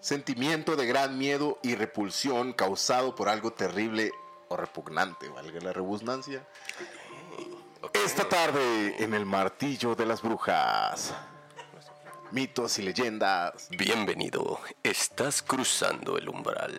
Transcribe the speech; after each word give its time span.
sentimiento 0.00 0.76
de 0.76 0.86
gran 0.86 1.18
miedo 1.18 1.58
y 1.62 1.74
repulsión 1.74 2.52
causado 2.52 3.14
por 3.14 3.28
algo 3.28 3.52
terrible 3.52 4.12
o 4.48 4.56
repugnante, 4.56 5.28
valga 5.28 5.60
la 5.60 5.72
rebusnancia. 5.72 6.46
Esta 7.92 8.28
tarde 8.28 9.02
en 9.02 9.14
el 9.14 9.26
martillo 9.26 9.94
de 9.94 10.06
las 10.06 10.22
brujas. 10.22 11.14
Mitos 12.30 12.78
y 12.78 12.82
leyendas. 12.82 13.68
Bienvenido, 13.70 14.60
estás 14.82 15.42
cruzando 15.42 16.18
el 16.18 16.28
umbral. 16.28 16.78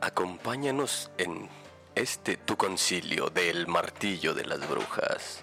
Acompáñanos 0.00 1.10
en 1.18 1.48
este 1.94 2.36
tu 2.36 2.56
concilio 2.56 3.28
del 3.28 3.66
martillo 3.66 4.34
de 4.34 4.44
las 4.44 4.68
brujas, 4.68 5.40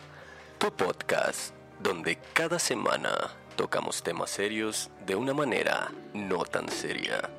tu 0.57 0.71
podcast 0.73 1.53
donde 1.79 2.17
cada 2.33 2.59
semana 2.59 3.31
tocamos 3.59 4.01
temas 4.01 4.29
serios 4.29 4.89
de 5.05 5.15
una 5.15 5.33
manera 5.33 5.91
no 6.13 6.45
tan 6.45 6.69
seria. 6.69 7.29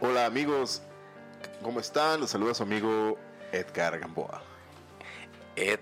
Hola 0.00 0.26
amigos, 0.26 0.82
¿cómo 1.62 1.78
están? 1.78 2.18
Los 2.18 2.30
saluda 2.30 2.52
su 2.52 2.64
amigo 2.64 3.16
Edgar 3.52 3.96
Gamboa. 4.00 4.42
Ed 5.54 5.78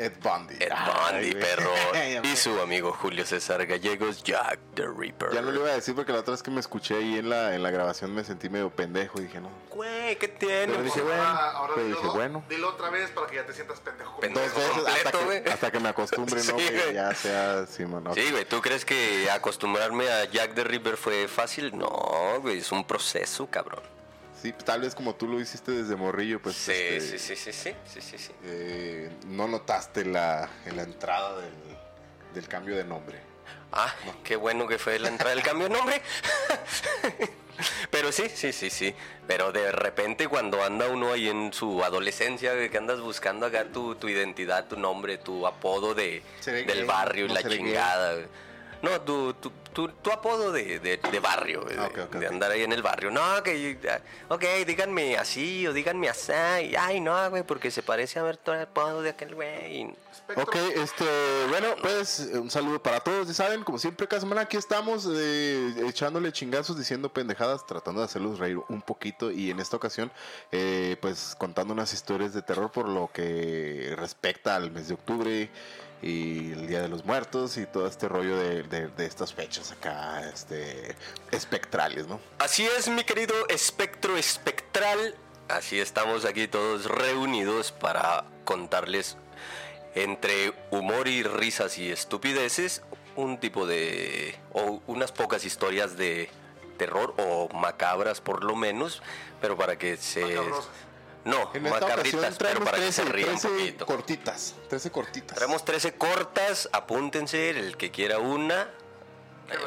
Ed 0.00 0.12
Bundy. 0.22 0.56
Ed 0.60 0.70
Bundy, 0.70 1.30
güey. 1.32 1.40
perro. 1.42 1.70
Y 2.22 2.36
su 2.36 2.60
amigo 2.60 2.92
Julio 2.92 3.24
César 3.26 3.64
Gallegos, 3.66 4.22
Jack 4.22 4.58
the 4.74 4.86
Ripper. 4.86 5.30
Ya 5.32 5.42
no 5.42 5.50
le 5.50 5.60
iba 5.60 5.68
a 5.70 5.74
decir 5.74 5.94
porque 5.94 6.12
la 6.12 6.20
otra 6.20 6.32
vez 6.32 6.42
que 6.42 6.50
me 6.50 6.60
escuché 6.60 6.96
ahí 6.96 7.18
en 7.18 7.28
la, 7.30 7.54
en 7.54 7.62
la 7.62 7.70
grabación 7.70 8.14
me 8.14 8.24
sentí 8.24 8.48
medio 8.48 8.70
pendejo 8.70 9.18
y 9.20 9.24
dije, 9.24 9.40
no. 9.40 9.50
Güey, 9.70 10.16
¿qué 10.16 10.28
tiene? 10.28 10.66
Pero 10.72 10.82
dije, 10.82 11.00
bueno, 11.02 11.22
Ahora, 11.22 11.72
pero 11.74 11.86
dilo, 11.86 11.96
dije, 12.00 12.08
bueno. 12.16 12.44
dilo 12.48 12.68
otra 12.70 12.90
vez 12.90 13.10
para 13.10 13.26
que 13.26 13.36
ya 13.36 13.46
te 13.46 13.52
sientas 13.52 13.80
pendejo. 13.80 14.20
Pendejo. 14.20 14.46
Dos 14.46 14.54
veces 14.76 14.76
hasta 14.88 15.10
completo, 15.12 15.18
que, 15.18 15.24
güey. 15.40 15.52
hasta 15.52 15.70
que 15.70 15.80
me 15.80 15.88
acostumbre, 15.88 16.36
¿no? 16.44 16.58
Sí, 16.58 16.64
que 16.66 16.80
güey. 16.82 16.94
ya 16.94 17.14
sea. 17.14 17.66
Sí, 17.66 17.84
güey, 17.84 18.44
¿tú 18.44 18.60
crees 18.60 18.84
que 18.84 19.30
acostumbrarme 19.30 20.08
a 20.10 20.24
Jack 20.24 20.54
the 20.54 20.64
Ripper 20.64 20.96
fue 20.96 21.28
fácil? 21.28 21.76
No, 21.76 22.38
güey, 22.40 22.58
es 22.58 22.72
un 22.72 22.84
proceso, 22.84 23.46
cabrón. 23.50 23.82
Sí, 24.40 24.52
tal 24.64 24.80
vez 24.80 24.94
como 24.94 25.14
tú 25.14 25.26
lo 25.26 25.38
hiciste 25.40 25.72
desde 25.72 25.96
morrillo, 25.96 26.40
pues 26.40 26.56
Sí, 26.56 26.72
este, 26.72 27.18
sí, 27.18 27.36
sí, 27.36 27.36
sí, 27.36 27.52
sí, 27.52 27.74
sí, 27.86 28.00
sí, 28.00 28.18
sí. 28.18 28.32
eh, 28.44 29.10
no 29.26 29.46
notaste 29.46 30.04
la, 30.04 30.48
la 30.74 30.82
entrada 30.82 31.38
del, 31.40 31.52
del 32.34 32.48
cambio 32.48 32.76
de 32.76 32.84
nombre. 32.84 33.18
Ah, 33.72 33.94
qué 34.24 34.36
bueno 34.36 34.66
que 34.66 34.78
fue 34.78 34.98
la 34.98 35.08
entrada 35.08 35.34
del 35.34 35.44
cambio 35.44 35.68
de 35.68 35.74
nombre. 35.74 36.02
Pero 37.90 38.10
sí, 38.10 38.28
sí, 38.34 38.52
sí, 38.52 38.70
sí. 38.70 38.94
Pero 39.26 39.52
de 39.52 39.70
repente 39.70 40.26
cuando 40.26 40.64
anda 40.64 40.88
uno 40.88 41.12
ahí 41.12 41.28
en 41.28 41.52
su 41.52 41.84
adolescencia, 41.84 42.52
que 42.68 42.78
andas 42.78 43.00
buscando 43.00 43.46
acá 43.46 43.66
tu, 43.66 43.94
tu 43.96 44.08
identidad, 44.08 44.66
tu 44.66 44.76
nombre, 44.76 45.18
tu 45.18 45.46
apodo 45.46 45.94
de, 45.94 46.22
del 46.46 46.84
barrio 46.86 47.26
y 47.26 47.28
no 47.28 47.34
la 47.34 47.42
chingada. 47.42 48.16
No, 48.82 49.00
tu, 49.02 49.34
tu, 49.34 49.50
tu, 49.74 49.88
tu 49.88 50.10
apodo 50.10 50.52
de, 50.52 50.80
de, 50.80 50.96
de 50.96 51.20
barrio, 51.20 51.66
Ah, 51.78 51.88
de, 51.94 52.02
ok. 52.02 52.14
andar 52.30 52.50
ahí 52.50 52.62
en 52.62 52.72
el 52.72 52.82
barrio. 52.82 53.10
No, 53.10 53.42
que, 53.42 53.78
ah, 53.90 54.00
ok, 54.34 54.44
díganme 54.66 55.16
así 55.18 55.66
o 55.66 55.72
díganme 55.72 56.08
así. 56.08 56.32
Ay, 56.32 57.00
no, 57.00 57.28
güey, 57.30 57.42
porque 57.42 57.70
se 57.70 57.82
parece 57.82 58.18
a 58.18 58.22
ver 58.22 58.36
todo 58.38 58.54
el 58.54 58.62
apodo 58.62 59.02
de 59.02 59.10
aquel 59.10 59.34
güey. 59.34 59.82
y- 59.82 59.94
Ok, 60.36 60.54
este, 60.76 61.04
bueno, 61.48 61.74
pues 61.82 62.20
un 62.34 62.50
saludo 62.52 62.80
para 62.80 63.00
todos, 63.00 63.26
ya 63.26 63.34
saben, 63.34 63.64
como 63.64 63.78
siempre 63.80 64.06
cada 64.06 64.20
semana 64.20 64.42
aquí 64.42 64.56
estamos 64.56 65.08
eh, 65.12 65.74
echándole 65.88 66.30
chingazos, 66.30 66.78
diciendo 66.78 67.12
pendejadas, 67.12 67.66
tratando 67.66 68.00
de 68.00 68.04
hacerlos 68.04 68.38
reír 68.38 68.58
un 68.68 68.80
poquito 68.80 69.32
y 69.32 69.50
en 69.50 69.58
esta 69.58 69.76
ocasión, 69.76 70.12
eh, 70.52 70.96
pues 71.00 71.34
contando 71.36 71.74
unas 71.74 71.92
historias 71.92 72.32
de 72.32 72.42
terror 72.42 72.70
por 72.70 72.88
lo 72.88 73.10
que 73.12 73.92
respecta 73.96 74.54
al 74.54 74.70
mes 74.70 74.86
de 74.86 74.94
octubre 74.94 75.50
y 76.02 76.52
el 76.52 76.66
Día 76.66 76.80
de 76.82 76.88
los 76.88 77.04
Muertos 77.04 77.56
y 77.56 77.66
todo 77.66 77.86
este 77.86 78.08
rollo 78.08 78.36
de, 78.36 78.62
de- 78.64 78.88
de 78.88 79.06
estas 79.06 79.34
fechas 79.34 79.70
acá, 79.72 80.28
este, 80.32 80.94
espectrales, 81.30 82.06
¿no? 82.06 82.20
Así 82.38 82.66
es, 82.66 82.88
mi 82.88 83.04
querido 83.04 83.34
espectro 83.48 84.16
espectral. 84.16 85.14
Así 85.48 85.78
estamos 85.80 86.24
aquí 86.24 86.46
todos 86.48 86.86
reunidos 86.86 87.72
para 87.72 88.24
contarles 88.44 89.16
entre 89.94 90.54
humor 90.70 91.08
y 91.08 91.22
risas 91.24 91.76
y 91.78 91.90
estupideces 91.90 92.82
un 93.16 93.38
tipo 93.40 93.66
de 93.66 94.38
o 94.52 94.80
unas 94.86 95.10
pocas 95.12 95.44
historias 95.44 95.96
de 95.96 96.30
terror 96.78 97.12
o 97.18 97.48
macabras 97.52 98.20
por 98.20 98.44
lo 98.44 98.54
menos, 98.54 99.02
pero 99.40 99.56
para 99.58 99.76
que 99.76 99.96
se 99.96 100.22
Macabrosas. 100.24 100.68
No, 101.24 101.50
En 101.54 101.66
esta 101.66 101.86
ocasión 101.86 102.24
pero 102.38 102.60
para 102.64 102.78
que 102.78 102.84
13, 102.84 102.92
se 102.92 103.04
rían 103.10 103.30
un 103.30 103.40
13 103.40 103.48
poquito. 103.48 103.86
cortitas, 103.86 104.54
13 104.68 104.90
cortitas. 104.90 105.36
Traemos 105.36 105.64
13 105.64 105.94
cortas, 105.94 106.68
apúntense, 106.72 107.50
el 107.50 107.76
que 107.76 107.90
quiera 107.90 108.18
una. 108.18 108.68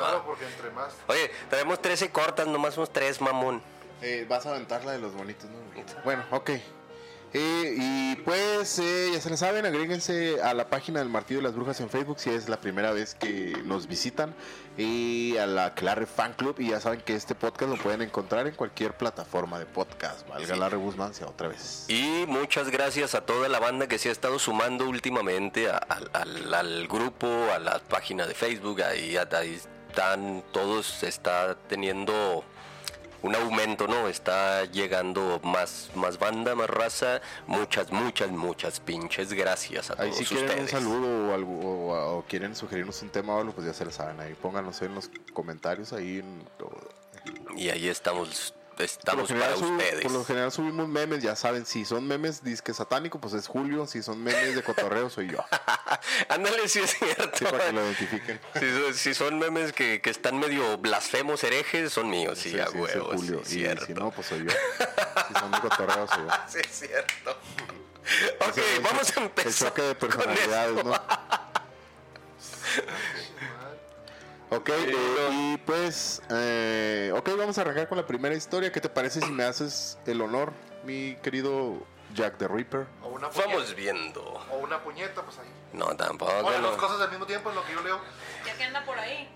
Va. 0.02 0.24
porque 0.25 0.46
entre 0.46 0.72
más. 0.72 0.94
Oye, 1.08 1.30
traemos 1.50 1.81
13 1.81 2.09
cortas, 2.09 2.47
nomás 2.47 2.78
unos 2.78 2.91
3, 2.91 3.22
mamón. 3.22 3.62
Eh, 4.02 4.25
vas 4.28 4.46
a 4.46 4.50
aventar 4.52 4.84
la 4.86 4.94
de 4.94 5.00
los 5.00 5.14
bonitos, 5.14 5.50
¿no? 5.50 5.58
Bueno, 6.03 6.24
ok. 6.31 6.52
Eh, 7.34 7.76
y 7.78 8.16
pues, 8.18 8.78
eh, 8.80 9.10
ya 9.14 9.20
se 9.20 9.30
lo 9.30 9.38
saben, 9.38 9.66
agréguense 9.66 10.42
a 10.44 10.54
la 10.54 10.68
página 10.68 11.00
del 11.00 11.10
Martillo 11.10 11.40
de 11.40 11.44
las 11.46 11.56
Brujas 11.56 11.80
en 11.82 11.90
Facebook 11.90 12.20
si 12.20 12.30
es 12.30 12.48
la 12.48 12.58
primera 12.62 12.92
vez 12.92 13.16
que 13.16 13.54
nos 13.66 13.88
visitan. 13.88 14.36
Y 14.78 15.38
a 15.38 15.46
la 15.46 15.74
Clarre 15.76 16.06
Fan 16.08 16.34
Club. 16.34 16.56
Y 16.60 16.70
ya 16.70 16.80
saben 16.80 17.02
que 17.02 17.16
este 17.16 17.36
podcast 17.36 17.72
lo 17.72 17.78
pueden 17.78 18.02
encontrar 18.02 18.48
en 18.48 18.56
cualquier 18.56 18.96
plataforma 18.98 19.60
de 19.60 19.66
podcast. 19.68 20.28
Valga 20.28 20.54
Sí. 20.54 20.60
la 20.60 20.70
rebusnancia 20.70 21.28
otra 21.28 21.48
vez. 21.48 21.86
Y 21.90 22.26
muchas 22.28 22.70
gracias 22.70 23.14
a 23.16 23.22
toda 23.22 23.50
la 23.50 23.60
banda 23.60 23.88
que 23.88 23.98
se 24.00 24.10
ha 24.10 24.12
estado 24.12 24.40
sumando 24.40 24.88
últimamente 24.90 25.70
a- 25.70 25.78
al, 25.78 26.10
al- 26.14 26.54
al 26.54 26.88
grupo, 26.88 27.28
a 27.54 27.60
la 27.60 27.80
página 27.80 28.26
de 28.26 28.34
Facebook. 28.34 28.82
Ahí, 28.82 29.16
ahí 29.18 29.60
están 29.90 30.44
todos, 30.52 31.04
está 31.04 31.56
teniendo 31.68 32.44
un 33.23 33.35
aumento, 33.35 33.88
¿no? 33.88 34.07
Está 34.07 34.66
llegando 34.66 35.39
más, 35.44 35.89
más 35.95 36.19
banda, 36.19 36.53
más 36.56 36.69
raza. 36.69 37.22
Muchas, 37.47 37.91
muchas, 37.91 38.29
muchas 38.31 38.79
pinches 38.79 39.34
gracias 39.34 39.89
a 39.89 39.94
Ahí 40.01 40.11
todos 40.11 40.17
si 40.17 40.25
quieren 40.35 40.45
un 40.59 40.66
ustedes. 40.66 40.72
saludo 40.72 41.29
o, 41.29 41.34
algo, 41.34 41.59
o, 41.59 42.17
o 42.19 42.23
quieren 42.25 42.56
sugerirnos 42.56 43.01
un 43.01 43.09
tema 43.09 43.35
o 43.35 43.39
algo, 43.41 43.53
pues 43.53 43.66
ya 43.66 43.73
se 43.73 43.85
lo 43.85 43.91
saben. 43.91 44.19
Ahí 44.19 44.34
pónganos 44.35 44.81
en 44.81 44.94
los 44.94 45.09
comentarios. 45.34 45.94
Ahí 45.94 46.19
en- 46.19 46.44
Y 47.56 47.69
ahí 47.69 47.88
estamos, 47.88 48.53
estamos 48.79 49.31
para 49.31 49.56
sub- 49.56 49.72
ustedes. 49.78 50.01
por 50.01 50.11
lo 50.11 50.25
general 50.25 50.51
subimos 50.51 50.88
memes, 50.88 51.22
ya 51.23 51.35
saben, 51.35 51.66
si 51.66 51.85
son 51.85 52.07
memes 52.07 52.44
disque 52.44 52.73
satánico, 52.73 53.19
pues 53.19 53.34
es 53.34 53.47
Julio, 53.47 53.85
si 53.88 54.01
son 54.03 54.23
memes 54.23 54.56
de 54.56 54.63
cotorreo, 54.63 55.09
soy 55.09 55.29
yo. 55.31 55.44
Ándale, 56.29 56.67
sí 56.67 56.79
es 56.79 56.91
cierto. 56.97 57.38
Sí, 57.38 57.45
para 57.45 57.66
que 57.67 57.72
lo 57.73 57.81
identifiquen. 57.85 58.39
Si, 58.59 58.72
son- 58.72 58.94
si 58.94 59.13
son 59.13 59.39
memes 59.39 59.73
que, 59.73 60.01
que 60.01 60.09
están 60.09 60.39
medio 60.39 60.78
blasfemos, 60.78 61.44
herejes, 61.44 61.91
son 61.94 62.09
míos, 62.09 62.39
sí, 62.39 62.59
a 62.59 62.67
sí, 62.67 62.78
huevo, 62.78 63.13
es 63.13 63.19
Julio. 63.22 63.41
y 63.41 63.45
cierto. 63.45 63.85
si 63.85 63.94
no, 63.94 64.11
pues 64.11 64.28
soy 64.28 64.45
yo. 64.45 64.51
Si 65.28 65.34
son 65.40 65.51
de 65.51 65.59
cotorreo, 65.59 66.07
soy 66.07 66.23
yo. 66.23 66.31
Sí, 66.50 66.59
es 66.59 66.79
cierto. 66.79 67.31
Ok, 68.41 68.57
vamos 68.84 69.17
a 69.17 69.19
empezar. 69.22 69.47
El 69.47 69.55
choque 69.69 69.81
de 69.81 69.95
personalidades. 69.95 70.84
¿no? 70.84 70.94
Ok, 74.56 74.69
eh, 74.69 74.94
y 75.31 75.58
pues, 75.58 76.22
eh, 76.30 77.12
ok, 77.16 77.30
vamos 77.38 77.58
a 77.58 77.62
arrancar 77.62 77.88
con 77.88 77.97
la 77.97 78.06
primera 78.06 78.36
historia. 78.36 78.72
¿Qué 78.72 78.80
te 78.81 78.90
parece 78.90 79.19
si 79.19 79.31
me 79.31 79.44
haces 79.44 79.97
el 80.06 80.22
honor, 80.22 80.53
mi 80.84 81.16
querido 81.24 81.81
Jack 82.14 82.38
the 82.38 82.47
Ripper? 82.47 82.86
O 83.02 83.09
una 83.09 83.30
puñeta. 83.31 83.50
Vamos 83.50 83.75
viendo. 83.75 84.22
O 84.52 84.58
una 84.58 84.84
puñeta, 84.84 85.24
pues 85.24 85.40
ahí. 85.40 85.50
No, 85.74 85.96
tampoco. 85.96 86.31
No. 86.31 86.69
las 86.69 86.78
cosas 86.78 87.02
al 87.02 87.09
mismo 87.09 87.25
tiempo 87.25 87.50
en 87.50 87.56
lo 87.56 87.66
que 87.66 87.74
yo 87.74 87.81
leo. 87.81 88.00
Ya 88.46 88.56
que 88.56 88.64
anda 88.64 88.86
por 88.86 89.00
ahí. 89.00 89.28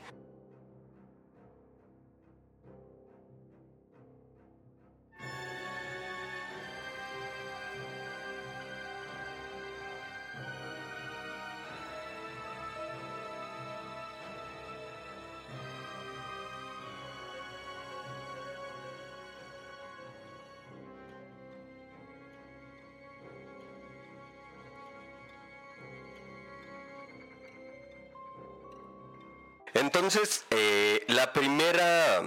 Entonces, 29.78 30.46
eh, 30.50 31.03
la 31.08 31.34
primera 31.34 32.22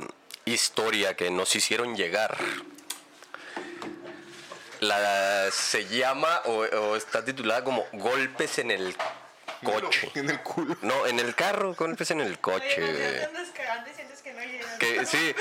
historia 0.45 1.17
que 1.17 1.31
nos 1.31 1.55
hicieron 1.55 1.97
llegar 1.97 2.37
la 4.81 5.51
se 5.51 5.87
llama 5.87 6.43
o, 6.47 6.61
o 6.61 6.97
está 6.97 7.25
titulada 7.25 7.63
como 7.65 7.87
Golpes 7.93 8.59
en 8.59 8.71
el 8.71 8.97
coche. 9.63 10.11
En 10.15 10.31
el 10.31 10.41
culo. 10.43 10.77
No, 10.83 11.07
en 11.07 11.19
el 11.19 11.35
carro, 11.35 11.75
golpes 11.75 12.11
en 12.11 12.21
el 12.21 12.39
coche. 12.39 12.83
Oye, 12.83 13.29
no, 13.33 13.53
cagando 13.53 13.91
y 13.91 13.95
sientes 13.95 14.23
que 14.23 14.33
no 14.33 14.41
llegas. 14.41 14.79
Que 14.79 15.07
sí, 15.07 15.35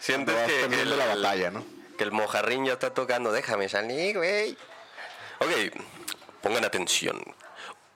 sientes 0.00 0.34
Vas 0.34 0.46
que, 0.46 0.54
que 0.54 0.60
perdiendo 0.62 0.94
el, 0.94 0.98
la 0.98 1.06
batalla, 1.06 1.50
¿no? 1.50 1.64
que 1.96 2.04
el 2.04 2.12
mojarrín 2.12 2.64
ya 2.64 2.72
está 2.72 2.94
tocando. 2.94 3.30
Déjame 3.30 3.68
salir, 3.68 4.16
güey. 4.16 4.56
Ok, 5.38 5.50
pongan 6.40 6.64
atención. 6.64 7.22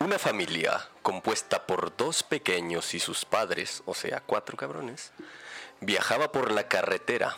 Una 0.05 0.19
familia 0.19 0.87
compuesta 1.01 1.67
por 1.67 1.97
dos 1.97 2.23
pequeños 2.23 2.93
y 2.93 3.01
sus 3.01 3.25
padres, 3.25 3.83
o 3.87 3.95
sea, 3.95 4.21
cuatro 4.21 4.55
cabrones, 4.55 5.13
viajaba 5.81 6.31
por 6.31 6.53
la 6.53 6.69
carretera 6.69 7.35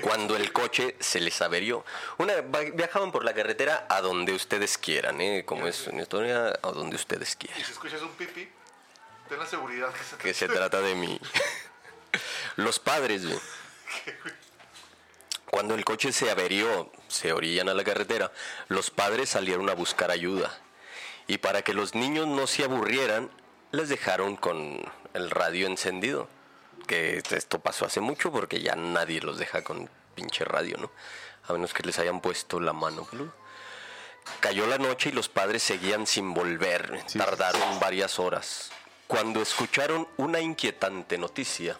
cuando 0.00 0.34
el 0.34 0.50
coche 0.50 0.96
se 0.98 1.20
les 1.20 1.42
averió. 1.42 1.84
Una, 2.16 2.36
viajaban 2.72 3.12
por 3.12 3.26
la 3.26 3.34
carretera 3.34 3.86
a 3.90 4.00
donde 4.00 4.32
ustedes 4.32 4.78
quieran, 4.78 5.20
¿eh? 5.20 5.44
como 5.44 5.66
es 5.66 5.86
una 5.88 6.00
historia, 6.00 6.58
a 6.62 6.70
donde 6.70 6.96
ustedes 6.96 7.34
Y 7.34 7.36
quieran. 7.36 7.62
si 7.62 7.72
escuchas 7.72 8.00
un 8.00 8.12
pipi, 8.12 8.48
ten 9.28 9.38
la 9.38 9.44
seguridad 9.44 9.92
que 9.92 10.04
se 10.04 10.16
Que 10.16 10.32
se 10.32 10.48
trata 10.48 10.80
de 10.80 10.94
mí. 10.94 11.20
Los 12.56 12.78
padres, 12.78 13.26
güey, 13.26 13.38
cuando 15.50 15.74
el 15.74 15.84
coche 15.84 16.12
se 16.12 16.30
averió, 16.30 16.90
se 17.08 17.34
orillan 17.34 17.68
a 17.68 17.74
la 17.74 17.84
carretera, 17.84 18.32
los 18.68 18.90
padres 18.90 19.28
salieron 19.28 19.68
a 19.68 19.74
buscar 19.74 20.10
ayuda. 20.10 20.58
Y 21.26 21.38
para 21.38 21.62
que 21.62 21.74
los 21.74 21.94
niños 21.94 22.26
no 22.26 22.46
se 22.46 22.64
aburrieran, 22.64 23.30
les 23.70 23.88
dejaron 23.88 24.36
con 24.36 24.80
el 25.14 25.30
radio 25.30 25.66
encendido. 25.66 26.28
Que 26.86 27.22
esto 27.30 27.60
pasó 27.60 27.86
hace 27.86 28.00
mucho 28.00 28.32
porque 28.32 28.60
ya 28.60 28.74
nadie 28.74 29.20
los 29.20 29.38
deja 29.38 29.62
con 29.62 29.88
pinche 30.14 30.44
radio, 30.44 30.76
¿no? 30.78 30.90
A 31.48 31.52
menos 31.52 31.72
que 31.72 31.82
les 31.82 31.98
hayan 31.98 32.20
puesto 32.20 32.60
la 32.60 32.72
mano. 32.72 33.06
¿no? 33.12 33.32
Cayó 34.40 34.66
la 34.66 34.78
noche 34.78 35.10
y 35.10 35.12
los 35.12 35.28
padres 35.28 35.62
seguían 35.62 36.06
sin 36.06 36.34
volver. 36.34 37.02
Sí. 37.06 37.18
Tardaron 37.18 37.78
varias 37.80 38.18
horas. 38.18 38.70
Cuando 39.06 39.42
escucharon 39.42 40.08
una 40.16 40.40
inquietante 40.40 41.18
noticia, 41.18 41.78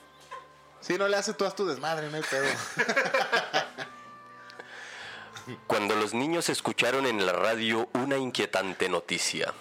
Sí, 0.83 0.99
no 0.99 1.07
le 1.07 1.17
hace 1.17 1.33
todas 1.33 1.55
tu 1.55 1.65
desmadre, 1.65 2.11
no 2.11 2.17
hay 2.17 2.25
pedo. 2.25 2.45
Cuando 5.67 5.97
los 5.97 6.15
niños 6.15 6.49
escucharon 6.49 7.07
en 7.07 7.27
la 7.27 7.33
radio 7.33 7.89
una 7.95 8.17
inquietante 8.17 8.89
noticia. 8.89 9.53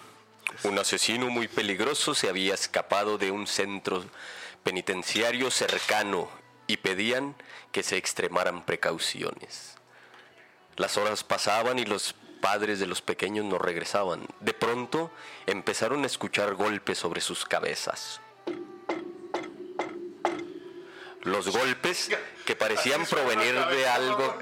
Un 0.63 0.77
asesino 0.77 1.29
muy 1.29 1.47
peligroso 1.47 2.13
se 2.13 2.29
había 2.29 2.53
escapado 2.53 3.17
de 3.17 3.31
un 3.31 3.47
centro 3.47 4.03
penitenciario 4.63 5.49
cercano 5.49 6.29
y 6.67 6.77
pedían 6.77 7.35
que 7.71 7.83
se 7.83 7.97
extremaran 7.97 8.63
precauciones. 8.63 9.75
Las 10.75 10.97
horas 10.97 11.23
pasaban 11.23 11.79
y 11.79 11.85
los 11.85 12.15
padres 12.41 12.79
de 12.79 12.87
los 12.87 13.01
pequeños 13.01 13.45
no 13.45 13.57
regresaban. 13.57 14.27
De 14.39 14.53
pronto 14.53 15.11
empezaron 15.47 16.03
a 16.03 16.07
escuchar 16.07 16.55
golpes 16.55 16.97
sobre 16.97 17.21
sus 17.21 17.45
cabezas. 17.45 18.21
Los 21.21 21.49
golpes 21.49 22.09
que 22.45 22.55
parecían 22.55 23.05
provenir 23.05 23.53
de 23.53 23.87
algo. 23.87 24.37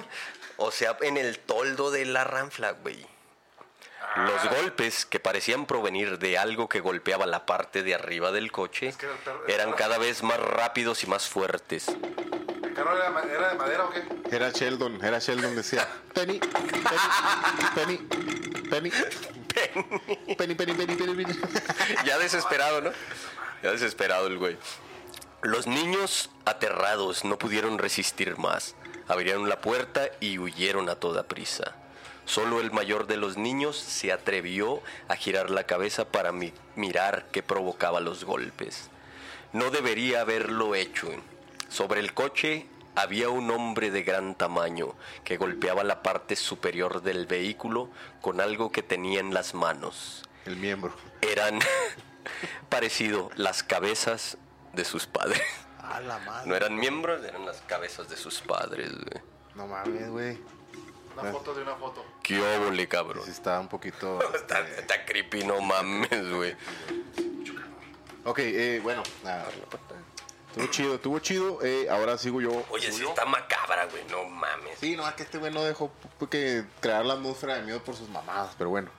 O 0.61 0.71
sea, 0.71 0.97
en 1.01 1.15
el 1.15 1.39
toldo 1.39 1.89
de 1.89 2.03
la 2.03 2.25
ranfla, 2.25 2.71
güey. 2.71 3.07
Los 4.17 4.43
ah. 4.43 4.55
golpes 4.57 5.05
que 5.05 5.19
parecían 5.19 5.65
provenir 5.65 6.19
de 6.19 6.37
algo 6.37 6.67
que 6.67 6.81
golpeaba 6.81 7.25
la 7.25 7.45
parte 7.45 7.81
de 7.81 7.95
arriba 7.95 8.31
del 8.31 8.51
coche 8.51 8.93
eran 9.47 9.71
cada 9.71 9.97
vez 9.97 10.21
más 10.21 10.37
rápidos 10.37 11.03
y 11.03 11.07
más 11.07 11.29
fuertes. 11.29 11.87
¿El 11.87 12.73
carro 12.73 12.93
era, 12.97 13.07
era 13.23 13.49
de 13.49 13.55
madera 13.55 13.85
o 13.85 13.89
qué? 13.89 14.03
Era 14.35 14.49
Sheldon, 14.49 15.03
era 15.03 15.19
Sheldon, 15.19 15.55
decía. 15.55 15.87
Penny, 16.13 16.39
Penny, 16.39 17.97
Penny, 18.69 18.91
Penny. 18.91 18.91
Penny, 20.35 20.55
Penny, 20.55 20.55
Penny, 20.73 20.95
Penny, 20.95 21.15
Penny. 21.15 21.39
Ya 22.05 22.17
desesperado, 22.17 22.81
¿no? 22.81 22.91
Ya 23.63 23.71
desesperado 23.71 24.27
el 24.27 24.37
güey. 24.37 24.57
Los 25.41 25.67
niños 25.67 26.29
aterrados 26.43 27.23
no 27.23 27.37
pudieron 27.37 27.77
resistir 27.77 28.37
más. 28.37 28.75
Abrieron 29.09 29.49
la 29.49 29.59
puerta 29.59 30.07
y 30.21 30.37
huyeron 30.39 30.87
a 30.87 30.95
toda 30.95 31.23
prisa. 31.23 31.75
Solo 32.25 32.61
el 32.61 32.71
mayor 32.71 33.07
de 33.07 33.17
los 33.17 33.35
niños 33.37 33.75
se 33.77 34.11
atrevió 34.13 34.81
a 35.07 35.15
girar 35.17 35.49
la 35.49 35.65
cabeza 35.65 36.05
para 36.05 36.31
mi- 36.31 36.53
mirar 36.75 37.25
qué 37.31 37.43
provocaba 37.43 37.99
los 37.99 38.23
golpes. 38.23 38.89
No 39.51 39.71
debería 39.71 40.21
haberlo 40.21 40.75
hecho. 40.75 41.09
Sobre 41.69 41.99
el 41.99 42.13
coche 42.13 42.67
había 42.95 43.29
un 43.29 43.49
hombre 43.49 43.89
de 43.91 44.03
gran 44.03 44.35
tamaño 44.35 44.93
que 45.23 45.37
golpeaba 45.37 45.83
la 45.83 46.03
parte 46.03 46.35
superior 46.35 47.01
del 47.01 47.25
vehículo 47.25 47.89
con 48.21 48.39
algo 48.41 48.71
que 48.71 48.83
tenía 48.83 49.19
en 49.19 49.33
las 49.33 49.53
manos 49.55 50.23
El 50.45 50.57
miembro. 50.57 50.93
eran 51.21 51.59
parecido 52.69 53.29
las 53.35 53.63
cabezas 53.63 54.37
de 54.73 54.85
sus 54.85 55.07
padres. 55.07 55.41
A 55.89 55.99
la 56.01 56.19
madre. 56.19 56.47
No 56.49 56.55
eran 56.55 56.75
miembros, 56.75 57.23
eran 57.23 57.45
las 57.45 57.61
cabezas 57.61 58.09
de 58.09 58.15
sus 58.17 58.39
padres. 58.41 58.91
güey. 58.91 59.23
No 59.55 59.67
mames, 59.67 60.09
güey. 60.09 60.37
Una 61.17 61.31
foto 61.31 61.53
de 61.53 61.63
una 61.63 61.75
foto. 61.75 62.05
Qué 62.23 62.39
óvole, 62.41 62.87
cabrón. 62.87 63.23
Sí 63.25 63.31
está 63.31 63.59
un 63.59 63.67
poquito. 63.67 64.19
Está, 64.35 64.59
está 64.67 65.03
creepy, 65.05 65.43
no 65.43 65.59
mames, 65.59 66.31
güey. 66.31 66.55
Ok, 68.23 68.39
eh, 68.39 68.79
bueno, 68.83 69.03
nada. 69.23 69.47
Estuvo 70.49 70.67
chido, 70.67 70.95
estuvo 70.95 71.19
chido. 71.19 71.59
Eh, 71.63 71.87
ahora 71.89 72.17
sigo 72.17 72.39
yo. 72.41 72.63
Oye, 72.69 72.85
¿Sigo 72.85 72.97
sí 72.97 73.03
yo? 73.03 73.09
está 73.09 73.25
macabra, 73.25 73.85
güey, 73.85 74.03
no 74.09 74.23
mames. 74.25 74.79
Sí, 74.79 74.95
no, 74.95 75.07
es 75.07 75.13
que 75.15 75.23
este 75.23 75.37
güey 75.39 75.51
no 75.53 75.63
dejó 75.63 75.91
que 76.29 76.63
crear 76.79 77.05
la 77.05 77.15
atmósfera 77.15 77.55
de 77.55 77.63
miedo 77.63 77.83
por 77.83 77.95
sus 77.95 78.09
mamadas, 78.09 78.53
pero 78.57 78.69
bueno. 78.69 78.89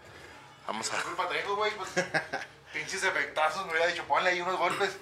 Vamos 0.67 0.91
¿Qué 0.91 0.97
a. 0.97 1.03
culpa 1.03 1.29
tengo, 1.29 1.57
güey? 1.57 1.73
Pues, 1.77 1.91
pinches 2.73 3.03
efectazos, 3.03 3.65
me 3.67 3.73
hubiera 3.73 3.87
dicho, 3.89 4.05
ponle 4.05 4.31
ahí 4.31 4.41
unos 4.41 4.59
golpes. 4.59 4.97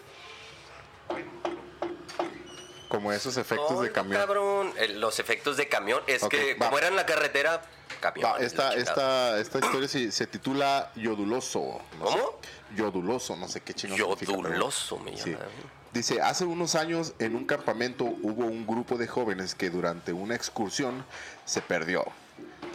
Como 2.88 3.12
esos 3.12 3.37
efectos 3.37 3.81
de 3.82 3.93
camión. 3.93 4.19
cabrón. 4.20 4.73
Eh, 4.79 4.88
Los 4.88 5.19
efectos 5.19 5.56
de 5.56 5.69
camión. 5.69 6.00
Es 6.06 6.25
que, 6.25 6.55
va. 6.55 6.67
como 6.67 6.79
era 6.79 6.88
en 6.88 6.96
la 6.96 7.05
carretera, 7.06 7.62
camión. 8.00 8.31
Va, 8.31 8.38
esta, 8.38 8.75
esta, 8.75 9.38
esta 9.38 9.58
historia 9.58 9.88
se, 9.88 10.11
se 10.11 10.26
titula 10.26 10.90
Yoduloso. 10.96 11.81
No 11.99 12.06
sé. 12.11 12.19
¿Cómo? 12.19 12.38
Yoduloso, 12.76 13.37
no 13.37 13.49
sé 13.49 13.61
qué 13.61 13.75
pero- 13.75 13.96
Yoduloso 13.96 14.99
me 14.99 15.17
Sí. 15.17 15.32
llama. 15.32 15.44
Dice, 15.93 16.20
hace 16.20 16.44
unos 16.44 16.75
años 16.75 17.14
en 17.19 17.35
un 17.35 17.46
campamento 17.46 18.05
hubo 18.05 18.44
un 18.44 18.67
grupo 18.67 18.96
de 18.99 19.06
jóvenes 19.06 19.55
que 19.55 19.70
durante 19.70 20.12
una 20.12 20.34
excursión 20.34 21.05
se 21.46 21.62
perdió. 21.62 22.05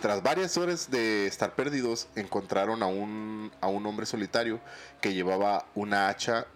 Tras 0.02 0.22
varias 0.24 0.58
horas 0.58 0.90
de 0.92 1.28
estar 1.28 1.54
perdidos, 1.54 2.08
encontraron 2.16 2.82
a 2.84 2.88
un, 2.88 3.52
a 3.62 3.68
un 3.68 3.86
hombre 3.86 4.06
solitario 4.06 4.60
que 5.00 5.14
llevaba 5.14 5.66
una 5.76 6.10
hacha 6.10 6.48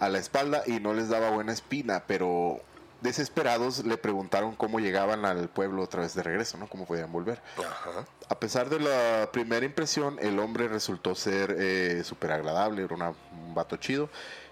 a 0.00 0.08
la 0.08 0.18
espalda 0.18 0.64
y 0.66 0.80
no 0.80 0.92
les 0.94 1.08
daba 1.08 1.30
buena 1.30 1.52
espina, 1.52 2.02
pero 2.06 2.60
desesperados 3.04 3.84
le 3.84 3.96
preguntaron 3.96 4.56
cómo 4.56 4.80
llegaban 4.80 5.24
al 5.24 5.48
pueblo 5.48 5.82
otra 5.82 6.00
vez 6.00 6.14
de 6.14 6.22
regreso, 6.24 6.58
¿no? 6.58 6.66
Cómo 6.68 6.86
podían 6.86 7.12
volver. 7.12 7.40
Ajá. 7.58 8.04
A 8.28 8.40
pesar 8.40 8.68
de 8.70 8.80
la 8.80 9.30
primera 9.30 9.64
impresión, 9.64 10.18
el 10.20 10.40
hombre 10.40 10.66
resultó 10.66 11.14
ser 11.14 11.54
eh, 11.56 12.02
súper 12.04 12.32
agradable, 12.32 12.82
era 12.82 12.94
una- 12.96 13.10
un 13.10 13.54
vato 13.54 13.76
chido. 13.76 14.08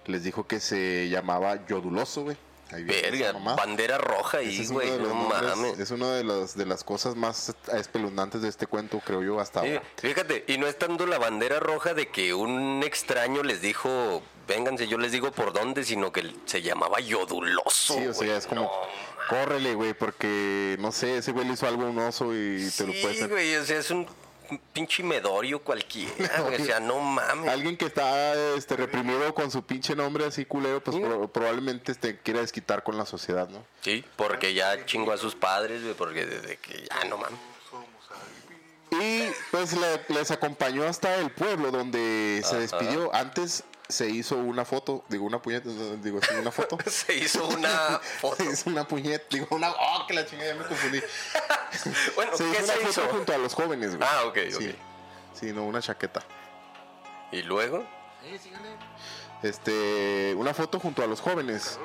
Les 0.07 0.23
dijo 0.23 0.47
que 0.47 0.61
se 0.61 1.09
llamaba 1.09 1.67
Yoduloso, 1.67 2.23
güey. 2.23 2.37
Ahí 2.71 2.85
Verga, 2.85 3.33
bandera 3.55 3.99
roja 3.99 4.39
ahí, 4.39 4.59
es 4.61 4.73
güey. 4.73 4.89
los 4.99 5.09
No 5.09 5.15
mames. 5.15 5.79
Es 5.79 5.91
una 5.91 6.11
de, 6.13 6.25
las 6.25 6.57
de 6.57 6.65
las 6.65 6.83
cosas 6.85 7.15
más 7.17 7.55
espeluznantes 7.75 8.41
de 8.41 8.49
este 8.49 8.67
cuento, 8.67 8.99
creo 9.05 9.23
yo, 9.23 9.41
hasta 9.41 9.61
Sí, 9.61 9.69
ahora. 9.75 9.83
fíjate, 9.99 10.45
y 10.49 10.57
no 10.57 10.67
es 10.67 10.79
tanto 10.79 11.05
la 11.07 11.19
bandera 11.19 11.61
roja 11.61 11.93
de 11.93 12.09
que 12.09 12.33
un 12.33 12.83
extraño 12.83 13.43
les 13.43 13.61
dijo, 13.61 14.23
vénganse, 14.47 14.87
yo 14.89 14.99
les 14.99 15.13
digo 15.13 15.31
por 15.33 15.53
dónde, 15.53 15.85
sino 15.85 16.13
que 16.13 16.35
se 16.47 16.63
llamaba 16.63 17.01
Yoduloso. 17.01 17.95
Sí, 17.95 18.07
o 18.07 18.15
sea, 18.15 18.37
es 18.37 18.47
como, 18.47 18.63
No, 18.63 18.71
córrele, 19.29 19.75
güey, 19.75 19.95
porque, 19.95 20.77
no 20.81 20.93
sé, 20.93 21.19
ese 21.19 21.33
güey 21.33 21.47
le 21.47 21.55
hizo 21.55 21.67
algo 21.67 21.83
a 21.85 21.91
un 21.91 21.99
oso 21.99 22.35
y 22.35 22.69
te 22.77 22.87
lo 22.87 22.93
puede 23.03 23.15
sí, 23.15 23.27
güey, 23.27 23.57
o 23.57 23.65
sea, 23.65 23.79
es 23.79 23.91
un 23.91 24.07
pinche 24.75 25.03
medorio 25.03 25.61
cualquiera, 25.63 26.13
güey, 26.43 26.61
o 26.61 26.65
sea, 26.65 26.79
no 26.81 26.99
mames. 26.99 27.49
Alguien 27.51 27.77
que 27.77 27.87
está 27.87 28.35
este, 28.55 28.77
reprimido 28.77 29.33
con 29.35 29.51
su 29.51 29.63
pinche 29.65 29.97
nombre 29.97 30.27
así 30.27 30.45
culero, 30.45 30.83
pues 30.85 30.97
Sí. 30.97 31.03
pro- 31.03 31.29
probablemente 31.29 31.93
este, 31.93 32.19
quiera 32.19 32.41
desquitar 32.41 32.83
con 32.83 32.99
la 32.99 33.07
sociedad, 33.07 33.49
¿no? 33.49 33.65
Sí, 33.81 34.05
porque 34.17 34.53
ya 34.53 34.85
chingó 34.85 35.13
a 35.13 35.17
sus 35.17 35.35
padres, 35.35 35.83
güey, 35.83 35.95
porque 35.95 36.27
desde 36.27 36.57
que 36.59 36.87
ya 36.87 37.05
no 37.09 37.17
mames. 37.17 37.39
Y 38.91 39.23
pues 39.51 39.73
le- 39.73 40.03
les 40.15 40.31
acompañó 40.31 40.85
hasta 40.85 41.15
el 41.17 41.31
pueblo 41.31 41.71
donde 41.71 42.43
se 42.45 42.49
Ajá. 42.51 42.59
despidió. 42.59 43.15
Antes 43.15 43.65
se 43.89 44.09
hizo 44.09 44.37
una 44.37 44.65
foto, 44.65 45.05
digo 45.09 45.25
una 45.25 45.41
puñeta, 45.43 45.69
digo 46.03 46.21
sí, 46.23 46.35
una 46.35 46.51
foto. 46.51 46.79
Se 46.91 47.15
hizo 47.17 47.47
una 47.49 48.01
foto. 48.21 48.37
Se 48.37 48.45
hizo 48.51 48.71
una 48.71 48.87
puñeta, 48.89 49.25
digo 49.31 49.49
una, 49.51 49.71
oh, 49.71 50.07
que 50.07 50.15
la 50.15 50.25
chingada, 50.27 50.53
ya 50.55 50.59
me 50.61 50.67
confundí. 50.67 51.01
Bueno, 52.15 52.37
Se 52.37 52.45
¿qué 52.45 52.51
hizo 52.51 52.65
una 52.65 52.73
se 52.75 52.79
foto 52.81 52.89
hizo? 52.91 53.03
junto 53.09 53.33
a 53.35 53.39
los 53.39 53.55
jóvenes, 53.55 53.97
güey. 53.97 54.09
Ah, 54.11 54.25
ok, 54.27 54.39
Sí, 54.51 54.69
ok. 54.69 54.75
sí, 55.35 55.53
no, 55.53 55.65
una 55.65 55.81
chaqueta. 55.83 56.23
Y 57.31 57.43
luego, 57.43 57.85
Sí, 58.23 58.39
síganle. 58.39 58.69
Este, 59.43 60.35
una 60.37 60.55
foto 60.55 60.79
junto 60.79 61.03
a 61.03 61.07
los 61.07 61.21
jóvenes. 61.21 61.79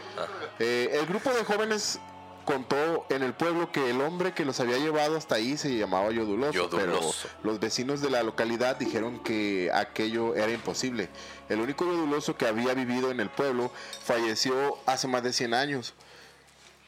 Eh, 0.60 0.90
el 0.94 1.06
grupo 1.08 1.32
de 1.32 1.44
jóvenes 1.44 2.00
contó 2.48 3.06
en 3.10 3.24
el 3.24 3.34
pueblo 3.34 3.72
que 3.74 3.90
el 3.90 4.00
hombre 4.00 4.34
que 4.34 4.46
los 4.46 4.60
había 4.62 4.78
llevado 4.78 5.18
hasta 5.18 5.36
ahí 5.36 5.58
se 5.58 5.78
llamaba 5.78 6.10
Yoduloso, 6.12 6.54
Yoduloso. 6.54 7.28
pero 7.28 7.42
los 7.44 7.60
vecinos 7.60 8.00
de 8.02 8.10
la 8.10 8.24
localidad 8.24 8.78
dijeron 8.78 9.20
que 9.20 9.70
aquello 9.74 10.34
era 10.34 10.50
imposible. 10.50 11.10
El 11.50 11.60
único 11.60 11.84
Yoduloso 11.84 12.38
que 12.38 12.48
había 12.48 12.74
vivido 12.74 13.12
en 13.12 13.20
el 13.20 13.30
pueblo 13.30 13.70
falleció 14.02 14.78
hace 14.86 15.10
más 15.10 15.24
de 15.24 15.34
100 15.34 15.54
años 15.54 15.94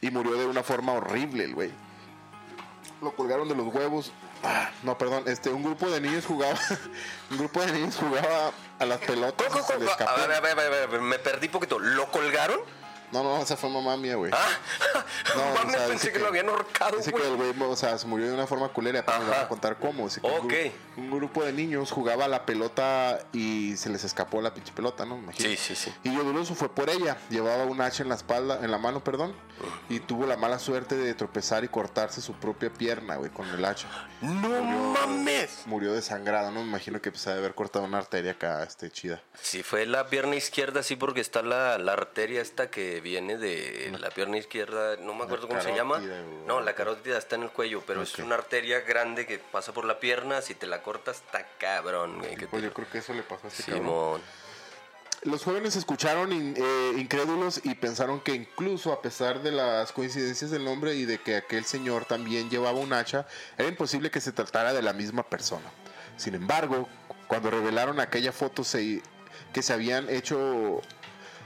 y 0.00 0.10
murió 0.10 0.32
de 0.32 0.46
una 0.46 0.62
forma 0.62 0.94
horrible, 0.94 1.44
el 1.44 1.54
güey. 1.54 1.70
Lo 3.02 3.14
colgaron 3.14 3.46
de 3.46 3.54
los 3.54 3.72
huevos. 3.72 4.12
Ah, 4.42 4.70
no, 4.82 4.96
perdón, 4.96 5.24
este, 5.26 5.50
un 5.50 5.62
grupo 5.62 5.90
de 5.90 6.00
niños 6.00 6.24
jugaba, 6.24 6.58
un 7.30 7.36
grupo 7.36 7.60
de 7.60 7.72
niños 7.72 7.96
jugaba 7.96 8.52
a 8.78 8.86
las 8.86 8.98
pelotas. 9.00 9.54
a 9.54 9.58
escapó. 9.74 10.20
ver, 10.22 10.32
a 10.32 10.40
ver, 10.40 10.58
a 10.58 10.70
ver, 10.70 10.82
a 10.84 10.86
ver, 10.86 11.00
me 11.02 11.18
perdí 11.18 11.48
poquito. 11.48 11.78
¿Lo 11.78 12.10
colgaron? 12.10 12.60
No, 13.12 13.22
no, 13.24 13.42
esa 13.42 13.56
fue 13.56 13.68
mamá 13.70 13.96
mía, 13.96 14.14
güey. 14.16 14.30
Ah, 14.34 14.48
No, 15.34 15.42
no, 15.44 15.50
o 15.50 15.54
mames, 15.54 15.76
sea, 15.76 15.86
pensé 15.88 16.06
que, 16.08 16.12
que- 16.14 16.18
lo 16.20 16.28
habían 16.28 16.48
ahorcado, 16.48 16.96
Dice 16.96 17.12
que 17.12 17.18
güey. 17.18 17.30
el 17.30 17.36
güey, 17.54 17.70
o 17.70 17.76
sea, 17.76 17.98
se 17.98 18.06
murió 18.06 18.28
de 18.28 18.34
una 18.34 18.46
forma 18.46 18.68
culera, 18.68 19.04
pero 19.04 19.18
nos 19.18 19.28
van 19.30 19.40
a 19.40 19.48
contar 19.48 19.76
cómo. 19.78 20.04
Dice 20.04 20.20
que 20.20 20.26
Ok. 20.28 20.52
Un 21.00 21.10
grupo 21.10 21.44
de 21.44 21.52
niños 21.52 21.90
jugaba 21.90 22.28
la 22.28 22.44
pelota 22.44 23.20
y 23.32 23.76
se 23.76 23.88
les 23.88 24.04
escapó 24.04 24.40
la 24.42 24.52
pinche 24.52 24.72
pelota, 24.72 25.04
¿no? 25.04 25.16
Me 25.16 25.24
imagino. 25.24 25.48
Sí, 25.50 25.56
sí, 25.56 25.74
sí. 25.74 25.92
Y 26.04 26.14
Yoduloso 26.14 26.54
fue 26.54 26.74
por 26.74 26.90
ella. 26.90 27.16
Llevaba 27.30 27.64
un 27.64 27.80
hacha 27.80 28.02
en 28.02 28.10
la 28.10 28.14
espalda, 28.14 28.60
en 28.62 28.70
la 28.70 28.78
mano, 28.78 29.02
perdón. 29.02 29.34
Y 29.88 30.00
tuvo 30.00 30.26
la 30.26 30.36
mala 30.36 30.58
suerte 30.58 30.96
de 30.96 31.14
tropezar 31.14 31.64
y 31.64 31.68
cortarse 31.68 32.20
su 32.20 32.34
propia 32.34 32.72
pierna, 32.72 33.16
güey, 33.16 33.30
con 33.30 33.48
el 33.48 33.64
hacha. 33.64 33.88
No 34.20 34.62
mames. 34.62 35.64
Murió 35.66 35.92
desangrado, 35.92 36.50
¿no? 36.50 36.60
Me 36.60 36.68
imagino 36.68 37.00
que 37.00 37.10
pues, 37.10 37.26
ha 37.26 37.32
de 37.32 37.38
haber 37.38 37.54
cortado 37.54 37.84
una 37.84 37.98
arteria 37.98 38.32
acá, 38.32 38.62
este, 38.62 38.90
chida. 38.90 39.22
Sí, 39.40 39.62
fue 39.62 39.86
la 39.86 40.06
pierna 40.08 40.36
izquierda, 40.36 40.82
sí, 40.82 40.96
porque 40.96 41.20
está 41.20 41.42
la, 41.42 41.78
la 41.78 41.92
arteria 41.92 42.40
esta 42.40 42.70
que 42.70 43.00
viene 43.00 43.36
de 43.36 43.94
la 43.98 44.10
pierna 44.10 44.38
izquierda, 44.38 44.96
no 44.96 45.14
me 45.14 45.24
acuerdo 45.24 45.48
cómo 45.48 45.60
se 45.60 45.74
llama. 45.74 46.00
No, 46.46 46.60
la 46.60 46.74
carótida 46.74 47.18
está 47.18 47.36
en 47.36 47.42
el 47.42 47.50
cuello, 47.50 47.82
pero 47.86 48.02
es 48.02 48.18
una 48.18 48.36
arteria 48.36 48.80
grande 48.80 49.26
que 49.26 49.38
pasa 49.38 49.72
por 49.72 49.84
la 49.84 50.00
pierna, 50.00 50.40
si 50.42 50.54
te 50.54 50.66
la 50.66 50.82
cortas, 50.82 50.89
está 50.96 51.46
cabrón, 51.58 52.18
güey. 52.18 52.36
que 52.36 52.46
Pues 52.46 52.62
te- 52.62 52.68
yo 52.68 52.74
creo 52.74 52.90
que 52.90 52.98
eso 52.98 53.12
le 53.14 53.22
pasó 53.22 53.46
a 53.46 53.50
cabrón. 53.50 53.78
Simón. 53.78 54.22
Los 55.22 55.44
jóvenes 55.44 55.76
escucharon 55.76 56.32
in- 56.32 56.54
eh, 56.56 56.92
incrédulos 56.96 57.60
y 57.64 57.74
pensaron 57.74 58.20
que 58.20 58.32
incluso 58.34 58.90
a 58.92 59.02
pesar 59.02 59.42
de 59.42 59.52
las 59.52 59.92
coincidencias 59.92 60.50
del 60.50 60.64
nombre 60.64 60.94
y 60.94 61.04
de 61.04 61.18
que 61.18 61.36
aquel 61.36 61.66
señor 61.66 62.06
también 62.06 62.48
llevaba 62.48 62.78
un 62.78 62.92
hacha, 62.94 63.26
era 63.58 63.68
imposible 63.68 64.10
que 64.10 64.20
se 64.22 64.32
tratara 64.32 64.72
de 64.72 64.80
la 64.80 64.94
misma 64.94 65.22
persona. 65.22 65.66
Sin 66.16 66.34
embargo, 66.34 66.88
cuando 67.26 67.50
revelaron 67.50 68.00
aquella 68.00 68.32
foto 68.32 68.64
se- 68.64 69.02
que 69.52 69.62
se 69.62 69.74
habían 69.74 70.08
hecho 70.08 70.80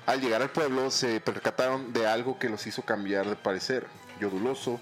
al 0.06 0.20
llegar 0.20 0.40
al 0.42 0.50
pueblo, 0.50 0.90
se 0.92 1.18
percataron 1.20 1.92
de 1.92 2.06
algo 2.06 2.38
que 2.38 2.48
los 2.48 2.64
hizo 2.68 2.82
cambiar 2.82 3.26
de 3.26 3.34
parecer. 3.36 3.88
Yoduloso 4.20 4.78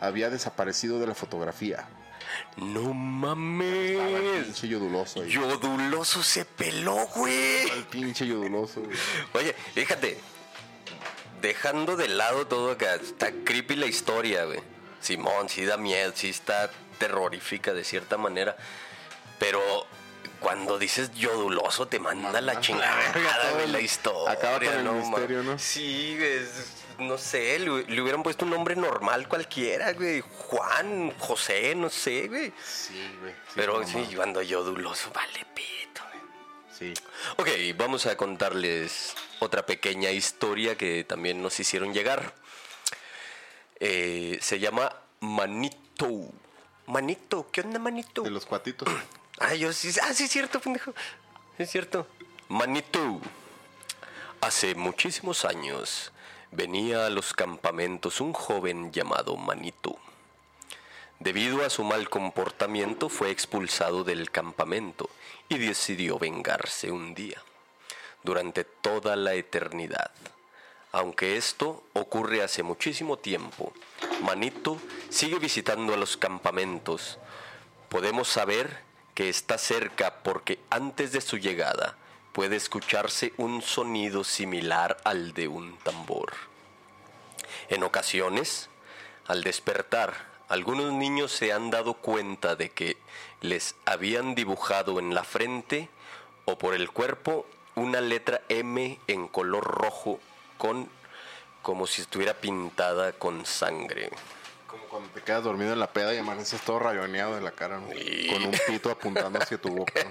había 0.00 0.30
desaparecido 0.30 1.00
de 1.00 1.08
la 1.08 1.14
fotografía. 1.16 1.88
No 2.56 2.80
Estaba 2.80 2.90
el 2.90 2.94
mames. 2.94 4.44
pinche 4.46 4.68
Yoduloso 4.68 5.22
ahí. 5.22 5.30
Yoduloso 5.30 6.22
se 6.22 6.44
peló, 6.44 7.06
güey. 7.14 7.70
El 7.70 7.84
pinche 7.84 8.26
Yoduloso, 8.26 8.80
güey. 8.80 8.96
Oye, 9.34 9.54
fíjate, 9.74 10.18
dejando 11.40 11.96
de 11.96 12.08
lado 12.08 12.46
todo 12.46 12.72
acá, 12.72 12.94
está 12.96 13.30
creepy 13.44 13.76
la 13.76 13.86
historia, 13.86 14.44
güey. 14.44 14.60
Simón, 15.00 15.48
sí 15.48 15.64
da 15.64 15.76
miedo, 15.76 16.12
sí 16.14 16.28
está 16.30 16.70
terrorífica 16.98 17.72
de 17.72 17.84
cierta 17.84 18.16
manera, 18.16 18.56
pero 19.38 19.60
cuando 20.40 20.78
dices 20.78 21.12
yoduloso 21.14 21.86
te 21.86 22.00
manda 22.00 22.40
la 22.40 22.60
chingada, 22.60 23.12
güey, 23.54 23.68
la 23.68 23.80
historia. 23.80 24.32
acaba 24.32 24.58
con 24.58 24.66
el 24.68 24.92
misterio, 24.92 25.42
¿no? 25.44 25.58
Sí, 25.58 26.16
es- 26.20 26.74
no 26.98 27.16
sé, 27.16 27.58
le, 27.58 27.84
le 27.84 28.02
hubieran 28.02 28.22
puesto 28.22 28.44
un 28.44 28.50
nombre 28.50 28.74
normal 28.74 29.28
cualquiera, 29.28 29.92
güey. 29.92 30.20
Juan, 30.20 31.12
José, 31.18 31.74
no 31.74 31.90
sé, 31.90 32.28
güey. 32.28 32.52
Sí, 32.64 33.10
güey. 33.20 33.34
pero 33.54 33.84
sí, 33.86 33.96
mames. 33.98 34.16
cuando 34.16 34.42
yoduloso, 34.42 35.10
vale 35.12 35.46
pito, 35.54 36.02
güey. 36.10 36.22
Sí. 36.76 36.94
Ok, 37.36 37.48
vamos 37.78 38.06
a 38.06 38.16
contarles 38.16 39.14
otra 39.38 39.64
pequeña 39.64 40.10
historia 40.10 40.76
que 40.76 41.04
también 41.04 41.40
nos 41.42 41.58
hicieron 41.60 41.94
llegar. 41.94 42.34
Eh, 43.80 44.38
se 44.40 44.58
llama 44.58 44.94
Manito. 45.20 46.32
Manito, 46.86 47.48
¿qué 47.52 47.60
onda, 47.60 47.78
Manito? 47.78 48.22
De 48.22 48.30
los 48.30 48.46
cuatitos. 48.46 48.88
Ah, 49.40 49.54
yo 49.54 49.72
sí, 49.72 49.92
ah, 50.02 50.12
sí 50.12 50.24
es 50.24 50.32
cierto, 50.32 50.58
pendejo. 50.58 50.92
Sí 51.56 51.62
es 51.62 51.70
cierto. 51.70 52.08
Manito. 52.48 53.20
Hace 54.40 54.74
muchísimos 54.74 55.44
años 55.44 56.10
venía 56.50 57.06
a 57.06 57.10
los 57.10 57.34
campamentos 57.34 58.20
un 58.20 58.32
joven 58.32 58.92
llamado 58.92 59.36
Manito. 59.36 59.96
Debido 61.20 61.64
a 61.64 61.70
su 61.70 61.84
mal 61.84 62.08
comportamiento 62.08 63.08
fue 63.08 63.30
expulsado 63.30 64.04
del 64.04 64.30
campamento 64.30 65.10
y 65.48 65.58
decidió 65.58 66.18
vengarse 66.18 66.90
un 66.90 67.14
día, 67.14 67.42
durante 68.22 68.64
toda 68.64 69.16
la 69.16 69.34
eternidad. 69.34 70.12
Aunque 70.92 71.36
esto 71.36 71.82
ocurre 71.92 72.42
hace 72.42 72.62
muchísimo 72.62 73.18
tiempo, 73.18 73.72
Manito 74.22 74.78
sigue 75.10 75.38
visitando 75.38 75.92
a 75.92 75.96
los 75.96 76.16
campamentos. 76.16 77.18
Podemos 77.88 78.28
saber 78.28 78.80
que 79.14 79.28
está 79.28 79.58
cerca 79.58 80.22
porque 80.22 80.60
antes 80.70 81.12
de 81.12 81.20
su 81.20 81.36
llegada 81.36 81.96
puede 82.38 82.54
escucharse 82.54 83.32
un 83.36 83.62
sonido 83.62 84.22
similar 84.22 84.98
al 85.02 85.34
de 85.34 85.48
un 85.48 85.76
tambor. 85.78 86.34
En 87.68 87.82
ocasiones, 87.82 88.70
al 89.26 89.42
despertar, 89.42 90.14
algunos 90.48 90.92
niños 90.92 91.32
se 91.32 91.52
han 91.52 91.70
dado 91.70 91.94
cuenta 91.94 92.54
de 92.54 92.70
que 92.70 92.96
les 93.40 93.74
habían 93.86 94.36
dibujado 94.36 95.00
en 95.00 95.16
la 95.16 95.24
frente 95.24 95.88
o 96.44 96.56
por 96.58 96.74
el 96.74 96.92
cuerpo 96.92 97.44
una 97.74 98.00
letra 98.00 98.40
M 98.48 99.00
en 99.08 99.26
color 99.26 99.64
rojo 99.64 100.20
con 100.58 100.88
como 101.62 101.88
si 101.88 102.02
estuviera 102.02 102.34
pintada 102.34 103.14
con 103.14 103.46
sangre. 103.46 104.12
Como 104.68 104.84
cuando 104.84 105.08
te 105.08 105.22
quedas 105.22 105.42
dormido 105.42 105.72
en 105.72 105.80
la 105.80 105.92
peda 105.92 106.14
y 106.14 106.18
amaneces 106.18 106.60
todo 106.60 106.78
rayoneado 106.78 107.34
de 107.34 107.40
la 107.40 107.50
cara, 107.50 107.80
¿no? 107.80 107.90
Sí. 107.90 108.28
Con 108.32 108.44
un 108.44 108.56
pito 108.68 108.92
apuntando 108.92 109.40
hacia 109.40 109.60
tu 109.60 109.70
boca. 109.70 110.04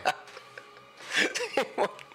¿no? 1.77 1.89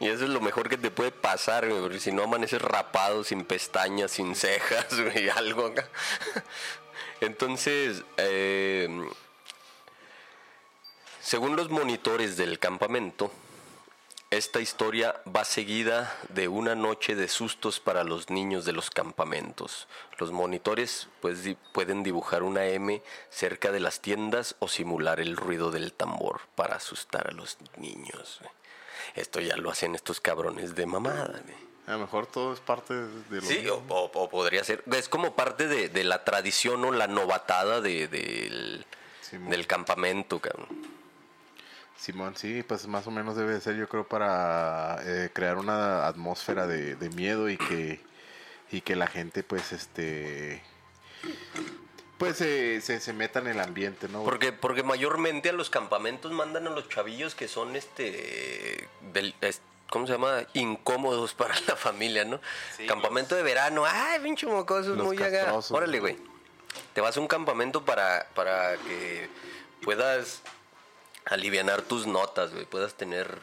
Y 0.00 0.08
eso 0.08 0.24
es 0.24 0.30
lo 0.30 0.40
mejor 0.40 0.68
que 0.68 0.76
te 0.76 0.90
puede 0.90 1.10
pasar, 1.10 1.68
porque 1.68 2.00
si 2.00 2.12
no 2.12 2.24
amaneces 2.24 2.62
rapado, 2.62 3.24
sin 3.24 3.44
pestañas, 3.44 4.10
sin 4.10 4.34
cejas, 4.34 5.00
güey, 5.00 5.28
algo 5.28 5.66
acá. 5.66 5.88
Entonces, 7.20 8.02
eh, 8.16 8.88
según 11.20 11.56
los 11.56 11.70
monitores 11.70 12.36
del 12.36 12.58
campamento, 12.58 13.30
esta 14.30 14.60
historia 14.60 15.20
va 15.26 15.44
seguida 15.44 16.16
de 16.28 16.46
una 16.46 16.76
noche 16.76 17.16
de 17.16 17.26
sustos 17.26 17.80
para 17.80 18.04
los 18.04 18.30
niños 18.30 18.64
de 18.64 18.72
los 18.72 18.88
campamentos. 18.88 19.88
Los 20.18 20.30
monitores 20.30 21.08
pues, 21.20 21.40
pueden 21.72 22.04
dibujar 22.04 22.44
una 22.44 22.66
M 22.66 23.02
cerca 23.28 23.72
de 23.72 23.80
las 23.80 24.00
tiendas 24.00 24.54
o 24.60 24.68
simular 24.68 25.18
el 25.18 25.36
ruido 25.36 25.72
del 25.72 25.92
tambor 25.92 26.42
para 26.54 26.76
asustar 26.76 27.26
a 27.28 27.32
los 27.32 27.58
niños. 27.76 28.40
Esto 29.14 29.40
ya 29.40 29.56
lo 29.56 29.70
hacen 29.70 29.94
estos 29.94 30.20
cabrones 30.20 30.74
de 30.74 30.86
mamada. 30.86 31.40
güey. 31.44 31.70
A 31.86 31.92
lo 31.92 31.98
mejor 32.00 32.26
todo 32.26 32.52
es 32.52 32.60
parte 32.60 32.94
de 32.94 33.40
lo 33.40 33.42
Sí, 33.42 33.66
o, 33.68 33.82
o- 33.88 34.10
o 34.14 34.28
podría 34.30 34.62
ser. 34.62 34.84
Es 34.92 35.08
como 35.08 35.34
parte 35.34 35.66
de, 35.66 35.88
de 35.88 36.04
la 36.04 36.24
tradición 36.24 36.84
o 36.84 36.92
la 36.92 37.08
novatada 37.08 37.80
de- 37.80 38.06
del 38.08 39.66
campamento, 39.66 40.38
cabrón. 40.40 40.68
Simón, 41.96 42.34
sí, 42.36 42.62
pues 42.62 42.86
más 42.86 43.06
o 43.06 43.10
menos 43.10 43.36
debe 43.36 43.52
de 43.54 43.60
ser, 43.60 43.76
yo 43.76 43.88
creo, 43.88 44.06
para 44.08 44.98
eh, 45.04 45.30
crear 45.32 45.58
una 45.58 46.06
atmósfera 46.06 46.66
de, 46.66 46.96
de 46.96 47.10
miedo 47.10 47.48
y 47.50 47.56
que 47.58 48.00
y 48.72 48.80
que 48.82 48.94
la 48.96 49.06
gente, 49.08 49.42
pues, 49.42 49.72
este, 49.72 50.62
pues 52.20 52.36
se, 52.36 52.80
se, 52.82 53.00
se 53.00 53.12
meta 53.12 53.40
en 53.40 53.48
el 53.48 53.58
ambiente, 53.58 54.08
¿no? 54.08 54.22
Porque, 54.22 54.52
porque 54.52 54.82
mayormente 54.84 55.48
a 55.48 55.52
los 55.52 55.70
campamentos 55.70 56.30
mandan 56.30 56.66
a 56.68 56.70
los 56.70 56.88
chavillos 56.88 57.34
que 57.34 57.48
son 57.48 57.74
este 57.74 58.88
del- 59.12 59.34
¿cómo 59.88 60.06
se 60.06 60.12
llama? 60.12 60.42
incómodos 60.52 61.34
para 61.34 61.54
la 61.66 61.74
familia, 61.74 62.24
¿no? 62.24 62.40
campamento 62.86 63.34
de 63.34 63.42
verano, 63.42 63.84
ay, 63.86 64.20
pinche 64.20 64.46
mocoso, 64.46 64.94
muy 64.94 65.16
haga. 65.16 65.30
castrosos, 65.40 65.72
Órale, 65.72 65.98
güey. 65.98 66.14
güey. 66.14 66.30
Te 66.92 67.00
vas 67.00 67.16
a 67.16 67.20
un 67.20 67.26
campamento 67.26 67.84
para, 67.84 68.28
para 68.34 68.76
que 68.76 69.28
puedas 69.82 70.42
alivianar 71.24 71.82
tus 71.82 72.06
notas, 72.06 72.52
güey, 72.52 72.66
puedas 72.66 72.94
tener 72.94 73.38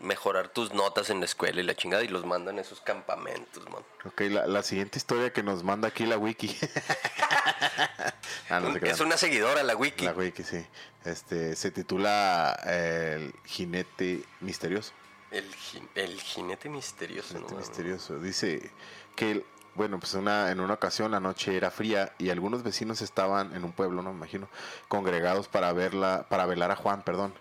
mejorar 0.00 0.48
tus 0.48 0.72
notas 0.72 1.10
en 1.10 1.20
la 1.20 1.26
escuela 1.26 1.60
y 1.60 1.64
la 1.64 1.74
chingada 1.74 2.02
y 2.02 2.08
los 2.08 2.24
mandan 2.24 2.58
a 2.58 2.62
esos 2.62 2.80
campamentos, 2.80 3.64
man. 3.70 3.82
Ok, 4.04 4.20
la, 4.22 4.46
la 4.46 4.62
siguiente 4.62 4.98
historia 4.98 5.32
que 5.32 5.42
nos 5.42 5.62
manda 5.62 5.88
aquí 5.88 6.06
la 6.06 6.16
wiki. 6.18 6.56
ah, 8.50 8.60
no 8.60 8.74
es 8.76 9.00
una 9.00 9.16
seguidora 9.16 9.62
la 9.62 9.76
wiki. 9.76 10.04
La 10.04 10.12
wiki, 10.12 10.42
sí. 10.42 10.64
Este, 11.04 11.56
se 11.56 11.70
titula 11.70 12.58
eh, 12.66 13.14
El 13.32 13.34
jinete 13.48 14.24
misterioso. 14.40 14.92
El, 15.30 15.48
jin- 15.54 15.88
el 15.94 16.20
jinete 16.20 16.68
misterioso, 16.68 17.28
Jinete 17.34 17.46
¿no? 17.46 17.54
mames. 17.54 17.68
misterioso. 17.68 18.18
Dice 18.18 18.70
que, 19.14 19.44
bueno, 19.74 20.00
pues 20.00 20.14
una, 20.14 20.50
en 20.50 20.60
una 20.60 20.74
ocasión 20.74 21.12
la 21.12 21.20
noche 21.20 21.56
era 21.56 21.70
fría 21.70 22.12
y 22.18 22.30
algunos 22.30 22.62
vecinos 22.62 23.00
estaban 23.00 23.54
en 23.54 23.64
un 23.64 23.72
pueblo, 23.72 24.02
no 24.02 24.10
me 24.10 24.16
imagino, 24.16 24.48
congregados 24.88 25.46
para 25.46 25.72
verla, 25.72 26.26
para 26.28 26.46
velar 26.46 26.70
a 26.72 26.76
Juan, 26.76 27.02
perdón, 27.02 27.32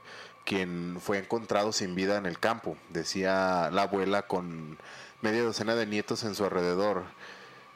quien 0.46 0.98
fue 1.01 1.17
encontrado 1.19 1.72
sin 1.72 1.96
vida 1.96 2.17
en 2.17 2.25
el 2.25 2.39
campo. 2.39 2.77
Decía 2.89 3.69
la 3.72 3.84
abuela 3.84 4.24
con 4.24 4.77
media 5.22 5.43
docena 5.43 5.75
de 5.75 5.86
nietos 5.86 6.24
en 6.24 6.36
su 6.36 6.43
alrededor 6.43 7.03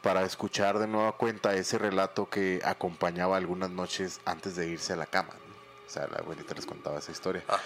para 0.02 0.24
escuchar 0.24 0.80
de 0.80 0.88
nueva 0.88 1.14
cuenta 1.14 1.56
ese 1.56 1.78
relato 1.78 2.30
que 2.30 2.62
acompañaba 2.66 3.38
algunas 3.38 3.70
noches 3.70 4.20
antes 4.26 4.56
de 4.56 4.68
irse 4.68 4.94
a 4.94 4.98
la 4.98 5.06
cama. 5.06 5.34
O 5.88 5.90
sea, 5.90 6.08
la 6.08 6.18
abuelita 6.18 6.54
les 6.54 6.66
contaba 6.66 7.00
esa 7.00 7.12
historia. 7.12 7.44
Ajá. 7.48 7.62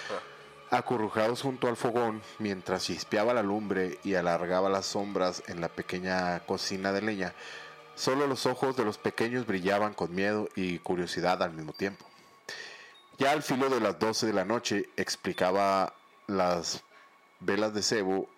acurrucados 0.69 1.41
junto 1.41 1.67
al 1.69 1.77
fogón, 1.77 2.21
mientras 2.39 2.83
chispeaba 2.83 3.33
la 3.33 3.41
lumbre 3.41 3.99
y 4.03 4.15
alargaba 4.15 4.69
las 4.69 4.85
sombras 4.85 5.41
en 5.47 5.61
la 5.61 5.69
pequeña 5.69 6.41
cocina 6.41 6.91
de 6.91 7.01
leña, 7.01 7.33
solo 7.95 8.27
los 8.27 8.45
ojos 8.45 8.75
de 8.75 8.83
los 8.83 8.97
pequeños 8.97 9.47
brillaban 9.47 9.93
con 9.93 10.13
miedo 10.13 10.49
y 10.55 10.79
curiosidad 10.79 11.41
al 11.41 11.53
mismo 11.53 11.71
tiempo. 11.73 12.06
Ya 13.17 13.31
al 13.31 13.41
filo 13.41 13.69
de 13.69 13.79
las 13.79 13.97
12 13.99 14.27
de 14.27 14.33
la 14.33 14.45
noche 14.45 14.89
explicaba 14.95 15.93
las 16.27 16.83
velas 17.39 17.73
de 17.73 17.81
cebo, 17.81 18.29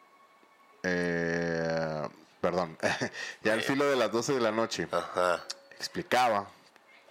eh, 0.84 2.08
perdón, 2.40 2.78
ya 3.44 3.54
al 3.54 3.62
filo 3.62 3.86
de 3.90 3.98
las 3.98 4.12
12 4.12 4.34
de 4.36 4.40
la 4.40 4.52
noche 4.52 4.88
Ajá. 4.92 5.44
explicaba, 5.78 6.48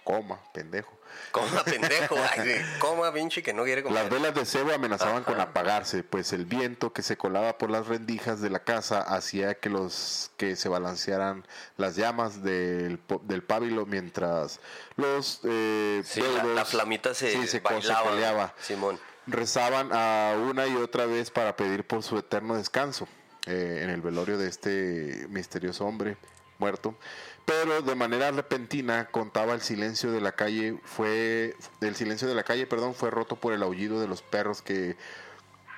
coma, 0.03 0.39
pendejo, 0.53 0.98
Coma, 1.31 1.63
pendejo. 1.63 2.15
Ay, 2.37 2.61
coma, 2.79 3.13
pinche, 3.13 3.43
que 3.43 3.53
no 3.53 3.63
quiere 3.63 3.83
comer. 3.83 4.01
Las 4.03 4.11
velas 4.11 4.35
de 4.35 4.45
cebo 4.45 4.73
amenazaban 4.73 5.23
con 5.23 5.39
apagarse, 5.39 6.03
pues 6.03 6.33
el 6.33 6.45
viento 6.45 6.91
que 6.93 7.01
se 7.01 7.17
colaba 7.17 7.57
por 7.57 7.69
las 7.69 7.87
rendijas 7.87 8.41
de 8.41 8.49
la 8.49 8.59
casa 8.59 9.01
hacía 9.01 9.55
que 9.55 9.69
los 9.69 10.31
que 10.37 10.55
se 10.55 10.69
balancearan 10.69 11.45
las 11.77 11.95
llamas 11.95 12.43
del, 12.43 12.99
del 13.23 13.43
pábilo 13.43 13.85
mientras 13.85 14.59
los 14.95 15.41
eh, 15.43 16.01
Sí, 16.03 16.21
la, 16.55 16.65
flamita 16.65 17.13
se, 17.13 17.31
sí, 17.31 17.47
se 17.47 17.61
se. 17.61 17.93
Simón. 18.61 18.99
rezaban 19.27 19.89
a 19.91 20.35
una 20.49 20.67
y 20.67 20.75
otra 20.75 21.05
vez 21.05 21.31
para 21.31 21.55
pedir 21.55 21.85
por 21.85 22.03
su 22.03 22.17
eterno 22.17 22.55
descanso 22.55 23.07
eh, 23.45 23.81
en 23.83 23.89
el 23.89 24.01
velorio 24.01 24.37
de 24.37 24.47
este 24.47 25.27
misterioso 25.29 25.85
hombre 25.85 26.17
muerto. 26.59 26.95
Pero 27.45 27.81
de 27.81 27.95
manera 27.95 28.29
repentina 28.31 29.05
contaba 29.09 29.53
el 29.53 29.61
silencio 29.61 30.11
de 30.11 30.21
la 30.21 30.33
calle 30.33 30.77
fue 30.83 31.55
el 31.81 31.95
silencio 31.95 32.27
de 32.27 32.35
la 32.35 32.43
calle, 32.43 32.67
perdón, 32.67 32.93
fue 32.93 33.09
roto 33.09 33.35
por 33.35 33.53
el 33.53 33.63
aullido 33.63 33.99
de 33.99 34.07
los 34.07 34.21
perros 34.21 34.61
que 34.61 34.95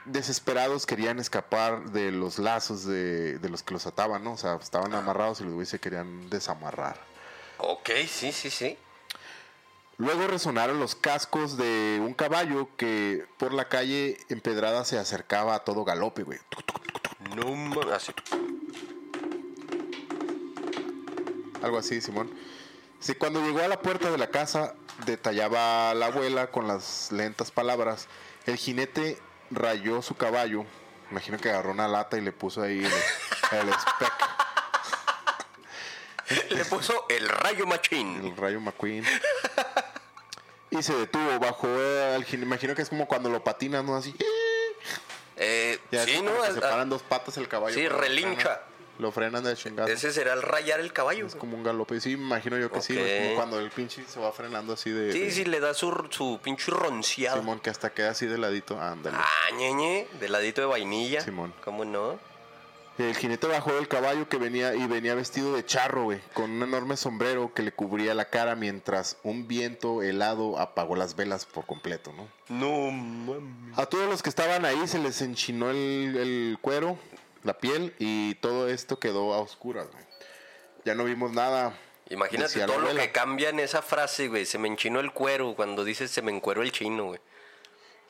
desesperados 0.06 0.86
querían 0.86 1.20
escapar 1.20 1.92
de 1.92 2.12
los 2.12 2.40
lazos 2.40 2.86
de, 2.86 3.38
de 3.38 3.50
los 3.50 3.64
que 3.64 3.74
los 3.74 3.86
ataban, 3.88 4.24
¿no? 4.24 4.34
O 4.34 4.38
sea, 4.38 4.56
estaban 4.56 4.94
amarrados 4.96 5.40
y 5.40 5.44
los 5.44 5.54
güeyes 5.54 5.70
se 5.70 5.80
querían 5.80 6.30
desamarrar. 6.30 7.00
Ok, 7.60 7.92
sí, 8.08 8.32
sí, 8.32 8.50
sí. 8.50 8.78
Luego 9.98 10.26
resonaron 10.26 10.80
los 10.80 10.96
cascos 10.96 11.58
de 11.58 12.00
un 12.02 12.16
caballo 12.16 12.70
que 12.76 13.26
por 13.38 13.54
la 13.54 13.70
calle 13.70 14.18
empedrada 14.30 14.84
se 14.84 14.98
acercaba 14.98 15.54
a 15.54 15.60
todo 15.60 15.84
galope, 15.86 16.24
güey. 16.24 16.40
No. 17.36 17.82
Así. 17.94 18.12
Algo 21.62 21.78
así, 21.78 22.02
Simón. 22.02 22.32
Sí, 23.00 23.16
cuando 23.16 23.42
llegó 23.42 23.60
a 23.62 23.68
la 23.68 23.80
puerta 23.82 24.12
de 24.12 24.18
la 24.18 24.28
casa, 24.30 24.76
detallaba 25.06 25.94
la 25.94 26.08
abuela 26.08 26.48
con 26.52 26.68
las 26.68 27.12
lentas 27.12 27.52
palabras. 27.52 28.08
El 28.46 28.58
jinete 28.58 29.20
rayó 29.50 30.02
su 30.02 30.16
caballo. 30.16 30.66
Imagino 31.10 31.38
que 31.40 31.50
agarró 31.50 31.72
una 31.72 31.88
lata 31.88 32.18
y 32.18 32.22
le 32.22 32.32
puso 32.32 32.62
ahí 32.62 32.80
el, 32.86 33.58
el 33.60 33.70
spec, 33.74 34.14
Le 36.52 36.66
puso 36.66 37.06
el 37.10 37.28
rayo 37.28 37.66
machín. 37.68 38.24
el 38.26 38.38
rayo 38.38 38.62
McQueen. 38.62 39.04
Y 40.70 40.82
se 40.84 40.94
detuvo 40.96 41.38
bajo 41.40 41.68
el 41.68 42.24
jinete. 42.24 42.46
Imagino 42.48 42.76
que 42.76 42.82
es 42.84 42.90
como 42.90 43.08
cuando 43.08 43.30
lo 43.30 43.44
patinas, 43.44 43.84
¿no? 43.84 43.96
Así. 43.96 44.16
Eh, 45.36 45.80
Ya 45.92 46.06
sí, 46.06 46.22
¿no? 46.22 46.32
se 46.46 46.62
paran 46.62 46.90
dos 46.90 47.02
patas 47.04 47.36
el 47.38 47.48
caballo. 47.48 47.76
sí, 47.76 47.88
relincha. 47.90 48.62
Lo 49.02 49.12
frenan 49.12 49.44
de 49.44 49.56
chingazo. 49.56 49.92
Ese 49.92 50.12
será 50.14 50.34
el 50.34 50.44
rayar 50.44 50.80
el 50.80 50.94
caballo. 50.94 51.26
Es 51.26 51.34
como 51.34 51.58
un 51.58 51.64
galope. 51.64 52.00
Sí, 52.00 52.16
me 52.16 52.24
imagino 52.24 52.58
yo 52.60 52.72
que 52.72 52.82
sí. 52.82 52.96
Como 52.96 53.36
cuando 53.36 53.60
el 53.60 53.72
pinche 53.72 54.04
se 54.08 54.20
va 54.20 54.32
frenando 54.32 54.74
así 54.74 54.92
de. 54.92 55.12
Sí, 55.12 55.20
de- 55.22 55.32
sí, 55.32 55.46
le 55.46 55.60
da 55.60 55.74
su, 55.74 55.90
su 56.12 56.40
pinche 56.44 56.72
ronciado. 56.72 57.40
Simón, 57.40 57.60
que 57.60 57.72
hasta 57.72 57.90
queda 57.92 58.12
así 58.12 58.28
de 58.28 58.38
ladito. 58.38 58.80
Ándale. 58.80 59.18
Ah, 59.20 59.52
ñeñe, 59.58 60.08
de 60.20 60.30
ladito 60.30 60.62
de 60.62 60.68
vainilla. 60.68 61.22
Simón. 61.22 61.52
¿Cómo 61.64 61.84
no? 61.84 62.20
El 63.00 63.16
jinete 63.16 63.48
bajó 63.48 63.74
del 63.74 63.88
caballo 63.88 64.30
que 64.30 64.38
venía 64.38 64.76
y 64.76 64.86
venía 64.86 65.16
vestido 65.16 65.56
de 65.56 65.66
charro, 65.66 66.04
güey, 66.04 66.20
con 66.34 66.52
un 66.52 66.62
enorme 66.62 66.96
sombrero 66.98 67.52
que 67.56 67.64
le 67.64 67.72
cubría 67.72 68.14
la 68.14 68.26
cara 68.26 68.56
mientras 68.56 69.18
un 69.24 69.48
viento 69.48 70.04
helado 70.04 70.60
apagó 70.60 70.96
las 70.96 71.16
velas 71.16 71.46
por 71.48 71.66
completo, 71.66 72.14
¿no? 72.14 72.28
No 72.50 72.92
mames. 72.92 73.80
A 73.80 73.88
todos 73.88 74.08
los 74.08 74.22
que 74.22 74.30
estaban 74.30 74.66
ahí 74.66 74.88
se 74.88 75.00
les 75.00 75.20
enchinó 75.24 75.72
el, 75.72 75.78
el 76.18 76.58
cuero, 76.62 77.00
la 77.44 77.58
piel 77.58 77.96
y 78.00 78.36
todo 78.36 78.70
esto 78.70 79.00
quedó 79.00 79.34
a 79.34 79.40
oscuras, 79.40 79.88
güey. 79.92 80.04
Ya 80.86 80.96
no 80.96 81.04
vimos 81.04 81.32
nada. 81.32 81.78
Imagínate 82.10 82.66
todo 82.66 82.80
lo 82.80 82.96
que 82.96 83.12
cambia 83.12 83.50
en 83.50 83.60
esa 83.60 83.82
frase, 83.82 84.28
güey. 84.28 84.46
Se 84.46 84.58
me 84.58 84.68
enchinó 84.68 85.00
el 85.00 85.14
cuero 85.14 85.56
cuando 85.56 85.84
dices 85.84 86.12
se 86.12 86.22
me 86.22 86.32
encuero 86.32 86.62
el 86.62 86.72
chino, 86.72 87.06
güey. 87.06 87.20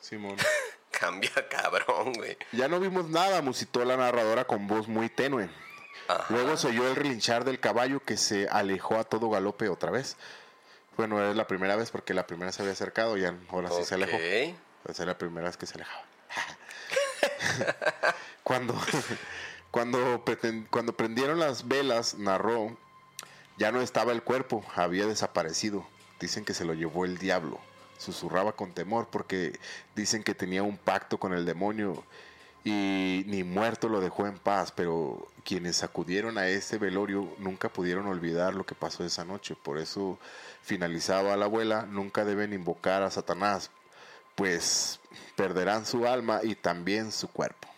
Simón. 0.00 0.36
Cambia 0.90 1.30
cabrón, 1.48 2.12
güey. 2.12 2.36
Ya 2.52 2.68
no 2.68 2.78
vimos 2.78 3.08
nada, 3.08 3.40
musitó 3.40 3.84
la 3.84 3.96
narradora 3.96 4.44
con 4.44 4.66
voz 4.66 4.88
muy 4.88 5.08
tenue. 5.08 5.48
Ajá. 6.06 6.26
Luego 6.28 6.56
se 6.56 6.68
oyó 6.68 6.86
el 6.86 6.96
relinchar 6.96 7.44
del 7.44 7.60
caballo 7.60 8.00
que 8.04 8.16
se 8.16 8.46
alejó 8.48 8.98
a 8.98 9.04
todo 9.04 9.30
galope 9.30 9.68
otra 9.68 9.90
vez. 9.90 10.16
Bueno, 10.96 11.24
es 11.28 11.34
la 11.34 11.46
primera 11.46 11.76
vez 11.76 11.90
porque 11.90 12.12
la 12.12 12.26
primera 12.26 12.52
se 12.52 12.62
había 12.62 12.72
acercado 12.72 13.16
y 13.16 13.24
ahora 13.24 13.70
sí 13.70 13.84
se 13.84 13.94
alejó. 13.94 14.16
Ok. 14.16 14.56
Pues 14.82 15.00
era 15.00 15.12
la 15.12 15.18
primera 15.18 15.46
vez 15.46 15.56
que 15.56 15.66
se 15.66 15.74
alejaba. 15.74 16.04
cuando, 18.42 18.74
cuando, 19.70 20.24
cuando 20.70 20.92
prendieron 20.92 21.38
las 21.38 21.68
velas, 21.68 22.14
narró, 22.18 22.76
ya 23.58 23.72
no 23.72 23.80
estaba 23.80 24.12
el 24.12 24.22
cuerpo, 24.22 24.64
había 24.74 25.06
desaparecido. 25.06 25.86
Dicen 26.20 26.44
que 26.44 26.54
se 26.54 26.64
lo 26.64 26.74
llevó 26.74 27.04
el 27.04 27.18
diablo. 27.18 27.58
Susurraba 27.98 28.52
con 28.52 28.72
temor 28.72 29.08
porque 29.10 29.58
dicen 29.94 30.22
que 30.22 30.34
tenía 30.34 30.62
un 30.62 30.76
pacto 30.76 31.18
con 31.18 31.32
el 31.32 31.44
demonio 31.44 32.04
y 32.64 33.24
ni 33.26 33.42
muerto 33.42 33.88
lo 33.88 34.00
dejó 34.00 34.26
en 34.26 34.38
paz, 34.38 34.72
pero 34.72 35.26
quienes 35.44 35.82
acudieron 35.82 36.38
a 36.38 36.46
ese 36.46 36.78
velorio 36.78 37.28
nunca 37.38 37.68
pudieron 37.68 38.06
olvidar 38.06 38.54
lo 38.54 38.64
que 38.64 38.74
pasó 38.74 39.04
esa 39.04 39.24
noche. 39.24 39.56
Por 39.60 39.78
eso 39.78 40.18
finalizaba 40.62 41.36
la 41.36 41.46
abuela, 41.46 41.86
nunca 41.86 42.24
deben 42.24 42.52
invocar 42.52 43.02
a 43.02 43.10
Satanás, 43.10 43.70
pues 44.36 45.00
perderán 45.36 45.86
su 45.86 46.06
alma 46.06 46.40
y 46.42 46.54
también 46.54 47.10
su 47.10 47.28
cuerpo. 47.28 47.71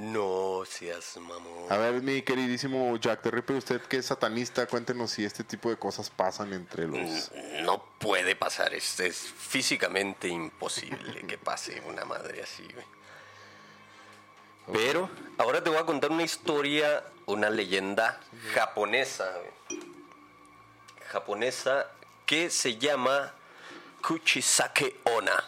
No 0.00 0.64
seas 0.64 1.18
mamón. 1.18 1.70
A 1.70 1.76
ver, 1.76 2.00
mi 2.00 2.22
queridísimo 2.22 2.96
Jack 2.96 3.20
the 3.20 3.30
Ripper, 3.30 3.56
usted 3.56 3.82
que 3.82 3.98
es 3.98 4.06
satanista, 4.06 4.66
cuéntenos 4.66 5.10
si 5.10 5.26
este 5.26 5.44
tipo 5.44 5.68
de 5.68 5.76
cosas 5.76 6.08
pasan 6.08 6.54
entre 6.54 6.86
los... 6.86 7.30
No 7.64 7.84
puede 7.98 8.34
pasar, 8.34 8.72
es, 8.72 8.98
es 9.00 9.18
físicamente 9.18 10.28
imposible 10.28 11.26
que 11.26 11.36
pase 11.36 11.82
una 11.86 12.06
madre 12.06 12.42
así, 12.42 12.66
güey. 12.72 12.86
Pero 14.72 15.10
ahora 15.36 15.62
te 15.62 15.68
voy 15.68 15.78
a 15.78 15.84
contar 15.84 16.10
una 16.10 16.22
historia, 16.22 17.04
una 17.26 17.50
leyenda 17.50 18.20
japonesa, 18.54 19.30
güey. 19.68 19.82
Japonesa 21.08 21.88
que 22.24 22.48
se 22.48 22.78
llama 22.78 23.34
Kuchisake 24.00 24.96
Ona. 25.04 25.44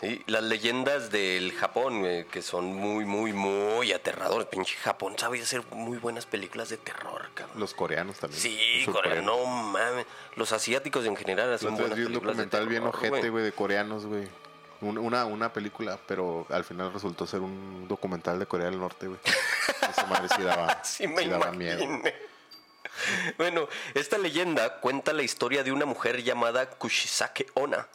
Sí, 0.00 0.22
las 0.28 0.44
leyendas 0.44 1.10
del 1.10 1.52
Japón, 1.52 2.00
güey, 2.00 2.24
que 2.26 2.40
son 2.40 2.66
muy, 2.66 3.04
muy, 3.04 3.32
muy 3.32 3.92
aterradoras. 3.92 4.46
Pinche 4.46 4.76
Japón 4.76 5.14
sabe 5.18 5.42
hacer 5.42 5.62
muy 5.72 5.98
buenas 5.98 6.24
películas 6.24 6.68
de 6.68 6.76
terror, 6.76 7.28
cabrón. 7.34 7.58
Los 7.58 7.74
coreanos 7.74 8.16
también. 8.18 8.40
Sí, 8.40 8.84
Los 8.86 8.94
coreano, 8.94 9.32
surcoreanos. 9.32 9.48
no 9.48 9.62
mames. 9.72 10.06
Los 10.36 10.52
asiáticos 10.52 11.04
en 11.04 11.16
general 11.16 11.52
hacen 11.52 11.68
tres 11.70 11.80
buenas 11.80 11.96
vi 11.98 12.04
un 12.04 12.08
películas 12.12 12.36
de 12.36 12.44
documental 12.44 12.68
bien 12.68 12.84
ojete, 12.86 13.28
güey, 13.30 13.42
de 13.44 13.52
coreanos, 13.52 14.06
güey. 14.06 14.28
Un- 14.80 14.98
Una, 14.98 15.24
una 15.24 15.52
película, 15.52 15.98
pero 16.06 16.46
al 16.50 16.62
final 16.64 16.92
resultó 16.92 17.26
ser 17.26 17.40
un 17.40 17.88
documental 17.88 18.38
de 18.38 18.46
Corea 18.46 18.66
del 18.70 18.78
Norte, 18.78 19.08
güey. 19.08 19.18
Esa 19.90 20.06
madre 20.06 20.28
sí 20.36 20.42
daba, 20.42 20.84
Sí, 20.84 21.08
me 21.08 21.22
sí 21.24 21.28
daba 21.28 21.50
miedo. 21.50 21.84
Bueno, 23.36 23.68
esta 23.94 24.18
leyenda 24.18 24.80
cuenta 24.80 25.12
la 25.12 25.22
historia 25.22 25.62
de 25.64 25.72
una 25.72 25.86
mujer 25.86 26.22
llamada 26.22 26.68
Kushisake 26.70 27.46
Ona, 27.54 27.86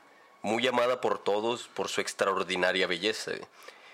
muy 0.43 0.67
amada 0.67 1.01
por 1.01 1.17
todos 1.17 1.69
por 1.73 1.89
su 1.89 2.01
extraordinaria 2.01 2.85
belleza. 2.85 3.31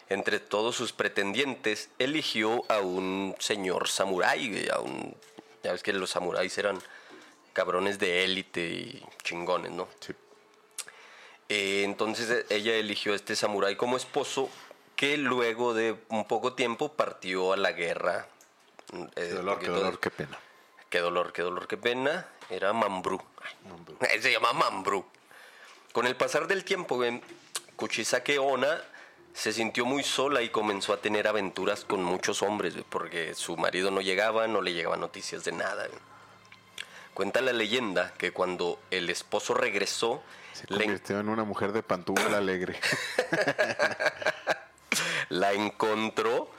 Entre 0.10 0.40
todos 0.40 0.76
sus 0.76 0.92
pretendientes, 0.92 1.90
eligió 2.00 2.64
a 2.68 2.80
un 2.80 3.36
señor 3.40 3.88
samurái, 3.88 4.68
a 4.70 4.80
un... 4.80 5.16
Ya 5.64 5.72
ves 5.72 5.84
que 5.84 5.94
los 5.94 6.10
samuráis 6.10 6.58
eran 6.58 6.80
cabrones 7.54 8.00
de 8.00 8.24
élite 8.24 8.62
y 8.62 9.06
chingones, 9.24 9.72
¿no? 9.72 9.88
Sí. 10.00 10.14
Eh, 11.50 11.84
entonces 11.84 12.30
eh, 12.30 12.46
ella 12.50 12.76
eligió 12.76 13.14
a 13.14 13.16
este 13.16 13.36
samurái 13.36 13.76
como 13.76 13.98
esposo 13.98 14.50
que 14.96 15.18
luego 15.18 15.74
de 15.74 15.96
un 16.10 16.26
poco 16.28 16.54
tiempo 16.54 16.94
partió 16.94 17.54
a 17.54 17.58
la 17.58 17.72
guerra. 17.72 18.28
Mm, 18.92 19.04
eh, 19.04 19.10
Qué 19.16 19.30
dolor, 19.30 19.60
qué 19.60 19.68
dolor, 19.68 20.00
qué 20.00 20.10
pena. 20.10 20.40
Qué 20.90 21.00
dolor, 21.00 21.34
qué 21.34 21.42
dolor, 21.44 21.68
qué 21.68 21.78
pena. 21.78 22.28
Era 22.50 22.74
Mambrú. 22.74 23.22
Mambrú. 23.64 23.98
Él 24.12 24.24
se 24.24 24.32
llama 24.32 24.54
Mambrú. 24.54 25.06
Con 25.94 26.06
el 26.06 26.16
pasar 26.16 26.48
del 26.48 26.64
tiempo, 26.64 27.02
Kuchisake 27.76 28.38
Ona 28.40 28.82
se 29.34 29.54
sintió 29.54 29.86
muy 29.86 30.04
sola 30.04 30.42
y 30.42 30.50
comenzó 30.50 30.94
a 30.94 30.98
tener 30.98 31.28
aventuras 31.28 31.86
con 31.86 32.04
muchos 32.04 32.42
hombres, 32.42 32.74
porque 32.90 33.36
su 33.36 33.58
marido 33.58 33.92
no 33.92 34.02
llegaba, 34.02 34.48
no 34.48 34.62
le 34.62 34.74
llegaban 34.74 35.00
noticias 35.00 35.44
de 35.46 35.52
nada. 35.52 35.88
Cuenta 37.14 37.42
la 37.42 37.54
leyenda 37.54 38.14
que 38.18 38.32
cuando 38.32 38.80
el 38.92 39.10
esposo 39.10 39.54
regresó, 39.54 40.22
Se 40.54 40.66
le- 40.70 40.86
convirtió 40.86 41.20
en 41.20 41.30
una 41.30 41.44
mujer 41.44 41.72
de 41.74 41.84
pantúbal 41.84 42.34
alegre. 42.34 42.80
la 45.30 45.54
encontró 45.54 46.50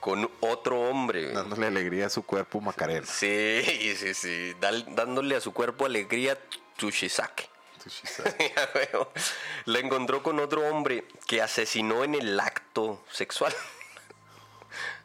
con 0.00 0.28
otro 0.40 0.80
hombre. 0.82 1.32
dándole 1.32 1.66
alegría 1.68 2.06
a 2.06 2.10
su 2.10 2.24
cuerpo 2.24 2.60
Macarena. 2.60 3.06
Sí, 3.06 3.94
sí, 3.96 4.14
sí. 4.14 4.52
dal- 4.60 4.86
dándole 4.94 5.36
a 5.36 5.40
su 5.40 5.52
cuerpo 5.52 5.86
alegría 5.86 6.36
Tushisake. 6.76 7.48
La 9.64 9.78
encontró 9.78 10.22
con 10.22 10.38
otro 10.40 10.66
hombre 10.68 11.04
que 11.26 11.42
asesinó 11.42 12.04
en 12.04 12.14
el 12.14 12.38
acto 12.38 13.02
sexual. 13.10 13.54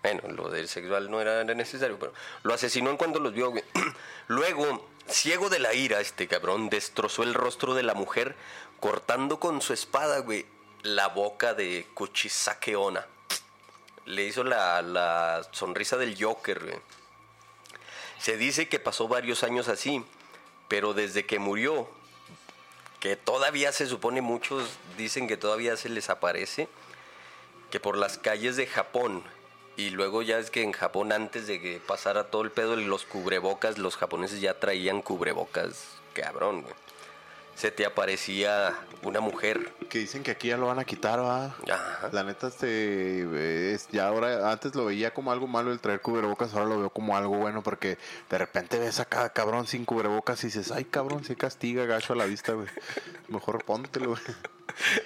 Bueno, 0.01 0.21
lo 0.29 0.49
del 0.49 0.69
sexual 0.69 1.11
no 1.11 1.19
era 1.19 1.43
necesario, 1.43 1.99
pero 1.99 2.13
lo 2.43 2.53
asesinó 2.53 2.89
en 2.89 2.95
cuanto 2.95 3.19
los 3.19 3.33
vio. 3.33 3.51
Luego, 4.27 4.87
ciego 5.09 5.49
de 5.49 5.59
la 5.59 5.73
ira, 5.73 5.99
este 5.99 6.27
cabrón 6.27 6.69
destrozó 6.69 7.23
el 7.23 7.33
rostro 7.33 7.73
de 7.73 7.83
la 7.83 7.93
mujer 7.93 8.35
cortando 8.79 9.41
con 9.41 9.61
su 9.61 9.73
espada, 9.73 10.19
güey, 10.19 10.45
la 10.83 11.09
boca 11.09 11.53
de 11.53 11.85
Kuchisake 11.93 12.77
Onna. 12.77 13.05
Le 14.05 14.23
hizo 14.23 14.45
la, 14.45 14.81
la 14.81 15.45
sonrisa 15.51 15.97
del 15.97 16.15
Joker. 16.17 16.79
Se 18.19 18.37
dice 18.37 18.69
que 18.69 18.79
pasó 18.79 19.09
varios 19.09 19.43
años 19.43 19.67
así, 19.67 20.05
pero 20.69 20.93
desde 20.93 21.25
que 21.25 21.39
murió, 21.39 21.89
que 23.07 23.15
todavía 23.15 23.71
se 23.71 23.87
supone 23.87 24.19
muchos 24.19 24.67
dicen 24.97 25.29
que 25.29 25.37
todavía 25.37 25.77
se 25.77 25.87
les 25.87 26.09
aparece, 26.09 26.67
que 27.71 27.79
por 27.79 27.95
las 27.95 28.17
calles 28.17 28.57
de 28.57 28.67
Japón, 28.67 29.23
y 29.77 29.91
luego 29.91 30.23
ya 30.23 30.39
es 30.39 30.51
que 30.51 30.61
en 30.61 30.73
Japón 30.73 31.13
antes 31.13 31.47
de 31.47 31.61
que 31.61 31.79
pasara 31.79 32.25
todo 32.25 32.41
el 32.41 32.51
pedo 32.51 32.75
los 32.75 33.05
cubrebocas, 33.05 33.77
los 33.77 33.95
japoneses 33.95 34.41
ya 34.41 34.59
traían 34.59 35.01
cubrebocas, 35.01 35.85
cabrón, 36.13 36.63
güey. 36.63 36.75
Se 37.57 37.71
te 37.71 37.87
aparecía 37.87 38.75
una 39.01 39.19
mujer. 39.19 39.73
Que 39.89 39.99
dicen 39.99 40.21
que 40.21 40.31
aquí 40.31 40.49
ya 40.49 40.57
lo 40.57 40.67
van 40.67 40.79
a 40.79 40.85
quitar, 40.85 41.19
va. 41.19 41.55
Ajá. 41.71 42.09
La 42.11 42.23
neta, 42.23 42.47
este, 42.47 43.73
es, 43.73 43.87
ya 43.89 44.07
ahora, 44.07 44.51
antes 44.51 44.75
lo 44.75 44.85
veía 44.85 45.13
como 45.13 45.31
algo 45.31 45.47
malo 45.47 45.71
el 45.71 45.79
traer 45.79 46.01
cubrebocas, 46.01 46.53
ahora 46.53 46.65
lo 46.65 46.79
veo 46.79 46.89
como 46.89 47.17
algo 47.17 47.37
bueno 47.37 47.63
porque 47.63 47.97
de 48.29 48.37
repente 48.37 48.77
ves 48.77 48.99
a 48.99 49.05
cada 49.05 49.29
cabrón 49.29 49.65
sin 49.65 49.85
cubrebocas 49.85 50.43
y 50.43 50.47
dices, 50.47 50.71
ay 50.71 50.85
cabrón, 50.85 51.23
se 51.23 51.35
castiga 51.35 51.85
gacho 51.85 52.13
a 52.13 52.15
la 52.15 52.25
vista, 52.25 52.53
güey. 52.53 52.67
Mejor 53.27 53.63
póntelo, 53.63 54.09
güey. 54.09 54.21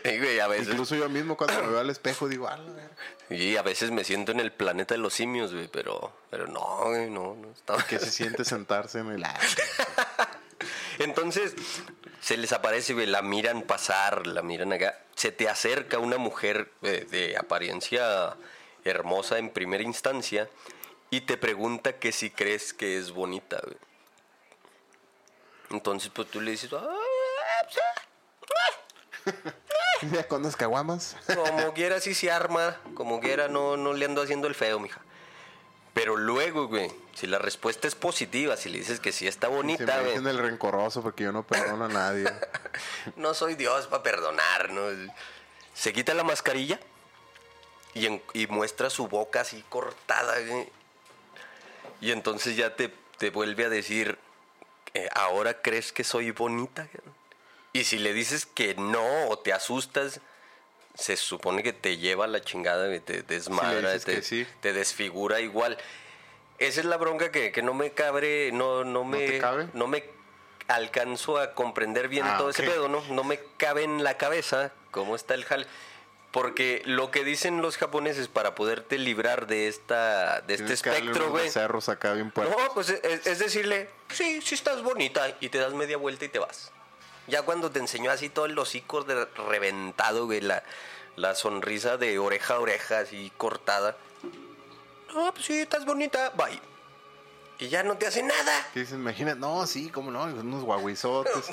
Y, 0.04 0.18
güey, 0.18 0.40
a 0.40 0.48
veces, 0.48 0.70
Incluso 0.70 0.96
yo 0.96 1.08
mismo 1.08 1.38
cuando 1.38 1.62
me 1.62 1.70
veo 1.70 1.80
al 1.80 1.90
espejo 1.90 2.28
digo, 2.28 2.48
ah, 2.50 2.58
la 2.58 2.74
verga". 2.74 2.96
y 3.30 3.56
a 3.56 3.62
veces 3.62 3.92
me 3.92 4.04
siento 4.04 4.34
en 4.34 4.42
el 4.42 4.52
planeta 4.52 4.96
de 4.96 4.98
los 4.98 5.14
simios, 5.14 5.54
güey, 5.54 5.70
pero, 5.70 6.12
pero 6.30 6.48
no, 6.48 6.88
güey, 6.88 7.10
no, 7.10 7.36
no 7.36 7.52
estaba. 7.52 7.82
¿qué 7.86 7.98
se 8.00 8.12
siente 8.12 8.44
sentarse 8.44 9.00
en 9.00 9.12
el... 9.12 9.24
Entonces, 11.04 11.54
se 12.22 12.38
les 12.38 12.54
aparece, 12.54 12.94
la 13.08 13.22
miran 13.22 13.64
pasar, 13.64 14.28
la 14.28 14.42
miran 14.42 14.74
acá. 14.74 15.00
Se 15.16 15.32
te 15.32 15.50
acerca 15.50 15.98
una 16.00 16.18
mujer 16.18 16.72
eh, 16.82 17.08
de 17.10 17.38
apariencia 17.38 18.36
hermosa 18.84 19.38
en 19.38 19.50
primera 19.50 19.84
instancia 19.84 20.50
y 21.10 21.22
te 21.22 21.38
pregunta 21.38 22.00
que 22.00 22.12
si 22.12 22.30
crees 22.30 22.74
que 22.74 22.98
es 22.98 23.12
bonita, 23.12 23.60
güey. 23.64 23.78
Entonces, 25.72 26.12
pues 26.14 26.30
tú 26.30 26.42
le 26.42 26.52
dices, 26.52 26.72
"Ah, 26.74 26.96
Ya 30.12 30.28
con 30.28 30.42
unas 30.42 30.56
caguamas. 30.56 31.16
como 31.36 31.74
quiera, 31.74 32.00
si 32.00 32.16
se 32.16 32.32
arma, 32.32 32.78
como 32.96 33.20
quiera, 33.20 33.48
no, 33.48 33.78
no 33.78 33.94
le 33.94 34.06
ando 34.06 34.22
haciendo 34.24 34.48
el 34.48 34.56
feo, 34.56 34.80
mija. 34.80 35.00
Pero 35.94 36.16
luego, 36.16 36.68
güey, 36.68 36.90
si 37.14 37.28
la 37.28 37.38
respuesta 37.38 37.88
es 37.88 37.96
positiva, 37.96 38.56
si 38.56 38.70
le 38.70 38.80
dices 38.80 39.00
que 39.02 39.12
sí 39.12 39.28
está 39.28 39.48
Se 39.48 39.54
bonita, 39.54 39.86
me 39.86 40.00
güey. 40.02 40.12
dicen 40.12 40.28
el 40.28 40.38
rencoroso 40.38 41.02
porque 41.02 41.26
yo 41.26 41.32
no 41.34 41.44
perdono 41.44 41.86
a 41.86 41.90
nadie. 41.90 42.32
no 43.18 43.34
soy 43.34 43.56
Dios 43.56 43.88
para 43.88 44.02
perdonar, 44.04 44.70
¿no? 44.72 44.84
Se 45.74 45.92
quita 45.92 46.14
la 46.14 46.24
mascarilla 46.24 46.80
y, 47.94 48.06
en- 48.06 48.24
y 48.34 48.48
muestra 48.48 48.90
su 48.90 49.08
boca 49.08 49.42
así 49.42 49.64
cortada. 49.68 50.40
güey. 50.48 50.70
Y 52.00 52.12
entonces 52.12 52.56
ya 52.56 52.76
te, 52.76 52.94
te 53.18 53.30
vuelve 53.30 53.66
a 53.66 53.70
decir, 53.70 54.18
eh, 54.94 55.10
¿ahora 55.14 55.62
crees 55.62 55.92
que 55.92 56.04
soy 56.06 56.32
bonita? 56.32 56.88
Y 57.74 57.84
si 57.84 58.00
le 58.00 58.14
dices 58.14 58.46
que 58.46 58.76
no 58.76 59.28
o 59.28 59.38
te 59.40 59.52
asustas, 59.54 60.22
se 60.96 61.18
supone 61.18 61.64
que 61.64 61.74
te 61.74 61.98
lleva 61.98 62.26
a 62.26 62.28
la 62.28 62.42
chingada, 62.42 62.88
te 63.00 63.24
desmadra, 63.24 63.98
te, 64.00 64.16
que 64.16 64.22
sí. 64.22 64.46
te 64.62 64.74
desfigura 64.74 65.40
igual. 65.40 65.78
Esa 66.60 66.82
es 66.82 66.86
la 66.86 66.98
bronca 66.98 67.32
que, 67.32 67.52
que 67.52 67.62
no 67.62 67.74
me 67.74 67.92
cabre, 67.92 68.52
no, 68.52 68.84
no 68.84 69.04
me, 69.04 69.26
te 69.28 69.40
cabe? 69.40 69.68
no 69.74 69.88
me 69.88 70.04
alcanzo 70.68 71.38
a 71.40 71.54
comprender 71.54 72.08
bien 72.08 72.26
Ah, 72.28 72.38
todo 72.38 72.50
ese 72.50 72.64
ok. 72.68 72.74
pedo, 72.74 72.88
¿no? 72.88 73.04
No 73.10 73.24
me 73.24 73.40
cabe 73.58 73.84
en 73.84 74.04
la 74.04 74.18
cabeza 74.18 74.72
cómo 74.92 75.16
está 75.16 75.34
el 75.34 75.46
jal. 75.46 75.68
Porque 76.32 76.82
lo 76.86 77.12
que 77.12 77.26
dicen 77.26 77.62
los 77.62 77.76
japoneses 77.78 78.30
para 78.30 78.56
poderte 78.56 78.98
librar 78.98 79.48
de 79.48 79.68
esta 79.68 80.40
de 80.42 80.54
este 80.54 80.66
Tienes 80.66 80.86
espectro, 80.86 81.30
güey. 81.30 81.50
No, 82.50 82.74
pues 82.74 82.90
es, 82.90 83.28
es 83.28 83.40
decirle, 83.40 83.90
sí, 84.10 84.40
sí 84.42 84.56
estás 84.56 84.82
bonita 84.82 85.36
y 85.42 85.50
te 85.50 85.58
das 85.58 85.74
media 85.74 85.98
vuelta 85.98 86.24
y 86.24 86.30
te 86.30 86.40
vas. 86.40 86.72
Ya 87.32 87.42
cuando 87.44 87.72
te 87.72 87.80
enseñó 87.80 88.12
así 88.12 88.28
todo 88.30 88.46
el 88.46 88.60
hocico 88.60 89.04
de 89.04 89.26
reventado, 89.48 90.26
güey, 90.26 90.42
la, 90.42 90.64
la 91.16 91.34
sonrisa 91.34 91.96
de 91.98 92.20
oreja 92.20 92.56
a 92.56 92.60
oreja 92.60 93.00
así 93.00 93.32
cortada. 93.38 93.96
No, 95.14 95.34
pues 95.34 95.46
sí, 95.46 95.60
estás 95.60 95.86
bonita, 95.86 96.32
bye. 96.32 96.60
Y 97.58 97.70
ya 97.70 97.84
no 97.84 97.96
te 97.98 98.08
hace 98.08 98.22
nada. 98.22 98.68
¿Qué 98.74 98.82
dices? 98.82 98.96
Imagina, 98.96 99.34
no, 99.36 99.66
sí, 99.66 99.90
cómo 99.90 100.12
no, 100.12 100.24
unos 100.24 100.64
guaguizotes. 100.64 101.34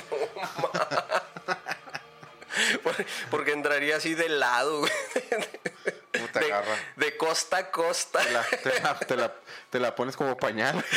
Por- 2.83 3.07
Porque 3.31 3.53
entraría 3.53 3.99
así 3.99 4.15
de 4.15 4.29
lado, 4.29 4.81
güey. 4.81 4.93
¿Cómo 6.13 6.27
te 6.33 6.41
De, 6.41 6.47
agarra? 6.47 6.77
de 6.97 7.17
costa 7.17 7.59
a 7.59 7.71
costa. 7.71 8.19
Te 8.21 8.31
la, 8.33 8.43
te, 8.43 8.81
la, 8.81 8.99
te 8.99 9.17
la- 9.17 9.35
te 9.71 9.79
la 9.79 9.95
pones 9.95 10.17
como 10.17 10.37
pañal. 10.37 10.85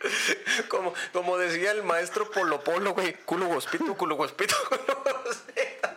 Como, 0.68 0.94
como 1.12 1.38
decía 1.38 1.72
el 1.72 1.82
maestro 1.82 2.30
Polo 2.30 2.62
Polo, 2.62 2.92
güey. 2.92 3.14
Culo 3.24 3.46
gospito, 3.46 3.96
culo 3.96 4.16
gospito, 4.16 4.54
culo 4.68 5.02
gospito. 5.24 5.88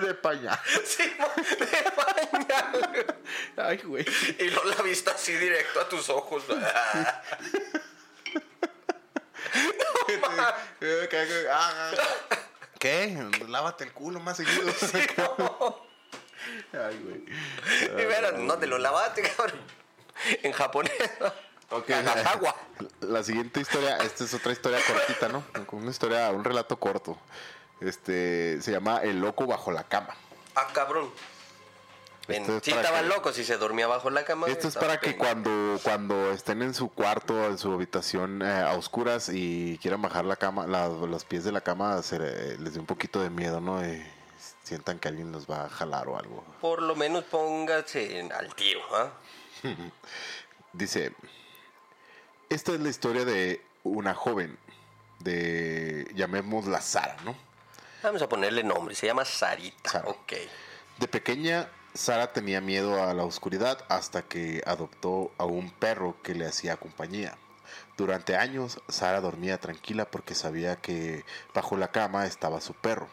de 0.00 0.14
pañal. 0.14 0.58
Sí, 0.84 1.02
de 1.02 1.90
pañal. 1.92 3.16
Ay, 3.56 3.78
güey. 3.78 4.06
Y 4.38 4.48
luego 4.50 4.70
la 4.70 4.82
vista 4.82 5.12
así 5.12 5.32
directo 5.34 5.80
a 5.80 5.88
tus 5.88 6.08
ojos. 6.08 6.44
¿Qué? 12.78 13.30
Lávate 13.48 13.84
el 13.84 13.92
culo 13.92 14.20
más 14.20 14.38
seguido. 14.38 14.72
Ay, 16.72 16.98
güey. 17.04 17.24
Y 18.02 18.06
verás, 18.06 18.34
no 18.34 18.58
te 18.58 18.66
lo 18.66 18.78
lavaste, 18.78 19.22
cabrón. 19.22 19.60
En 20.42 20.52
japonés. 20.52 20.92
Ok, 21.72 21.90
agua. 22.26 22.54
La 23.00 23.22
siguiente 23.22 23.60
historia, 23.60 23.96
esta 23.98 24.24
es 24.24 24.34
otra 24.34 24.52
historia 24.52 24.78
cortita, 24.86 25.28
¿no? 25.28 25.42
Una 25.72 25.90
historia, 25.90 26.30
un 26.30 26.44
relato 26.44 26.78
corto. 26.78 27.16
Este, 27.80 28.60
se 28.62 28.70
llama 28.72 28.98
El 29.02 29.20
loco 29.20 29.46
bajo 29.46 29.72
la 29.72 29.84
cama. 29.84 30.14
Ah, 30.54 30.68
cabrón. 30.72 31.10
En- 32.28 32.44
es 32.44 32.62
sí, 32.62 32.70
estaban 32.70 33.02
que- 33.02 33.08
locos 33.08 33.36
y 33.38 33.44
se 33.44 33.56
dormía 33.56 33.86
bajo 33.88 34.08
la 34.10 34.24
cama. 34.24 34.46
Esto 34.46 34.68
es 34.68 34.76
para 34.76 35.00
que 35.00 35.16
cuando, 35.16 35.78
cuando 35.82 36.30
estén 36.30 36.62
en 36.62 36.72
su 36.74 36.88
cuarto, 36.90 37.46
en 37.46 37.58
su 37.58 37.72
habitación 37.72 38.42
eh, 38.42 38.60
a 38.60 38.74
oscuras 38.74 39.28
y 39.32 39.78
quieran 39.82 40.02
bajar 40.02 40.24
la 40.24 40.36
cama, 40.36 40.66
la- 40.66 40.88
los 40.88 41.24
pies 41.24 41.42
de 41.44 41.50
la 41.52 41.62
cama, 41.62 42.00
se 42.02 42.18
les 42.58 42.74
dé 42.74 42.78
un 42.80 42.86
poquito 42.86 43.20
de 43.20 43.28
miedo, 43.30 43.60
¿no? 43.60 43.84
Y 43.84 44.00
sientan 44.62 45.00
que 45.00 45.08
alguien 45.08 45.32
los 45.32 45.50
va 45.50 45.64
a 45.64 45.68
jalar 45.68 46.06
o 46.08 46.16
algo. 46.16 46.44
Por 46.60 46.80
lo 46.82 46.94
menos 46.94 47.24
póngase 47.24 48.28
al 48.32 48.54
tiro, 48.54 48.80
¿ah? 48.94 49.08
Dice, 50.72 51.12
esta 52.54 52.72
es 52.72 52.80
la 52.80 52.90
historia 52.90 53.24
de 53.24 53.62
una 53.82 54.14
joven, 54.14 54.58
de, 55.20 56.06
llamémosla 56.14 56.80
Sara, 56.80 57.16
¿no? 57.24 57.34
Vamos 58.02 58.20
a 58.20 58.28
ponerle 58.28 58.62
nombre, 58.62 58.94
se 58.94 59.06
llama 59.06 59.24
Sarita. 59.24 59.90
Sara. 59.90 60.08
Ok. 60.08 60.32
De 60.98 61.08
pequeña, 61.08 61.70
Sara 61.94 62.32
tenía 62.32 62.60
miedo 62.60 63.02
a 63.02 63.14
la 63.14 63.24
oscuridad 63.24 63.84
hasta 63.88 64.22
que 64.22 64.62
adoptó 64.66 65.32
a 65.38 65.44
un 65.46 65.70
perro 65.70 66.16
que 66.22 66.34
le 66.34 66.46
hacía 66.46 66.76
compañía. 66.76 67.38
Durante 67.96 68.36
años, 68.36 68.80
Sara 68.88 69.20
dormía 69.20 69.58
tranquila 69.58 70.04
porque 70.04 70.34
sabía 70.34 70.76
que 70.76 71.24
bajo 71.54 71.76
la 71.76 71.88
cama 71.88 72.26
estaba 72.26 72.60
su 72.60 72.74
perro. 72.74 73.08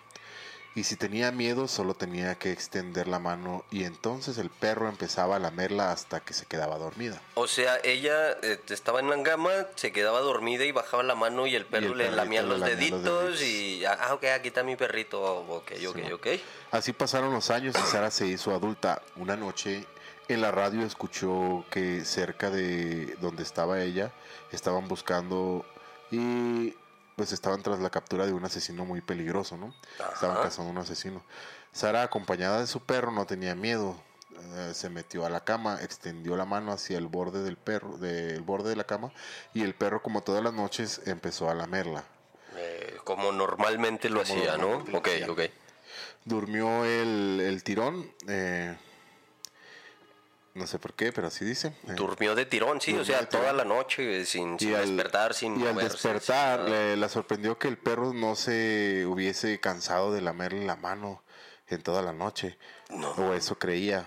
Y 0.80 0.86
si 0.86 0.96
tenía 0.96 1.34
miedo, 1.34 1.68
solo 1.68 1.94
tenía 1.94 2.36
que 2.36 2.54
extender 2.54 3.10
la 3.10 3.20
mano 3.20 3.65
y 3.70 3.84
entonces 3.84 4.38
el 4.38 4.50
perro 4.50 4.88
empezaba 4.88 5.36
a 5.36 5.39
lamerla 5.39 5.92
hasta 5.92 6.22
que 6.22 6.34
se 6.34 6.46
quedaba 6.46 6.78
dormida. 6.78 7.22
O 7.34 7.48
sea, 7.48 7.80
ella 7.84 8.32
eh, 8.42 8.62
estaba 8.70 9.02
en 9.02 9.10
la 9.10 9.22
cama, 9.22 9.52
se 9.76 9.92
quedaba 9.92 10.22
dormida 10.22 10.63
y 10.63 10.72
bajaba 10.72 11.04
la 11.04 11.15
mano 11.15 11.48
y 11.48 11.56
el 11.56 11.65
perro 11.65 11.92
el 11.92 11.98
le 11.98 12.12
lamía 12.12 12.44
los 12.44 12.62
deditos 12.62 13.42
y... 13.42 13.84
Ah, 13.84 14.13
ok, 14.13 14.24
aquí 14.34 14.48
está 14.48 14.63
mi 14.63 14.78
perrito. 14.78 15.22
Ok, 15.22 15.74
ok, 15.86 16.13
ok. 16.13 16.28
Así 16.72 16.94
pasaron 16.94 17.34
los 17.34 17.50
años 17.50 17.76
y 17.78 17.92
Sara 17.92 18.10
se 18.10 18.28
hizo 18.28 18.56
adulta. 18.56 19.02
Una 19.18 19.36
noche 19.36 19.86
en 20.30 20.39
la 20.39 20.52
radio 20.52 20.86
escuchó 20.86 21.65
que 21.70 22.06
cerca 22.06 22.50
de 22.50 23.18
donde 23.20 23.44
estaba 23.44 23.82
ella 23.82 24.13
estaban 24.54 24.88
buscando 24.88 25.65
y 26.10 26.74
pues 27.19 27.34
estaban 27.34 27.62
tras 27.62 27.79
la 27.79 27.89
captura 27.89 28.25
de 28.25 28.32
un 28.32 28.45
asesino 28.45 28.86
muy 28.86 29.01
peligroso, 29.01 29.58
¿no? 29.58 29.75
Estaban 30.13 30.41
cazando 30.41 30.71
un 30.71 30.77
asesino. 30.77 31.21
Sara, 31.73 32.01
acompañada 32.01 32.62
de 32.62 32.67
su 32.67 32.79
perro, 32.79 33.12
no 33.12 33.25
tenía 33.25 33.55
miedo. 33.55 34.01
Eh, 34.55 34.71
se 34.73 34.89
metió 34.89 35.25
a 35.25 35.29
la 35.29 35.43
cama, 35.43 35.79
extendió 35.82 36.38
la 36.38 36.45
mano 36.45 36.71
hacia 36.71 36.97
el 36.97 37.08
borde 37.08 37.43
del 37.43 37.58
perro, 37.58 37.97
del 37.97 38.39
borde 38.41 38.69
de 38.69 38.77
la 38.77 38.86
cama, 38.86 39.12
y 39.53 39.63
el 39.63 39.75
perro, 39.75 40.01
como 40.01 40.23
todas 40.23 40.41
las 40.41 40.53
noches, 40.53 41.01
empezó 41.08 41.49
a 41.49 41.55
lamerla. 41.55 42.05
Eh, 42.55 42.95
como 43.03 43.34
normalmente 43.34 44.10
lo 44.10 44.21
hacía, 44.21 44.55
¿no? 44.55 44.86
lo 44.88 44.99
Ok, 44.99 45.08
hacía. 45.10 45.29
ok. 45.29 45.41
Durmió 46.23 46.86
el, 46.86 47.41
el 47.43 47.63
tirón. 47.65 48.10
eh, 48.29 48.77
no 50.56 50.68
sé 50.68 50.80
por 50.80 50.94
qué, 50.94 51.12
pero 51.12 51.28
así 51.28 51.46
dice. 51.46 51.70
eh. 51.88 51.94
Durmió 51.96 52.36
de 52.36 52.46
tirón, 52.46 52.82
sí, 52.82 52.94
o 52.98 53.06
sea, 53.06 53.20
tirón. 53.20 53.30
toda 53.44 53.54
la 53.54 53.64
noche, 53.66 54.22
eh, 54.22 54.26
sin, 54.26 54.58
despertar, 54.58 55.34
sin 55.34 55.60
y 55.60 55.68
al 55.68 55.76
despertar 55.76 56.62
sin 56.66 56.72
le- 56.72 56.98
la 56.98 57.08
sorprendió 57.10 57.58
que 57.58 57.68
el 57.68 57.78
perro 57.78 58.14
no 58.14 58.36
se 58.36 59.06
hubiese 59.06 59.60
cansado 59.60 60.12
de 60.14 60.22
lamerle 60.22 60.66
la 60.66 60.76
mano 60.76 61.24
en 61.68 61.82
toda 61.82 62.02
la 62.02 62.14
noche. 62.14 62.58
No. 62.90 63.12
O 63.12 63.34
eso 63.34 63.58
creía. 63.60 64.06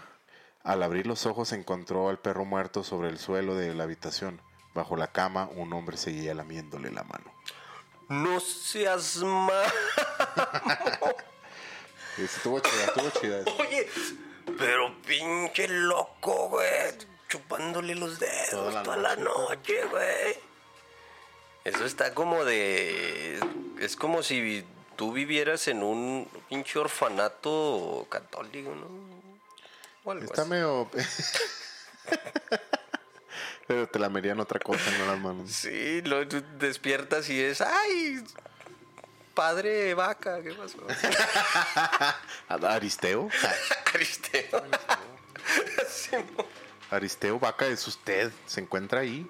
Al 0.65 0.83
abrir 0.83 1.07
los 1.07 1.27
ojos 1.27 1.53
encontró 1.53 2.09
al 2.09 2.19
perro 2.19 2.45
muerto 2.45 2.85
sobre 2.85 3.09
el 3.09 3.19
suelo 3.19 3.55
de 3.55 3.75
la 3.75 3.85
habitación. 3.85 4.41
Bajo 4.75 4.97
la 4.97 5.09
cama 5.09 5.49
un 5.55 5.73
hombre 5.73 5.97
seguía 5.97 6.35
lamiéndole 6.35 6.91
la 6.91 7.03
mano. 7.05 7.33
No 8.09 8.41
seas 8.41 9.17
mal. 9.19 9.67
Estuvo 12.19 12.61
chida, 12.61 12.85
estuvo 12.85 13.11
chida. 13.21 13.39
Oye, 13.59 13.89
pero 14.59 14.95
pinche 15.03 15.69
loco, 15.69 16.49
güey. 16.49 16.69
Chupándole 17.29 17.95
los 17.95 18.19
dedos 18.19 18.51
Toda 18.51 18.83
toda 18.83 18.97
la 18.99 19.17
la, 19.17 19.17
noche, 19.17 19.85
güey. 19.91 20.37
Eso 21.65 21.85
está 21.85 22.13
como 22.15 22.45
de. 22.45 23.41
Es 23.79 23.97
como 23.97 24.23
si 24.23 24.65
tú 24.97 25.13
vivieras 25.13 25.69
en 25.69 25.83
un 25.83 26.29
pinche 26.49 26.79
orfanato 26.79 28.07
católico, 28.11 28.75
¿no? 28.75 28.87
O 30.05 30.13
algo 30.13 30.25
Está 30.25 30.43
así. 30.43 30.51
medio... 30.51 30.91
Pero 33.67 33.89
te 33.89 33.99
lamerían 33.99 34.41
otra 34.41 34.59
cosa, 34.59 34.91
no 34.99 35.07
las 35.07 35.19
manos. 35.19 35.51
Sí, 35.51 36.03
lo, 36.03 36.25
despiertas 36.25 37.31
y 37.31 37.41
es. 37.41 37.61
¡Ay! 37.61 38.23
Padre 39.35 39.95
vaca, 39.95 40.43
¿qué 40.43 40.53
pasó? 40.53 40.79
Aristeo. 42.69 43.29
Aristeo. 43.95 44.63
Sí, 45.89 46.17
Aristeo 46.91 47.39
Vaca 47.39 47.67
es 47.67 47.87
usted. 47.87 48.31
Se 48.47 48.61
encuentra 48.61 49.01
ahí. 49.01 49.27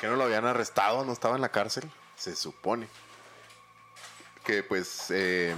Que 0.00 0.06
no 0.06 0.16
lo 0.16 0.24
habían 0.24 0.46
arrestado, 0.46 1.04
no 1.04 1.12
estaba 1.12 1.36
en 1.36 1.42
la 1.42 1.50
cárcel. 1.50 1.84
Se 2.16 2.34
supone. 2.34 2.88
Que 4.44 4.62
pues. 4.62 5.06
eh, 5.10 5.54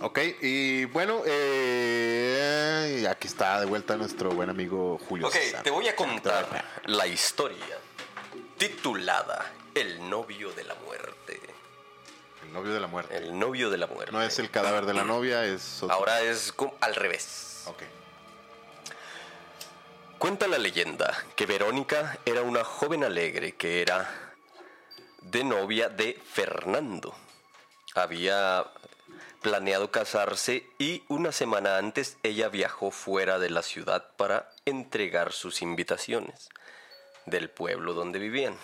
ok, 0.00 0.18
y 0.40 0.84
bueno, 0.86 1.22
eh, 1.26 3.06
aquí 3.10 3.26
está 3.28 3.60
de 3.60 3.66
vuelta 3.66 3.96
nuestro 3.96 4.30
buen 4.30 4.48
amigo 4.48 4.98
Julio 5.08 5.26
Ok, 5.26 5.34
César. 5.34 5.62
te 5.62 5.70
voy 5.70 5.88
a 5.88 5.96
contar 5.96 6.64
la 6.84 7.06
historia 7.06 7.78
titulada 8.56 9.52
El 9.74 10.08
novio 10.08 10.52
de 10.52 10.64
la 10.64 10.74
muerte. 10.76 11.25
El 12.46 12.52
novio 12.52 12.72
de 12.72 12.80
la 12.80 12.86
muerte. 12.86 13.16
El 13.16 13.38
novio 13.38 13.70
de 13.70 13.78
la 13.78 13.86
muerte. 13.86 14.12
No 14.12 14.22
es 14.22 14.38
el 14.38 14.50
cadáver 14.50 14.86
de 14.86 14.94
la 14.94 15.04
novia, 15.04 15.44
es 15.44 15.82
otro. 15.82 15.94
Ahora 15.94 16.20
es 16.20 16.54
al 16.80 16.94
revés. 16.94 17.64
Ok. 17.66 17.82
Cuenta 20.18 20.46
la 20.46 20.58
leyenda 20.58 21.14
que 21.34 21.44
Verónica 21.44 22.18
era 22.24 22.42
una 22.42 22.64
joven 22.64 23.04
alegre 23.04 23.52
que 23.52 23.82
era 23.82 24.08
de 25.20 25.44
novia 25.44 25.88
de 25.88 26.20
Fernando. 26.32 27.14
Había 27.94 28.64
planeado 29.42 29.90
casarse 29.90 30.66
y 30.78 31.02
una 31.08 31.32
semana 31.32 31.78
antes 31.78 32.16
ella 32.22 32.48
viajó 32.48 32.90
fuera 32.90 33.38
de 33.38 33.50
la 33.50 33.62
ciudad 33.62 34.08
para 34.16 34.50
entregar 34.64 35.32
sus 35.32 35.62
invitaciones 35.62 36.48
del 37.26 37.50
pueblo 37.50 37.92
donde 37.92 38.18
vivían. 38.18 38.56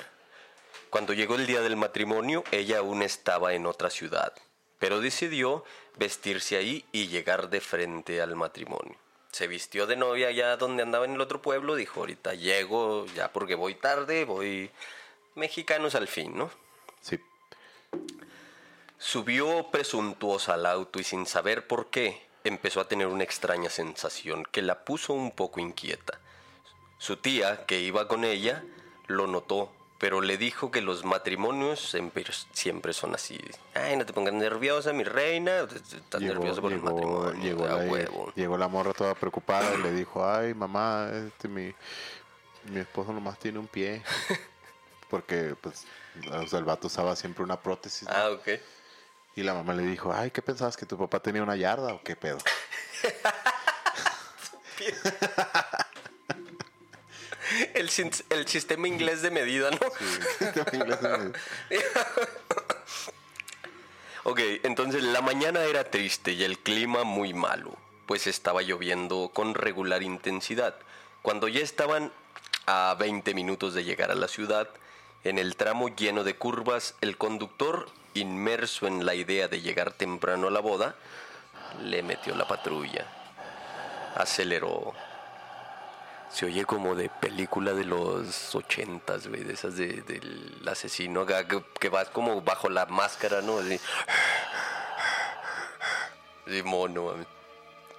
Cuando 0.92 1.14
llegó 1.14 1.36
el 1.36 1.46
día 1.46 1.62
del 1.62 1.76
matrimonio, 1.76 2.44
ella 2.50 2.80
aún 2.80 3.00
estaba 3.00 3.54
en 3.54 3.64
otra 3.64 3.88
ciudad, 3.88 4.34
pero 4.78 5.00
decidió 5.00 5.64
vestirse 5.96 6.58
ahí 6.58 6.84
y 6.92 7.06
llegar 7.06 7.48
de 7.48 7.62
frente 7.62 8.20
al 8.20 8.36
matrimonio. 8.36 8.94
Se 9.30 9.46
vistió 9.46 9.86
de 9.86 9.96
novia 9.96 10.28
allá 10.28 10.58
donde 10.58 10.82
andaba 10.82 11.06
en 11.06 11.14
el 11.14 11.22
otro 11.22 11.40
pueblo, 11.40 11.76
dijo, 11.76 12.00
ahorita 12.00 12.34
llego 12.34 13.06
ya 13.14 13.32
porque 13.32 13.54
voy 13.54 13.74
tarde, 13.74 14.26
voy 14.26 14.70
mexicanos 15.34 15.94
al 15.94 16.08
fin, 16.08 16.36
¿no? 16.36 16.50
Sí. 17.00 17.18
Subió 18.98 19.70
presuntuosa 19.70 20.52
al 20.52 20.66
auto 20.66 21.00
y 21.00 21.04
sin 21.04 21.24
saber 21.24 21.66
por 21.66 21.88
qué 21.88 22.20
empezó 22.44 22.82
a 22.82 22.88
tener 22.88 23.06
una 23.06 23.24
extraña 23.24 23.70
sensación 23.70 24.44
que 24.44 24.60
la 24.60 24.84
puso 24.84 25.14
un 25.14 25.30
poco 25.30 25.58
inquieta. 25.58 26.20
Su 26.98 27.16
tía, 27.16 27.64
que 27.64 27.80
iba 27.80 28.08
con 28.08 28.24
ella, 28.24 28.62
lo 29.06 29.26
notó, 29.26 29.72
pero 30.02 30.20
le 30.20 30.36
dijo 30.36 30.72
que 30.72 30.80
los 30.80 31.04
matrimonios 31.04 31.78
siempre, 31.78 32.24
siempre 32.50 32.92
son 32.92 33.14
así. 33.14 33.38
Ay, 33.72 33.96
no 33.96 34.04
te 34.04 34.12
pongas 34.12 34.34
nerviosa, 34.34 34.92
mi 34.92 35.04
reina. 35.04 35.60
Estás 35.60 36.20
nerviosa 36.20 36.60
por 36.60 36.72
el 36.72 36.82
matrimonio. 36.82 37.40
llegó 37.40 37.68
la, 37.68 37.76
huevo. 37.76 38.32
llegó 38.34 38.58
la 38.58 38.66
morra 38.66 38.92
toda 38.94 39.14
preocupada 39.14 39.76
y 39.76 39.78
le 39.80 39.92
dijo, 39.92 40.28
ay 40.28 40.54
mamá, 40.54 41.08
este 41.28 41.46
mi, 41.46 41.72
mi 42.64 42.80
esposo 42.80 43.12
nomás 43.12 43.38
tiene 43.38 43.60
un 43.60 43.68
pie. 43.68 44.02
Porque 45.08 45.54
pues 45.60 45.86
o 46.32 46.48
sea, 46.48 46.58
el 46.58 46.64
vato 46.64 46.88
usaba 46.88 47.14
siempre 47.14 47.44
una 47.44 47.60
prótesis. 47.62 48.08
¿no? 48.08 48.12
Ah, 48.12 48.30
ok. 48.30 48.48
Y 49.36 49.44
la 49.44 49.54
mamá 49.54 49.72
le 49.72 49.84
dijo, 49.84 50.12
ay, 50.12 50.32
¿qué 50.32 50.42
pensabas? 50.42 50.76
¿Que 50.76 50.84
tu 50.84 50.98
papá 50.98 51.20
tenía 51.20 51.44
una 51.44 51.54
yarda 51.54 51.94
o 51.94 52.02
qué 52.02 52.16
pedo? 52.16 52.38
El, 57.74 57.90
el 58.30 58.48
sistema 58.48 58.88
inglés 58.88 59.22
de 59.22 59.30
medida, 59.30 59.70
¿no? 59.70 59.78
Ok, 64.24 64.38
entonces 64.62 65.02
la 65.02 65.20
mañana 65.20 65.64
era 65.64 65.90
triste 65.90 66.30
y 66.30 66.44
el 66.44 66.56
clima 66.56 67.02
muy 67.02 67.34
malo, 67.34 67.76
pues 68.06 68.28
estaba 68.28 68.62
lloviendo 68.62 69.32
con 69.34 69.54
regular 69.54 70.04
intensidad. 70.04 70.76
Cuando 71.22 71.48
ya 71.48 71.60
estaban 71.60 72.12
a 72.66 72.94
20 73.00 73.34
minutos 73.34 73.74
de 73.74 73.82
llegar 73.82 74.12
a 74.12 74.14
la 74.14 74.28
ciudad, 74.28 74.68
en 75.24 75.38
el 75.38 75.56
tramo 75.56 75.88
lleno 75.88 76.22
de 76.22 76.36
curvas, 76.36 76.94
el 77.00 77.16
conductor, 77.16 77.88
inmerso 78.14 78.86
en 78.86 79.04
la 79.04 79.16
idea 79.16 79.48
de 79.48 79.60
llegar 79.60 79.92
temprano 79.92 80.46
a 80.46 80.50
la 80.52 80.60
boda, 80.60 80.94
le 81.82 82.04
metió 82.04 82.34
la 82.36 82.46
patrulla. 82.46 83.06
Aceleró. 84.14 84.94
Se 86.32 86.46
oye 86.46 86.64
como 86.64 86.94
de 86.94 87.10
película 87.10 87.72
de 87.74 87.84
los 87.84 88.54
ochentas, 88.54 89.28
güey, 89.28 89.44
de 89.44 89.52
esas 89.52 89.76
de- 89.76 90.00
del 90.02 90.62
asesino 90.66 91.26
que, 91.26 91.62
que 91.78 91.88
vas 91.90 92.08
como 92.08 92.40
bajo 92.40 92.70
la 92.70 92.86
máscara, 92.86 93.42
¿no? 93.42 93.58
Así. 93.58 93.78
De 96.46 96.62
mono. 96.62 97.14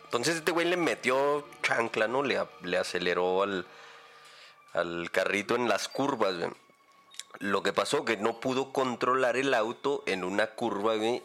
Entonces 0.05 0.37
este 0.37 0.51
güey 0.51 0.67
le 0.67 0.77
metió 0.77 1.45
chancla, 1.61 2.07
¿no? 2.07 2.23
Le, 2.23 2.39
le 2.61 2.77
aceleró 2.77 3.43
al, 3.43 3.65
al 4.73 5.09
carrito 5.11 5.55
en 5.55 5.67
las 5.69 5.87
curvas, 5.87 6.35
güey. 6.37 6.51
Lo 7.39 7.63
que 7.63 7.73
pasó 7.73 8.05
que 8.05 8.17
no 8.17 8.39
pudo 8.39 8.71
controlar 8.71 9.37
el 9.37 9.53
auto 9.53 10.03
en 10.05 10.23
una 10.23 10.47
curva, 10.47 10.95
güey, 10.95 11.23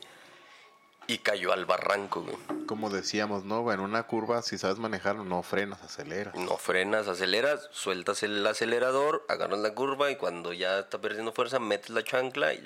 y 1.08 1.18
cayó 1.18 1.52
al 1.52 1.64
barranco, 1.64 2.20
güey. 2.20 2.36
Como 2.66 2.90
decíamos, 2.90 3.42
¿no? 3.44 3.72
En 3.72 3.80
una 3.80 4.02
curva, 4.02 4.42
si 4.42 4.58
sabes 4.58 4.78
manejar, 4.78 5.16
no 5.16 5.42
frenas, 5.42 5.82
aceleras. 5.82 6.34
No 6.34 6.58
frenas, 6.58 7.08
aceleras, 7.08 7.66
sueltas 7.72 8.22
el 8.22 8.46
acelerador, 8.46 9.24
agarras 9.28 9.58
la 9.58 9.74
curva 9.74 10.10
y 10.10 10.16
cuando 10.16 10.52
ya 10.52 10.78
está 10.80 11.00
perdiendo 11.00 11.32
fuerza, 11.32 11.58
metes 11.58 11.88
la 11.88 12.04
chancla 12.04 12.52
y 12.52 12.64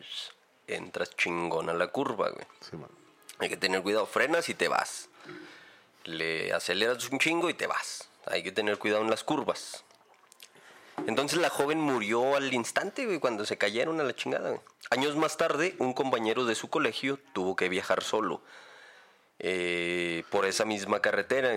entras 0.67 1.17
chingón 1.17 1.71
a 1.71 1.75
la 1.75 1.87
curva, 1.87 2.31
güey. 2.31 2.47
Sí, 2.69 2.77
man. 2.77 2.91
Hay 3.39 3.49
que 3.49 3.57
tener 3.57 3.81
cuidado, 3.83 4.07
frenas 4.07 4.49
y 4.49 4.55
te 4.55 4.67
vas. 4.67 5.09
Le 6.05 6.53
aceleras 6.53 7.09
un 7.11 7.21
chingo 7.21 7.49
y 7.49 7.55
te 7.55 7.69
vas. 7.69 8.09
Hay 8.27 8.43
que 8.43 8.51
tener 8.51 8.77
cuidado 8.79 9.03
en 9.03 9.11
las 9.11 9.23
curvas. 9.23 9.85
Entonces 11.07 11.39
la 11.41 11.51
joven 11.51 11.81
murió 11.81 12.37
al 12.37 12.53
instante, 12.53 13.07
güey, 13.07 13.19
cuando 13.19 13.45
se 13.45 13.59
cayeron 13.59 14.01
a 14.01 14.05
la 14.05 14.15
chingada. 14.15 14.61
Años 14.91 15.17
más 15.17 15.37
tarde, 15.37 15.75
un 15.79 15.93
compañero 15.95 16.45
de 16.45 16.55
su 16.55 16.69
colegio 16.69 17.19
tuvo 17.33 17.57
que 17.57 17.69
viajar 17.69 18.03
solo 18.03 18.41
eh, 19.39 20.25
por 20.31 20.47
esa 20.47 20.65
misma 20.65 21.01
carretera. 21.01 21.51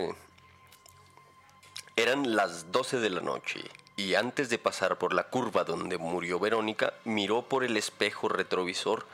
Eran 1.95 2.35
las 2.35 2.71
12 2.71 2.99
de 2.99 3.09
la 3.09 3.21
noche 3.21 3.61
y 3.95 4.15
antes 4.15 4.49
de 4.49 4.57
pasar 4.57 4.97
por 4.97 5.13
la 5.13 5.29
curva 5.29 5.63
donde 5.63 5.97
murió 5.97 6.39
Verónica, 6.39 6.93
miró 7.03 7.43
por 7.43 7.63
el 7.63 7.77
espejo 7.77 8.27
retrovisor 8.27 9.05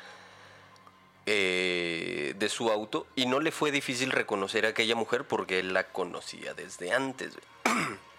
eh, 1.25 2.33
de 2.37 2.49
su 2.49 2.71
auto 2.71 3.05
y 3.15 3.27
no 3.27 3.39
le 3.39 3.51
fue 3.51 3.71
difícil 3.71 4.11
reconocer 4.11 4.65
a 4.65 4.69
aquella 4.69 4.95
mujer 4.95 5.25
porque 5.25 5.59
él 5.59 5.73
la 5.73 5.91
conocía 5.91 6.53
desde 6.53 6.93
antes. 6.93 7.33
güey. 7.35 7.97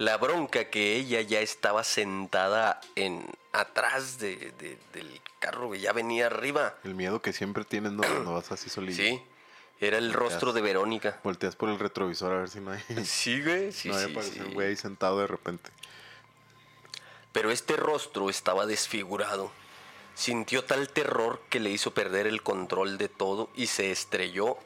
La 0.00 0.16
bronca 0.16 0.70
que 0.70 0.96
ella 0.96 1.20
ya 1.20 1.40
estaba 1.40 1.84
sentada 1.84 2.80
en 2.96 3.22
atrás 3.52 4.18
de- 4.18 4.50
de- 4.58 4.78
del 4.94 5.20
carro, 5.40 5.66
güey, 5.66 5.82
ya 5.82 5.92
venía 5.92 6.24
arriba. 6.26 6.74
El 6.84 6.94
miedo 6.94 7.20
que 7.20 7.34
siempre 7.34 7.64
tienes 7.66 7.92
¿no? 7.92 8.00
cuando 8.02 8.32
vas 8.32 8.50
así 8.50 8.70
solito. 8.70 8.96
Sí, 8.96 9.22
era 9.78 9.98
el 9.98 10.14
rostro 10.14 10.54
de 10.54 10.62
Verónica. 10.62 11.20
Volteas 11.22 11.54
por 11.54 11.68
el 11.68 11.78
retrovisor 11.78 12.32
a 12.32 12.38
ver 12.38 12.48
si 12.48 12.60
no 12.60 12.70
hay. 12.70 12.80
Sí, 13.04 13.42
güey, 13.42 13.72
sí, 13.72 13.90
no 13.90 13.96
hay 13.96 14.06
sí, 14.06 14.10
aparecido 14.12 14.46
sí. 14.46 14.54
güey 14.54 14.68
ahí 14.68 14.76
sentado 14.76 15.18
de 15.20 15.26
repente. 15.26 15.70
Pero 17.32 17.50
este 17.50 17.76
rostro 17.76 18.30
estaba 18.30 18.64
desfigurado. 18.64 19.52
Sintió 20.14 20.64
tal 20.64 20.88
terror 20.88 21.42
que 21.50 21.60
le 21.60 21.68
hizo 21.70 21.92
perder 21.92 22.26
el 22.26 22.42
control 22.42 22.96
de 22.96 23.08
todo 23.10 23.50
y 23.54 23.66
se 23.66 23.90
estrelló 23.90 24.56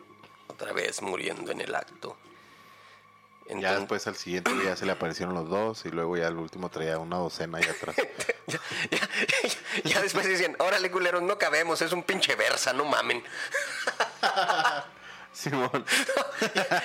otra 0.47 0.73
vez 0.73 1.03
muriendo 1.03 1.51
en 1.51 1.61
el 1.61 1.75
acto. 1.75 2.16
Ya 3.48 3.76
después 3.78 4.07
al 4.07 4.16
siguiente 4.16 4.52
día 4.54 4.64
ya 4.70 4.76
se 4.76 4.87
le 4.87 4.92
aparecieron 4.92 5.35
los 5.35 5.48
dos 5.48 5.85
y 5.85 5.90
luego 5.90 6.16
ya 6.16 6.28
al 6.28 6.38
último 6.38 6.70
traía 6.70 6.98
una 6.98 7.16
docena 7.18 7.59
ahí 7.59 7.64
atrás. 7.64 7.96
ya, 8.46 8.59
ya- 8.90 9.09
ya 9.85 10.02
después 10.02 10.26
decían, 10.26 10.57
órale 10.59 10.90
culeros, 10.90 11.22
no 11.22 11.38
cabemos, 11.38 11.80
es 11.83 11.92
un 11.92 12.02
pinche 12.02 12.35
versa, 12.37 12.72
no 12.72 12.85
mamen. 12.85 13.22
Simón, 15.33 15.70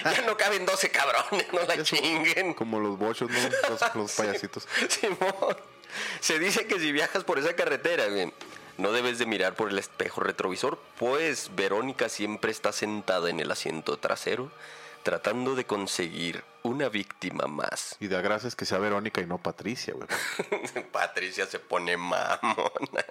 ya 0.03 0.21
no 0.25 0.35
caben 0.35 0.65
12 0.65 0.89
cabrones, 0.89 1.53
no 1.53 1.61
la 1.61 1.83
chinguen. 1.83 2.55
como 2.55 2.79
los 2.79 2.97
bochos, 2.97 3.29
¿no? 3.29 3.39
Los, 3.69 3.95
los 3.95 4.11
payasitos. 4.13 4.67
Simón. 4.89 5.55
Se 6.19 6.39
dice 6.39 6.65
que 6.65 6.79
si 6.79 6.91
viajas 6.91 7.23
por 7.23 7.37
esa 7.37 7.55
carretera, 7.55 8.07
güey, 8.07 8.33
no 8.77 8.91
debes 8.91 9.19
de 9.19 9.27
mirar 9.27 9.53
por 9.55 9.69
el 9.69 9.77
espejo 9.77 10.21
retrovisor, 10.21 10.79
pues 10.97 11.51
Verónica 11.55 12.09
siempre 12.09 12.51
está 12.51 12.71
sentada 12.71 13.29
en 13.29 13.39
el 13.39 13.51
asiento 13.51 13.97
trasero, 13.97 14.51
tratando 15.03 15.55
de 15.55 15.65
conseguir 15.65 16.43
una 16.63 16.89
víctima 16.89 17.45
más. 17.47 17.95
Y 17.99 18.07
da 18.07 18.21
gracias 18.21 18.55
que 18.55 18.65
sea 18.65 18.77
Verónica 18.79 19.21
y 19.21 19.25
no 19.25 19.37
Patricia, 19.37 19.93
güey. 19.93 20.07
Patricia 20.91 21.45
se 21.45 21.59
pone 21.59 21.97
mamona. 21.97 23.05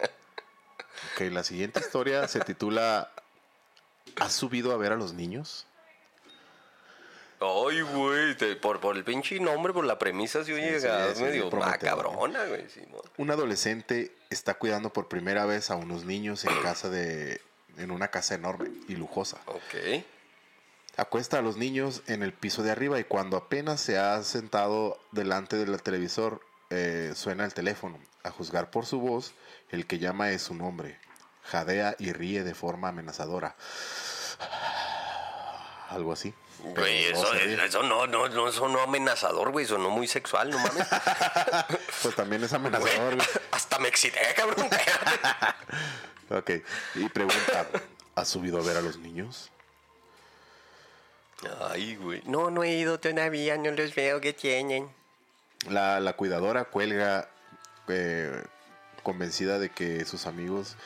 Ok, 1.15 1.21
la 1.31 1.45
siguiente 1.45 1.81
historia 1.81 2.27
se 2.29 2.41
titula 2.41 3.11
¿Has 4.17 4.33
subido 4.33 4.73
a 4.73 4.77
ver 4.77 4.93
a 4.93 4.97
los 4.97 5.13
niños? 5.13 5.67
Ay, 7.41 7.83
güey, 7.83 8.37
por, 8.61 8.81
por 8.81 8.97
el 8.97 9.05
pinche 9.05 9.39
nombre, 9.39 9.73
por 9.73 9.85
la 9.85 9.97
premisa, 9.97 10.45
si 10.45 10.53
oye, 10.53 10.81
Sí, 10.81 10.89
sí, 10.89 11.15
sí, 11.15 11.23
medio 11.23 11.49
prometedor. 11.49 12.07
macabrona, 12.09 12.45
güey. 12.47 12.67
Un 13.17 13.31
adolescente 13.31 14.13
está 14.29 14.55
cuidando 14.55 14.93
por 14.93 15.07
primera 15.07 15.47
vez 15.47 15.71
a 15.71 15.77
unos 15.77 16.05
niños 16.05 16.45
en 16.45 16.61
casa 16.63 16.89
de 16.91 17.41
en 17.77 17.93
una 17.93 18.09
casa 18.09 18.35
enorme 18.35 18.71
y 18.89 18.97
lujosa. 18.97 19.39
Ok. 19.47 20.03
Acuesta 20.99 21.39
a 21.39 21.43
los 21.43 21.57
niños 21.57 22.03
en 22.09 22.25
el 22.25 22.33
piso 22.33 22.65
de 22.65 22.73
arriba 22.73 22.99
y 22.99 23.05
cuando 23.05 23.37
apenas 23.37 23.81
se 23.81 23.99
ha 23.99 24.21
sentado 24.25 24.99
delante 25.13 25.57
del 25.57 25.81
televisor 25.81 26.41
eh, 26.71 27.13
suena 27.15 27.45
el 27.45 27.55
teléfono. 27.55 28.01
A 28.25 28.31
juzgar 28.33 28.71
por 28.73 28.85
su 28.85 28.99
voz, 28.99 29.33
el 29.71 29.87
que 29.87 30.01
llama 30.01 30.31
es 30.33 30.43
su 30.43 30.55
nombre. 30.55 30.99
Jadea 31.45 31.95
y 32.01 32.13
ríe 32.13 32.43
de 32.43 32.53
forma 32.53 32.89
amenazadora. 32.89 33.55
Algo 35.89 36.13
así. 36.13 36.35
Güey, 36.65 36.75
Pero 36.75 37.23
no 37.23 37.33
eso, 37.33 37.63
eso 37.63 37.83
no, 37.85 38.09
no, 38.09 38.29
no 38.29 38.51
sonó 38.51 38.81
amenazador, 38.81 39.53
güey, 39.53 39.67
sonó 39.67 39.91
muy 39.91 40.09
sexual, 40.09 40.51
no 40.51 40.59
mames. 40.59 40.85
Pues 42.03 42.17
también 42.17 42.43
es 42.43 42.53
amenazador. 42.53 43.15
güey. 43.15 43.29
Hasta 43.53 43.79
me 43.79 43.87
excité, 43.87 44.19
cabrón. 44.35 44.69
Ok. 46.31 46.51
Y 46.97 47.09
pregunta, 47.09 47.69
¿has 48.17 48.29
subido 48.29 48.59
a 48.59 48.63
ver 48.65 48.77
a 48.77 48.81
los 48.83 48.99
niños? 48.99 49.53
Ay, 51.71 51.97
güey. 51.97 52.23
No, 52.25 52.51
no 52.51 52.65
he 52.65 52.75
ido 52.75 52.99
todavía, 52.99 53.57
no 53.57 53.71
los 53.71 53.95
veo 53.95 54.21
que 54.21 54.33
tienen. 54.33 54.89
La, 55.69 56.01
la 56.01 56.15
cuidadora 56.15 56.65
cuelga 56.65 57.29
eh, 57.89 58.45
convencida 59.03 59.59
de 59.59 59.71
que 59.71 60.05
sus 60.05 60.27
amigos 60.27 60.77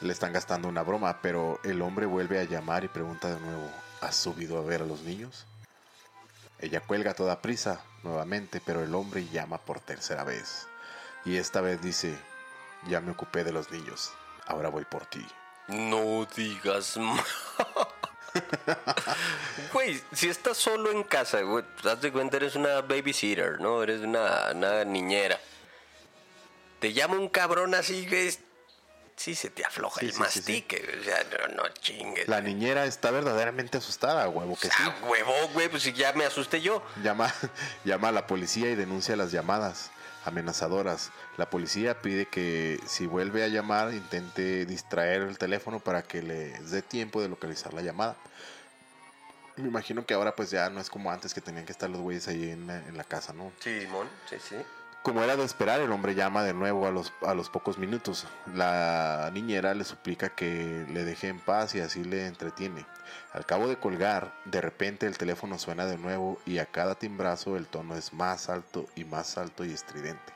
le 0.00 0.12
están 0.12 0.32
gastando 0.32 0.68
una 0.68 0.82
broma, 0.82 1.20
pero 1.20 1.60
el 1.64 1.82
hombre 1.82 2.06
vuelve 2.06 2.38
a 2.38 2.44
llamar 2.44 2.84
y 2.84 2.88
pregunta 2.88 3.28
de 3.34 3.40
nuevo, 3.40 3.68
¿has 4.00 4.16
subido 4.16 4.58
a 4.58 4.62
ver 4.62 4.82
a 4.82 4.86
los 4.86 5.02
niños? 5.02 5.46
Ella 6.60 6.80
cuelga 6.80 7.12
a 7.12 7.14
toda 7.14 7.42
prisa 7.42 7.82
nuevamente, 8.02 8.60
pero 8.64 8.82
el 8.82 8.94
hombre 8.94 9.26
llama 9.28 9.58
por 9.58 9.80
tercera 9.80 10.24
vez. 10.24 10.66
Y 11.24 11.36
esta 11.36 11.60
vez 11.60 11.82
dice, 11.82 12.16
ya 12.88 13.00
me 13.00 13.12
ocupé 13.12 13.44
de 13.44 13.52
los 13.52 13.70
niños, 13.70 14.12
ahora 14.46 14.68
voy 14.68 14.84
por 14.84 15.06
ti. 15.06 15.24
No 15.68 16.26
digas 16.36 16.96
más. 16.96 17.24
Güey, 19.72 20.00
si 20.12 20.28
estás 20.28 20.56
solo 20.56 20.90
en 20.90 21.02
casa, 21.02 21.40
güey, 21.42 21.64
pues 21.74 21.86
haz 21.94 22.00
de 22.00 22.10
cuenta 22.12 22.36
eres 22.38 22.54
una 22.56 22.80
babysitter, 22.80 23.60
¿no? 23.60 23.82
Eres 23.82 24.00
una, 24.00 24.50
una 24.54 24.84
niñera. 24.84 25.38
Te 26.80 26.92
llama 26.92 27.16
un 27.16 27.28
cabrón 27.28 27.74
así, 27.74 28.06
güey. 28.08 28.30
Sí, 29.16 29.34
se 29.34 29.50
te 29.50 29.64
afloja 29.64 29.98
Sí, 30.00 30.06
el 30.06 30.12
sí, 30.12 30.18
sí, 30.18 30.30
sí. 30.30 30.38
mastique. 30.38 30.98
O 31.00 31.04
sea, 31.04 31.24
no, 31.48 31.56
no 31.62 31.68
chingues. 31.70 32.28
La 32.28 32.40
niñera 32.40 32.84
está 32.86 33.10
verdaderamente 33.10 33.78
asustada, 33.78 34.28
huevo, 34.28 34.56
que. 34.56 34.68
Ah, 34.78 34.94
huevo, 35.02 35.32
güey, 35.54 35.68
pues 35.68 35.82
si 35.82 35.92
ya 35.92 36.12
me 36.12 36.24
asusté 36.24 36.60
yo. 36.60 36.82
Llama, 37.02 37.34
llama 37.84 38.08
a 38.08 38.12
la 38.12 38.26
policía 38.28 38.70
y 38.70 38.76
denuncia 38.76 39.16
las 39.16 39.32
llamadas 39.32 39.90
amenazadoras. 40.28 41.10
La 41.36 41.50
policía 41.50 42.00
pide 42.00 42.26
que 42.26 42.80
si 42.86 43.06
vuelve 43.06 43.42
a 43.44 43.48
llamar 43.48 43.92
intente 43.94 44.64
distraer 44.66 45.22
el 45.22 45.38
teléfono 45.38 45.80
para 45.80 46.02
que 46.02 46.22
le 46.22 46.50
dé 46.60 46.82
tiempo 46.82 47.20
de 47.20 47.28
localizar 47.28 47.74
la 47.74 47.82
llamada. 47.82 48.16
Me 49.56 49.66
imagino 49.68 50.06
que 50.06 50.14
ahora 50.14 50.36
pues 50.36 50.50
ya 50.50 50.70
no 50.70 50.80
es 50.80 50.88
como 50.88 51.10
antes 51.10 51.34
que 51.34 51.40
tenían 51.40 51.66
que 51.66 51.72
estar 51.72 51.90
los 51.90 52.00
güeyes 52.00 52.28
ahí 52.28 52.50
en, 52.50 52.66
la- 52.68 52.78
en 52.86 52.96
la 52.96 53.04
casa, 53.04 53.32
¿no? 53.32 53.52
Sí, 53.58 53.80
Simón, 53.80 54.08
sí, 54.30 54.36
sí. 54.38 54.56
Como 55.02 55.22
era 55.22 55.36
de 55.36 55.44
esperar, 55.44 55.80
el 55.80 55.92
hombre 55.92 56.14
llama 56.14 56.42
de 56.42 56.52
nuevo 56.52 56.86
a 56.86 56.90
los, 56.90 57.12
a 57.22 57.32
los 57.32 57.48
pocos 57.48 57.78
minutos. 57.78 58.26
La 58.52 59.30
niñera 59.32 59.72
le 59.74 59.84
suplica 59.84 60.30
que 60.30 60.86
le 60.90 61.04
deje 61.04 61.28
en 61.28 61.40
paz 61.40 61.74
y 61.74 61.80
así 61.80 62.04
le 62.04 62.26
entretiene. 62.26 62.84
Al 63.32 63.46
cabo 63.46 63.68
de 63.68 63.78
colgar, 63.78 64.34
de 64.44 64.60
repente 64.60 65.06
el 65.06 65.16
teléfono 65.16 65.58
suena 65.58 65.86
de 65.86 65.96
nuevo 65.96 66.38
y 66.44 66.58
a 66.58 66.66
cada 66.66 66.94
timbrazo 66.96 67.56
el 67.56 67.66
tono 67.66 67.96
es 67.96 68.12
más 68.12 68.48
alto 68.48 68.86
y 68.96 69.04
más 69.04 69.38
alto 69.38 69.64
y 69.64 69.72
estridente. 69.72 70.32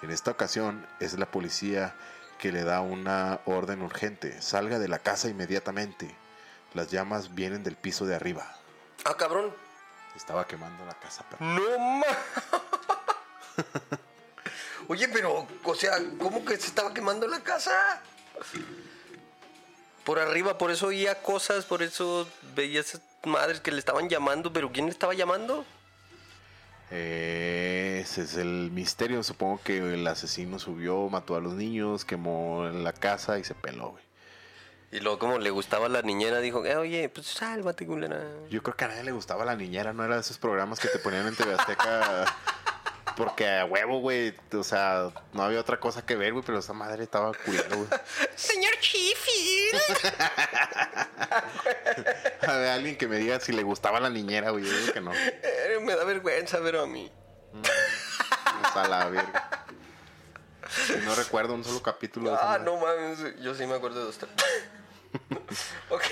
En 0.00 0.10
esta 0.10 0.30
ocasión 0.30 0.86
es 1.00 1.18
la 1.18 1.26
policía 1.26 1.94
que 2.38 2.52
le 2.52 2.62
da 2.62 2.80
una 2.80 3.40
orden 3.46 3.82
urgente. 3.82 4.40
Salga 4.40 4.78
de 4.78 4.88
la 4.88 5.00
casa 5.00 5.28
inmediatamente. 5.28 6.14
Las 6.72 6.90
llamas 6.90 7.34
vienen 7.34 7.64
del 7.64 7.76
piso 7.76 8.06
de 8.06 8.14
arriba. 8.14 8.46
Ah, 9.04 9.16
cabrón. 9.16 9.52
Estaba 10.14 10.46
quemando 10.46 10.84
la 10.86 10.94
casa. 10.94 11.24
No 11.40 11.78
ma. 11.78 12.06
Oye, 14.88 15.08
pero, 15.08 15.46
o 15.64 15.74
sea, 15.74 15.98
¿cómo 16.18 16.44
que 16.44 16.56
se 16.56 16.68
estaba 16.68 16.94
quemando 16.94 17.26
la 17.26 17.40
casa? 17.40 18.00
Por 20.04 20.18
arriba, 20.18 20.56
por 20.56 20.70
eso 20.70 20.86
oía 20.86 21.22
cosas, 21.22 21.66
por 21.66 21.82
eso 21.82 22.26
veía 22.54 22.80
esas 22.80 23.02
madres 23.24 23.60
que 23.60 23.70
le 23.70 23.78
estaban 23.78 24.08
llamando, 24.08 24.52
pero 24.52 24.72
¿quién 24.72 24.86
le 24.86 24.92
estaba 24.92 25.12
llamando? 25.12 25.66
Eh, 26.90 28.00
ese 28.02 28.22
es 28.22 28.36
el 28.36 28.70
misterio. 28.70 29.22
Supongo 29.22 29.60
que 29.62 29.76
el 29.76 30.06
asesino 30.06 30.58
subió, 30.58 31.08
mató 31.10 31.36
a 31.36 31.40
los 31.40 31.54
niños, 31.54 32.06
quemó 32.06 32.64
la 32.72 32.94
casa 32.94 33.38
y 33.38 33.44
se 33.44 33.54
peló, 33.54 33.90
güey. 33.90 34.04
Y 34.90 35.00
luego, 35.00 35.18
como 35.18 35.38
le 35.38 35.50
gustaba 35.50 35.84
a 35.84 35.90
la 35.90 36.00
niñera, 36.00 36.38
dijo, 36.40 36.64
"Eh, 36.64 36.76
oye, 36.76 37.10
pues 37.10 37.26
sálvate, 37.26 37.86
culera. 37.86 38.24
Yo 38.48 38.62
creo 38.62 38.74
que 38.74 38.86
a 38.86 38.88
nadie 38.88 39.04
le 39.04 39.12
gustaba 39.12 39.44
la 39.44 39.54
niñera, 39.54 39.92
no 39.92 40.02
era 40.02 40.14
de 40.14 40.22
esos 40.22 40.38
programas 40.38 40.80
que 40.80 40.88
te 40.88 40.98
ponían 40.98 41.26
en 41.26 41.36
TV 41.36 41.52
Azteca. 41.52 42.24
Porque 43.18 43.48
a 43.48 43.64
huevo, 43.64 43.98
güey. 43.98 44.32
O 44.52 44.62
sea, 44.62 45.10
no 45.32 45.42
había 45.42 45.58
otra 45.58 45.80
cosa 45.80 46.06
que 46.06 46.14
ver, 46.14 46.32
güey, 46.32 46.44
pero 46.46 46.60
esa 46.60 46.72
madre 46.72 47.02
estaba 47.02 47.32
culero, 47.34 47.76
güey. 47.76 47.88
Señor 48.36 48.72
Chifield. 48.78 49.82
A 52.48 52.52
ver, 52.52 52.68
alguien 52.68 52.96
que 52.96 53.08
me 53.08 53.16
diga 53.16 53.40
si 53.40 53.50
le 53.50 53.64
gustaba 53.64 53.98
la 53.98 54.08
niñera, 54.08 54.50
güey. 54.50 54.64
Yo 54.64 54.72
digo 54.72 54.92
que 54.92 55.00
no. 55.00 55.12
Eh, 55.12 55.80
me 55.82 55.96
da 55.96 56.04
vergüenza 56.04 56.60
ver 56.60 56.76
a 56.76 56.86
mí. 56.86 57.10
O 57.54 58.72
sea, 58.72 58.86
la 58.86 59.06
verga. 59.06 59.64
No 61.04 61.16
recuerdo 61.16 61.54
un 61.54 61.64
solo 61.64 61.82
capítulo 61.82 62.38
Ah, 62.40 62.58
no 62.58 62.76
mames, 62.76 63.40
yo 63.40 63.52
sí 63.52 63.66
me 63.66 63.74
acuerdo 63.74 63.98
de 63.98 64.04
dos. 64.04 64.18
ok. 65.90 66.04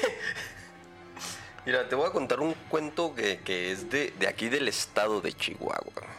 Mira, 1.65 1.89
te 1.89 1.95
voy 1.95 2.09
a 2.09 2.11
contar 2.11 2.41
un 2.41 2.55
cuento 2.69 3.15
que, 3.15 3.39
que 3.39 3.71
es 3.71 3.89
de, 3.91 4.13
de 4.19 4.27
aquí 4.27 4.49
del 4.49 4.67
estado 4.67 5.21
de 5.21 5.33
Chihuahua. 5.33 6.16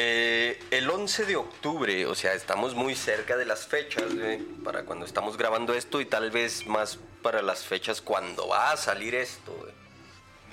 Eh, 0.00 0.62
el 0.70 0.88
11 0.88 1.26
de 1.26 1.34
octubre, 1.34 2.06
o 2.06 2.14
sea, 2.14 2.34
estamos 2.34 2.76
muy 2.76 2.94
cerca 2.94 3.36
de 3.36 3.44
las 3.44 3.66
fechas 3.66 4.14
güey, 4.14 4.38
para 4.38 4.84
cuando 4.84 5.04
estamos 5.04 5.36
grabando 5.36 5.74
esto 5.74 6.00
y 6.00 6.04
tal 6.04 6.30
vez 6.30 6.68
más 6.68 7.00
para 7.20 7.42
las 7.42 7.64
fechas 7.64 8.00
cuando 8.00 8.46
va 8.46 8.70
a 8.70 8.76
salir 8.76 9.16
esto. 9.16 9.52
güey. 9.52 9.72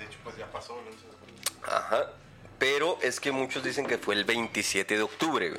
De 0.00 0.06
hecho, 0.06 0.18
pues 0.24 0.36
ya 0.36 0.50
pasó 0.50 0.76
el 0.80 0.88
11 0.88 1.00
de 1.00 1.06
octubre. 1.12 1.32
Ajá. 1.62 2.10
Pero 2.58 2.98
es 3.02 3.20
que 3.20 3.30
muchos 3.30 3.62
dicen 3.62 3.86
que 3.86 3.98
fue 3.98 4.16
el 4.16 4.24
27 4.24 4.96
de 4.96 5.02
octubre, 5.04 5.52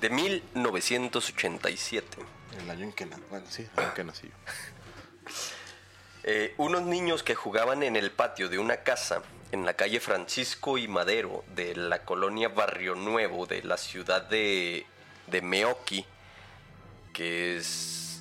de 0.00 0.10
1987. 0.10 2.18
El 2.58 2.68
año 2.68 2.82
en 2.82 2.92
que 2.92 3.06
nací. 3.06 3.22
Bueno, 3.30 3.46
sí, 3.48 3.62
el 3.62 3.68
año 3.78 3.90
en 3.90 3.94
que 3.94 4.04
nací 4.04 4.26
yo. 4.26 4.34
Eh, 6.26 6.54
unos 6.56 6.84
niños 6.84 7.22
que 7.22 7.34
jugaban 7.34 7.82
en 7.82 7.96
el 7.96 8.10
patio 8.10 8.48
de 8.48 8.58
una 8.58 8.78
casa 8.78 9.20
en 9.54 9.64
la 9.64 9.74
calle 9.74 10.00
Francisco 10.00 10.78
y 10.78 10.88
Madero 10.88 11.44
de 11.54 11.76
la 11.76 12.04
colonia 12.04 12.48
Barrio 12.48 12.96
Nuevo 12.96 13.46
de 13.46 13.62
la 13.62 13.76
ciudad 13.76 14.20
de, 14.22 14.84
Meoqui, 15.42 16.04
que 17.12 17.58
es 17.58 18.20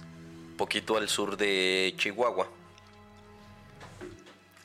poquito 0.56 0.96
al 0.96 1.10
sur 1.10 1.36
de 1.36 1.96
Chihuahua. 1.98 2.48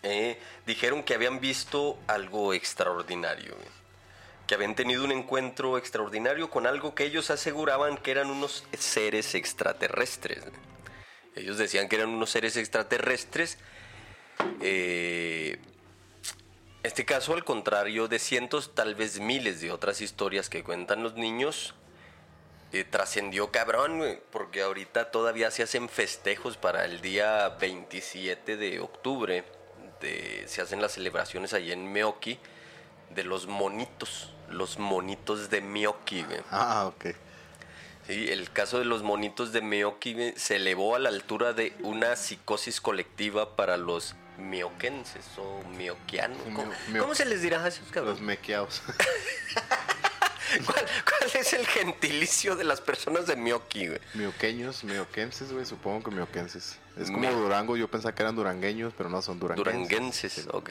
Eh, 0.02 0.38
dijeron 0.66 1.02
que 1.02 1.14
habían 1.14 1.40
visto 1.40 1.98
algo 2.06 2.52
extraordinario, 2.52 3.56
que 4.46 4.54
habían 4.54 4.74
tenido 4.74 5.04
un 5.04 5.12
encuentro 5.12 5.78
extraordinario 5.78 6.50
con 6.50 6.66
algo 6.66 6.94
que 6.94 7.04
ellos 7.04 7.30
aseguraban 7.30 7.96
que 7.96 8.10
eran 8.10 8.28
unos 8.28 8.64
seres 8.78 9.34
extraterrestres. 9.34 10.44
Ellos 11.34 11.56
decían 11.56 11.88
que 11.88 11.96
eran 11.96 12.10
unos 12.10 12.28
seres 12.28 12.58
extraterrestres. 12.58 13.56
Eh, 14.60 15.58
este 16.82 17.04
caso, 17.04 17.34
al 17.34 17.44
contrario 17.44 18.08
de 18.08 18.18
cientos, 18.18 18.74
tal 18.74 18.94
vez 18.94 19.20
miles 19.20 19.60
de 19.60 19.72
otras 19.72 20.00
historias 20.00 20.48
que 20.48 20.62
cuentan 20.62 21.02
los 21.02 21.14
niños, 21.14 21.74
eh, 22.72 22.84
trascendió 22.84 23.50
cabrón, 23.50 23.98
güey, 23.98 24.20
porque 24.30 24.62
ahorita 24.62 25.10
todavía 25.10 25.50
se 25.50 25.62
hacen 25.62 25.88
festejos 25.88 26.56
para 26.56 26.84
el 26.84 27.00
día 27.00 27.48
27 27.60 28.56
de 28.56 28.80
octubre. 28.80 29.44
de- 30.00 30.44
se 30.46 30.62
hacen 30.62 30.80
las 30.80 30.92
celebraciones 30.92 31.52
allí 31.52 31.72
en 31.72 31.90
Meoki 31.92 32.38
de 33.10 33.24
los 33.24 33.48
monitos, 33.48 34.32
los 34.48 34.78
monitos 34.78 35.50
de 35.50 35.60
Meoki, 35.60 36.22
güey. 36.22 36.38
Ah, 36.52 36.86
ok. 36.86 37.06
Sí, 38.08 38.28
el 38.30 38.50
caso 38.50 38.78
de 38.80 38.84
los 38.86 39.02
monitos 39.04 39.52
de 39.52 39.60
güey, 40.14 40.32
se 40.36 40.56
elevó 40.56 40.96
a 40.96 40.98
la 40.98 41.10
altura 41.10 41.52
de 41.52 41.72
una 41.82 42.16
psicosis 42.16 42.80
colectiva 42.80 43.54
para 43.54 43.76
los 43.76 44.14
mioquenses 44.38 45.24
o 45.36 45.62
mioquianos. 45.76 46.38
¿Cómo, 46.42 46.64
Mio- 46.64 46.74
mio- 46.90 47.02
cómo 47.02 47.14
se 47.14 47.26
les 47.26 47.42
dirá 47.42 47.62
a 47.62 47.68
esos 47.68 47.82
Los 47.82 47.92
cabrones? 47.92 48.20
mequeados. 48.22 48.82
¿Cuál, 50.64 50.86
cuál 51.04 51.30
es 51.34 51.52
el 51.52 51.66
gentilicio 51.66 52.56
de 52.56 52.64
las 52.64 52.80
personas 52.80 53.26
de 53.26 53.36
Mioki, 53.36 53.88
güey? 53.88 54.00
Mioqueños, 54.14 54.82
mioquenses, 54.82 55.52
güey. 55.52 55.66
Supongo 55.66 56.04
que 56.04 56.10
mioquenses. 56.10 56.78
Es 56.96 57.08
como 57.10 57.18
Mio- 57.20 57.32
Durango. 57.38 57.76
Yo 57.76 57.88
pensaba 57.88 58.14
que 58.14 58.22
eran 58.22 58.34
durangueños, 58.34 58.94
pero 58.96 59.10
no 59.10 59.20
son 59.20 59.38
duranguenses. 59.38 59.74
Duranguenses, 59.90 60.48
ok. 60.50 60.70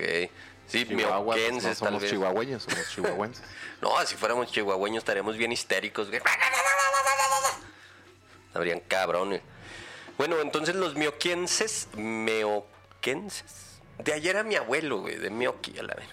Sí, 0.68 0.86
Chihuahua, 0.86 1.24
pues, 1.26 1.38
mioquenses 1.38 1.82
no 1.82 1.88
somos 1.88 2.02
vez. 2.02 2.12
chihuahueños, 2.12 2.64
somos 2.64 2.90
chihuahuenses. 2.94 3.44
No, 3.82 3.92
si 4.06 4.16
fuéramos 4.16 4.52
chihuahueños 4.52 5.02
estaríamos 5.02 5.38
bien 5.38 5.52
histéricos. 5.52 6.08
güey. 6.10 6.20
Habrían 8.54 8.80
cabrones. 8.82 9.42
Bueno, 10.18 10.40
entonces 10.42 10.76
los 10.76 10.96
mioquienses, 10.96 11.88
meoquenses. 11.96 13.44
De 14.04 14.14
ayer 14.14 14.32
era 14.36 14.44
mi 14.44 14.56
abuelo, 14.56 15.02
güey, 15.02 15.16
de 15.16 15.30
Mioqui, 15.30 15.78
a 15.80 15.84
la 15.84 15.94
vez. 15.94 16.08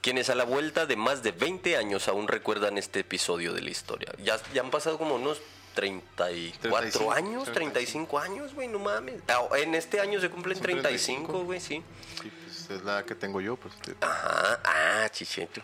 Quienes 0.00 0.28
a 0.30 0.34
la 0.34 0.44
vuelta 0.44 0.86
de 0.86 0.96
más 0.96 1.22
de 1.22 1.32
20 1.32 1.76
años 1.76 2.08
aún 2.08 2.28
recuerdan 2.28 2.78
este 2.78 3.00
episodio 3.00 3.52
de 3.52 3.60
la 3.62 3.70
historia. 3.70 4.12
Ya, 4.22 4.38
ya 4.52 4.62
han 4.62 4.70
pasado 4.70 4.98
como 4.98 5.14
unos 5.16 5.40
34 5.74 6.90
35, 6.90 7.12
años, 7.12 7.52
35 7.52 8.18
años, 8.18 8.54
güey, 8.54 8.68
no 8.68 8.78
mames. 8.80 9.22
Ah, 9.28 9.42
En 9.56 9.74
este 9.74 10.00
año 10.00 10.20
se 10.20 10.30
cumplen 10.30 10.56
Son 10.56 10.62
35, 10.64 11.26
35. 11.32 11.44
güey, 11.44 11.60
sí. 11.60 11.82
Sí, 12.22 12.30
pues 12.68 12.80
es 12.80 12.84
la 12.84 13.04
que 13.04 13.14
tengo 13.14 13.40
yo, 13.40 13.56
pues. 13.56 13.74
te- 13.76 13.96
Ajá, 14.00 14.60
ah, 14.64 15.08
chicheto. 15.10 15.60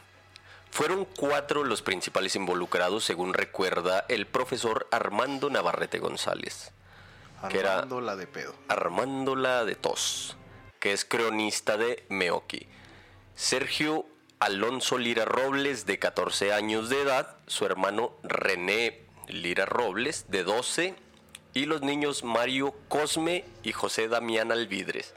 Fueron 0.71 1.05
cuatro 1.05 1.63
los 1.63 1.83
principales 1.83 2.35
involucrados, 2.35 3.05
según 3.05 3.33
recuerda 3.33 4.05
el 4.09 4.27
profesor 4.27 4.89
Armando 4.91 5.49
Navarrete 5.51 5.99
González. 6.01 6.73
que 7.51 7.59
era- 7.61 7.75
Armando 7.75 8.01
la 8.01 8.17
de 8.17 8.27
pedo. 8.27 8.55
Armándola 8.69 9.67
de 9.67 9.75
Tos, 9.75 10.35
que 10.81 10.93
es 10.95 11.05
cronista 11.05 11.77
de 11.77 12.07
Meoki. 12.09 12.67
Sergio 13.35 14.07
Alonso 14.41 14.97
Lira 14.97 15.27
Robles, 15.27 15.85
de 15.85 15.99
14 15.99 16.55
años 16.55 16.89
de 16.89 17.03
edad, 17.03 17.37
su 17.47 17.67
hermano 17.67 18.15
René 18.23 19.03
Lira 19.29 19.67
Robles, 19.67 20.25
de 20.29 20.43
12, 20.43 20.95
y 21.53 21.67
los 21.67 21.83
niños 21.83 22.25
Mario 22.25 22.75
Cosme 22.89 23.45
y 23.63 23.73
José 23.73 24.09
Damián 24.09 24.51
Alvidres. 24.51 25.15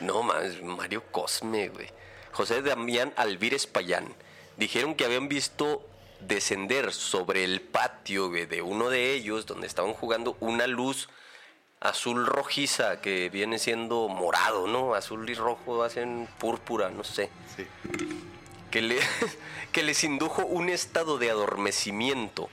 No 0.00 0.22
más, 0.22 0.60
Mario 0.62 1.02
Cosme, 1.10 1.68
güey. 1.68 1.88
José 2.32 2.62
Damián 2.62 3.12
Alvírez 3.16 3.66
Payán. 3.66 4.14
Dijeron 4.56 4.94
que 4.94 5.04
habían 5.04 5.28
visto 5.28 5.88
descender 6.20 6.92
sobre 6.92 7.44
el 7.44 7.60
patio 7.60 8.28
güey, 8.28 8.46
de 8.46 8.62
uno 8.62 8.90
de 8.90 9.12
ellos, 9.12 9.46
donde 9.46 9.66
estaban 9.66 9.92
jugando, 9.92 10.36
una 10.40 10.66
luz 10.66 11.08
azul 11.80 12.26
rojiza 12.26 13.00
que 13.00 13.28
viene 13.30 13.58
siendo 13.60 14.08
morado, 14.08 14.66
¿no? 14.66 14.94
Azul 14.94 15.28
y 15.30 15.34
rojo 15.34 15.82
hacen 15.84 16.28
púrpura, 16.38 16.90
no 16.90 17.04
sé. 17.04 17.30
Sí. 17.56 17.66
Que, 18.70 18.82
le- 18.82 18.98
que 19.72 19.82
les 19.84 20.02
indujo 20.04 20.44
un 20.44 20.68
estado 20.68 21.18
de 21.18 21.30
adormecimiento. 21.30 22.48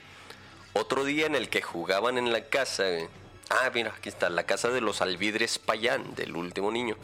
Otro 0.74 1.04
día 1.04 1.26
en 1.26 1.34
el 1.34 1.48
que 1.48 1.62
jugaban 1.62 2.18
en 2.18 2.32
la 2.32 2.44
casa. 2.48 2.84
güey. 2.88 3.08
Ah, 3.48 3.70
mira, 3.72 3.94
aquí 3.96 4.08
está, 4.08 4.28
la 4.28 4.44
casa 4.44 4.70
de 4.70 4.80
los 4.80 5.00
alvidres 5.00 5.58
Payán, 5.58 6.14
del 6.14 6.34
último 6.34 6.72
niño. 6.72 6.96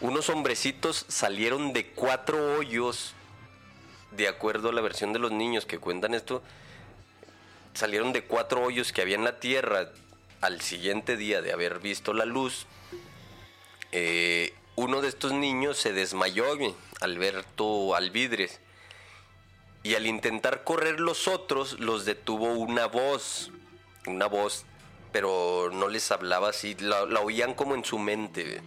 Unos 0.00 0.28
hombrecitos 0.28 1.06
salieron 1.08 1.72
de 1.72 1.86
cuatro 1.92 2.58
hoyos, 2.58 3.14
de 4.12 4.28
acuerdo 4.28 4.68
a 4.68 4.72
la 4.72 4.80
versión 4.80 5.12
de 5.12 5.18
los 5.18 5.32
niños 5.32 5.66
que 5.66 5.78
cuentan 5.78 6.14
esto, 6.14 6.42
salieron 7.74 8.12
de 8.12 8.24
cuatro 8.24 8.62
hoyos 8.62 8.92
que 8.92 9.02
había 9.02 9.14
en 9.14 9.24
la 9.24 9.40
tierra 9.40 9.90
al 10.40 10.60
siguiente 10.60 11.16
día 11.16 11.42
de 11.42 11.52
haber 11.52 11.80
visto 11.80 12.12
la 12.12 12.24
luz. 12.24 12.66
Eh, 13.92 14.54
uno 14.76 15.00
de 15.00 15.08
estos 15.08 15.32
niños 15.32 15.78
se 15.78 15.92
desmayó, 15.92 16.56
güey, 16.56 16.74
Alberto 17.00 17.94
Alvidres. 17.94 18.60
Y 19.82 19.94
al 19.94 20.06
intentar 20.06 20.64
correr 20.64 21.00
los 21.00 21.28
otros, 21.28 21.78
los 21.80 22.04
detuvo 22.04 22.52
una 22.52 22.86
voz. 22.86 23.50
Una 24.06 24.26
voz, 24.26 24.64
pero 25.12 25.70
no 25.72 25.88
les 25.88 26.10
hablaba 26.10 26.50
así, 26.50 26.74
la, 26.80 27.06
la 27.06 27.20
oían 27.20 27.54
como 27.54 27.74
en 27.74 27.84
su 27.84 27.98
mente. 27.98 28.62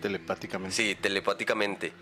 Telepáticamente. 0.00 0.76
Sí, 0.76 0.94
telepáticamente. 0.94 1.92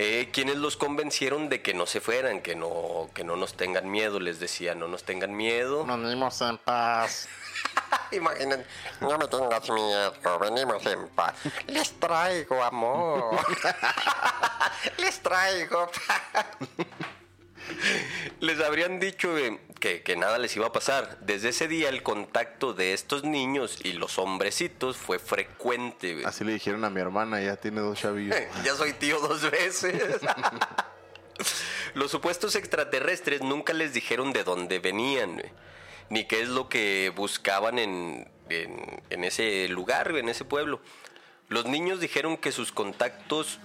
Eh, 0.00 0.28
quienes 0.32 0.56
los 0.58 0.76
convencieron 0.76 1.48
de 1.48 1.60
que 1.60 1.74
no 1.74 1.84
se 1.84 2.00
fueran, 2.00 2.40
que 2.40 2.54
no, 2.54 3.10
que 3.14 3.24
no 3.24 3.34
nos 3.34 3.54
tengan 3.54 3.90
miedo, 3.90 4.20
les 4.20 4.38
decía, 4.38 4.76
no 4.76 4.86
nos 4.86 5.02
tengan 5.02 5.36
miedo. 5.36 5.84
Nos 5.84 6.00
venimos 6.00 6.40
en 6.40 6.56
paz. 6.58 7.28
Imaginen, 8.12 8.64
no 9.00 9.18
me 9.18 9.26
tengas 9.26 9.68
miedo, 9.68 10.38
venimos 10.38 10.86
en 10.86 11.08
paz. 11.08 11.34
Les 11.66 11.98
traigo 11.98 12.62
amor. 12.62 13.40
Les 14.98 15.20
traigo 15.20 15.90
paz. 16.06 16.46
Les 18.40 18.60
habrían 18.60 19.00
dicho 19.00 19.34
que, 19.80 20.02
que 20.02 20.16
nada 20.16 20.38
les 20.38 20.54
iba 20.56 20.66
a 20.68 20.72
pasar. 20.72 21.18
Desde 21.20 21.50
ese 21.50 21.68
día 21.68 21.88
el 21.88 22.02
contacto 22.02 22.72
de 22.74 22.92
estos 22.92 23.24
niños 23.24 23.78
y 23.84 23.92
los 23.94 24.18
hombrecitos 24.18 24.96
fue 24.96 25.18
frecuente. 25.18 26.14
güey. 26.14 26.24
Así 26.24 26.44
le 26.44 26.52
dijeron 26.52 26.84
a 26.84 26.90
mi 26.90 27.00
hermana, 27.00 27.40
ya 27.40 27.56
tiene 27.56 27.80
dos 27.80 27.98
chavillos. 27.98 28.36
ya 28.64 28.74
soy 28.74 28.92
tío 28.92 29.18
dos 29.20 29.50
veces. 29.50 30.02
Los 31.94 32.10
supuestos 32.10 32.54
extraterrestres 32.56 33.42
nunca 33.42 33.72
les 33.72 33.92
dijeron 33.94 34.32
de 34.32 34.44
dónde 34.44 34.78
venían, 34.78 35.34
güey, 35.34 35.50
ni 36.10 36.24
qué 36.26 36.42
es 36.42 36.48
lo 36.48 36.68
que 36.68 37.12
buscaban 37.14 37.78
en, 37.78 38.28
en- 38.50 39.02
en 39.10 39.24
ese 39.24 39.68
lugar, 39.68 40.14
en 40.16 40.28
ese 40.28 40.44
pueblo. 40.44 40.80
Los 41.48 41.64
niños 41.66 42.00
dijeron 42.00 42.36
que 42.36 42.52
sus 42.52 42.72
contactos 42.72 43.58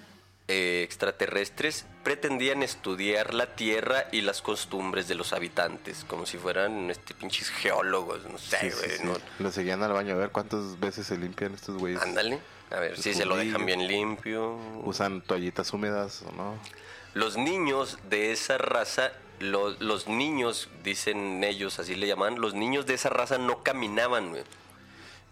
eh, 0.48 0.82
extraterrestres 0.84 1.86
pretendían 2.04 2.64
estudiar 2.64 3.34
la 3.34 3.56
tierra 3.56 4.06
y 4.12 4.22
las 4.22 4.42
costumbres 4.42 5.08
de 5.08 5.16
los 5.16 5.32
habitantes, 5.34 6.04
como 6.08 6.26
si 6.26 6.38
fueran 6.38 6.90
este, 6.92 7.14
pinches 7.14 7.50
geólogos, 7.50 8.26
no 8.30 8.38
sé, 8.38 8.58
Sí, 8.60 8.72
sí, 8.72 8.78
güey, 8.78 8.98
sí. 8.98 9.04
no- 9.06 9.18
Lo 9.40 9.52
seguían 9.52 9.82
al 9.84 9.94
baño 9.94 10.14
a 10.16 10.18
ver 10.18 10.32
cuántas 10.32 10.80
veces 10.80 11.08
se 11.08 11.18
limpian 11.18 11.54
estos 11.54 11.78
güeyes. 11.78 12.02
Ándale, 12.02 12.40
a 12.72 12.80
ver 12.80 12.98
si 13.00 13.14
se 13.14 13.26
lo 13.26 13.38
dejan 13.38 13.66
bien 13.66 13.88
limpio. 13.88 14.56
Usan 14.84 15.22
toallitas 15.22 15.72
húmedas 15.72 16.24
o 16.24 16.32
no. 16.34 16.58
Los 17.14 17.38
niños 17.38 18.00
de 18.10 18.32
esa 18.34 18.58
raza, 18.58 19.12
lo- 19.40 19.70
los 19.80 20.08
niños, 20.08 20.70
dicen 20.84 21.44
ellos, 21.44 21.80
así 21.80 21.96
le 21.96 22.08
llaman, 22.08 22.42
los 22.42 22.54
niños 22.54 22.86
de 22.86 22.96
esa 22.96 23.10
raza 23.10 23.38
no 23.38 23.64
caminaban, 23.64 24.30
güey. 24.32 24.44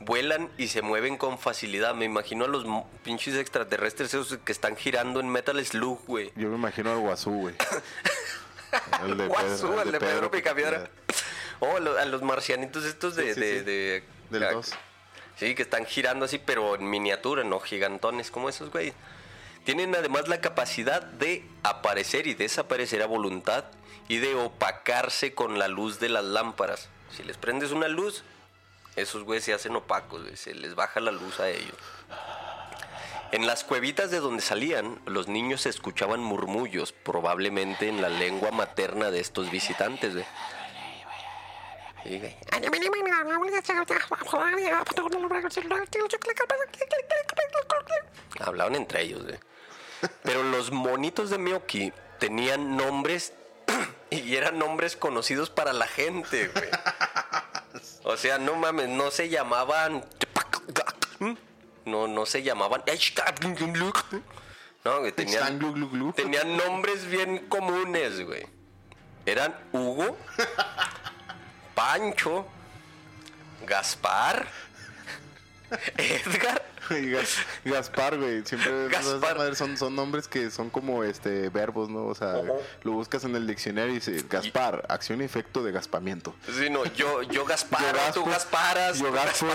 Vuelan 0.05 0.49
y 0.57 0.67
se 0.69 0.81
mueven 0.81 1.17
con 1.17 1.37
facilidad. 1.37 1.93
Me 1.95 2.05
imagino 2.05 2.45
a 2.45 2.47
los 2.47 2.65
pinches 3.03 3.35
extraterrestres 3.35 4.13
esos 4.13 4.37
que 4.43 4.51
están 4.51 4.75
girando 4.75 5.19
en 5.19 5.29
Metal 5.29 5.63
Slug, 5.65 6.05
güey. 6.05 6.31
Yo 6.35 6.49
me 6.49 6.55
imagino 6.55 6.91
al 6.91 6.99
guazú, 6.99 7.31
güey. 7.31 7.55
El 9.03 9.17
de 9.17 9.27
Guazú, 9.27 9.67
Pedro- 9.67 9.81
el 9.81 9.91
de 9.91 9.99
Pedro 9.99 10.31
Picapiedra. 10.31 10.89
Oh, 11.63 11.75
a 11.77 12.05
los 12.05 12.23
marcianitos 12.23 12.85
estos 12.85 13.15
de... 13.15 13.27
Sí, 13.27 13.33
sí, 13.35 13.39
de- 13.39 13.59
sí. 13.59 13.65
de- 13.65 14.03
Del 14.39 14.51
dos. 14.53 14.71
Sí, 15.35 15.53
que 15.53 15.61
están 15.61 15.85
girando 15.85 16.25
así, 16.25 16.39
pero 16.39 16.73
en 16.73 16.89
miniatura, 16.89 17.43
no 17.43 17.59
gigantones 17.59 18.31
como 18.31 18.49
esos, 18.49 18.71
güey. 18.71 18.93
Tienen 19.63 19.93
además 19.95 20.27
la 20.27 20.41
capacidad 20.41 21.03
de 21.03 21.45
aparecer 21.61 22.25
y 22.25 22.33
desaparecer 22.33 23.03
a 23.03 23.05
voluntad 23.05 23.65
y 24.07 24.17
de 24.17 24.33
opacarse 24.33 25.35
con 25.35 25.59
la 25.59 25.67
luz 25.67 25.99
de 25.99 26.09
las 26.09 26.23
lámparas. 26.23 26.89
Si 27.15 27.21
les 27.21 27.37
prendes 27.37 27.69
una 27.69 27.87
luz, 27.87 28.23
esos 28.95 29.23
güeyes 29.23 29.45
se 29.45 29.53
hacen 29.53 29.75
opacos, 29.75 30.21
se 30.35 30.53
les 30.53 30.75
baja 30.75 30.99
la 30.99 31.11
luz 31.11 31.39
a 31.39 31.49
ellos. 31.49 31.75
En 33.31 33.47
las 33.47 33.63
cuevitas 33.63 34.11
de 34.11 34.19
donde 34.19 34.41
salían, 34.41 34.99
los 35.05 35.29
niños 35.29 35.65
escuchaban 35.65 36.19
murmullos, 36.19 36.91
probablemente 36.91 37.87
en 37.87 38.01
la 38.01 38.09
lengua 38.09 38.51
materna 38.51 39.09
de 39.09 39.21
estos 39.21 39.49
visitantes. 39.49 40.15
Hablaban 48.39 48.75
entre 48.75 49.03
ellos. 49.03 49.23
Pero 50.23 50.43
los 50.43 50.71
monitos 50.71 51.29
de 51.29 51.37
Miyoki 51.37 51.93
tenían 52.19 52.75
nombres 52.75 53.33
y 54.25 54.35
eran 54.35 54.59
nombres 54.59 54.95
conocidos 54.95 55.49
para 55.49 55.73
la 55.73 55.87
gente, 55.87 56.49
güey. 56.49 56.69
O 58.03 58.17
sea, 58.17 58.37
no 58.37 58.55
mames, 58.55 58.89
no 58.89 59.09
se 59.09 59.29
llamaban. 59.29 60.05
No, 61.85 62.07
no 62.07 62.25
se 62.25 62.43
llamaban. 62.43 62.83
No, 64.83 64.99
güey, 64.99 65.11
tenían, 65.13 65.59
tenían 66.15 66.57
nombres 66.57 67.05
bien 67.05 67.47
comunes, 67.47 68.25
güey. 68.25 68.45
Eran 69.25 69.55
Hugo, 69.71 70.17
Pancho, 71.75 72.45
Gaspar, 73.65 74.47
Edgar. 75.97 76.65
Y 76.99 77.11
Gas- 77.11 77.37
Gaspar, 77.65 78.17
güey. 78.17 78.43
Siempre 78.45 78.87
Gaspar. 78.89 79.55
son, 79.55 79.77
son 79.77 79.95
nombres 79.95 80.27
que 80.27 80.51
son 80.51 80.69
como 80.69 81.03
este 81.03 81.49
verbos, 81.49 81.89
¿no? 81.89 82.05
O 82.05 82.15
sea, 82.15 82.35
lo 82.83 82.91
buscas 82.91 83.23
en 83.23 83.35
el 83.35 83.47
diccionario 83.47 83.91
y 83.91 83.95
dice 83.95 84.23
Gaspar, 84.29 84.85
acción 84.89 85.21
y 85.21 85.25
efecto 85.25 85.63
de 85.63 85.71
gaspamiento. 85.71 86.35
Sí, 86.57 86.69
no, 86.69 86.85
yo, 86.93 87.23
yo 87.23 87.45
Gasparo, 87.45 87.97
Yo 88.07 88.13
tú 88.13 88.25
Gasparas, 88.29 88.99
Yo 88.99 89.11
gaspo, 89.11 89.47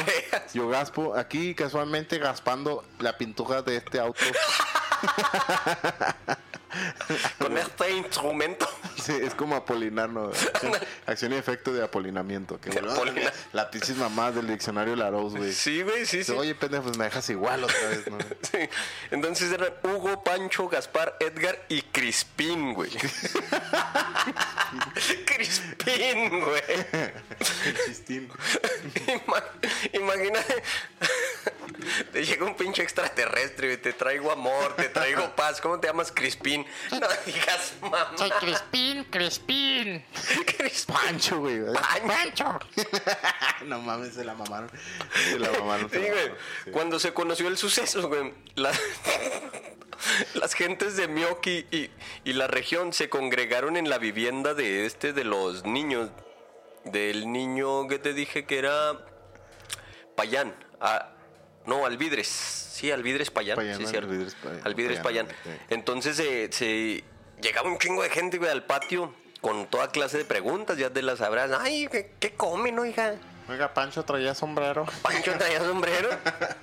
yo 0.55 0.68
gaspo, 0.68 1.16
aquí 1.16 1.55
casualmente 1.55 2.18
gaspando 2.18 2.84
la 2.99 3.16
pintura 3.16 3.62
de 3.62 3.76
este 3.76 4.01
auto. 4.01 4.20
con 7.39 7.57
este 7.59 7.91
instrumento. 7.93 8.68
Sí, 9.03 9.12
es 9.22 9.35
como 9.35 9.57
Apolinar, 9.57 10.09
¿no? 10.09 10.27
Acción, 10.29 10.72
acción 11.07 11.33
y 11.33 11.37
efecto 11.37 11.72
de 11.72 11.83
apolinamiento. 11.85 12.61
Que, 12.61 12.70
Apolinar. 12.70 13.33
la 13.53 13.70
pinches 13.70 13.97
mamás 13.97 14.35
del 14.35 14.47
diccionario 14.49 14.97
Larousse, 14.97 15.39
güey. 15.39 15.53
Sí, 15.53 15.83
güey, 15.83 16.07
sí, 16.07 16.24
sí. 16.24 16.33
Oye, 16.33 16.55
pendejo, 16.55 16.85
pues 16.85 16.97
me 16.99 17.05
dejas 17.05 17.29
igual 17.31 17.64
otra 17.64 17.89
vez, 17.89 18.11
¿no? 18.11 18.18
Sí. 18.43 18.59
Entonces 19.11 19.53
eran 19.53 19.72
Hugo, 19.83 20.22
Pancho, 20.24 20.68
Gaspar, 20.68 21.16
Edgar 21.20 21.64
y 21.68 21.83
Crispín, 21.83 22.74
güey. 22.74 22.91
Crispín, 25.27 26.41
güey. 26.41 26.62
Chistín. 27.87 28.29
Ima- 29.07 29.45
Imagínate. 29.93 30.62
Te 32.12 32.24
llega 32.24 32.45
un 32.45 32.57
pinche 32.57 32.83
extraterrestre, 32.83 33.68
güey. 33.68 33.81
Te 33.81 33.93
traigo 33.93 34.33
amor, 34.33 34.74
te 34.77 34.89
traigo 34.89 35.35
paz. 35.37 35.61
¿Cómo 35.61 35.79
te 35.79 35.87
llamas, 35.89 36.11
Crispín? 36.12 36.66
No 36.93 37.07
digas 37.27 37.75
mamá. 37.81 38.12
Soy 38.17 38.31
Crispín, 38.41 39.05
Crispín. 39.05 40.05
Crispín. 40.57 40.95
Pancho, 40.97 41.39
güey. 41.41 41.61
Pancho. 42.07 42.59
no 43.67 43.81
mames, 43.81 44.14
se 44.14 44.25
la 44.25 44.35
mamaron. 44.35 44.71
Se 45.31 45.39
la 45.39 45.51
mamaron. 45.53 45.91
se 45.91 45.97
Sí, 45.99 46.03
la 46.03 46.12
güey. 46.12 46.31
sí. 46.64 46.71
Cuando 46.71 46.99
se 46.99 47.12
conoció 47.12 47.49
el 47.49 47.57
suceso, 47.59 48.09
güey, 48.09 48.33
la- 48.55 48.73
las 50.35 50.55
gentes 50.55 50.97
de 50.97 51.09
Miyoki 51.09 51.67
y, 51.71 51.91
y 52.25 52.33
la 52.35 52.47
región 52.47 52.93
se 52.93 53.09
congregaron 53.09 53.77
en 53.77 53.89
la 53.89 53.99
vivienda 53.99 54.55
de 54.55 54.87
este 54.87 55.12
de 55.12 55.25
los 55.25 55.64
niños. 55.64 56.11
Del 56.85 57.33
niño 57.33 57.89
que 57.89 57.99
te 57.99 58.12
dije 58.14 58.47
que 58.47 58.59
era 58.59 59.05
Payán. 60.14 60.55
Ah, 60.81 61.11
no, 61.67 61.87
Alvidres. 61.87 62.27
Sí, 62.27 62.91
Alvidres 62.91 63.31
Payán. 63.31 63.57
Payán, 63.57 63.79
sí, 63.79 63.87
cierto. 63.87 64.11
Alvidres 64.11 64.35
Payán. 64.35 64.61
Alvidres 64.64 65.01
Payán. 65.01 65.29
Entonces 65.71 66.19
eh, 66.21 66.49
se 66.53 67.05
llegaba 67.41 67.69
un 67.69 67.79
chingo 67.79 68.03
de 68.03 68.11
gente, 68.11 68.39
güey, 68.39 68.51
al 68.51 68.64
patio 68.64 69.14
con 69.41 69.67
toda 69.67 69.91
clase 69.91 70.19
de 70.19 70.25
preguntas. 70.25 70.77
Ya 70.77 70.91
te 70.91 71.03
las 71.03 71.19
sabrás. 71.19 71.51
Ay, 71.59 71.89
¿qué, 71.91 72.12
qué 72.21 72.33
comen, 72.33 72.79
oiga? 72.79 73.14
Oiga, 73.49 73.73
Pancho 73.73 74.05
traía 74.05 74.35
sombrero. 74.35 74.87
Pancho 75.03 75.33
traía 75.39 75.61
sombrero. 75.61 76.11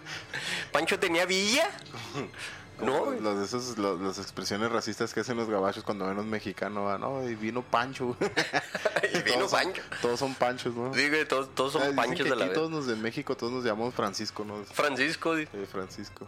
Pancho 0.72 1.00
tenía 1.00 1.26
villa. 1.26 1.70
No, 2.86 3.12
de 3.36 3.46
esos, 3.46 3.78
los- 3.78 4.00
las 4.02 4.18
expresiones 4.20 4.72
racistas 4.72 5.14
que 5.14 5.22
hacen 5.22 5.38
los 5.38 5.50
gabachos 5.50 5.84
cuando 5.84 6.08
ven 6.08 6.18
a 6.18 6.22
un 6.22 6.30
mexicano, 6.30 6.90
ah, 6.90 6.98
no, 6.98 7.28
y 7.28 7.36
vino 7.36 7.62
Pancho. 7.62 8.16
y 9.14 9.22
vino 9.22 9.36
todos 9.48 9.52
son- 9.52 9.64
Pancho. 9.64 9.82
todos 10.02 10.20
son 10.20 10.36
Panchos, 10.36 10.76
¿no? 10.76 10.90
Güey, 10.90 11.28
todos, 11.28 11.54
todos 11.56 11.76
Ah, 11.76 11.80
son 11.80 11.82
dicen 11.90 11.96
panchos 11.96 12.18
que 12.18 12.24
de 12.24 12.36
la 12.36 12.36
aquí 12.46 12.50
vez. 12.50 12.54
todos 12.54 12.70
nos 12.72 12.88
de 12.88 12.96
México, 12.96 13.36
todos 13.38 13.52
nos 13.54 13.64
llamamos 13.64 13.94
Francisco, 13.94 14.44
¿no? 14.46 14.64
Francisco, 14.66 15.36
Sí, 15.38 15.48
Francisco. 15.72 16.28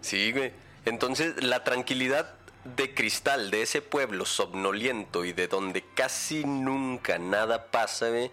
sí, 0.00 0.32
güey. 0.32 0.52
Entonces, 0.84 1.42
la 1.42 1.62
tranquilidad 1.64 2.34
de 2.76 2.94
cristal 2.94 3.50
de 3.50 3.62
ese 3.62 3.82
pueblo 3.82 4.24
somnoliento 4.24 5.24
y 5.24 5.32
de 5.32 5.48
donde 5.48 5.84
casi 5.94 6.44
nunca 6.44 7.18
nada 7.18 7.66
pasa, 7.70 8.08
güey, 8.08 8.30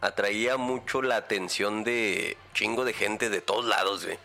atraía 0.00 0.56
mucho 0.56 1.02
la 1.02 1.16
atención 1.16 1.82
de 1.84 2.36
chingo 2.52 2.84
de 2.84 2.92
gente 2.92 3.30
de 3.30 3.40
todos 3.40 3.64
lados, 3.64 4.04
güey. 4.04 4.18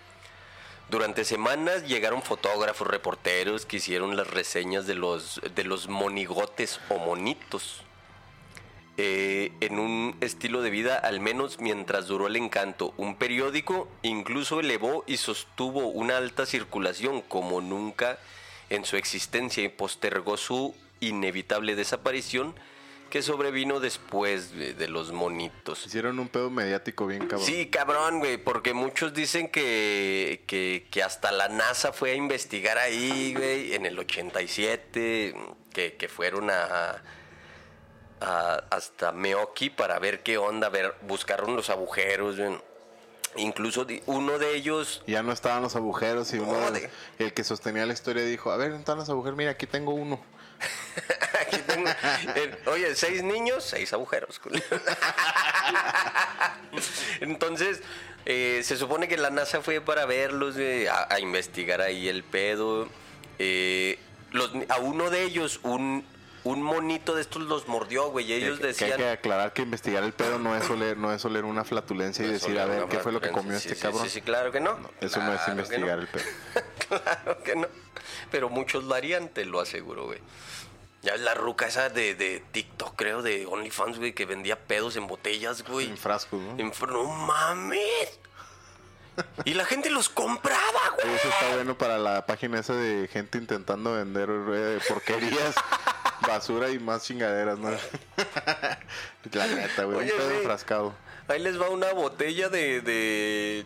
Durante 0.89 1.23
semanas 1.23 1.87
llegaron 1.87 2.23
fotógrafos, 2.23 2.87
reporteros 2.87 3.67
que 3.67 3.77
hicieron 3.77 4.17
las 4.17 4.27
reseñas 4.27 4.87
de 4.87 4.95
los, 4.95 5.39
de 5.55 5.63
los 5.63 5.87
monigotes 5.87 6.79
o 6.89 6.97
monitos. 6.97 7.83
eh, 9.01 9.53
en 9.61 9.79
un 9.79 10.17
estilo 10.19 10.61
de 10.61 10.69
vida, 10.69 10.97
al 10.97 11.21
menos 11.21 11.59
mientras 11.59 12.07
duró 12.07 12.27
el 12.27 12.35
encanto. 12.35 12.93
Un 12.97 13.15
periódico 13.15 13.87
incluso 14.01 14.59
elevó 14.59 15.05
y 15.07 15.15
sostuvo 15.15 15.87
una 15.87 16.17
alta 16.17 16.45
circulación 16.45 17.21
como 17.21 17.61
nunca 17.61 18.19
en 18.69 18.83
su 18.83 18.97
existencia 18.97 19.63
y 19.63 19.69
postergó 19.69 20.35
su 20.35 20.75
inevitable 20.99 21.75
desaparición 21.77 22.53
que 23.09 23.21
sobrevino 23.21 23.79
después 23.79 24.53
de, 24.55 24.73
de 24.73 24.87
los 24.87 25.11
monitos. 25.11 25.85
Hicieron 25.85 26.19
un 26.19 26.27
pedo 26.29 26.49
mediático 26.49 27.05
bien 27.07 27.27
cabrón. 27.27 27.45
Sí, 27.45 27.67
cabrón, 27.67 28.19
güey, 28.19 28.37
porque 28.37 28.73
muchos 28.73 29.13
dicen 29.13 29.49
que, 29.49 30.43
que, 30.47 30.87
que 30.91 31.03
hasta 31.03 31.31
la 31.31 31.49
NASA 31.49 31.91
fue 31.91 32.11
a 32.11 32.15
investigar 32.15 32.77
ahí, 32.77 33.33
güey, 33.35 33.73
en 33.73 33.85
el 33.85 33.97
87, 33.99 35.35
que, 35.73 35.95
que 35.95 36.07
fueron 36.07 36.49
a, 36.49 37.01
a- 38.21 38.63
hasta 38.69 39.11
Meoki 39.11 39.69
para 39.69 39.99
ver 39.99 40.23
qué 40.23 40.37
onda, 40.37 40.69
ver, 40.69 40.95
buscaron 41.01 41.55
los 41.55 41.69
agujeros, 41.69 42.37
güey. 42.37 42.57
Incluso 43.35 43.85
uno 44.07 44.39
de 44.39 44.55
ellos, 44.55 45.03
Ya 45.05 45.21
no 45.21 45.31
estaban 45.31 45.61
los 45.61 45.75
agujeros 45.75 46.33
y 46.33 46.39
uno, 46.39 46.57
el 47.19 47.31
que 47.33 47.43
sostenía 47.43 47.85
la 47.85 47.93
historia 47.93 48.23
dijo, 48.23 48.51
a 48.51 48.57
ver, 48.57 48.69
¿dónde 48.69 48.79
están 48.79 48.97
los 48.97 49.07
agujeros? 49.09 49.37
Mira, 49.37 49.51
aquí 49.51 49.67
tengo 49.67 49.93
uno. 49.93 50.19
eh, 52.35 52.57
oye, 52.67 52.95
seis 52.95 53.23
niños, 53.23 53.63
seis 53.63 53.93
agujeros. 53.93 54.41
Entonces, 57.21 57.81
eh, 58.25 58.61
se 58.63 58.77
supone 58.77 59.07
que 59.07 59.17
la 59.17 59.29
NASA 59.29 59.61
fue 59.61 59.81
para 59.81 60.05
verlos, 60.05 60.55
güey, 60.55 60.87
a, 60.87 61.19
investigar 61.19 61.81
ahí 61.81 62.07
el 62.07 62.23
pedo. 62.23 62.89
Eh, 63.39 63.97
a 64.69 64.77
uno 64.77 65.09
de 65.09 65.23
ellos, 65.23 65.59
un, 65.63 66.05
un 66.43 66.61
monito 66.61 67.15
de 67.15 67.21
estos 67.21 67.41
los 67.43 67.67
mordió, 67.67 68.09
güey, 68.11 68.25
y 68.31 68.33
ellos 68.33 68.57
que, 68.57 68.61
que 68.61 68.67
decían... 68.67 68.91
hay 68.93 68.97
que 68.97 69.09
aclarar 69.09 69.53
que 69.53 69.61
investigar 69.61 70.03
el 70.03 70.13
pedo 70.13 70.39
no 70.39 70.55
es 70.55 70.69
oler, 70.69 70.97
no 70.97 71.13
es 71.13 71.23
oler 71.25 71.45
una 71.45 71.63
flatulencia 71.63 72.25
y 72.25 72.29
decir, 72.31 72.57
a 72.59 72.65
ver, 72.65 72.85
¿qué 72.87 72.99
fue 72.99 73.11
lo 73.11 73.19
que 73.21 73.29
comió 73.31 73.51
Sí, 73.59 73.67
este 73.69 73.75
sí, 73.75 73.81
cabrón? 73.81 74.03
Sí, 74.03 74.09
sí, 74.09 74.21
claro 74.21 74.51
que 74.51 74.59
no. 74.59 74.77
Eso 75.01 75.21
no 75.21 75.33
es 75.33 75.41
que 75.41 75.51
investigar 75.51 75.97
no. 75.97 76.01
el 76.03 76.07
pedo. 76.07 76.23
claro 76.87 77.43
que 77.43 77.55
no. 77.55 77.67
Pero 78.31 78.49
muchos 78.49 78.83
lo 78.83 78.95
harían, 78.95 79.29
te 79.29 79.45
lo 79.45 79.59
aseguro, 79.59 80.05
güey. 80.05 80.19
Ya 81.01 81.13
es 81.13 81.21
la 81.21 81.33
ruca 81.33 81.67
esa 81.67 81.89
de, 81.89 82.13
de 82.15 82.43
TikTok, 82.51 82.95
creo, 82.95 83.21
de 83.21 83.45
OnlyFans, 83.45 83.99
güey, 83.99 84.13
que 84.13 84.25
vendía 84.25 84.59
pedos 84.59 84.95
en 84.97 85.07
botellas, 85.07 85.63
güey. 85.63 85.87
En 85.89 85.97
frascos, 85.97 86.41
¿no? 86.41 86.51
En 86.57 86.71
fr- 86.73 86.91
no 86.91 87.03
mames. 87.05 88.19
Y 89.45 89.53
la 89.53 89.65
gente 89.65 89.89
los 89.89 90.07
compraba, 90.09 90.79
güey. 91.01 91.15
Eso 91.15 91.27
está 91.29 91.55
bueno 91.55 91.77
para 91.77 91.97
la 91.97 92.25
página 92.25 92.59
esa 92.59 92.73
de 92.73 93.07
gente 93.09 93.37
intentando 93.37 93.93
vender 93.93 94.29
eh, 94.29 94.79
porquerías, 94.87 95.55
basura 96.27 96.69
y 96.69 96.79
más 96.79 97.03
chingaderas, 97.05 97.57
¿no? 97.59 97.69
La 99.33 99.47
neta, 99.47 99.83
güey, 99.83 99.97
un 99.97 100.03
Oye, 100.03 100.11
pedo 100.13 100.31
enfrascado. 100.31 100.93
Ahí 101.27 101.39
les 101.41 101.59
va 101.61 101.69
una 101.69 101.91
botella 101.93 102.49
de, 102.49 102.81
de. 102.81 103.65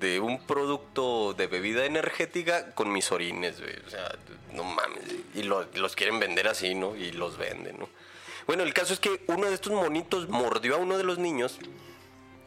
de 0.00 0.20
un 0.20 0.44
producto 0.46 1.32
de 1.34 1.46
bebida 1.46 1.84
energética 1.86 2.74
con 2.74 2.92
mis 2.92 3.10
orines, 3.12 3.60
güey. 3.60 3.74
O 3.86 3.90
sea, 3.90 4.14
no 4.52 4.64
mames. 4.64 5.02
Y 5.34 5.42
lo- 5.44 5.66
los 5.74 5.96
quieren 5.96 6.18
vender 6.20 6.48
así, 6.48 6.74
¿no? 6.74 6.94
Y 6.96 7.12
los 7.12 7.38
venden, 7.38 7.78
¿no? 7.78 7.88
Bueno, 8.46 8.62
el 8.62 8.74
caso 8.74 8.92
es 8.92 9.00
que 9.00 9.22
uno 9.28 9.46
de 9.48 9.54
estos 9.54 9.72
monitos 9.72 10.28
mordió 10.28 10.76
a 10.76 10.78
uno 10.78 10.98
de 10.98 11.04
los 11.04 11.18
niños. 11.18 11.58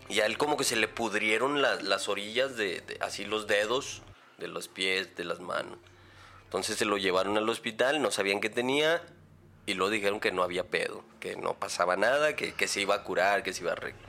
Y 0.07 0.21
a 0.21 0.25
él 0.25 0.37
como 0.37 0.57
que 0.57 0.63
se 0.63 0.75
le 0.75 0.87
pudrieron 0.87 1.61
la- 1.61 1.75
las 1.81 2.07
orillas 2.09 2.55
de, 2.57 2.81
de- 2.81 2.97
así 3.01 3.25
los 3.25 3.47
dedos. 3.47 4.01
de 4.37 4.47
los 4.47 4.69
pies, 4.69 5.15
de 5.17 5.25
las 5.25 5.41
manos. 5.41 5.77
Entonces 6.49 6.77
se 6.77 6.85
lo 6.85 6.97
llevaron 6.97 7.37
al 7.37 7.47
hospital, 7.47 8.01
no 8.01 8.09
sabían 8.09 8.41
qué 8.41 8.49
tenía 8.49 9.03
y 9.67 9.75
luego 9.75 9.91
dijeron 9.91 10.19
que 10.19 10.31
no 10.31 10.41
había 10.41 10.63
pedo, 10.63 11.03
que 11.19 11.35
no 11.35 11.53
pasaba 11.53 11.95
nada, 11.95 12.35
que, 12.35 12.55
que 12.55 12.67
se 12.67 12.81
iba 12.81 12.95
a 12.95 13.03
curar, 13.03 13.43
que 13.43 13.53
se 13.53 13.61
iba 13.61 13.69
a 13.69 13.73
arreglar. 13.73 14.08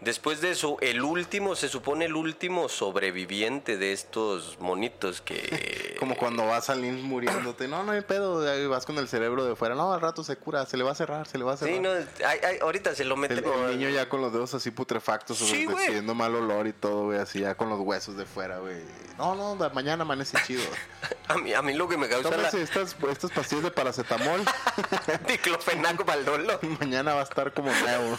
Después 0.00 0.40
de 0.40 0.50
eso, 0.52 0.78
el 0.80 1.02
último, 1.02 1.54
se 1.56 1.68
supone 1.68 2.06
el 2.06 2.16
último 2.16 2.68
sobreviviente 2.68 3.76
de 3.76 3.92
estos 3.92 4.58
monitos 4.58 5.20
que... 5.20 5.94
Como 6.00 6.16
cuando 6.16 6.46
vas 6.46 6.70
a 6.70 6.74
salir 6.74 6.94
muriéndote. 6.94 7.68
No, 7.68 7.82
no 7.82 7.92
hay 7.92 8.00
pedo. 8.00 8.70
Vas 8.70 8.86
con 8.86 8.96
el 8.96 9.06
cerebro 9.06 9.44
de 9.44 9.54
fuera. 9.54 9.74
No, 9.74 9.92
al 9.92 10.00
rato 10.00 10.24
se 10.24 10.36
cura. 10.36 10.64
Se 10.64 10.78
le 10.78 10.84
va 10.84 10.92
a 10.92 10.94
cerrar, 10.94 11.26
se 11.26 11.36
le 11.36 11.44
va 11.44 11.52
a 11.52 11.56
cerrar. 11.58 11.74
Sí, 11.74 11.80
no, 11.80 11.90
ay, 12.26 12.38
ay, 12.42 12.58
ahorita 12.62 12.94
se 12.94 13.04
lo 13.04 13.16
El, 13.16 13.20
meten... 13.20 13.44
el 13.44 13.78
niño 13.78 13.90
ya 13.90 14.08
con 14.08 14.22
los 14.22 14.32
dedos 14.32 14.54
así 14.54 14.70
putrefactos, 14.70 15.36
Sí, 15.36 15.66
mal 16.14 16.34
olor 16.34 16.66
y 16.66 16.72
todo, 16.72 17.04
güey, 17.06 17.18
así 17.18 17.40
ya 17.40 17.54
con 17.54 17.68
los 17.68 17.80
huesos 17.80 18.16
de 18.16 18.24
fuera, 18.24 18.58
güey. 18.58 18.76
No, 19.18 19.34
no, 19.34 19.70
mañana 19.70 20.02
amanece 20.02 20.38
chido. 20.46 20.62
A 21.28 21.38
mí, 21.38 21.54
a 21.54 21.62
mí 21.62 21.74
lo 21.74 21.86
que 21.86 21.96
me 21.96 22.08
causa 22.08 22.28
la 22.28 22.36
Tómese 22.50 22.60
estas, 22.60 22.96
estas 23.08 23.30
pastillas 23.30 23.62
de 23.62 23.70
paracetamol. 23.70 24.40
diclofenaco 25.28 26.04
baldolo. 26.04 26.58
mañana 26.80 27.14
va 27.14 27.20
a 27.20 27.22
estar 27.22 27.54
como 27.54 27.70
nuevo. 27.72 28.18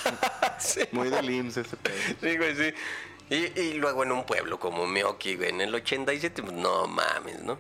Sí. 0.58 0.80
Muy 0.94 1.10
del 1.10 1.30
IMSS 1.30 1.71
Sí, 2.22 2.38
güey, 2.38 2.56
sí. 2.56 2.74
Y, 3.30 3.60
y 3.60 3.74
luego 3.74 4.04
en 4.04 4.12
un 4.12 4.26
pueblo 4.26 4.60
como 4.60 4.86
Meoki, 4.88 5.36
güey, 5.36 5.50
en 5.50 5.62
el 5.62 5.74
87, 5.74 6.44
pues 6.44 6.54
no 6.54 6.88
mames, 6.88 7.42
¿no? 7.44 7.58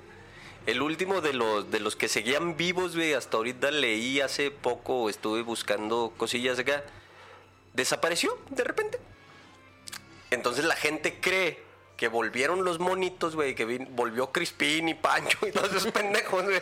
El 0.66 0.82
último 0.82 1.22
de 1.22 1.34
los, 1.34 1.72
de 1.72 1.80
los 1.80 1.95
que 1.95 2.07
seguían 2.07 2.55
vivos, 2.55 2.95
güey, 2.95 3.14
hasta 3.14 3.38
ahorita 3.38 3.72
leí 3.72 4.22
hace 4.22 4.51
poco, 4.51 5.09
estuve 5.09 5.41
buscando 5.41 6.14
cosillas 6.18 6.59
acá, 6.59 6.84
desapareció 7.74 8.38
de 8.49 8.64
repente. 8.64 8.99
Entonces 10.30 10.66
la 10.66 10.76
gente 10.76 11.20
cree 11.20 11.64
que 11.97 12.07
volvieron 12.07 12.64
los 12.64 12.80
monitos, 12.80 13.36
güey, 13.36 13.55
que 13.55 13.66
volvió 13.89 14.32
Crispín 14.32 14.89
y 14.89 14.93
Pancho 14.93 15.38
y 15.47 15.51
todos 15.51 15.74
esos 15.74 15.91
pendejos, 15.93 16.43
güey. 16.43 16.62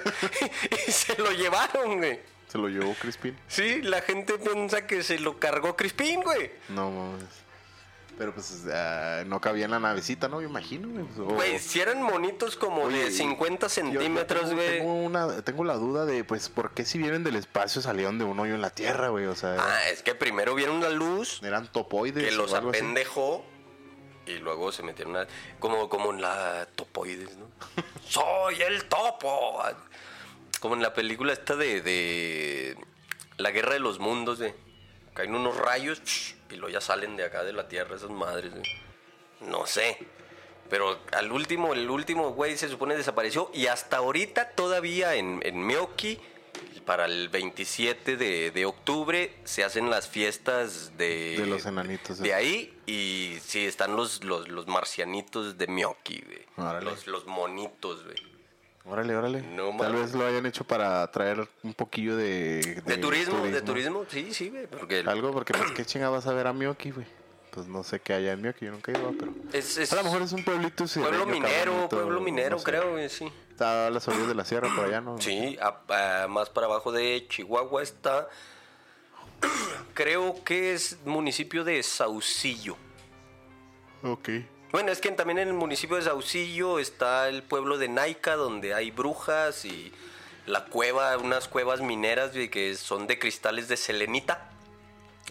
Y 0.87 0.91
se 0.91 1.17
lo 1.17 1.31
llevaron, 1.31 1.97
güey. 1.97 2.19
Se 2.49 2.57
lo 2.57 2.67
llevó 2.67 2.93
Crispin. 2.95 3.37
Sí, 3.47 3.81
la 3.83 4.01
gente 4.01 4.37
piensa 4.37 4.85
que 4.85 5.03
se 5.03 5.19
lo 5.19 5.39
cargó 5.39 5.75
Crispín, 5.77 6.21
güey. 6.21 6.51
No 6.69 6.91
mames. 6.91 7.25
Pero 8.17 8.33
pues 8.33 8.65
ah, 8.73 9.23
no 9.25 9.39
cabía 9.39 9.63
en 9.63 9.71
la 9.71 9.79
navecita, 9.79 10.27
¿no? 10.27 10.39
Me 10.39 10.43
imagino, 10.43 10.89
güey. 10.89 11.05
O- 11.25 11.35
Güey, 11.35 11.57
si 11.57 11.79
eran 11.79 12.03
monitos 12.03 12.57
como 12.57 12.81
Oye, 12.83 13.05
de 13.05 13.11
50 13.11 13.67
yo- 13.67 13.69
yo 13.69 13.73
centímetros, 14.01 14.53
güey. 14.53 14.79
Tengo, 14.79 14.93
una, 14.95 15.41
tengo 15.43 15.63
la 15.63 15.75
duda 15.75 16.05
de, 16.05 16.25
pues, 16.25 16.49
¿por 16.49 16.71
qué 16.71 16.83
si 16.83 16.97
vienen 16.97 17.23
del 17.23 17.37
espacio 17.37 17.81
salieron 17.81 18.17
de 18.19 18.25
un 18.25 18.37
hoyo 18.37 18.55
en 18.55 18.61
la 18.61 18.71
Tierra, 18.71 19.07
güey? 19.07 19.25
O 19.27 19.35
sea, 19.35 19.55
Ah, 19.57 19.87
es 19.89 20.03
que 20.03 20.15
primero 20.15 20.53
vieron 20.53 20.77
una 20.77 20.89
luz 20.89 21.39
eran 21.43 21.71
topoides. 21.71 22.25
que 22.25 22.31
los 22.31 22.51
así. 22.53 22.67
apendejó 22.67 23.45
y 24.25 24.33
luego 24.39 24.73
se 24.73 24.83
metieron 24.83 25.15
a, 25.15 25.25
como, 25.59 25.87
como 25.87 26.11
en 26.11 26.19
la 26.21 26.67
topoides, 26.75 27.37
¿no? 27.37 27.45
¡Soy 28.09 28.61
el 28.63 28.83
topo! 28.85 29.63
Como 30.59 30.75
en 30.75 30.81
la 30.81 30.93
película 30.93 31.33
esta 31.33 31.55
de, 31.55 31.81
de 31.81 32.77
La 33.37 33.51
Guerra 33.51 33.73
de 33.73 33.79
los 33.79 33.99
Mundos, 33.99 34.39
güey. 34.39 34.53
Caen 35.13 35.35
unos 35.35 35.57
rayos 35.57 36.01
y 36.49 36.55
luego 36.55 36.69
ya 36.69 36.81
salen 36.81 37.15
de 37.17 37.23
acá 37.25 37.43
de 37.43 37.53
la 37.53 37.67
Tierra 37.67 37.95
esas 37.95 38.09
madres, 38.09 38.51
güey. 38.51 38.63
No 39.41 39.65
sé. 39.65 39.97
Pero 40.69 40.99
al 41.13 41.31
último, 41.31 41.73
el 41.73 41.89
último 41.89 42.31
güey 42.31 42.57
se 42.57 42.69
supone 42.69 42.95
desapareció 42.95 43.49
y 43.53 43.67
hasta 43.67 43.97
ahorita 43.97 44.51
todavía 44.51 45.15
en, 45.15 45.39
en 45.43 45.65
Meoki, 45.65 46.19
para 46.85 47.05
el 47.05 47.29
27 47.29 48.17
de, 48.17 48.51
de 48.51 48.65
octubre, 48.65 49.35
se 49.45 49.63
hacen 49.63 49.89
las 49.89 50.07
fiestas 50.07 50.97
de... 50.97 51.37
De 51.39 51.45
los 51.45 51.65
enanitos, 51.65 52.19
De 52.19 52.29
esos. 52.29 52.37
ahí 52.37 52.73
y 52.85 53.37
sí, 53.43 53.65
están 53.65 53.95
los, 53.95 54.23
los, 54.23 54.47
los 54.47 54.67
marcianitos 54.67 55.57
de 55.57 55.67
Meoki, 55.67 56.21
güey. 56.21 56.81
Los, 56.83 57.07
los 57.07 57.25
monitos, 57.27 58.03
güey. 58.05 58.17
Órale, 58.85 59.15
órale. 59.15 59.41
No 59.41 59.75
Tal 59.77 59.93
vez 59.93 60.13
lo 60.15 60.25
hayan 60.25 60.45
hecho 60.45 60.63
para 60.63 61.05
traer 61.11 61.47
un 61.63 61.73
poquillo 61.73 62.15
de... 62.17 62.81
De, 62.85 62.97
turismo, 62.97 63.43
de 63.45 63.61
turismo, 63.61 64.05
sí, 64.09 64.33
sí, 64.33 64.49
güey. 64.49 64.65
Porque 64.67 65.03
Algo, 65.05 65.31
porque 65.31 65.53
pues, 65.53 65.71
¿qué 65.75 65.85
chinga 65.85 66.09
vas 66.09 66.25
a 66.27 66.33
ver 66.33 66.47
a 66.47 66.53
Miyoki, 66.53 66.91
güey? 66.91 67.05
Pues 67.51 67.67
no 67.67 67.83
sé 67.83 67.99
qué 67.99 68.13
haya 68.13 68.31
en 68.33 68.41
Miyoki, 68.41 68.65
yo 68.65 68.71
nunca 68.71 68.91
he 68.91 68.97
ido, 68.97 69.11
pero... 69.19 69.33
es, 69.53 69.77
es 69.77 69.91
A 69.93 69.97
lo 69.97 70.03
mejor 70.03 70.21
es 70.21 70.31
un 70.31 70.43
pueblito 70.43 70.85
pueblo 70.87 71.25
minero, 71.25 71.89
pueblo 71.89 72.21
minero, 72.21 72.51
no 72.55 72.59
sé. 72.59 72.65
creo, 72.65 72.91
güey, 72.91 73.09
sí. 73.09 73.31
Está 73.51 73.87
a 73.87 73.89
las 73.89 74.07
orillas 74.07 74.27
de 74.27 74.35
la 74.35 74.45
sierra, 74.45 74.69
por 74.75 74.85
allá, 74.85 75.01
¿no? 75.01 75.19
Sí, 75.19 75.57
a- 75.61 76.23
a- 76.23 76.27
más 76.27 76.49
para 76.49 76.67
abajo 76.67 76.91
de 76.91 77.25
Chihuahua 77.27 77.83
está. 77.83 78.27
Creo 79.93 80.43
que 80.43 80.73
es 80.73 80.97
municipio 81.05 81.63
de 81.63 81.81
Saucillo. 81.83 82.75
Ok. 84.03 84.29
Bueno, 84.71 84.91
es 84.91 84.99
que 85.01 85.11
también 85.11 85.39
en 85.39 85.47
el 85.47 85.53
municipio 85.53 85.95
de 85.95 86.03
Saucillo 86.03 86.77
está 86.79 87.27
el 87.27 87.41
pueblo 87.43 87.77
de 87.77 87.87
Naica, 87.89 88.35
donde 88.35 88.73
hay 88.75 88.91
brujas 88.91 89.65
y 89.65 89.91
la 90.45 90.65
cueva, 90.65 91.17
unas 91.17 91.47
cuevas 91.47 91.81
mineras 91.81 92.31
que 92.31 92.75
son 92.75 93.07
de 93.07 93.17
cristales 93.17 93.67
de 93.67 93.77
selenita. 93.77 94.47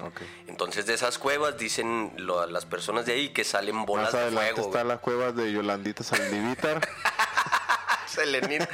Ok. 0.03 0.20
Entonces 0.49 0.86
de 0.86 0.95
esas 0.95 1.18
cuevas 1.18 1.59
dicen 1.59 2.12
lo- 2.16 2.47
las 2.47 2.66
personas 2.66 3.05
de 3.07 3.12
ahí 3.14 3.28
que 3.30 3.45
salen 3.45 3.84
bolas 3.84 4.12
Más 4.12 4.24
de 4.26 4.30
fuego. 4.30 4.61
está 4.61 4.82
güey. 4.82 4.84
la 4.89 4.99
cueva 4.99 5.32
de 5.32 5.53
Yolandita 5.53 6.03
Saldivitar. 6.05 6.86
Selenita. 8.15 8.69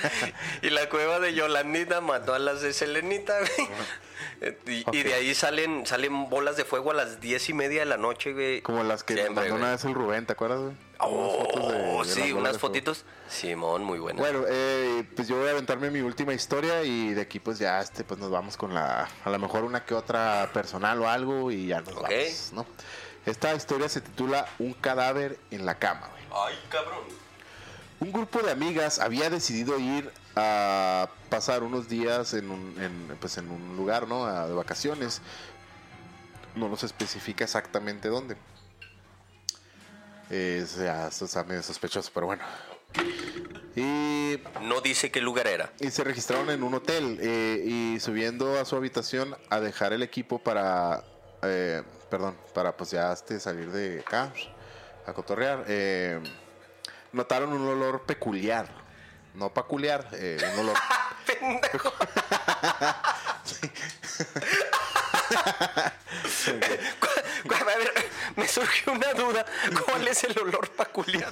Y 0.63 0.71
la 0.71 0.89
cueva 0.89 1.19
de 1.21 1.35
Yolandita 1.35 2.01
mató 2.01 2.35
a 2.35 2.39
las 2.39 2.61
de 2.63 2.73
Selenita, 2.73 3.35
güey. 3.39 3.69
Y, 4.67 4.85
y 4.99 5.03
de 5.03 5.15
ahí 5.15 5.35
salen, 5.35 5.87
salen 5.87 6.29
bolas 6.29 6.57
de 6.57 6.65
fuego 6.65 6.91
a 6.91 6.95
las 6.95 7.21
diez 7.21 7.49
y 7.49 7.55
media 7.55 7.81
de 7.81 7.87
la 7.87 7.97
noche, 7.97 8.33
güey. 8.33 8.61
como 8.63 8.83
las 8.83 9.03
que 9.05 9.15
Siempre, 9.15 9.35
mandó 9.35 9.55
una 9.57 9.71
vez 9.73 9.85
el 9.85 9.95
Rubén, 9.95 10.27
¿te 10.27 10.33
acuerdas, 10.33 10.61
güey? 10.61 10.75
Oh, 10.99 11.47
fotos 11.53 12.09
de- 12.09 12.15
sí, 12.23 12.33
unas 12.33 12.59
fotitos. 12.59 13.05
Simón, 13.29 13.85
muy 13.85 13.99
buenas. 13.99 14.21
Bueno, 14.21 14.45
eh, 14.49 15.05
pues 15.17 15.29
yo 15.29 15.37
voy 15.37 15.49
a 15.49 15.51
aventarme 15.53 15.91
mi 15.91 16.01
última 16.01 16.33
historia 16.35 16.83
y 16.83 17.15
de 17.15 17.23
aquí 17.23 17.41
pues 17.41 17.59
ya 17.59 17.81
este 17.81 18.05
pues 18.05 18.21
nos 18.21 18.31
vamos 18.31 18.57
con 18.57 18.73
la 18.75 19.09
a 19.25 19.31
lo 19.31 19.39
mejor 19.39 19.65
una 19.65 19.85
que 19.85 19.95
otra 19.95 20.51
personal 20.53 21.01
o 21.03 21.09
algo 21.09 21.51
y 21.51 21.67
ya 21.69 21.81
nos 21.81 21.95
Ok. 21.95 22.03
vamos, 22.03 22.51
¿no? 22.53 22.67
Esta 23.27 23.55
historia 23.55 23.89
se 23.89 24.01
titula 24.03 24.47
Un 24.59 24.75
cadáver 24.75 25.39
en 25.51 25.65
la 25.67 25.79
cama, 25.79 26.09
güey. 26.11 26.25
Ay, 26.47 26.59
cabrón. 26.71 27.24
Un 28.05 28.13
grupo 28.13 28.41
de 28.43 28.51
amigas 28.53 28.99
había 28.99 29.31
decidido 29.31 29.79
ir 29.79 30.11
a 30.37 31.09
pasar 31.31 31.63
unos 31.63 31.89
días 31.89 32.35
en 32.35 32.51
un, 32.51 32.75
en, 32.79 33.17
pues 33.19 33.39
en 33.39 33.51
un 33.51 33.77
lugar, 33.79 34.07
¿no? 34.07 34.27
A- 34.27 34.47
de 34.47 34.53
vacaciones. 34.53 35.23
No 36.55 36.69
nos 36.69 36.85
especifica 36.85 37.45
exactamente 37.45 38.09
dónde. 38.09 38.37
Es, 40.29 40.77
ya, 40.77 41.09
esto 41.09 41.25
está 41.25 41.45
medio 41.45 41.63
sospechoso, 41.63 42.11
pero 42.13 42.27
bueno. 42.27 42.43
Y 43.75 44.39
No 44.61 44.83
dice 44.83 45.11
qué 45.11 45.23
lugar 45.23 45.47
era. 45.47 45.73
y 45.81 45.91
se 45.91 46.05
registraron 46.05 46.51
en 46.51 46.63
un 46.63 46.75
hotel 46.75 47.19
eh, 47.23 47.63
y 47.65 48.01
subiendo 48.01 48.61
a 48.61 48.67
su 48.67 48.77
habitación 48.77 49.35
a 49.49 49.61
dejar 49.61 49.95
el 49.95 50.03
equipo 50.03 50.39
para, 50.41 51.03
eh, 51.43 51.83
perdón, 52.11 52.37
para 52.53 52.77
pues 52.77 52.91
ya 52.91 53.15
este, 53.15 53.41
salir 53.41 53.73
de 53.73 54.01
acá 54.01 54.31
a 55.07 55.13
cotorrear. 55.15 55.65
eh, 55.69 56.21
notaron 57.15 57.53
un 57.53 57.67
olor 57.69 58.03
peculiar, 58.03 58.69
no 59.35 59.53
peculiar, 59.53 60.09
eh, 60.13 60.39
un 60.55 60.61
olor. 60.61 60.77
Cu- 67.01 67.55
A 67.55 67.65
ver, 67.65 67.93
me 68.37 68.47
surgió 68.49 68.93
una 68.93 69.13
duda. 69.15 69.45
¿Cuál 69.87 70.09
es 70.09 70.25
el 70.25 70.39
olor 70.39 70.69
peculiar? 70.71 71.31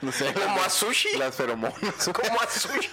No 0.00 0.12
sé, 0.12 0.32
¿Como 0.32 0.62
a 0.62 0.70
sushi? 0.70 1.16
Las 1.16 1.34
feromonas. 1.34 1.78
Como 2.12 2.40
a 2.40 2.48
sushi. 2.48 2.90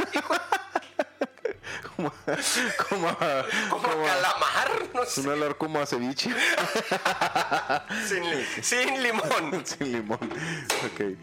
Como, 1.96 2.14
como 2.90 3.08
a, 3.10 3.46
como 3.70 3.84
como 3.84 4.06
a 4.08 4.12
a- 4.12 4.16
calamar, 4.16 4.90
no 4.94 5.06
sé. 5.06 5.22
un 5.22 5.28
olor 5.30 5.58
como 5.58 5.80
a 5.80 5.86
ceviche 5.86 6.30
Sin, 8.08 8.24
li- 8.30 8.46
sin 8.62 9.04
limón. 9.04 9.66
sin 9.66 9.92
limón. 9.92 10.20
Ok. 10.22 11.18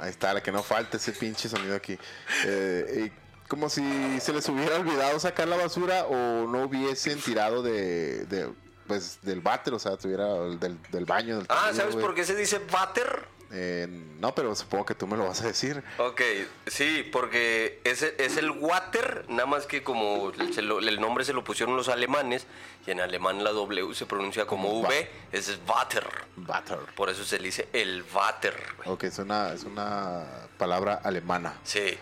Ahí 0.00 0.10
está, 0.10 0.34
la 0.34 0.42
que 0.42 0.50
no 0.52 0.62
falta 0.62 0.96
ese 0.96 1.12
pinche 1.12 1.48
sonido 1.48 1.76
aquí. 1.76 1.96
Eh, 2.44 3.06
y 3.12 3.46
como 3.48 3.68
si 3.68 4.18
se 4.20 4.32
les 4.32 4.48
hubiera 4.48 4.76
olvidado 4.76 5.18
sacar 5.20 5.46
la 5.48 5.56
basura 5.56 6.04
o 6.06 6.46
no 6.46 6.62
hubiesen 6.64 7.20
tirado 7.20 7.62
de, 7.62 8.24
de, 8.24 8.50
pues 8.86 9.18
del 9.22 9.40
váter, 9.40 9.74
o 9.74 9.78
sea, 9.78 9.96
tuviera 9.96 10.36
el 10.46 10.58
del, 10.58 10.78
del 10.90 11.04
baño. 11.04 11.36
Del 11.38 11.46
Ah, 11.48 11.70
¿sabes 11.74 11.94
por 11.96 12.14
qué 12.14 12.24
se 12.24 12.34
dice 12.34 12.60
váter? 12.70 13.26
Eh, 13.54 13.86
no, 14.18 14.34
pero 14.34 14.54
supongo 14.54 14.86
que 14.86 14.94
tú 14.94 15.06
me 15.06 15.16
lo 15.16 15.26
vas 15.26 15.42
a 15.42 15.46
decir. 15.46 15.84
Ok, 15.98 16.22
sí, 16.66 17.06
porque 17.12 17.80
es, 17.84 18.02
es 18.02 18.36
el 18.38 18.50
water, 18.50 19.26
nada 19.28 19.44
más 19.46 19.66
que 19.66 19.82
como 19.82 20.32
lo- 20.62 20.78
el 20.78 21.00
nombre 21.00 21.24
se 21.24 21.34
lo 21.34 21.44
pusieron 21.44 21.76
los 21.76 21.88
alemanes, 21.88 22.46
y 22.86 22.90
en 22.92 23.00
alemán 23.00 23.44
la 23.44 23.50
W 23.50 23.94
se 23.94 24.06
pronuncia 24.06 24.46
como 24.46 24.68
Como 24.68 24.88
V, 24.88 25.10
es 25.32 25.58
water. 25.68 26.06
Váter. 26.36 26.78
Por 26.96 27.10
eso 27.10 27.24
se 27.24 27.38
le 27.38 27.44
dice 27.44 27.68
el 27.74 28.04
water. 28.14 28.56
Ok, 28.86 29.04
es 29.04 29.18
una, 29.18 29.52
es 29.52 29.64
una 29.64 30.24
palabra 30.58 31.00
alemana. 31.04 31.54
Sí, 31.62 31.98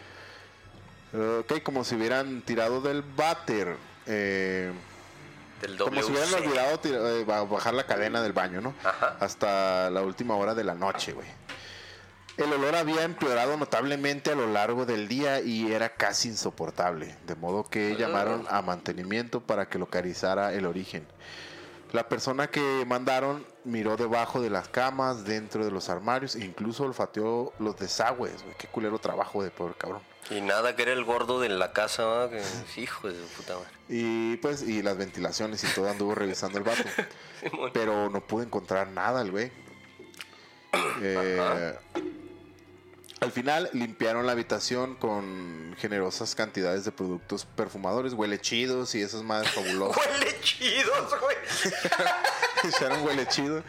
Ok, 1.13 1.63
como 1.65 1.83
si 1.83 1.97
hubieran 1.97 2.41
tirado 2.43 2.81
del 2.81 3.03
váter. 3.03 3.77
Eh, 4.07 4.71
del 5.61 5.77
Como 5.77 6.01
si 6.03 6.11
hubieran 6.13 6.33
olvidado 6.35 6.81
eh, 6.85 7.25
ba- 7.27 7.43
bajar 7.45 7.75
la 7.75 7.85
cadena 7.85 8.23
del 8.23 8.33
baño, 8.33 8.61
¿no? 8.61 8.75
Ajá. 8.85 9.17
Hasta 9.21 9.91
la 9.91 10.03
última 10.03 10.37
hora 10.37 10.55
de 10.55 10.63
la 10.65 10.75
noche, 10.75 11.13
güey. 11.13 11.27
El 12.41 12.55
olor 12.55 12.75
había 12.75 13.03
empeorado 13.03 13.59
notablemente 13.59 14.33
a 14.33 14.35
lo 14.35 14.47
largo 14.47 14.87
del 14.87 15.09
día 15.09 15.43
y 15.43 15.73
era 15.73 15.91
casi 15.91 16.29
insoportable, 16.29 17.15
de 17.27 17.35
modo 17.35 17.65
que 17.65 17.97
llamaron 17.97 18.47
a 18.49 18.63
mantenimiento 18.63 19.43
para 19.43 19.69
que 19.69 19.79
localizara 19.79 20.55
el 20.55 20.65
origen. 20.65 21.07
La 21.93 22.09
persona 22.09 22.47
que 22.47 22.87
mandaron 22.87 23.45
miró 23.65 23.99
debajo 23.99 24.41
de 24.41 24.49
las 24.49 24.69
camas, 24.69 25.25
dentro 25.25 25.67
de 25.67 25.71
los 25.71 25.91
armarios, 25.91 26.35
e 26.35 26.43
incluso 26.43 26.85
olfateó 26.85 27.53
los 27.59 27.77
desagües. 27.77 28.43
güey. 28.43 28.57
Qué 28.57 28.69
culero 28.69 28.99
trabajo 28.99 29.43
de 29.43 29.51
pobre 29.51 29.75
cabrón. 29.77 30.01
Y 30.31 30.41
nada, 30.41 30.75
que 30.75 30.83
era 30.85 30.95
el 30.95 31.05
gordo 31.05 31.41
de 31.41 31.51
la 31.51 31.75
casa, 31.75 32.31
que 32.31 32.81
hijo 32.81 33.09
de 33.09 33.21
su 33.21 33.29
puta 33.35 33.57
madre. 33.57 33.69
Y 33.91 34.39
pues, 34.39 34.63
y 34.63 34.81
las 34.81 34.97
ventilaciones 34.97 35.63
y 35.63 35.67
todo 35.75 35.91
anduvo 35.91 36.15
revisando 36.15 36.57
el 36.57 36.65
vato. 36.65 36.85
Pero 37.75 38.09
no 38.09 38.23
pude 38.27 38.45
encontrar 38.47 38.89
nada 38.89 39.21
el 39.21 39.31
güey. 39.31 39.53
Eh, 41.03 41.75
al 43.21 43.33
final 43.33 43.69
limpiaron 43.75 44.27
la 44.27 44.33
habitación 44.33 44.95
con 44.97 45.77
generosas 45.79 46.35
cantidades 46.35 46.85
de 46.85 46.93
productos 46.93 47.45
perfumadores, 47.45 48.15
huele 48.15 48.41
chidos 48.41 48.95
y 48.95 49.03
esas 49.03 49.23
madres 49.23 49.51
fabulosas. 49.53 50.07
Huele 50.11 50.41
chidos, 50.41 51.21
güey. 51.21 51.37
Echaron 52.65 53.03
huele 53.05 53.27
chido. 53.29 53.63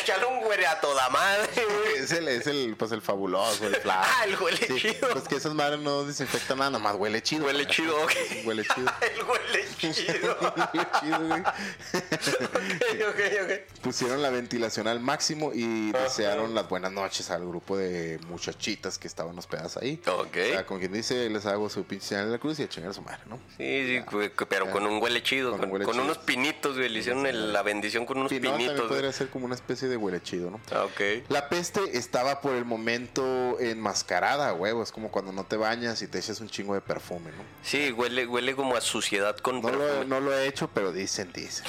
Echale 0.00 0.24
un 0.26 0.40
güere 0.40 0.66
a 0.66 0.80
toda 0.80 1.08
madre, 1.10 1.48
güey. 1.54 1.98
es 2.04 2.12
el, 2.12 2.28
es 2.28 2.46
el, 2.46 2.74
pues 2.78 2.92
el 2.92 3.02
fabuloso, 3.02 3.66
el 3.66 3.76
flash. 3.76 4.06
Ah, 4.18 4.24
el 4.26 4.36
huele 4.40 4.56
Sí, 4.58 4.74
chido. 4.78 5.08
Pues 5.12 5.28
que 5.28 5.36
esas 5.36 5.52
madres 5.54 5.80
no 5.80 6.04
desinfectan 6.04 6.58
nada, 6.58 6.70
nomás 6.70 6.94
huele 6.96 7.22
chido. 7.22 7.44
Huele 7.44 7.66
chido, 7.66 7.96
ok. 8.02 8.12
Huele 8.44 8.62
chido. 8.64 8.92
El 9.02 9.22
huele 9.24 9.66
chido. 9.78 10.36
Huele 10.40 10.88
chido, 11.00 11.28
güey. 11.28 11.40
ok, 11.40 13.08
ok, 13.08 13.20
ok. 13.44 13.80
Pusieron 13.82 14.22
la 14.22 14.30
ventilación 14.30 14.88
al 14.88 15.00
máximo 15.00 15.52
y 15.54 15.92
desearon 15.92 16.54
las 16.54 16.68
buenas 16.68 16.92
noches 16.92 17.30
al 17.30 17.46
grupo 17.46 17.76
de 17.76 18.18
muchachitas 18.28 18.98
que 18.98 19.06
estaban 19.08 19.38
hospedadas 19.38 19.76
ahí. 19.76 20.00
Ok. 20.06 20.36
O 20.36 20.52
sea, 20.52 20.66
con 20.66 20.78
quien 20.78 20.92
dice, 20.92 21.28
les 21.30 21.46
hago 21.46 21.68
su 21.68 21.84
pinche 21.84 22.06
señal 22.08 22.26
de 22.26 22.32
la 22.32 22.38
cruz 22.38 22.58
y 22.60 22.62
a 22.64 22.68
chingar 22.68 22.90
a 22.90 22.94
su 22.94 23.02
madre, 23.02 23.20
¿no? 23.26 23.38
Sí, 23.56 24.02
sí, 24.10 24.30
pero 24.48 24.70
con 24.70 24.86
un 24.86 25.02
huele 25.02 25.22
chido, 25.22 25.50
Con 25.52 25.60
con, 25.60 25.68
un 25.68 25.72
huele 25.74 25.84
con 25.84 25.94
chido. 25.94 26.04
unos 26.04 26.18
pinitos, 26.18 26.76
güey. 26.76 26.88
Le 26.88 27.00
hicieron 27.00 27.26
el- 27.26 27.52
la 27.52 27.62
bendición 27.62 28.06
con 28.06 28.18
unos 28.18 28.30
también 28.30 28.54
pinitos. 28.56 28.80
podría 28.88 29.10
güey. 29.10 29.12
Ser 29.26 29.30
como 29.32 29.46
una 29.46 29.54
especie 29.54 29.88
de 29.88 29.96
huele 29.96 30.22
chido, 30.22 30.50
¿no? 30.50 30.60
Ah, 30.72 30.84
ok. 30.84 31.28
La 31.28 31.48
peste 31.48 31.96
estaba 31.98 32.40
por 32.40 32.54
el 32.54 32.64
momento 32.64 33.58
enmascarada, 33.60 34.52
huevo. 34.54 34.82
Es 34.82 34.92
como 34.92 35.10
cuando 35.10 35.32
no 35.32 35.44
te 35.44 35.56
bañas 35.56 36.00
y 36.02 36.06
te 36.08 36.18
echas 36.18 36.40
un 36.40 36.48
chingo 36.48 36.74
de 36.74 36.80
perfume, 36.80 37.30
¿no? 37.36 37.42
Sí, 37.62 37.92
huele, 37.92 38.26
huele 38.26 38.54
como 38.56 38.76
a 38.76 38.80
suciedad 38.80 39.36
con 39.38 39.60
No 39.60 39.70
lo, 39.70 39.78
perfume. 39.78 40.04
no 40.06 40.20
lo 40.20 40.32
he 40.36 40.46
hecho, 40.46 40.68
pero 40.72 40.92
dicen, 40.92 41.30
dicen. 41.32 41.64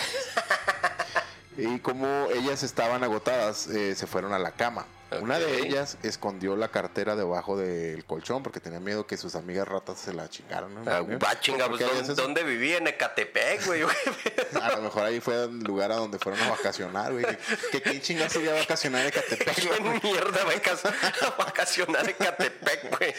y 1.57 1.79
como 1.79 2.27
ellas 2.33 2.63
estaban 2.63 3.03
agotadas, 3.03 3.67
eh, 3.67 3.95
se 3.95 4.07
fueron 4.07 4.33
a 4.33 4.39
la 4.39 4.51
cama. 4.51 4.85
Una 5.21 5.39
de 5.39 5.59
ellas 5.59 5.97
escondió 6.03 6.55
la 6.55 6.67
cartera 6.67 7.15
debajo 7.15 7.57
del 7.57 8.03
colchón 8.05 8.43
porque 8.43 8.59
tenía 8.59 8.79
miedo 8.79 9.07
que 9.07 9.15
sus 9.17 9.35
amigas 9.35 9.67
ratas 9.67 9.99
se 9.99 10.13
la 10.13 10.29
chingaran. 10.29 10.73
¿no? 10.73 10.91
Ah, 10.91 11.01
va, 11.01 11.39
chinga, 11.39 11.67
¿Por 11.67 11.77
pues, 11.79 12.07
qué 12.07 12.13
¿dónde, 12.13 12.43
vivía? 12.43 12.77
En 12.77 12.87
Ecatepec, 12.87 13.65
güey. 13.65 13.83
A 14.61 14.75
lo 14.75 14.81
mejor 14.81 15.03
ahí 15.03 15.19
fue 15.19 15.45
el 15.45 15.59
lugar 15.59 15.91
a 15.91 15.95
donde 15.95 16.19
fueron 16.19 16.41
a 16.41 16.49
vacacionar, 16.49 17.13
güey. 17.13 17.25
Que 17.71 17.81
quién 17.81 18.01
chingados 18.01 18.35
iba 18.35 18.53
a 18.53 18.59
vacacionar 18.59 19.05
en 19.05 19.11
Catepec, 19.11 19.55
¿Quién 19.55 20.01
mierda 20.03 20.43
va 20.43 20.51
a 20.51 21.29
vacacionar 21.37 22.03
en 22.03 22.09
Ecatepec, 22.09 22.97
güey? 22.97 23.13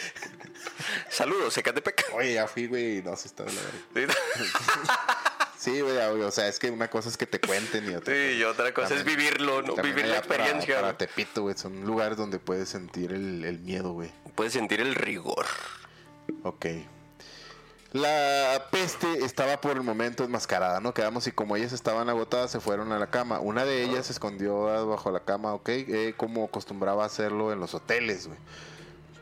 Saludos, 1.09 1.57
Ecatepec. 1.57 2.11
Oye, 2.13 2.33
ya 2.33 2.47
fui, 2.47 2.67
güey, 2.67 3.01
no 3.01 3.15
se 3.15 3.27
está 3.27 3.43
de 3.43 3.53
la 3.53 3.61
verga. 3.93 4.13
Sí, 5.59 5.81
güey, 5.81 5.97
o 5.97 6.31
sea, 6.31 6.47
es 6.47 6.57
que 6.57 6.71
una 6.71 6.89
cosa 6.89 7.09
es 7.09 7.17
que 7.17 7.25
te 7.25 7.37
cuenten 7.41 7.91
y 7.91 7.95
otra 7.95 8.13
Sí, 8.15 8.37
y 8.37 8.43
otra 8.45 8.73
cosa 8.73 8.95
es 8.95 9.03
vivirlo, 9.03 9.61
¿no? 9.61 9.75
Vivir 9.75 10.05
la 10.05 10.21
para- 10.21 10.45
experiencia. 10.45 10.75
Para, 10.75 10.87
güey. 10.93 10.97
Tepito, 10.97 11.41
güey, 11.41 11.57
son 11.57 11.83
lugares 11.85 12.17
donde 12.17 12.39
puedes 12.39 12.69
sentir 12.69 13.11
el, 13.11 13.43
el 13.43 13.59
miedo, 13.59 13.91
güey. 13.91 14.09
Puedes 14.35 14.53
sentir 14.53 14.79
el 14.79 14.95
rigor. 14.95 15.45
Ok. 16.43 16.65
La 17.91 18.67
peste 18.71 19.25
estaba 19.25 19.59
por 19.59 19.71
el 19.71 19.81
momento 19.81 20.23
enmascarada, 20.23 20.79
¿no? 20.79 20.93
Quedamos 20.93 21.25
y 21.27 21.31
como 21.31 21.55
ellas 21.57 21.73
estaban 21.73 22.07
agotadas, 22.07 22.51
se 22.51 22.59
fueron 22.59 22.91
a 22.91 22.99
la 22.99 23.07
cama. 23.09 23.39
Una 23.39 23.65
de 23.65 23.83
ellas 23.83 24.05
se 24.05 24.13
escondió 24.13 24.85
bajo 24.87 25.11
la 25.11 25.21
cama, 25.21 25.53
¿ok? 25.55 25.69
Eh, 25.69 26.13
como 26.15 26.45
acostumbraba 26.45 27.03
hacerlo 27.03 27.51
en 27.51 27.59
los 27.59 27.73
hoteles, 27.73 28.27
güey. 28.27 28.37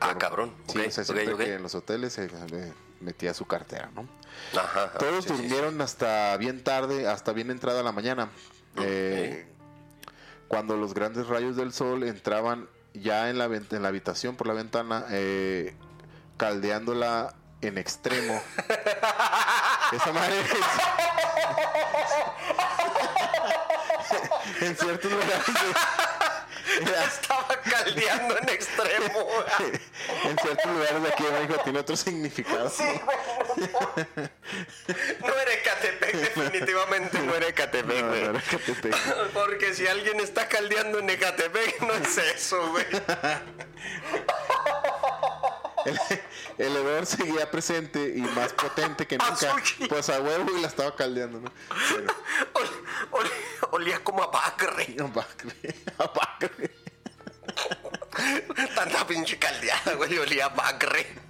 Ah, 0.02 0.18
cabrón. 0.20 0.54
Sí, 0.68 0.80
Ok, 0.80 0.86
o 0.88 0.92
sea, 0.92 1.04
siempre 1.06 1.34
ok. 1.34 1.40
que 1.40 1.54
en 1.54 1.64
los 1.64 1.76
hoteles 1.76 2.18
eh, 2.20 2.30
metía 3.02 3.34
su 3.34 3.46
cartera, 3.46 3.90
¿no? 3.96 4.08
Ajá, 4.58 4.84
ajá, 4.86 4.98
Todos 5.00 5.24
sí, 5.26 5.32
sí, 5.32 5.36
sí. 5.36 5.42
durmieron 5.44 5.82
hasta 5.82 6.36
bien 6.38 6.64
tarde, 6.64 7.08
hasta 7.08 7.34
bien 7.34 7.52
entrada 7.52 7.84
la 7.84 7.92
mañana. 7.92 8.30
Eh, 8.80 9.48
cuando 10.48 10.78
los 10.78 10.94
grandes 10.94 11.28
rayos 11.28 11.56
del 11.56 11.74
sol 11.74 12.04
entraban 12.04 12.70
ya 12.94 13.30
en 13.30 13.38
la, 13.38 13.46
en 13.46 13.82
la 13.82 13.88
habitación 13.90 14.36
por 14.36 14.48
la 14.48 14.54
ventana, 14.54 15.06
eh, 15.10 15.76
caldeándola 16.38 17.34
en 17.62 17.78
extremo. 17.78 18.42
Esa 19.92 20.12
madre 20.14 20.40
es- 20.42 20.48
en 24.62 24.76
ciertos 24.78 25.12
lugares 25.12 25.34
de- 26.68 27.04
Estaba 27.08 27.60
caldeando 27.62 28.38
en 28.38 28.50
extremo. 28.50 29.28
en 30.26 30.38
ciertos 30.40 30.72
lugares 30.72 31.02
de 31.04 31.10
aquí 31.10 31.24
de 31.24 31.32
México 31.32 31.62
tiene 31.64 31.80
otro 31.80 31.96
significado. 31.98 32.72
No 35.20 35.34
era 35.40 35.54
Ecatepec, 35.54 36.14
definitivamente 36.36 37.20
no 37.20 37.36
era 37.36 37.48
Ecatepec, 37.48 38.02
No, 38.02 38.08
güey. 38.10 38.22
no 38.24 38.30
era 38.32 38.40
Ecatepec. 38.40 38.96
Porque 39.34 39.74
si 39.74 39.88
alguien 39.88 40.20
está 40.20 40.48
caldeando 40.48 41.00
en 41.00 41.10
Ecatepec, 41.10 41.82
no 41.82 41.94
es 41.94 42.18
eso, 42.18 42.70
güey. 42.72 42.86
El, 45.88 46.00
el 46.58 46.76
hedor 46.76 47.06
seguía 47.06 47.50
presente 47.50 48.14
y 48.16 48.22
más 48.22 48.54
potente 48.54 49.08
que 49.08 49.18
nunca. 49.20 49.34
Azuki. 49.34 49.88
Pues 49.88 50.10
a 50.10 50.20
huevo 50.22 50.58
y 50.58 50.62
la 50.62 50.68
estaba 50.68 50.96
caldeando, 50.96 51.40
¿no? 51.40 51.52
Pero, 51.96 52.14
Ol- 52.54 52.84
ol- 53.12 53.32
olía 53.72 54.04
como 54.04 54.24
a 54.24 54.28
Bacre. 54.28 54.88
no, 54.98 55.08
Bacre, 55.10 55.54
a 55.98 56.08
Bacre. 56.08 56.72
Tanta 58.76 59.06
pinche 59.08 59.38
caldeada, 59.38 59.94
güey, 59.94 60.18
olía 60.18 60.46
a 60.46 60.50
Bacre. 60.50 61.27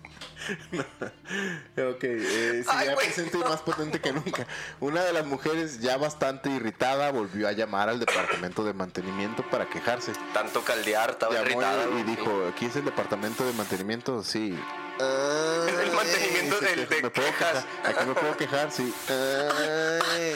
Ok, 1.78 2.04
eh, 2.04 2.64
Ay, 2.68 2.78
seguía 2.80 2.93
güey, 2.93 3.06
presente 3.08 3.38
y 3.38 3.41
más 3.41 3.62
potente 3.62 4.00
que 4.00 4.12
nunca. 4.14 4.48
Una 4.80 5.04
de 5.04 5.14
las 5.14 5.26
mujeres, 5.26 5.80
ya 5.80 5.98
bastante 5.98 6.50
irritada, 6.50 7.12
volvió 7.12 7.48
a 7.48 7.52
llamar 7.52 7.89
al 7.89 8.00
departamento 8.00 8.64
de 8.64 8.74
mantenimiento 8.74 9.43
para 9.50 9.68
quejarse. 9.70 10.14
Tanto 10.34 10.64
caldear, 10.64 11.12
estaba 11.12 11.34
Llamó 11.34 11.45
irritada. 11.48 11.86
y, 12.00 12.04
dijo, 12.04 12.48
¿aquí 12.48 12.66
es 12.66 12.76
el 12.76 12.86
departamento 12.86 13.45
de 13.45 13.54
mantenimiento? 13.54 14.24
Sí. 14.24 14.58
Es 15.00 15.80
el 15.80 15.91
mantenimiento 15.91 16.60
del 16.60 16.88
de 16.89 17.02
me 17.04 17.10
puedo 17.10 17.28
quejas. 17.28 17.66
quejar. 17.66 17.91
Aquí 17.95 18.06
me 18.08 18.16
puedo 18.16 18.38
quejar, 18.38 18.72
sí. 18.72 18.93
Ay. 19.10 20.36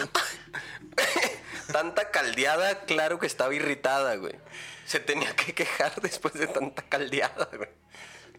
Tanta 1.72 2.12
caldeada, 2.12 2.82
claro 2.82 3.18
que 3.20 3.28
estaba 3.28 3.54
irritada, 3.56 4.16
güey. 4.18 4.36
Se 4.86 5.00
tenía 5.00 5.34
que 5.36 5.54
quejar 5.54 6.02
después 6.02 6.34
de 6.34 6.48
tanta 6.48 6.82
caldeada, 6.84 7.48
güey. 7.56 7.70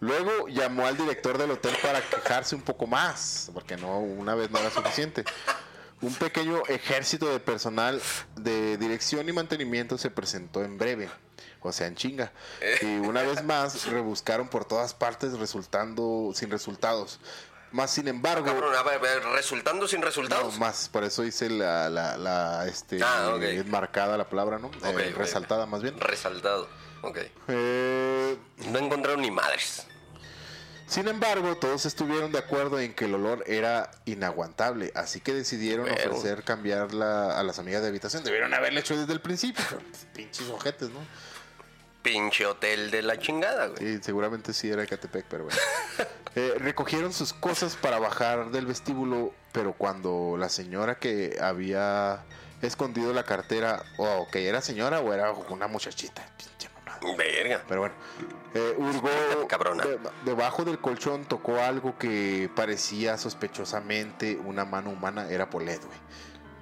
Luego 0.02 0.48
llamó 0.48 0.84
al 0.84 0.96
director 0.96 1.38
del 1.38 1.52
hotel 1.52 1.76
para 1.80 2.00
quejarse 2.02 2.56
un 2.56 2.62
poco 2.62 2.88
más, 2.88 3.50
porque 3.54 3.76
no 3.76 3.98
una 4.00 4.34
vez 4.34 4.50
no 4.50 4.58
era 4.58 4.68
suficiente. 4.68 5.24
Un 6.00 6.12
pequeño 6.16 6.60
ejército 6.66 7.26
de 7.30 7.38
personal 7.38 8.02
de 8.34 8.76
dirección 8.78 9.28
y 9.28 9.32
mantenimiento 9.32 9.96
se 9.96 10.10
presentó 10.10 10.64
en 10.64 10.76
breve, 10.76 11.08
o 11.60 11.70
sea, 11.70 11.86
en 11.86 11.94
chinga. 11.94 12.32
Y 12.80 12.96
una 12.98 13.22
vez 13.22 13.44
más 13.44 13.86
rebuscaron 13.86 14.48
por 14.48 14.64
todas 14.64 14.92
partes 14.92 15.38
resultando 15.38 16.32
sin 16.34 16.50
resultados. 16.50 17.20
Más 17.70 17.92
sin 17.92 18.08
embargo, 18.08 18.44
Cabrón, 18.44 18.74
a 18.74 18.82
ver, 18.82 18.96
a 18.96 18.98
ver, 18.98 19.24
resultando 19.26 19.86
sin 19.86 20.00
no, 20.00 20.06
resultados. 20.06 20.58
más, 20.58 20.88
por 20.88 21.04
eso 21.04 21.22
hice 21.22 21.48
la, 21.48 21.88
la, 21.88 22.16
la, 22.18 22.66
este, 22.66 22.98
Ah, 23.02 23.32
ok. 23.36 23.42
enmarcada 23.44 24.16
la 24.18 24.28
palabra, 24.28 24.58
¿no? 24.58 24.68
Eh, 24.84 25.14
resaltada 25.16 25.64
más 25.66 25.80
bien. 25.80 25.98
Resaltado. 26.00 26.68
Ok. 27.02 27.18
Eh, 27.48 28.36
No 28.72 28.78
encontraron 28.80 29.20
ni 29.22 29.30
madres. 29.30 29.86
Sin 30.92 31.08
embargo, 31.08 31.56
todos 31.56 31.86
estuvieron 31.86 32.32
de 32.32 32.38
acuerdo 32.38 32.78
en 32.78 32.92
que 32.92 33.06
el 33.06 33.14
olor 33.14 33.44
era 33.46 33.90
inaguantable, 34.04 34.92
así 34.94 35.20
que 35.20 35.32
decidieron 35.32 35.90
ofrecer 35.90 36.44
cambiarla 36.44 37.38
a 37.38 37.42
las 37.42 37.58
amigas 37.58 37.80
de 37.80 37.88
habitación. 37.88 38.22
Debieron 38.24 38.52
haberlo 38.52 38.78
hecho 38.78 38.94
desde 38.94 39.14
el 39.14 39.22
principio, 39.22 39.64
pues, 39.70 40.06
pinches 40.14 40.50
ojetes, 40.50 40.90
¿no? 40.90 41.00
Pinche 42.02 42.44
hotel 42.44 42.90
de 42.90 43.00
la 43.00 43.18
chingada, 43.18 43.68
güey. 43.68 43.78
Sí, 43.78 44.00
seguramente 44.02 44.52
sí 44.52 44.68
era 44.68 44.82
Ecatepec, 44.82 45.24
pero 45.30 45.44
bueno. 45.44 45.58
Eh, 46.34 46.54
recogieron 46.56 47.12
sus 47.12 47.34
cosas 47.34 47.76
para 47.76 47.98
bajar 47.98 48.52
del 48.52 48.64
vestíbulo, 48.64 49.34
pero 49.52 49.74
cuando 49.74 50.36
la 50.38 50.48
señora 50.48 50.98
que 50.98 51.36
había 51.42 52.24
escondido 52.62 53.12
la 53.12 53.24
cartera, 53.24 53.84
o 53.98 54.26
que 54.32 54.48
era 54.48 54.62
señora 54.62 55.00
o 55.00 55.12
era 55.12 55.30
una 55.30 55.66
muchachita, 55.66 56.26
pinche. 56.38 56.71
Verga. 57.16 57.62
Pero 57.68 57.80
bueno, 57.82 57.94
eh, 58.54 58.74
hurgó 58.76 59.08
Cabrona. 59.48 59.84
de- 59.84 59.98
debajo 60.24 60.64
del 60.64 60.78
colchón, 60.78 61.24
tocó 61.24 61.60
algo 61.60 61.96
que 61.98 62.50
parecía 62.54 63.16
sospechosamente 63.18 64.38
una 64.44 64.64
mano 64.64 64.90
humana. 64.90 65.26
Era 65.28 65.48
Polet, 65.50 65.80
güey. 65.84 65.98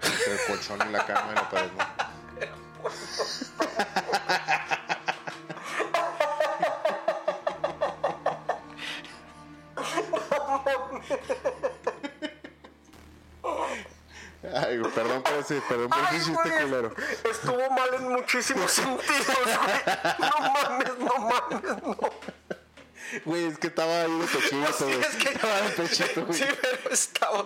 Entre 0.03 0.33
el 0.33 0.39
colchón 0.47 0.79
y 0.89 0.93
la 0.93 1.05
cama 1.05 1.49
pared, 1.51 1.69
¿no? 1.77 1.85
Ay, 14.67 14.81
perdón 14.95 15.23
por 15.23 15.33
ese, 15.35 15.61
perdón 15.69 15.89
por 15.91 15.99
ese 16.15 16.25
chiste 16.27 16.51
culero. 16.63 16.95
Estuvo 17.31 17.71
mal 17.71 17.95
en 17.95 18.09
muchísimos 18.09 18.71
sentidos, 18.71 19.27
güey. 19.27 20.19
No 20.19 20.53
mames, 20.53 20.99
no 20.99 21.19
mames, 21.19 21.83
no. 21.83 21.97
Güey, 23.25 23.45
es 23.47 23.59
que 23.59 23.67
estaba 23.69 24.03
ahí 24.03 24.19
de 24.19 24.27
pechito, 24.27 24.73
Sí, 24.73 24.85
güey. 24.85 25.01
es 25.01 25.17
que. 25.17 25.29
Estaba 25.31 25.61
de 25.63 25.71
pechito, 25.71 26.27
güey. 26.27 26.39
Sí, 26.39 26.45
pero 26.61 26.91
estaba. 26.95 27.45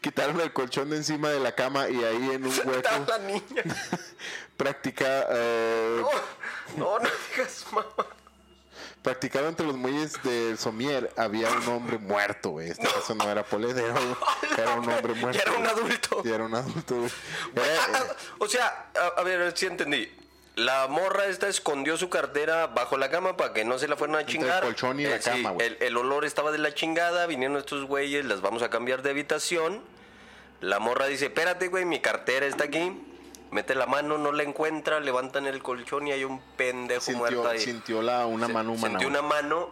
Quitaron 0.00 0.40
el 0.40 0.52
colchón 0.52 0.90
de 0.90 0.96
encima 0.96 1.28
de 1.30 1.40
la 1.40 1.54
cama 1.54 1.88
y 1.88 2.02
ahí 2.04 2.30
en 2.30 2.46
un 2.46 2.52
hueco 2.68 3.04
la 3.08 3.18
niña. 3.18 3.62
practica, 4.56 5.26
eh, 5.30 6.02
No, 6.76 6.98
no 6.98 7.08
digas 7.30 7.64
mamá. 7.72 8.06
Practicado 9.02 9.48
entre 9.48 9.66
los 9.66 9.76
muelles 9.76 10.22
del 10.22 10.58
Somier 10.58 11.10
había 11.16 11.50
un 11.50 11.66
hombre 11.68 11.98
muerto, 11.98 12.50
güey. 12.50 12.70
Este 12.70 12.86
caso 12.86 13.14
no 13.14 13.30
era 13.30 13.42
Polet, 13.44 13.76
era, 13.76 13.94
un- 13.94 14.16
era 14.58 14.74
un 14.74 14.88
hombre 14.90 15.14
muerto. 15.14 15.38
Ya 15.38 15.50
era 15.50 15.58
un 15.60 15.66
adulto. 15.66 16.22
Ya 16.24 16.34
era 16.34 16.44
un 16.44 16.54
adulto, 16.54 16.96
güey. 16.96 17.10
Era- 17.54 17.64
Ah, 17.82 17.88
ah, 17.94 18.14
O 18.38 18.46
sea, 18.48 18.90
a, 19.16 19.20
a 19.20 19.22
ver, 19.24 19.56
si 19.56 19.66
entendí. 19.66 20.12
La 20.56 20.88
morra 20.88 21.26
esta 21.26 21.48
escondió 21.48 21.96
su 21.96 22.10
cartera 22.10 22.66
bajo 22.66 22.98
la 22.98 23.08
cama 23.08 23.36
para 23.36 23.54
que 23.54 23.64
no 23.64 23.78
se 23.78 23.88
la 23.88 23.96
fueran 23.96 24.16
a 24.16 24.20
el 24.20 24.26
chingar. 24.26 24.62
colchón 24.62 25.00
y 25.00 25.04
la 25.04 25.16
sí, 25.22 25.30
cama, 25.30 25.50
güey. 25.52 25.66
el, 25.66 25.76
el 25.80 25.96
olor 25.96 26.24
estaba 26.26 26.50
de 26.52 26.58
la 26.58 26.74
chingada, 26.74 27.24
vinieron 27.26 27.56
estos 27.56 27.86
güeyes, 27.86 28.24
las 28.26 28.40
vamos 28.42 28.62
a 28.62 28.68
cambiar 28.68 29.00
de 29.02 29.10
habitación. 29.10 29.80
La 30.60 30.78
morra 30.78 31.06
dice, 31.06 31.26
espérate, 31.26 31.68
güey, 31.68 31.86
mi 31.86 32.00
cartera 32.00 32.44
está 32.44 32.64
aquí. 32.64 33.00
Mete 33.50 33.74
la 33.74 33.86
mano, 33.86 34.16
no 34.18 34.30
la 34.32 34.42
encuentra, 34.44 35.00
levantan 35.00 35.46
el 35.46 35.62
colchón 35.62 36.06
y 36.06 36.12
hay 36.12 36.24
un 36.24 36.40
pendejo 36.56 37.10
muerto 37.12 37.36
sintió, 37.42 37.50
ahí. 37.50 37.60
sintió 37.60 38.02
la, 38.02 38.26
una 38.26 38.46
Se- 38.46 38.52
mano 38.52 38.72
humana. 38.72 38.88
Sintió 39.00 39.08
una 39.08 39.22
mano 39.22 39.70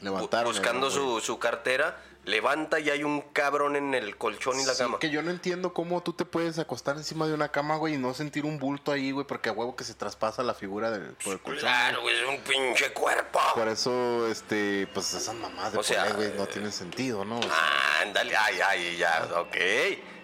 Levantaron 0.00 0.52
bu- 0.52 0.56
buscando 0.56 0.90
su, 0.90 1.20
su 1.20 1.38
cartera, 1.38 1.96
levanta 2.24 2.80
y 2.80 2.90
hay 2.90 3.04
un 3.04 3.20
cabrón 3.20 3.76
en 3.76 3.94
el 3.94 4.16
colchón 4.16 4.58
y 4.58 4.64
la 4.64 4.74
Sí, 4.74 4.82
cama. 4.82 4.98
que 4.98 5.10
yo 5.10 5.22
no 5.22 5.30
entiendo 5.30 5.72
cómo 5.72 6.02
tú 6.02 6.12
te 6.14 6.24
puedes 6.24 6.58
acostar 6.58 6.96
encima 6.96 7.28
de 7.28 7.34
una 7.34 7.50
cama, 7.50 7.76
güey, 7.76 7.94
y 7.94 7.98
no 7.98 8.12
sentir 8.12 8.44
un 8.44 8.58
bulto 8.58 8.90
ahí, 8.90 9.12
güey, 9.12 9.24
porque 9.24 9.50
a 9.50 9.52
huevo 9.52 9.76
que 9.76 9.84
se 9.84 9.94
traspasa 9.94 10.42
la 10.42 10.54
figura 10.54 10.90
del, 10.90 11.12
por 11.22 11.34
el 11.34 11.40
colchón. 11.40 11.60
Claro, 11.60 12.00
güey, 12.02 12.16
es 12.20 12.28
un 12.28 12.38
pinche 12.40 12.92
cuerpo. 12.92 13.38
Por 13.54 13.68
eso, 13.68 14.26
este, 14.26 14.88
pues 14.92 15.14
esas 15.14 15.34
mamás 15.36 15.72
de 15.72 15.78
O 15.78 15.82
sea, 15.84 16.10
güey, 16.14 16.32
no 16.36 16.46
tienen 16.46 16.72
sentido, 16.72 17.24
¿no? 17.24 17.38
O 17.38 17.42
sea, 17.42 17.52
Ah, 17.54 18.00
Ándale, 18.02 18.34
ay, 18.36 18.58
ay, 18.60 18.96
ya, 18.96 19.28
ok. 19.36 19.56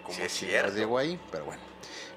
como 0.03 0.17
Sí, 0.17 0.23
es 0.23 0.33
si 0.33 0.47
cierto. 0.47 0.75
llegó 0.75 0.99
ahí, 0.99 1.21
pero 1.31 1.45
bueno. 1.45 1.63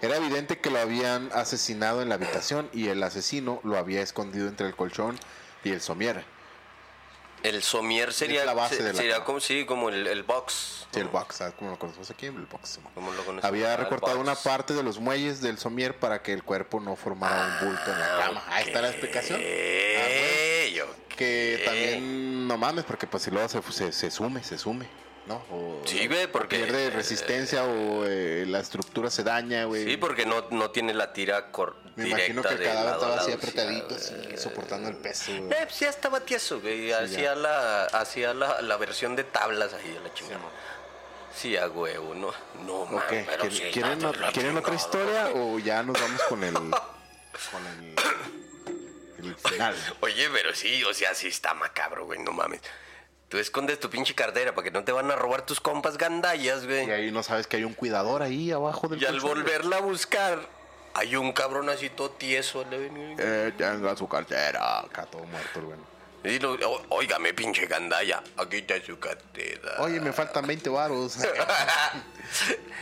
Era 0.02 0.18
evidente 0.18 0.60
que 0.60 0.70
lo 0.72 0.80
habían 0.80 1.30
asesinado 1.34 2.02
en 2.02 2.10
la 2.10 2.16
habitación 2.16 2.70
y 2.74 2.88
el 2.88 3.02
asesino 3.04 3.60
lo 3.64 3.78
había 3.78 4.02
escondido 4.02 4.48
entre 4.48 4.68
el 4.68 4.76
colchón 4.76 5.20
y 5.64 5.70
el 5.72 5.82
somier. 5.82 6.24
El 7.44 7.64
somier 7.64 8.14
sería, 8.14 8.46
la 8.46 8.54
base 8.54 8.78
se- 8.78 8.84
de 8.84 8.90
la 8.94 8.98
sería 8.98 9.14
cama. 9.14 9.26
como, 9.26 9.40
sí, 9.40 9.66
como 9.66 9.90
el, 9.90 10.06
el 10.06 10.22
box. 10.24 10.86
Sí, 10.94 11.00
el 11.00 11.08
box, 11.08 11.38
¿sabes 11.38 11.56
cómo 11.58 11.72
lo 11.72 11.80
conocemos 11.80 12.10
aquí? 12.12 12.28
El 12.28 12.46
box. 12.46 12.80
Había 13.42 13.74
Ah, 13.74 13.78
recortado 13.78 14.18
box. 14.18 14.28
una 14.28 14.36
parte 14.36 14.74
de 14.76 14.84
los 14.84 15.00
muelles 15.00 15.42
del 15.42 15.58
somier 15.58 15.98
para 15.98 16.22
que 16.22 16.34
el 16.34 16.44
cuerpo 16.44 16.80
no 16.80 16.96
formara 16.96 17.48
un 17.60 17.68
bulto 17.68 17.92
en 17.92 18.00
la 18.00 18.18
cama. 18.20 18.44
Ahí 18.50 18.66
está 18.68 18.82
la 18.82 18.90
explicación. 18.90 19.40
Ah, 19.42 20.04
bueno. 20.72 20.92
Que 21.16 21.62
también 21.66 22.48
no 22.48 22.58
mames, 22.58 22.86
porque 22.86 23.06
pues 23.08 23.24
si 23.24 23.32
luego 23.32 23.48
se, 23.50 23.62
se, 23.72 23.92
se 23.92 24.12
sume, 24.12 24.44
se 24.44 24.58
sume, 24.58 24.88
¿no? 25.28 25.36
O, 25.52 25.82
Sí, 25.86 26.08
güey, 26.08 26.28
porque- 26.28 26.58
pierde 26.58 26.90
resistencia 26.90 27.64
o 27.64 28.06
eh, 28.06 28.46
la 28.48 28.60
estructura 28.60 29.10
se 29.10 29.24
daña, 29.24 29.66
güey. 29.66 29.86
Sí, 29.86 29.98
porque 29.98 30.26
no, 30.26 30.48
no 30.52 30.72
tiene 30.72 30.94
la 30.94 31.14
tira 31.14 31.52
cor 31.52 31.76
Me 31.96 32.06
directa 32.06 32.26
imagino 32.26 32.42
que 32.44 32.50
el 32.50 32.58
de 32.60 32.66
cadáver 32.66 32.94
estaba 32.94 33.16
así 33.18 33.32
apretadito, 33.32 33.96
así, 33.96 34.14
soportando 34.38 34.90
el 34.90 34.98
peso, 34.98 35.32
güey. 35.38 35.52
Eh, 35.52 35.64
pues 35.64 35.80
ya 35.80 35.90
estaba 35.90 36.20
tieso, 36.22 36.60
güey. 36.62 36.92
hacía 36.92 37.36
la, 37.36 37.86
hacía 37.86 38.34
la, 38.34 38.62
la 38.62 38.78
versión 38.78 39.16
de 39.16 39.24
tablas 39.24 39.74
ahí 39.74 39.96
a 39.98 40.02
la 40.02 40.14
chingada. 40.14 40.40
Sí, 41.36 41.56
a 41.56 41.68
huevo, 41.70 42.14
no. 42.14 42.34
No, 42.66 42.86
man, 42.86 43.04
pero 43.10 43.26
¿quieren, 43.26 43.52
sí, 43.52 43.64
¿quieren, 43.72 44.00
de 44.00 44.60
otra 44.60 44.76
historia 44.76 45.30
o 45.34 45.58
ya 45.60 45.82
nos 45.82 46.00
vamos 46.00 46.22
con 46.24 46.44
el, 46.44 46.54
con 47.52 47.68
el, 47.80 47.96
el 49.26 49.36
final? 49.36 49.76
Oye, 50.02 50.30
pero 50.30 50.54
sí, 50.54 50.84
o 50.84 50.94
sea, 50.94 51.16
sí 51.16 51.28
está 51.28 51.54
macabro, 51.54 52.06
güey, 52.06 52.20
no 52.20 52.32
mames. 52.34 52.60
Tú 53.32 53.38
escondes 53.38 53.80
tu 53.80 53.90
pinche 53.90 54.14
cartera 54.14 54.54
para 54.54 54.66
que 54.66 54.72
no 54.72 54.84
te 54.84 54.92
van 54.92 55.10
a 55.10 55.16
robar 55.16 55.46
tus 55.46 55.62
compas 55.62 55.98
gandallas, 55.98 56.66
güey. 56.66 56.86
Y 56.88 56.92
ahí 56.92 57.12
no 57.12 57.24
sabes 57.24 57.48
que 57.48 57.56
hay 57.58 57.64
un 57.64 57.74
cuidador 57.74 58.22
ahí 58.22 58.52
abajo 58.52 58.90
del 58.90 59.02
Y 59.02 59.06
al 59.06 59.14
colchón, 59.14 59.30
güey. 59.32 59.44
volverla 59.44 59.78
a 59.78 59.80
buscar, 59.80 60.40
hay 60.94 61.16
un 61.16 61.32
cabrón 61.32 61.70
así 61.70 61.90
todo 61.90 62.10
tieso. 62.12 62.66
le- 62.70 63.16
Eh, 63.18 63.54
tenga 63.58 63.96
su 63.96 64.06
cartera. 64.10 64.80
Acá 64.82 65.06
todo 65.06 65.24
muerto, 65.24 65.62
güey. 65.62 65.78
Y 66.24 66.38
lo, 66.40 66.54
o- 66.54 66.86
óigame, 66.90 67.34
pinche 67.34 67.66
gandalla, 67.66 68.22
aquí 68.38 68.58
está 68.58 68.76
su 68.86 69.00
cartera. 69.00 69.76
Oye, 69.80 70.00
me 70.00 70.14
faltan 70.14 70.46
20 70.46 70.70
varos. 70.70 71.18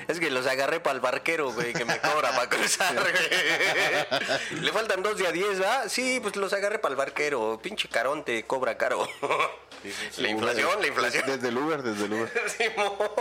Es 0.07 0.19
que 0.19 0.29
los 0.29 0.45
agarré 0.45 0.79
para 0.79 0.93
el 0.95 0.99
barquero, 1.01 1.51
güey, 1.51 1.73
que 1.73 1.83
me 1.85 1.99
cobra 1.99 2.29
para 2.31 2.47
cruzar, 2.49 2.93
güey. 2.93 4.61
Le 4.61 4.71
faltan 4.71 5.01
dos 5.01 5.17
de 5.17 5.27
a 5.27 5.31
diez, 5.31 5.59
¿va? 5.61 5.87
Sí, 5.89 6.19
pues 6.21 6.35
los 6.35 6.51
agarré 6.53 6.77
para 6.79 6.91
el 6.93 6.97
barquero. 6.97 7.59
Pinche 7.61 7.87
carón 7.89 8.23
te 8.23 8.43
cobra 8.45 8.77
caro. 8.77 9.07
La 10.17 10.27
inflación, 10.29 10.81
la 10.81 10.87
inflación. 10.87 11.23
Desde 11.25 11.47
el 11.49 11.57
Uber, 11.57 11.81
desde 11.81 12.05
el 12.05 12.13
Uber. 12.13 12.31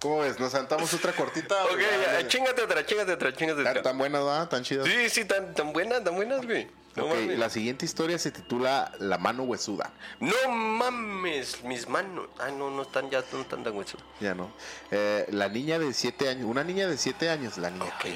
¿Cómo 0.00 0.20
ves? 0.20 0.38
¿Nos 0.40 0.52
saltamos 0.52 0.92
otra 0.94 1.12
cortita? 1.12 1.62
Ok, 1.66 1.78
ya, 1.78 2.26
chingate 2.26 2.62
otra, 2.62 2.86
chingate 2.86 3.12
otra, 3.12 3.34
chingate 3.34 3.62
¿Tan, 3.62 3.70
otra. 3.72 3.82
tan 3.82 3.98
buenas, 3.98 4.24
¿verdad? 4.24 4.48
¿Tan 4.48 4.62
chidas? 4.62 4.86
Sí, 4.86 5.10
sí, 5.10 5.24
tan, 5.26 5.54
tan 5.54 5.74
buenas, 5.74 6.02
tan 6.02 6.14
buenas, 6.14 6.44
güey. 6.46 6.70
No 6.96 7.04
ok, 7.04 7.10
mames. 7.14 7.38
la 7.38 7.50
siguiente 7.50 7.84
historia 7.84 8.18
se 8.18 8.30
titula 8.32 8.92
La 8.98 9.16
mano 9.18 9.44
huesuda. 9.44 9.92
No 10.18 10.34
mames, 10.50 11.62
mis 11.64 11.88
manos. 11.88 12.28
Ay, 12.38 12.52
no, 12.56 12.70
no 12.70 12.82
están 12.82 13.10
ya, 13.10 13.22
no 13.32 13.40
están 13.42 13.62
tan 13.62 13.76
huesos. 13.76 14.00
Ya 14.20 14.34
no. 14.34 14.50
Eh, 14.90 15.26
la 15.30 15.48
niña 15.48 15.78
de 15.78 15.92
7 15.92 16.28
años, 16.28 16.46
una 16.46 16.64
niña 16.64 16.88
de 16.88 16.98
7 16.98 17.30
años, 17.30 17.58
la 17.58 17.70
niña 17.70 17.86
Ok. 17.86 18.06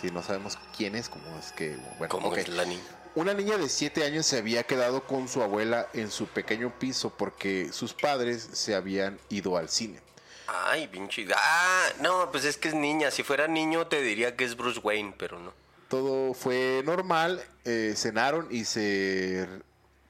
si 0.00 0.10
no 0.10 0.22
sabemos 0.22 0.58
quién 0.76 0.94
es, 0.94 1.08
cómo 1.08 1.38
es 1.38 1.52
que, 1.52 1.76
bueno, 1.98 2.08
¿Cómo 2.10 2.28
ok. 2.28 2.36
es 2.38 2.48
la 2.48 2.64
niña? 2.64 2.82
Una 3.14 3.32
niña 3.34 3.56
de 3.56 3.68
7 3.68 4.04
años 4.04 4.26
se 4.26 4.38
había 4.38 4.62
quedado 4.62 5.04
con 5.04 5.26
su 5.26 5.42
abuela 5.42 5.88
en 5.94 6.10
su 6.10 6.26
pequeño 6.26 6.78
piso 6.78 7.10
porque 7.16 7.70
sus 7.72 7.94
padres 7.94 8.46
se 8.52 8.74
habían 8.74 9.18
ido 9.30 9.56
al 9.56 9.68
cine. 9.70 10.00
Ay, 10.46 10.86
pinche. 10.88 11.26
Ah, 11.34 11.88
no, 12.00 12.30
pues 12.30 12.44
es 12.44 12.56
que 12.58 12.68
es 12.68 12.74
niña. 12.74 13.10
Si 13.10 13.22
fuera 13.22 13.48
niño 13.48 13.86
te 13.86 14.00
diría 14.02 14.36
que 14.36 14.44
es 14.44 14.56
Bruce 14.56 14.80
Wayne, 14.80 15.14
pero 15.18 15.38
no. 15.40 15.52
Todo 15.88 16.34
fue 16.34 16.82
normal, 16.84 17.42
eh, 17.64 17.94
cenaron 17.96 18.46
y 18.50 18.64
se, 18.66 19.48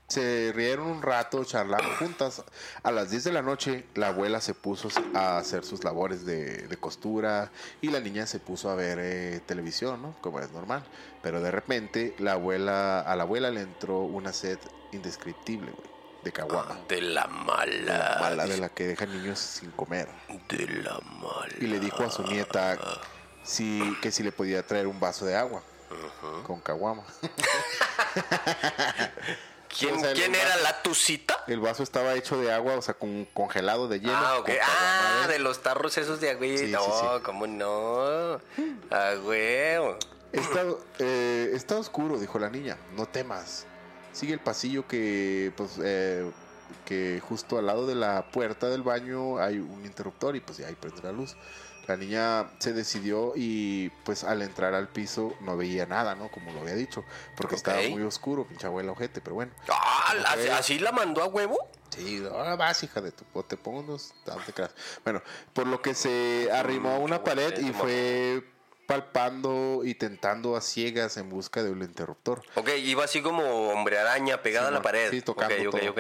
se 0.08 0.52
rieron 0.52 0.88
un 0.88 1.02
rato, 1.02 1.44
charlaron 1.44 1.94
juntas. 1.96 2.42
A 2.82 2.90
las 2.90 3.10
10 3.10 3.24
de 3.24 3.32
la 3.32 3.42
noche 3.42 3.86
la 3.94 4.08
abuela 4.08 4.40
se 4.40 4.54
puso 4.54 4.88
a 5.14 5.38
hacer 5.38 5.64
sus 5.64 5.84
labores 5.84 6.24
de, 6.24 6.66
de 6.66 6.76
costura 6.78 7.52
y 7.80 7.90
la 7.90 8.00
niña 8.00 8.26
se 8.26 8.40
puso 8.40 8.70
a 8.70 8.74
ver 8.74 8.98
eh, 9.00 9.40
televisión, 9.46 10.02
¿no? 10.02 10.16
Como 10.20 10.40
es 10.40 10.50
normal. 10.50 10.82
Pero 11.22 11.40
de 11.40 11.52
repente 11.52 12.14
la 12.18 12.32
abuela, 12.32 13.00
a 13.00 13.14
la 13.14 13.22
abuela 13.22 13.50
le 13.50 13.60
entró 13.60 14.00
una 14.00 14.32
sed 14.32 14.58
indescriptible, 14.92 15.70
güey, 15.70 15.90
de 16.24 16.32
caguama. 16.32 16.80
De 16.88 17.02
la 17.02 17.26
mala. 17.28 17.98
La 17.98 18.16
mala 18.20 18.46
de 18.46 18.58
la 18.58 18.68
que 18.70 18.88
deja 18.88 19.06
niños 19.06 19.38
sin 19.38 19.70
comer. 19.70 20.08
De 20.48 20.66
la 20.66 20.98
mala. 21.20 21.54
Y 21.60 21.66
le 21.66 21.78
dijo 21.78 22.02
a 22.02 22.10
su 22.10 22.24
nieta 22.24 22.78
si, 23.48 23.96
que 24.02 24.10
si 24.10 24.22
le 24.22 24.30
podía 24.30 24.62
traer 24.62 24.86
un 24.86 25.00
vaso 25.00 25.24
de 25.24 25.34
agua 25.34 25.62
con 26.46 26.60
caguama. 26.60 27.02
¿Quién, 29.68 29.96
O 29.96 30.00
sea, 30.00 30.12
quién 30.12 30.34
era 30.34 30.56
la 30.58 30.82
tucita? 30.82 31.44
El 31.46 31.60
vaso 31.60 31.82
estaba 31.82 32.14
hecho 32.14 32.38
de 32.38 32.52
agua, 32.52 32.74
o 32.76 32.82
sea, 32.82 32.94
con 32.94 33.26
congelado 33.26 33.86
de 33.88 34.00
hielo. 34.00 34.12
Ah, 34.14 34.38
ok. 34.38 34.46
con 34.46 34.54
caguama 34.56 35.24
Ah, 35.24 35.28
de 35.28 35.38
los 35.38 35.62
tarros 35.62 35.96
esos 35.96 36.20
de 36.20 36.30
agüita. 36.30 36.58
Sí, 36.58 36.66
sí, 36.66 36.72
no, 36.72 36.80
sí. 36.82 37.22
¿cómo 37.24 37.46
no? 37.46 38.40
Ah, 38.90 39.14
huevo. 39.22 39.96
Está, 40.32 40.64
eh, 40.98 41.50
está 41.54 41.76
oscuro, 41.78 42.18
dijo 42.18 42.38
la 42.38 42.50
niña. 42.50 42.76
No 42.96 43.06
temas. 43.06 43.66
Sigue 44.12 44.34
el 44.34 44.40
pasillo 44.40 44.86
que, 44.86 45.52
pues, 45.56 45.78
eh, 45.82 46.30
que 46.84 47.22
justo 47.26 47.58
al 47.58 47.66
lado 47.66 47.86
de 47.86 47.94
la 47.94 48.30
puerta 48.30 48.68
del 48.68 48.82
baño 48.82 49.38
hay 49.38 49.58
un 49.58 49.84
interruptor 49.86 50.36
y 50.36 50.40
pues 50.40 50.58
ya 50.58 50.66
ahí 50.66 50.74
prende 50.74 51.02
la 51.02 51.12
luz. 51.12 51.36
La 51.88 51.96
niña 51.96 52.50
se 52.58 52.74
decidió 52.74 53.32
y 53.34 53.88
pues 54.04 54.22
al 54.22 54.42
entrar 54.42 54.74
al 54.74 54.88
piso 54.88 55.34
no 55.40 55.56
veía 55.56 55.86
nada, 55.86 56.14
¿no? 56.14 56.28
Como 56.30 56.52
lo 56.52 56.60
había 56.60 56.74
dicho, 56.74 57.02
porque 57.34 57.54
estaba 57.56 57.80
muy 57.88 58.02
oscuro, 58.02 58.44
pinche 58.46 58.66
abuela 58.66 58.92
ojete, 58.92 59.22
pero 59.22 59.34
bueno. 59.36 59.52
Ah, 59.70 60.14
¿la- 60.14 60.34
Ok. 60.34 60.50
¿así 60.58 60.78
la 60.78 60.92
mandó 60.92 61.22
a 61.22 61.26
huevo? 61.26 61.56
Sí, 61.88 62.22
ahora 62.30 62.56
vas, 62.56 62.82
hija 62.82 63.00
de 63.00 63.10
tu, 63.10 63.24
te 63.44 63.56
pongo 63.56 63.80
unos. 63.80 64.12
Bueno, 65.02 65.22
por 65.54 65.66
lo 65.66 65.80
que 65.80 65.94
se 65.94 66.50
arrimó 66.52 66.90
a 66.90 66.98
una 66.98 67.18
qué 67.18 67.24
pared 67.24 67.58
y 67.58 67.72
fue 67.72 68.44
palpando 68.86 69.80
y 69.82 69.94
tentando 69.94 70.56
a 70.56 70.60
ciegas 70.60 71.16
en 71.16 71.30
busca 71.30 71.62
de 71.62 71.70
un 71.70 71.82
interruptor. 71.82 72.42
Ok, 72.54 72.68
iba 72.76 73.04
así 73.04 73.22
como 73.22 73.70
hombre 73.70 73.98
araña 73.98 74.42
pegada 74.42 74.68
a 74.68 74.70
la 74.70 74.82
pared. 74.82 75.10
sí, 75.10 75.22
tocando 75.22 75.54
Ok, 75.54 75.74
ok, 75.74 75.80
todo. 75.80 75.94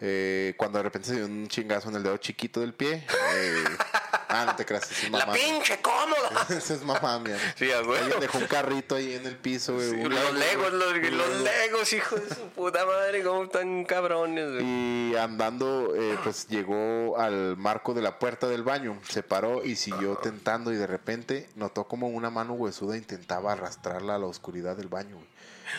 Eh, 0.00 0.54
cuando 0.56 0.78
de 0.78 0.82
repente 0.84 1.08
se 1.08 1.16
dio 1.16 1.26
un 1.26 1.48
chingazo 1.48 1.88
en 1.88 1.96
el 1.96 2.02
dedo 2.02 2.16
chiquito 2.16 2.60
del 2.60 2.74
pie, 2.74 3.06
eh, 3.34 3.64
Ah, 4.26 4.46
no 4.46 4.56
te 4.56 4.64
creas, 4.64 4.90
es 4.90 5.10
La 5.10 5.18
mamá. 5.20 5.32
pinche 5.34 5.80
cómoda. 5.80 6.46
Esa 6.48 6.74
es 6.74 6.82
mamá, 6.82 7.20
mía. 7.20 7.38
Sí. 7.56 7.70
Alguien 7.70 8.18
dejó 8.18 8.38
un 8.38 8.46
carrito 8.48 8.96
ahí 8.96 9.14
en 9.14 9.26
el 9.26 9.36
piso, 9.36 9.74
güey. 9.74 9.90
Sí, 9.90 9.96
los 9.96 10.34
legos, 10.34 10.72
los 10.72 11.40
legos, 11.42 11.92
hijo 11.92 12.16
de 12.16 12.34
su 12.34 12.48
puta 12.48 12.84
madre, 12.84 13.22
cómo 13.22 13.44
están 13.44 13.84
cabrones, 13.84 14.50
güey. 14.54 14.64
Y 14.64 15.16
andando, 15.16 15.94
eh, 15.94 16.18
pues 16.24 16.48
llegó 16.48 17.16
al 17.16 17.56
marco 17.56 17.94
de 17.94 18.02
la 18.02 18.18
puerta 18.18 18.48
del 18.48 18.64
baño, 18.64 18.98
se 19.08 19.22
paró 19.22 19.62
y 19.62 19.76
siguió 19.76 20.16
tentando 20.16 20.72
y 20.72 20.76
de 20.76 20.88
repente 20.88 21.48
notó 21.54 21.84
como 21.84 22.08
una 22.08 22.30
mano 22.30 22.54
huesuda 22.54 22.96
intentaba 22.96 23.52
arrastrarla 23.52 24.16
a 24.16 24.18
la 24.18 24.26
oscuridad 24.26 24.76
del 24.76 24.88
baño, 24.88 25.14
güey. 25.16 25.28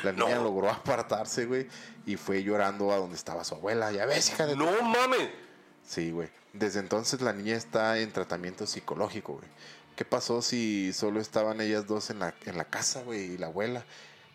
La 0.03 0.11
niña 0.11 0.35
No. 0.35 0.43
logró 0.43 0.69
apartarse, 0.69 1.45
güey, 1.45 1.67
y 2.05 2.15
fue 2.17 2.43
llorando 2.43 2.91
a 2.91 2.97
donde 2.97 3.15
estaba 3.15 3.43
su 3.43 3.55
abuela. 3.55 3.91
Ya 3.91 4.05
ves, 4.05 4.29
hija 4.29 4.45
de... 4.45 4.53
tu-". 4.53 4.59
No 4.65 4.81
mames. 4.81 5.29
Sí, 5.85 6.11
güey. 6.11 6.29
Desde 6.53 6.79
entonces 6.79 7.21
la 7.21 7.33
niña 7.33 7.55
está 7.55 7.97
en 7.99 8.11
tratamiento 8.11 8.65
psicológico, 8.65 9.33
güey. 9.33 9.47
¿Qué 9.95 10.03
pasó 10.05 10.41
si 10.41 10.91
solo 10.93 11.19
estaban 11.21 11.61
ellas 11.61 11.87
dos 11.87 12.09
en 12.09 12.19
la, 12.19 12.33
en 12.45 12.57
la 12.57 12.65
casa, 12.65 13.01
güey, 13.03 13.33
y 13.33 13.37
la 13.37 13.47
abuela? 13.47 13.85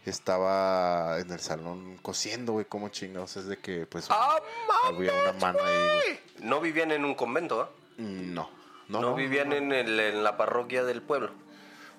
Estaba 0.07 1.18
en 1.20 1.30
el 1.30 1.40
salón 1.40 1.98
cosiendo, 2.03 2.53
güey, 2.53 2.64
como 2.64 2.88
chingados. 2.88 3.36
Es 3.36 3.46
de 3.46 3.59
que, 3.59 3.86
pues, 3.86 4.07
¡Ah, 4.11 4.36
había 4.86 5.12
una 5.12 5.32
mano 5.34 5.59
ahí, 5.62 5.74
güey. 6.05 6.20
No 6.48 6.61
vivían 6.61 6.90
en 6.90 7.05
un 7.05 7.14
convento, 7.14 7.61
¿ah? 7.61 7.70
Mm, 7.98 8.32
No, 8.34 8.51
no, 8.88 9.01
No, 9.01 9.14
vivían 9.14 9.53
En, 9.53 9.72
el, 9.72 10.01
en 10.01 10.24
la 10.24 10.36
parroquia 10.36 10.84
del 10.84 11.03
pueblo. 11.03 11.30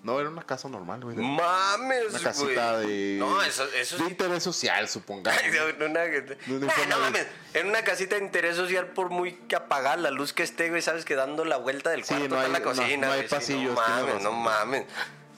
No, 0.03 0.19
era 0.19 0.29
una 0.29 0.41
casa 0.41 0.67
normal, 0.67 1.01
güey. 1.01 1.15
Mames, 1.15 2.05
Una 2.09 2.19
casita 2.19 2.77
güey. 2.81 2.87
de, 3.13 3.19
No, 3.19 3.39
eso, 3.43 3.65
eso 3.75 3.97
de 3.97 4.03
sí. 4.05 4.09
interés 4.09 4.41
social, 4.41 4.89
supongamos. 4.89 5.39
De 5.77 5.85
una, 5.85 6.01
Ah, 6.01 6.85
no 6.89 6.99
mames, 6.99 7.27
en 7.53 7.67
una 7.67 7.83
casita 7.83 8.15
de 8.15 8.23
interés 8.23 8.55
social 8.55 8.87
por 8.87 9.11
muy 9.11 9.33
que 9.33 9.55
apagada 9.55 9.97
la 9.97 10.09
luz 10.09 10.33
que 10.33 10.41
esté, 10.41 10.69
güey, 10.69 10.81
sabes 10.81 11.05
que 11.05 11.13
dando 11.15 11.45
la 11.45 11.57
vuelta 11.57 11.91
del 11.91 12.03
Sí, 12.03 12.15
cuarto 12.15 12.29
no 12.29 12.35
está 12.35 12.45
hay- 12.47 12.51
la 12.51 12.59
no- 12.59 12.65
cocina. 12.65 13.07
no 13.07 13.13
hay 13.13 13.19
güey, 13.19 13.29
sí, 13.29 13.35
pasillos, 13.35 13.75
no 13.75 13.81
mames, 13.81 14.23
no 14.23 14.31
mames. 14.31 14.85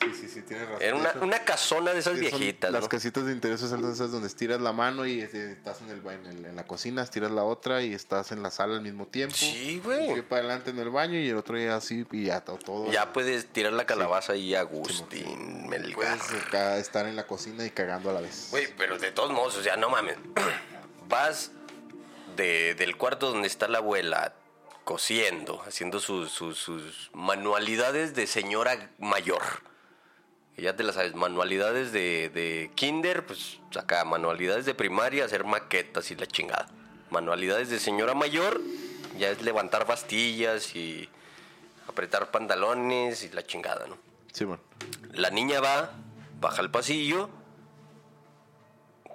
Sí, 0.03 0.11
sí, 0.21 0.27
sí, 0.29 0.41
tienes 0.41 0.67
razón. 0.67 0.81
Era 0.83 0.95
una, 0.95 1.13
una 1.21 1.39
casona 1.39 1.93
de 1.93 1.99
esas 1.99 2.13
Sí, 2.15 2.19
viejitas, 2.21 2.71
Las 2.71 2.87
casitas 2.87 3.25
de 3.25 3.31
interés 3.31 3.59
son 3.61 3.89
esas 3.91 4.11
donde 4.11 4.27
estiras 4.27 4.59
la 4.61 4.73
mano 4.73 5.05
y 5.05 5.21
estás 5.21 5.81
en, 5.81 5.89
el, 5.89 6.05
en, 6.07 6.25
el- 6.25 6.45
en 6.45 6.55
la 6.55 6.65
cocina, 6.65 7.01
estiras 7.03 7.31
la 7.31 7.43
otra 7.43 7.81
y 7.81 7.93
estás 7.93 8.31
en 8.31 8.43
la 8.43 8.51
sala 8.51 8.75
al 8.75 8.81
mismo 8.81 9.05
tiempo. 9.07 9.35
Sí, 9.35 9.75
Y 9.75 9.79
güey. 9.79 10.21
para 10.23 10.41
adelante 10.41 10.71
en 10.71 10.79
el 10.79 10.89
baño 10.89 11.17
y 11.19 11.29
el 11.29 11.37
otro 11.37 11.57
día 11.57 11.75
así 11.75 12.05
y 12.11 12.25
ya 12.25 12.41
to- 12.41 12.57
todo. 12.57 12.91
Ya 12.91 13.13
puedes 13.13 13.45
tirar 13.47 13.73
la 13.73 13.85
calabaza 13.85 14.35
y 14.35 14.55
Agustín 14.55 15.67
Melgar. 15.69 15.95
Puedes 15.95 16.31
estar 16.79 17.05
en 17.07 17.15
la 17.15 17.25
cocina 17.27 17.65
y 17.65 17.69
cagando 17.71 18.09
a 18.09 18.13
la 18.13 18.21
vez. 18.21 18.47
Güey, 18.51 18.67
pero 18.77 18.97
de 18.97 19.11
todos 19.11 19.31
modos, 19.31 19.55
o 19.57 19.63
sea, 19.63 19.77
no 19.77 19.89
mames. 19.89 20.17
Vas 21.09 21.51
de, 22.35 22.75
del 22.75 22.97
cuarto 22.97 23.31
donde 23.31 23.47
está 23.47 23.67
la 23.67 23.77
abuela 23.79 24.33
cosiendo, 24.83 25.61
haciendo 25.65 25.99
sus, 25.99 26.31
sus, 26.31 26.57
sus 26.57 27.09
manualidades 27.13 28.15
de 28.15 28.27
señora 28.27 28.89
mayor. 28.99 29.41
Ya 30.57 30.75
te 30.75 30.83
las 30.83 30.95
sabes, 30.95 31.15
manualidades 31.15 31.91
de, 31.91 32.29
de 32.29 32.71
kinder, 32.75 33.25
pues 33.25 33.59
acá, 33.75 34.05
manualidades 34.05 34.65
de 34.65 34.75
primaria, 34.75 35.25
hacer 35.25 35.43
maquetas 35.45 36.11
y 36.11 36.15
la 36.15 36.27
chingada. 36.27 36.67
Manualidades 37.09 37.69
de 37.69 37.79
señora 37.79 38.13
mayor, 38.13 38.61
ya 39.17 39.29
es 39.29 39.41
levantar 39.41 39.87
bastillas 39.87 40.75
y 40.75 41.09
apretar 41.87 42.31
pantalones 42.31 43.23
y 43.23 43.29
la 43.29 43.43
chingada, 43.43 43.87
¿no? 43.87 43.97
Sí, 44.31 44.45
bueno. 44.45 44.61
La 45.11 45.29
niña 45.29 45.59
va, 45.59 45.91
baja 46.39 46.61
al 46.61 46.71
pasillo. 46.71 47.29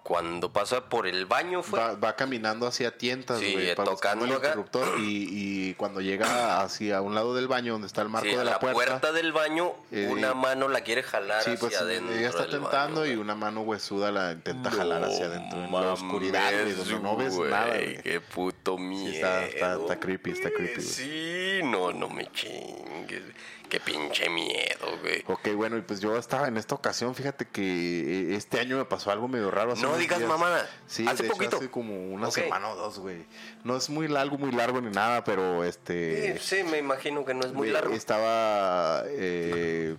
Cuando 0.08 0.50
pasa 0.50 0.88
por 0.88 1.06
el 1.06 1.26
baño 1.26 1.62
fue. 1.62 1.78
Va, 1.78 1.92
va 1.94 2.16
caminando 2.16 2.66
hacia 2.66 2.96
tientas, 2.96 3.40
Sí, 3.40 3.54
buscar 3.54 3.84
tocando 3.84 4.24
el 4.24 4.30
interruptor 4.32 4.98
y, 5.00 5.28
y 5.70 5.74
cuando 5.74 6.00
llega 6.00 6.62
hacia 6.62 7.02
un 7.02 7.14
lado 7.14 7.34
del 7.34 7.46
baño 7.46 7.72
donde 7.74 7.88
está 7.88 8.00
el 8.00 8.08
marco 8.08 8.26
Sí, 8.26 8.34
de 8.34 8.42
la, 8.42 8.52
la 8.52 8.58
puerta, 8.58 8.74
puerta, 8.86 9.12
del 9.12 9.32
baño, 9.34 9.74
eh, 9.92 10.08
una 10.10 10.32
mano 10.32 10.68
la 10.68 10.80
quiere 10.80 11.02
jalar 11.02 11.42
sí, 11.42 11.50
hacia 11.50 11.60
pues 11.60 11.76
adentro. 11.78 12.14
ella 12.16 12.28
está 12.30 12.48
tentando 12.48 13.02
baño, 13.02 13.12
y 13.12 13.16
una 13.16 13.34
mano 13.34 13.60
huesuda 13.60 14.10
la 14.10 14.32
intenta 14.32 14.70
jalar 14.70 15.04
hacia 15.04 15.26
adentro 15.26 15.62
en 15.62 15.70
la 15.72 15.92
oscuridad, 15.92 16.52
güey, 16.62 16.72
donde 16.72 17.00
no 17.00 17.14
ves 17.14 17.36
nada. 17.38 17.76
Qué 18.02 18.22
puto 18.34 18.78
miedo. 18.78 19.12
está- 19.12 19.44
está- 19.44 19.74
está 19.76 20.00
creepy, 20.00 20.30
está 20.30 20.50
creepy. 20.50 20.80
Sí, 20.80 21.60
no, 21.64 21.92
no 21.92 22.08
me 22.08 22.32
chingues. 22.32 23.24
Qué 23.68 23.80
pinche 23.80 24.30
miedo, 24.30 24.98
güey. 25.02 25.22
Ok, 25.26 25.48
bueno, 25.54 25.76
y 25.76 25.82
pues 25.82 26.00
yo 26.00 26.16
estaba 26.16 26.48
en 26.48 26.56
esta 26.56 26.74
ocasión, 26.74 27.14
fíjate 27.14 27.46
que 27.46 27.62
eh, 27.62 28.34
este 28.34 28.58
año 28.60 28.78
me 28.78 28.84
pasó 28.86 29.10
algo 29.10 29.28
medio 29.28 29.50
raro. 29.50 29.72
hace 29.72 29.82
No 29.82 29.96
digas 29.98 30.18
días. 30.18 30.28
mamada. 30.30 30.66
Sí, 30.86 31.06
Hace 31.06 31.24
de 31.24 31.28
hecho, 31.28 31.36
poquito. 31.36 31.56
hace 31.58 31.70
como 31.70 32.08
una 32.14 32.28
Ok. 32.28 32.34
semana 32.34 32.68
o 32.70 32.76
dos, 32.76 32.98
güey. 32.98 33.26
No 33.64 33.76
es 33.76 33.90
muy 33.90 34.08
largo, 34.08 34.38
muy 34.38 34.52
largo 34.52 34.80
ni 34.80 34.90
nada, 34.90 35.22
pero 35.24 35.64
este... 35.64 36.38
Sí, 36.38 36.56
sí, 36.56 36.62
me 36.64 36.78
imagino 36.78 37.24
que 37.26 37.34
no 37.34 37.44
es 37.44 37.52
muy 37.52 37.68
largo. 37.70 37.92
Estaba... 37.94 39.02
eh, 39.08 39.96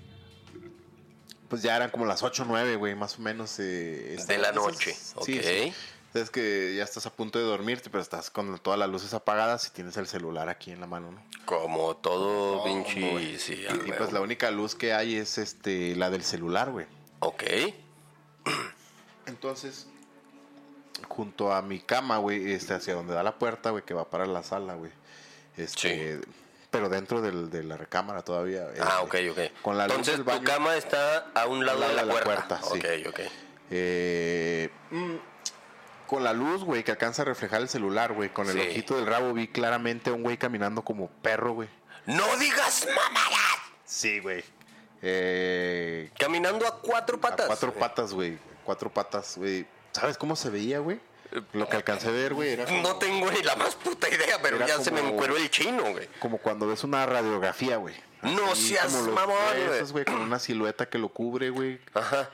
pues 1.47 1.61
ya 1.63 1.75
eran 1.75 1.89
como 1.89 2.05
las 2.05 2.21
8 2.23 2.43
o 2.43 2.45
9, 2.45 2.75
güey, 2.75 2.95
más 2.95 3.17
o 3.17 3.21
menos. 3.21 3.59
eh, 3.59 4.15
estaba- 4.15 4.39
la 4.39 4.51
noche, 4.51 4.93
sí, 4.93 5.13
ok. 5.15 5.25
sí. 5.43 5.73
Es 6.13 6.31
que 6.31 6.73
ya 6.75 6.83
estás 6.83 7.05
a 7.05 7.11
punto 7.11 7.37
de 7.37 7.45
dormirte, 7.45 7.89
pero 7.91 8.01
estás 8.01 8.31
con 8.31 8.57
todas 8.59 8.79
las 8.79 8.89
luces 8.89 9.13
apagadas 9.13 9.67
y 9.67 9.71
tienes 9.71 9.95
el 9.97 10.07
celular 10.07 10.49
aquí 10.49 10.71
en 10.71 10.79
la 10.79 10.87
mano, 10.87 11.11
¿no? 11.11 11.21
Como 11.45 11.95
todo 11.97 12.57
No, 12.57 12.63
pinche. 12.63 13.37
Sí, 13.37 13.63
y, 13.85 13.89
y, 13.89 13.91
pues 13.93 14.11
la 14.11 14.19
única 14.21 14.49
luz 14.49 14.73
que 14.73 14.93
hay 14.93 15.15
es 15.15 15.37
este 15.37 15.95
la 15.95 16.09
del 16.09 16.23
celular, 16.23 16.71
güey. 16.71 16.87
Ok. 17.19 17.43
Entonces, 19.27 19.87
junto 21.07 21.53
a 21.53 21.61
mi 21.61 21.79
cama, 21.79 22.17
güey, 22.17 22.53
este, 22.53 22.73
hacia 22.73 22.95
donde 22.95 23.13
da 23.13 23.21
la 23.23 23.37
puerta, 23.37 23.69
güey, 23.69 23.83
que 23.83 23.93
va 23.93 24.09
para 24.09 24.25
la 24.25 24.41
sala, 24.43 24.73
güey. 24.73 24.91
Este, 25.57 26.19
pero 26.71 26.89
dentro 26.89 27.21
del- 27.21 27.49
de 27.49 27.63
la 27.63 27.77
recámara 27.77 28.23
todavía. 28.23 28.67
Ah, 28.81 28.99
eh, 29.01 29.03
ok, 29.03 29.15
ok. 29.31 29.61
Con 29.61 29.77
la 29.77 29.85
luz 29.85 29.91
Entonces 29.97 30.15
del 30.17 30.25
tu 30.25 30.31
baño. 30.31 30.43
cama 30.43 30.75
está 30.75 31.29
a 31.35 31.45
un 31.45 31.65
lado, 31.65 31.81
de 31.87 31.93
la, 31.93 32.23
puerta. 32.23 32.59
sí. 32.63 32.79
Ok, 32.79 32.85
ok. 33.09 33.19
Eh, 33.71 34.69
mm, 34.89 35.15
con 36.09 36.23
la 36.23 36.33
luz, 36.33 36.63
güey, 36.63 36.83
que 36.83 36.89
alcanza 36.91 37.21
a 37.21 37.25
reflejar 37.25 37.61
el 37.61 37.69
celular, 37.69 38.13
güey. 38.13 38.29
Con 38.29 38.47
el 38.49 38.53
Sí. 38.59 38.67
ojito 38.67 38.95
del 38.95 39.05
rabo 39.05 39.31
vi 39.33 39.47
claramente 39.47 40.09
a 40.09 40.13
un 40.13 40.23
güey 40.23 40.37
caminando 40.37 40.81
como 40.81 41.07
perro, 41.21 41.53
güey. 41.53 41.69
¡No 42.07 42.25
digas 42.37 42.87
mamadas! 42.87 43.59
Sí, 43.85 44.19
güey. 44.19 44.43
Eh, 45.03 46.09
Caminando 46.17 46.67
a 46.67 46.79
cuatro 46.79 47.17
a 47.17 47.21
patas. 47.21 47.47
cuatro 47.47 47.73
patas, 47.73 48.13
güey. 48.13 48.37
Cuatro 48.65 48.89
patas, 48.91 49.37
güey. 49.37 49.65
¿Sabes 49.91 50.17
cómo 50.17 50.35
se 50.35 50.49
veía, 50.49 50.79
güey? 50.79 50.99
Lo 51.53 51.69
que 51.69 51.75
alcancé 51.75 52.07
a 52.07 52.11
ver, 52.11 52.33
güey, 52.33 52.49
era 52.53 52.65
como, 52.65 52.81
No 52.81 52.95
tengo 52.95 53.29
ni 53.31 53.43
la 53.43 53.55
más 53.55 53.75
puta 53.75 54.09
idea, 54.09 54.39
pero 54.41 54.65
ya 54.65 54.79
se 54.79 54.89
me 54.91 54.99
encueró 55.01 55.37
el 55.37 55.49
chino, 55.51 55.83
güey. 55.91 56.07
como 56.19 56.39
cuando 56.39 56.65
ves 56.67 56.83
una 56.83 57.05
radiografía, 57.05 57.77
güey. 57.77 57.95
No 58.23 58.55
seas 58.55 58.91
mamón, 58.93 59.37
güey, 59.91 60.05
con 60.05 60.15
una 60.21 60.39
silueta 60.39 60.89
que 60.89 60.97
lo 60.97 61.09
cubre, 61.09 61.51
güey. 61.51 61.79
Ajá. 61.93 62.29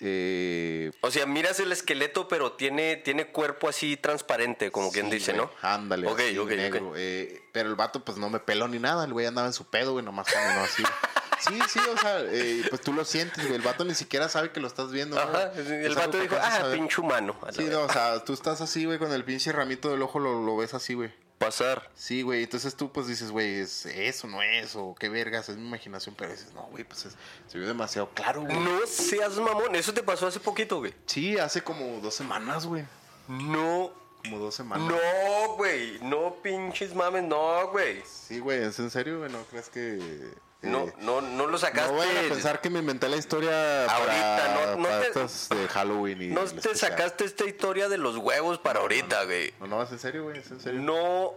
Eh, 0.00 0.90
O 1.00 1.10
sea, 1.10 1.26
miras 1.26 1.58
el 1.60 1.72
esqueleto, 1.72 2.28
pero 2.28 2.52
tiene, 2.52 2.96
tiene 2.96 3.26
cuerpo 3.28 3.68
así 3.68 3.96
transparente, 3.96 4.70
como 4.70 4.92
quien 4.92 5.10
dice, 5.10 5.32
güey, 5.32 5.44
¿no? 5.46 5.50
Ándale, 5.62 6.06
Ok, 6.06 6.20
así, 6.20 6.38
ok, 6.38 6.50
negro. 6.50 6.92
Eh, 6.96 7.42
pero 7.52 7.68
el 7.68 7.74
vato, 7.74 8.04
pues 8.04 8.16
no 8.18 8.30
me 8.30 8.38
peló 8.38 8.68
ni 8.68 8.78
nada. 8.78 9.04
El 9.04 9.12
güey 9.12 9.26
andaba 9.26 9.46
en 9.48 9.52
su 9.52 9.64
pedo, 9.68 9.92
güey, 9.92 10.04
nomás 10.04 10.28
caminó 10.28 10.60
así. 10.60 10.82
Sí, 11.40 11.56
sí, 11.68 11.78
o 11.78 11.96
sea, 11.96 12.20
eh, 12.22 12.64
pues 12.68 12.80
tú 12.82 12.92
lo 12.92 13.04
sientes, 13.04 13.44
güey. 13.44 13.54
El 13.54 13.62
vato 13.62 13.84
ni 13.84 13.94
siquiera 13.94 14.28
sabe 14.28 14.50
que 14.50 14.58
lo 14.58 14.66
estás 14.66 14.90
viendo. 14.90 15.14
¿no? 15.14 15.22
Ajá. 15.22 15.52
El 15.54 15.94
vato 15.94 16.18
dijo, 16.18 16.34
ah, 16.36 16.70
pinche 16.74 17.00
humano. 17.00 17.38
Sí, 17.56 17.62
no, 17.70 17.82
o 17.82 17.88
sea, 17.92 18.24
tú 18.24 18.32
estás 18.32 18.60
así, 18.60 18.84
güey, 18.86 18.98
con 18.98 19.12
el 19.12 19.22
pinche 19.24 19.52
ramito 19.52 19.88
del 19.88 20.02
ojo, 20.02 20.18
lo, 20.18 20.44
lo 20.44 20.56
ves 20.56 20.74
así, 20.74 20.94
güey. 20.94 21.12
Pasar. 21.38 21.88
Sí, 21.94 22.22
güey, 22.22 22.42
entonces 22.42 22.74
tú 22.74 22.90
pues 22.92 23.06
dices, 23.06 23.30
güey, 23.30 23.60
es 23.60 23.86
eso, 23.86 24.26
no 24.26 24.42
es, 24.42 24.74
o 24.74 24.94
qué 24.98 25.08
vergas, 25.08 25.48
es 25.48 25.56
mi 25.56 25.66
imaginación, 25.68 26.14
pero 26.18 26.32
dices, 26.32 26.52
no, 26.52 26.62
güey, 26.64 26.82
pues 26.84 27.06
es- 27.06 27.16
se 27.46 27.58
vio 27.58 27.66
demasiado 27.68 28.10
claro, 28.10 28.42
güey. 28.42 28.58
No 28.58 28.86
seas 28.86 29.36
mamón. 29.36 29.74
Eso 29.76 29.94
te 29.94 30.02
pasó 30.02 30.26
hace 30.26 30.40
poquito, 30.40 30.78
güey. 30.78 30.92
Sí, 31.06 31.38
hace 31.38 31.62
como 31.62 32.00
dos 32.00 32.14
semanas, 32.14 32.66
güey. 32.66 32.84
No. 33.28 33.92
Como 34.24 34.38
dos 34.38 34.54
semanas. 34.56 34.88
No, 34.88 35.54
güey. 35.56 35.98
No 36.02 36.34
pinches 36.42 36.92
mames, 36.94 37.22
no, 37.22 37.68
güey. 37.68 38.02
Sí, 38.04 38.40
güey, 38.40 38.64
¿es 38.64 38.78
en 38.80 38.90
serio, 38.90 39.18
güey? 39.20 39.30
¿No 39.30 39.42
crees 39.44 39.68
que...? 39.68 40.47
Eh, 40.62 40.66
No, 40.68 40.92
no, 41.00 41.20
no 41.20 41.46
lo 41.46 41.58
sacaste. 41.58 41.92
No 41.92 41.98
vayan 41.98 42.24
a 42.26 42.28
pensar 42.28 42.60
que 42.60 42.70
me 42.70 42.78
inventé 42.80 43.08
la 43.08 43.16
historia 43.16 43.84
Ahorita, 43.84 44.36
para, 44.38 44.54
no- 44.54 44.76
no 44.76 44.82
para 44.88 45.00
te- 45.00 45.06
estas 45.08 45.48
de 45.50 45.68
Halloween 45.68 46.22
y 46.22 46.26
No 46.28 46.40
te 46.40 46.46
especial. 46.46 46.76
sacaste 46.76 47.24
esta 47.24 47.44
historia 47.46 47.88
de 47.88 47.98
los 47.98 48.16
huevos 48.16 48.58
para 48.58 48.80
ahorita, 48.80 49.24
güey. 49.24 49.54
No, 49.60 49.66
no, 49.66 49.82
es 49.82 49.90
en 49.92 49.98
serio, 49.98 50.24
güey, 50.24 50.38
es 50.38 50.50
en 50.50 50.60
serio. 50.60 50.80
No 50.80 51.34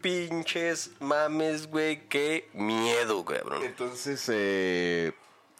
pinches 0.00 0.90
mames, 1.00 1.66
güey. 1.68 2.08
Qué 2.08 2.48
miedo, 2.52 3.24
cabrón. 3.24 3.64
Entonces, 3.64 4.24
eh, 4.32 5.12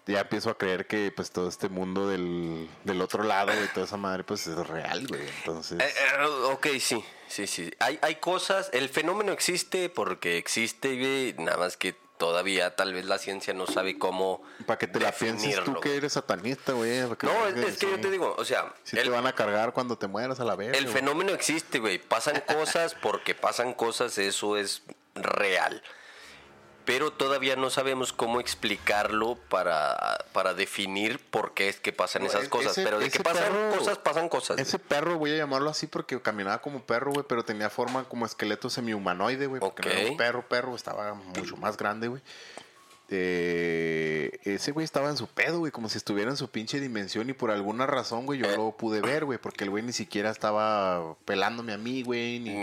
ya 0.06 0.20
empiezo 0.20 0.50
a 0.50 0.58
creer 0.58 0.86
que 0.86 1.10
pues 1.14 1.30
todo 1.30 1.48
este 1.48 1.68
mundo 1.68 2.08
del, 2.08 2.68
del 2.84 3.00
otro 3.02 3.24
lado 3.24 3.52
y 3.52 3.66
toda 3.68 3.86
esa 3.86 3.96
madre 3.96 4.22
pues 4.24 4.46
es 4.46 4.56
real, 4.68 5.06
güey. 5.08 5.22
Entonces... 5.38 5.80
Eh, 5.80 5.84
eh, 6.20 6.24
ok, 6.52 6.66
sí, 6.80 7.04
sí, 7.28 7.46
sí. 7.46 7.72
Hay, 7.80 7.98
hay 8.02 8.16
cosas, 8.16 8.70
el 8.72 8.88
fenómeno 8.88 9.32
existe 9.32 9.88
porque 9.88 10.38
existe, 10.38 10.96
güey, 10.96 11.34
nada 11.44 11.56
más 11.58 11.76
que 11.76 11.96
todavía 12.18 12.74
tal 12.76 12.92
vez 12.92 13.04
la 13.04 13.18
ciencia 13.18 13.54
no 13.54 13.66
sabe 13.66 13.98
cómo. 13.98 14.42
Para 14.66 14.78
que 14.78 14.86
te 14.86 15.00
la 15.00 15.12
pienses 15.12 15.62
tú 15.64 15.80
que 15.80 15.96
eres 15.96 16.14
satanista, 16.14 16.72
güey. 16.72 17.00
No, 17.00 17.46
es, 17.46 17.56
es 17.56 17.78
que 17.78 17.90
yo 17.90 18.00
te 18.00 18.10
digo, 18.10 18.34
o 18.36 18.44
sea, 18.44 18.74
sí 18.82 18.96
el, 18.96 19.04
te 19.04 19.10
van 19.10 19.26
a 19.26 19.34
cargar 19.34 19.72
cuando 19.72 19.96
te 19.96 20.06
mueras 20.06 20.40
a 20.40 20.44
la 20.44 20.56
vez. 20.56 20.76
el 20.76 20.88
fenómeno 20.88 21.32
existe, 21.32 21.78
güey. 21.78 21.98
Pasan 21.98 22.42
cosas 22.46 22.94
porque 22.94 23.34
pasan 23.34 23.74
cosas, 23.74 24.18
eso 24.18 24.56
es 24.56 24.82
real. 25.14 25.82
Pero 26.86 27.10
todavía 27.10 27.56
no 27.56 27.68
sabemos 27.68 28.12
cómo 28.14 28.40
explicarlo 28.40 29.34
para, 29.50 30.24
para 30.32 30.54
definir 30.54 31.18
por 31.18 31.52
qué 31.52 31.68
es 31.68 31.78
que 31.80 31.92
pasan 31.92 32.22
No, 32.22 32.28
esas 32.28 32.42
ese- 32.42 32.50
cosas. 32.50 32.74
Pero 32.76 32.98
de 32.98 33.10
que 33.10 33.20
pasan 33.20 33.52
perro- 33.52 33.76
cosas, 33.76 33.98
pasan 33.98 34.28
cosas. 34.28 34.58
Ese 34.58 34.78
perro, 34.78 35.18
voy 35.18 35.32
a 35.32 35.36
llamarlo 35.36 35.68
así 35.68 35.86
porque 35.88 36.20
caminaba 36.22 36.62
como 36.62 36.82
perro, 36.84 37.12
güey, 37.12 37.26
pero 37.28 37.44
tenía 37.44 37.68
forma 37.68 38.04
como 38.04 38.24
esqueleto 38.24 38.70
semi-humanoide, 38.70 39.46
güey. 39.46 39.60
Porque 39.60 39.88
no 39.88 39.94
era 39.94 40.10
un 40.10 40.16
perro, 40.16 40.48
perro, 40.48 40.74
estaba 40.76 41.12
mucho 41.14 41.56
más 41.56 41.76
grande, 41.76 42.08
güey. 42.08 42.22
Eh, 43.08 44.38
ese 44.44 44.72
güey 44.72 44.84
estaba 44.84 45.08
en 45.10 45.16
su 45.16 45.26
pedo, 45.28 45.58
güey, 45.60 45.70
como 45.72 45.88
si 45.88 45.98
estuviera 45.98 46.30
en 46.30 46.36
su 46.36 46.48
pinche 46.50 46.80
dimensión 46.80 47.28
y 47.30 47.32
por 47.34 47.50
alguna 47.50 47.86
razón, 47.86 48.26
güey, 48.26 48.40
yo 48.40 48.50
lo 48.56 48.72
pude 48.76 49.00
ver, 49.00 49.24
güey, 49.24 49.38
porque 49.38 49.64
el 49.64 49.70
güey 49.70 49.82
ni 49.84 49.92
siquiera 49.92 50.30
estaba 50.30 51.14
pelándome 51.24 51.72
a 51.72 51.78
mí, 51.78 52.02
güey, 52.02 52.40
ni, 52.40 52.54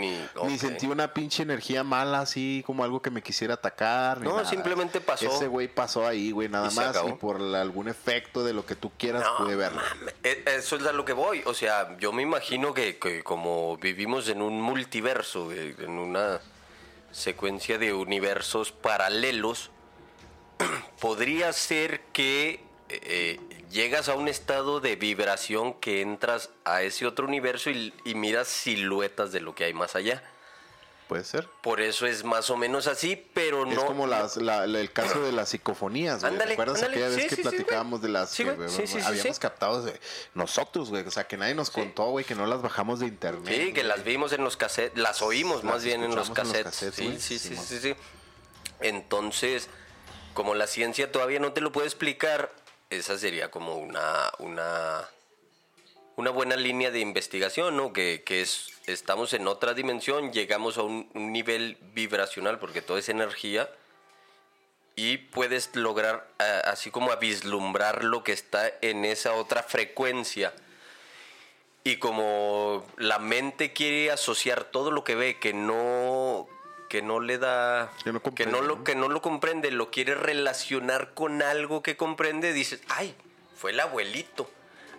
Ni- 0.44 0.58
sentí 0.58 0.88
una 0.88 1.14
pinche 1.14 1.44
energía 1.44 1.84
mala 1.84 2.20
así 2.22 2.64
como 2.66 2.84
algo 2.84 3.02
que 3.02 3.10
me 3.10 3.22
quisiera 3.22 3.54
atacar. 3.56 4.22
No, 4.22 4.32
nada. 4.38 4.46
simplemente 4.50 5.00
pasó. 5.02 5.28
Ese 5.28 5.48
güey 5.48 5.68
pasó 5.68 6.06
ahí, 6.08 6.32
güey, 6.32 6.50
nada 6.50 6.70
Y 6.72 6.76
más, 6.76 6.98
y 7.08 7.12
por 7.14 7.40
la- 7.40 7.62
algún 7.62 7.88
efecto 7.88 8.44
de 8.44 8.54
lo 8.54 8.66
que 8.66 8.76
tú 8.76 8.92
quieras 8.98 9.24
No, 9.24 9.46
pude 9.46 9.56
verlo. 9.56 9.82
e- 10.24 10.44
Eso 10.46 10.76
es 10.76 10.86
a 10.86 10.92
lo 10.92 11.06
que 11.06 11.14
voy. 11.14 11.42
O 11.46 11.54
sea, 11.54 11.98
yo 12.00 12.12
me 12.12 12.22
imagino 12.22 12.74
que, 12.74 12.98
que 12.98 13.24
como 13.24 13.78
vivimos 13.78 14.28
en 14.30 14.42
un 14.42 14.62
multiverso, 14.62 15.52
en 15.54 15.98
una 16.00 16.40
secuencia 17.12 17.78
de 17.78 17.94
universos 17.94 18.72
paralelos, 18.72 19.70
podría 21.04 21.52
ser 21.52 22.00
que 22.14 22.62
eh, 22.88 23.38
llegas 23.70 24.08
a 24.08 24.14
un 24.14 24.30
estado 24.30 24.80
de 24.80 24.96
vibración 24.96 25.74
que 25.74 26.00
entras 26.00 26.50
a 26.64 26.82
ese 26.84 27.06
otro 27.06 27.28
universo 27.28 27.70
y, 27.70 27.94
y 28.06 28.16
miras 28.16 28.48
siluetas 28.48 29.34
de 29.34 29.42
lo 29.42 29.54
que 29.54 29.66
hay 29.66 29.74
más 29.74 29.98
allá. 29.98 30.24
Puede 31.10 31.26
ser. 31.26 31.50
Por 31.62 31.82
eso 31.82 32.08
es 32.08 32.24
más 32.24 32.50
o 32.50 32.56
menos 32.56 32.88
así, 32.88 33.22
pero 33.34 33.66
no. 33.66 33.74
es 33.74 33.80
como 33.80 34.08
las- 34.08 34.38
la- 34.38 34.66
la- 34.66 34.80
el 34.80 34.94
caso 34.94 35.22
de 35.22 35.34
las 35.34 35.50
psicofonías, 35.50 36.22
güey. 36.22 36.32
Ándale, 36.32 36.52
¿Te 36.52 36.54
acuerdas 36.62 36.78
ándale. 36.84 36.94
aquella 36.96 37.08
vez 37.10 37.24
Sí, 37.24 37.30
que 37.30 37.36
sí, 37.36 37.42
sí, 37.44 37.50
platicábamos 37.50 38.02
de 38.02 38.08
las 38.08 38.34
que 38.34 38.50
habíamos 39.04 39.40
captado 39.40 39.84
de 39.84 40.00
nosotros, 40.36 40.90
güey? 40.90 41.06
O 41.06 41.12
sea, 41.12 41.26
que 41.28 41.36
nadie 41.36 41.54
nos 41.54 41.70
contó, 41.70 42.06
güey, 42.12 42.24
que 42.24 42.34
no 42.36 42.46
las 42.46 42.62
bajamos 42.62 43.02
de 43.02 43.08
internet. 43.08 43.54
Sí, 43.54 43.74
que 43.74 43.84
las 43.84 44.06
vimos 44.06 44.32
en 44.32 44.46
los 44.46 44.56
cassettes, 44.56 44.98
las 44.98 45.22
oímos 45.22 45.66
Las 45.66 45.74
más 45.74 45.84
bien 45.84 46.02
en 46.02 46.16
los 46.16 46.24
escuchamos 46.30 46.56
en 46.56 46.64
los 46.64 46.72
cassettes. 46.72 46.96
sí, 46.96 47.18
sí, 47.20 47.38
sí, 47.38 47.58
sí, 47.58 47.80
sí. 47.82 47.96
Entonces, 48.80 49.68
como 50.34 50.56
la 50.56 50.68
ciencia 50.68 51.12
todavía 51.12 51.40
no 51.40 51.54
te 51.54 51.62
lo 51.62 51.72
puede 51.72 51.88
explicar, 51.88 52.52
esa 52.90 53.18
sería 53.18 53.52
como 53.52 53.76
una, 53.76 54.32
una, 54.40 55.10
una 56.16 56.30
buena 56.32 56.56
línea 56.56 56.92
de 56.92 57.00
investigación, 57.00 57.78
¿no? 57.78 57.94
Que, 57.94 58.24
que 58.26 58.42
es, 58.42 58.70
estamos 58.88 59.34
en 59.34 59.48
otra 59.48 59.74
dimensión, 59.74 60.32
llegamos 60.32 60.78
a 60.78 60.84
un, 60.84 61.10
nivel 61.14 61.78
vibracional, 61.94 62.60
porque 62.60 62.82
todo 62.82 62.98
es 62.98 63.10
energía, 63.10 63.70
y 64.96 65.18
puedes 65.18 65.76
lograr 65.76 66.28
así 66.66 66.92
como 66.92 67.12
a 67.12 67.16
vislumbrar 67.16 68.04
lo 68.04 68.24
que 68.24 68.32
está 68.32 68.72
en 68.82 69.06
esa 69.06 69.34
otra 69.34 69.64
frecuencia. 69.64 70.54
Y 71.84 71.98
como 71.98 72.86
la 72.98 73.18
mente 73.18 73.74
quiere 73.74 74.12
asociar 74.12 74.66
todo 74.66 74.92
lo 74.92 75.04
que 75.04 75.16
ve 75.16 75.40
que 75.40 75.52
no 75.52 76.48
que 76.94 77.02
no 77.02 77.20
le 77.20 77.40
da 77.40 77.92
Que 78.04 78.14
no 78.14 78.22
que 78.22 78.46
no 78.46 78.60
comprende, 78.60 78.68
lo 78.68 78.84
que 78.84 78.94
no 78.96 79.08
lo 79.10 79.22
comprende, 79.24 79.72
lo 79.72 79.90
quiere 79.90 80.14
relacionar 80.14 81.16
con 81.16 81.42
algo 81.42 81.82
que 81.82 81.98
comprende, 81.98 82.54
dices, 82.54 82.82
"Ay, 82.88 83.16
fue 83.58 83.72
el 83.72 83.80
abuelito. 83.80 84.48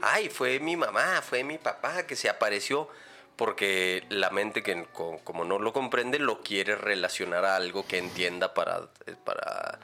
Ay, 0.03 0.29
fue 0.29 0.59
mi 0.59 0.75
mamá, 0.77 1.23
fue 1.23 1.45
mi 1.45 1.57
papá 1.57 2.05
que 2.05 2.17
se 2.17 2.29
apareció." 2.29 2.89
Porque 3.37 4.05
la 4.09 4.31
mente 4.31 4.65
que 4.65 4.87
co- 4.93 5.21
como 5.23 5.45
no 5.45 5.61
lo 5.61 5.73
comprende 5.73 6.19
lo 6.19 6.41
quiere 6.43 6.75
relacionar 6.75 7.45
a 7.45 7.55
algo 7.55 7.87
que 7.87 7.99
entienda 7.99 8.55
para 8.55 8.89
para 9.25 9.79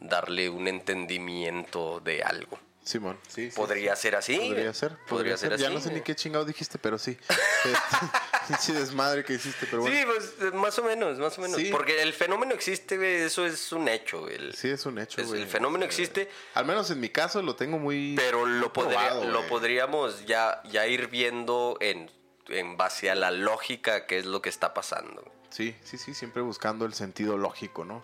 darle 0.00 0.48
un 0.48 0.66
entendimiento 0.66 2.00
de 2.00 2.24
algo. 2.24 2.58
Simón, 2.82 3.16
sí. 3.28 3.52
sí, 3.52 3.56
Podría 3.56 3.94
sí. 3.94 4.02
ser 4.02 4.16
así. 4.16 4.36
Podría 4.36 4.74
ser, 4.74 4.96
podría, 5.08 5.36
ser. 5.36 5.56
Ya 5.56 5.66
así, 5.68 5.74
no 5.74 5.80
sé 5.80 5.92
ni 5.92 6.00
qué 6.00 6.16
chingado 6.16 6.44
dijiste, 6.44 6.78
pero 6.80 6.98
sí. 6.98 7.16
Pinche 8.48 8.72
desmadre 8.72 9.24
que 9.24 9.34
hiciste, 9.34 9.66
pero 9.70 9.82
bueno. 9.82 9.96
Sí, 9.96 10.04
pues 10.38 10.52
más 10.54 10.78
o 10.78 10.84
menos, 10.84 11.18
más 11.18 11.36
o 11.38 11.40
menos. 11.42 11.56
Sí. 11.58 11.68
Porque 11.70 12.02
el 12.02 12.12
fenómeno 12.12 12.54
existe, 12.54 12.96
güey, 12.96 13.22
eso 13.22 13.46
es 13.46 13.72
un 13.72 13.88
hecho. 13.88 14.20
güey. 14.22 14.34
El, 14.34 14.54
Sí, 14.54 14.68
es 14.70 14.84
un 14.86 14.98
hecho, 14.98 15.20
es- 15.20 15.28
güey. 15.28 15.42
el 15.42 15.48
fenómeno 15.48 15.84
Eh, 15.84 15.88
existe, 15.88 16.28
Al 16.54 16.64
menos 16.66 16.90
en 16.90 17.00
mi 17.00 17.08
caso 17.10 17.42
lo 17.42 17.54
tengo 17.56 17.78
muy. 17.78 18.14
pero 18.16 18.46
lo, 18.46 18.72
podría- 18.72 19.10
podríamos 19.48 20.24
ya, 20.26 20.62
ya 20.64 20.86
ir 20.86 21.08
viendo 21.08 21.76
en, 21.80 22.10
en 22.48 22.76
base 22.76 23.10
a 23.10 23.14
la 23.14 23.30
lógica 23.30 24.06
que 24.06 24.18
es 24.18 24.26
lo 24.26 24.42
que 24.42 24.48
está 24.48 24.74
pasando. 24.74 25.24
Sí, 25.50 25.76
sí, 25.84 25.98
sí, 25.98 26.14
siempre 26.14 26.40
buscando 26.42 26.86
el 26.86 26.94
sentido 26.94 27.36
lógico, 27.36 27.84
¿no? 27.84 28.02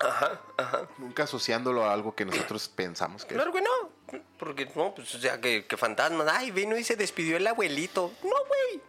Ajá, 0.00 0.40
ajá. 0.56 0.88
Nunca 0.96 1.24
asociándolo 1.24 1.84
a 1.84 1.92
algo 1.92 2.14
que 2.14 2.24
nosotros 2.24 2.68
pensamos 2.74 3.24
que 3.26 3.34
es. 3.34 3.36
Claro 3.36 3.52
que 3.52 3.60
no. 3.60 4.20
Porque 4.38 4.64
no, 4.74 4.94
pues 4.94 5.14
o 5.14 5.18
sea, 5.20 5.40
que, 5.40 5.66
que 5.66 5.76
fantasmas. 5.76 6.26
Ay, 6.30 6.50
vino 6.50 6.78
y 6.78 6.84
se 6.84 6.96
despidió 6.96 7.36
el 7.36 7.46
abuelito. 7.46 8.10
No, 8.22 8.30
güey. 8.46 8.80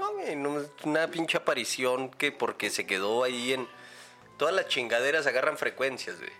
No, 0.00 0.12
güey. 0.14 0.34
No, 0.34 0.64
una 0.84 1.08
pinche 1.08 1.36
aparición 1.38 2.10
que 2.10 2.32
porque 2.32 2.70
se 2.70 2.86
quedó 2.86 3.22
ahí 3.22 3.52
en. 3.52 3.68
Todas 4.38 4.54
las 4.54 4.68
chingaderas 4.68 5.26
agarran 5.26 5.58
frecuencias, 5.58 6.16
güey. 6.18 6.32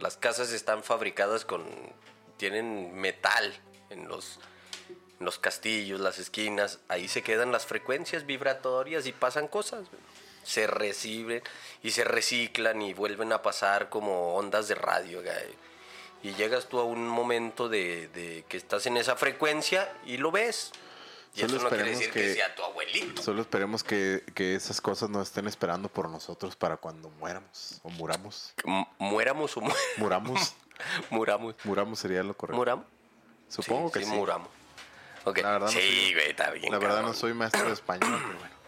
Las 0.00 0.16
casas 0.16 0.50
están 0.52 0.82
fabricadas 0.82 1.44
con. 1.44 1.64
Tienen 2.38 2.94
metal 2.98 3.54
en 3.90 4.08
los. 4.08 4.38
en 5.20 5.24
los 5.26 5.38
castillos, 5.38 6.00
las 6.00 6.18
esquinas. 6.18 6.80
Ahí 6.88 7.06
se 7.08 7.22
quedan 7.22 7.52
las 7.52 7.66
frecuencias 7.66 8.26
vibratorias 8.26 9.06
y 9.06 9.12
pasan 9.12 9.46
cosas, 9.48 9.80
güey. 9.90 10.02
Se 10.42 10.66
reciben 10.66 11.42
y 11.82 11.90
se 11.90 12.04
reciclan 12.04 12.80
y 12.80 12.94
vuelven 12.94 13.32
a 13.32 13.42
pasar 13.42 13.88
como 13.88 14.34
ondas 14.36 14.68
de 14.68 14.74
radio, 14.74 15.22
güey 15.22 15.66
y 16.22 16.34
llegas 16.34 16.66
tú 16.68 16.80
a 16.80 16.84
un 16.84 17.06
momento 17.06 17.68
de, 17.68 18.08
de 18.08 18.44
que 18.48 18.56
estás 18.56 18.86
en 18.86 18.96
esa 18.96 19.14
frecuencia 19.16 19.92
y 20.06 20.16
lo 20.16 20.32
ves. 20.32 20.72
Y 21.34 21.40
Solo 21.40 21.56
eso 21.56 21.64
no 21.64 21.68
quiere 21.68 21.90
decir 21.90 22.10
que, 22.10 22.20
que- 22.22 22.34
sea 22.34 22.52
tu 22.54 22.64
abuelito. 22.88 23.22
Solo 23.22 23.42
esperemos 23.42 23.82
que, 23.84 24.22
que 24.34 24.54
esas 24.54 24.80
cosas 24.80 25.10
no 25.10 25.20
estén 25.22 25.46
esperando 25.46 25.88
por 25.88 26.08
nosotros 26.08 26.56
para 26.56 26.76
cuando 26.76 27.10
muéramos. 27.10 27.80
O 27.82 27.90
muramos. 27.90 28.54
M- 28.64 28.86
Muéramos 28.98 29.56
o 29.56 29.60
mu- 29.60 29.72
Muramos. 29.96 30.54
muramos. 31.10 31.54
muramos 31.64 31.98
sería 31.98 32.22
lo 32.22 32.36
correcto. 32.36 32.56
¿Muramos? 32.58 32.86
Supongo 33.48 33.88
Sí, 33.88 33.94
que 34.00 34.04
sí, 34.04 34.10
sí. 34.10 34.16
muramos. 34.16 34.48
La 35.24 35.32
verdad 35.32 35.60
no 35.60 35.68
soy- 35.72 36.14
güey, 36.14 36.30
está 36.30 36.50
bien. 36.50 36.70
La 36.72 36.78
verdad 36.78 36.96
no 36.96 37.02
cabrón. 37.02 37.14
soy 37.16 37.34
maestro 37.34 37.66
de 37.66 37.72
español, 37.72 38.20
pero 38.26 38.38
bueno. 38.38 38.56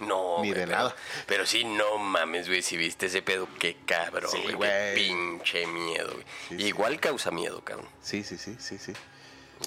No, 0.00 0.42
ni 0.42 0.50
güey, 0.50 0.60
de 0.60 0.66
pero- 0.66 0.78
nada. 0.78 0.96
Pero 1.26 1.44
sí, 1.44 1.64
no 1.64 1.98
mames, 1.98 2.46
güey, 2.46 2.62
si 2.62 2.76
viste 2.76 3.06
ese 3.06 3.20
pedo, 3.20 3.48
qué 3.58 3.76
cabrón, 3.84 4.30
Sí, 4.30 4.38
güey. 4.42 4.54
güey. 4.54 4.70
Qué 4.70 4.92
pinche 4.94 5.66
miedo, 5.66 6.12
güey. 6.12 6.24
Sí, 6.50 6.56
sí. 6.56 6.64
Igual 6.66 7.00
causa 7.00 7.32
miedo, 7.32 7.62
cabrón. 7.64 7.88
Sí, 8.00 8.22
sí, 8.22 8.38
sí, 8.38 8.54
sí, 8.60 8.78
sí. 8.78 8.92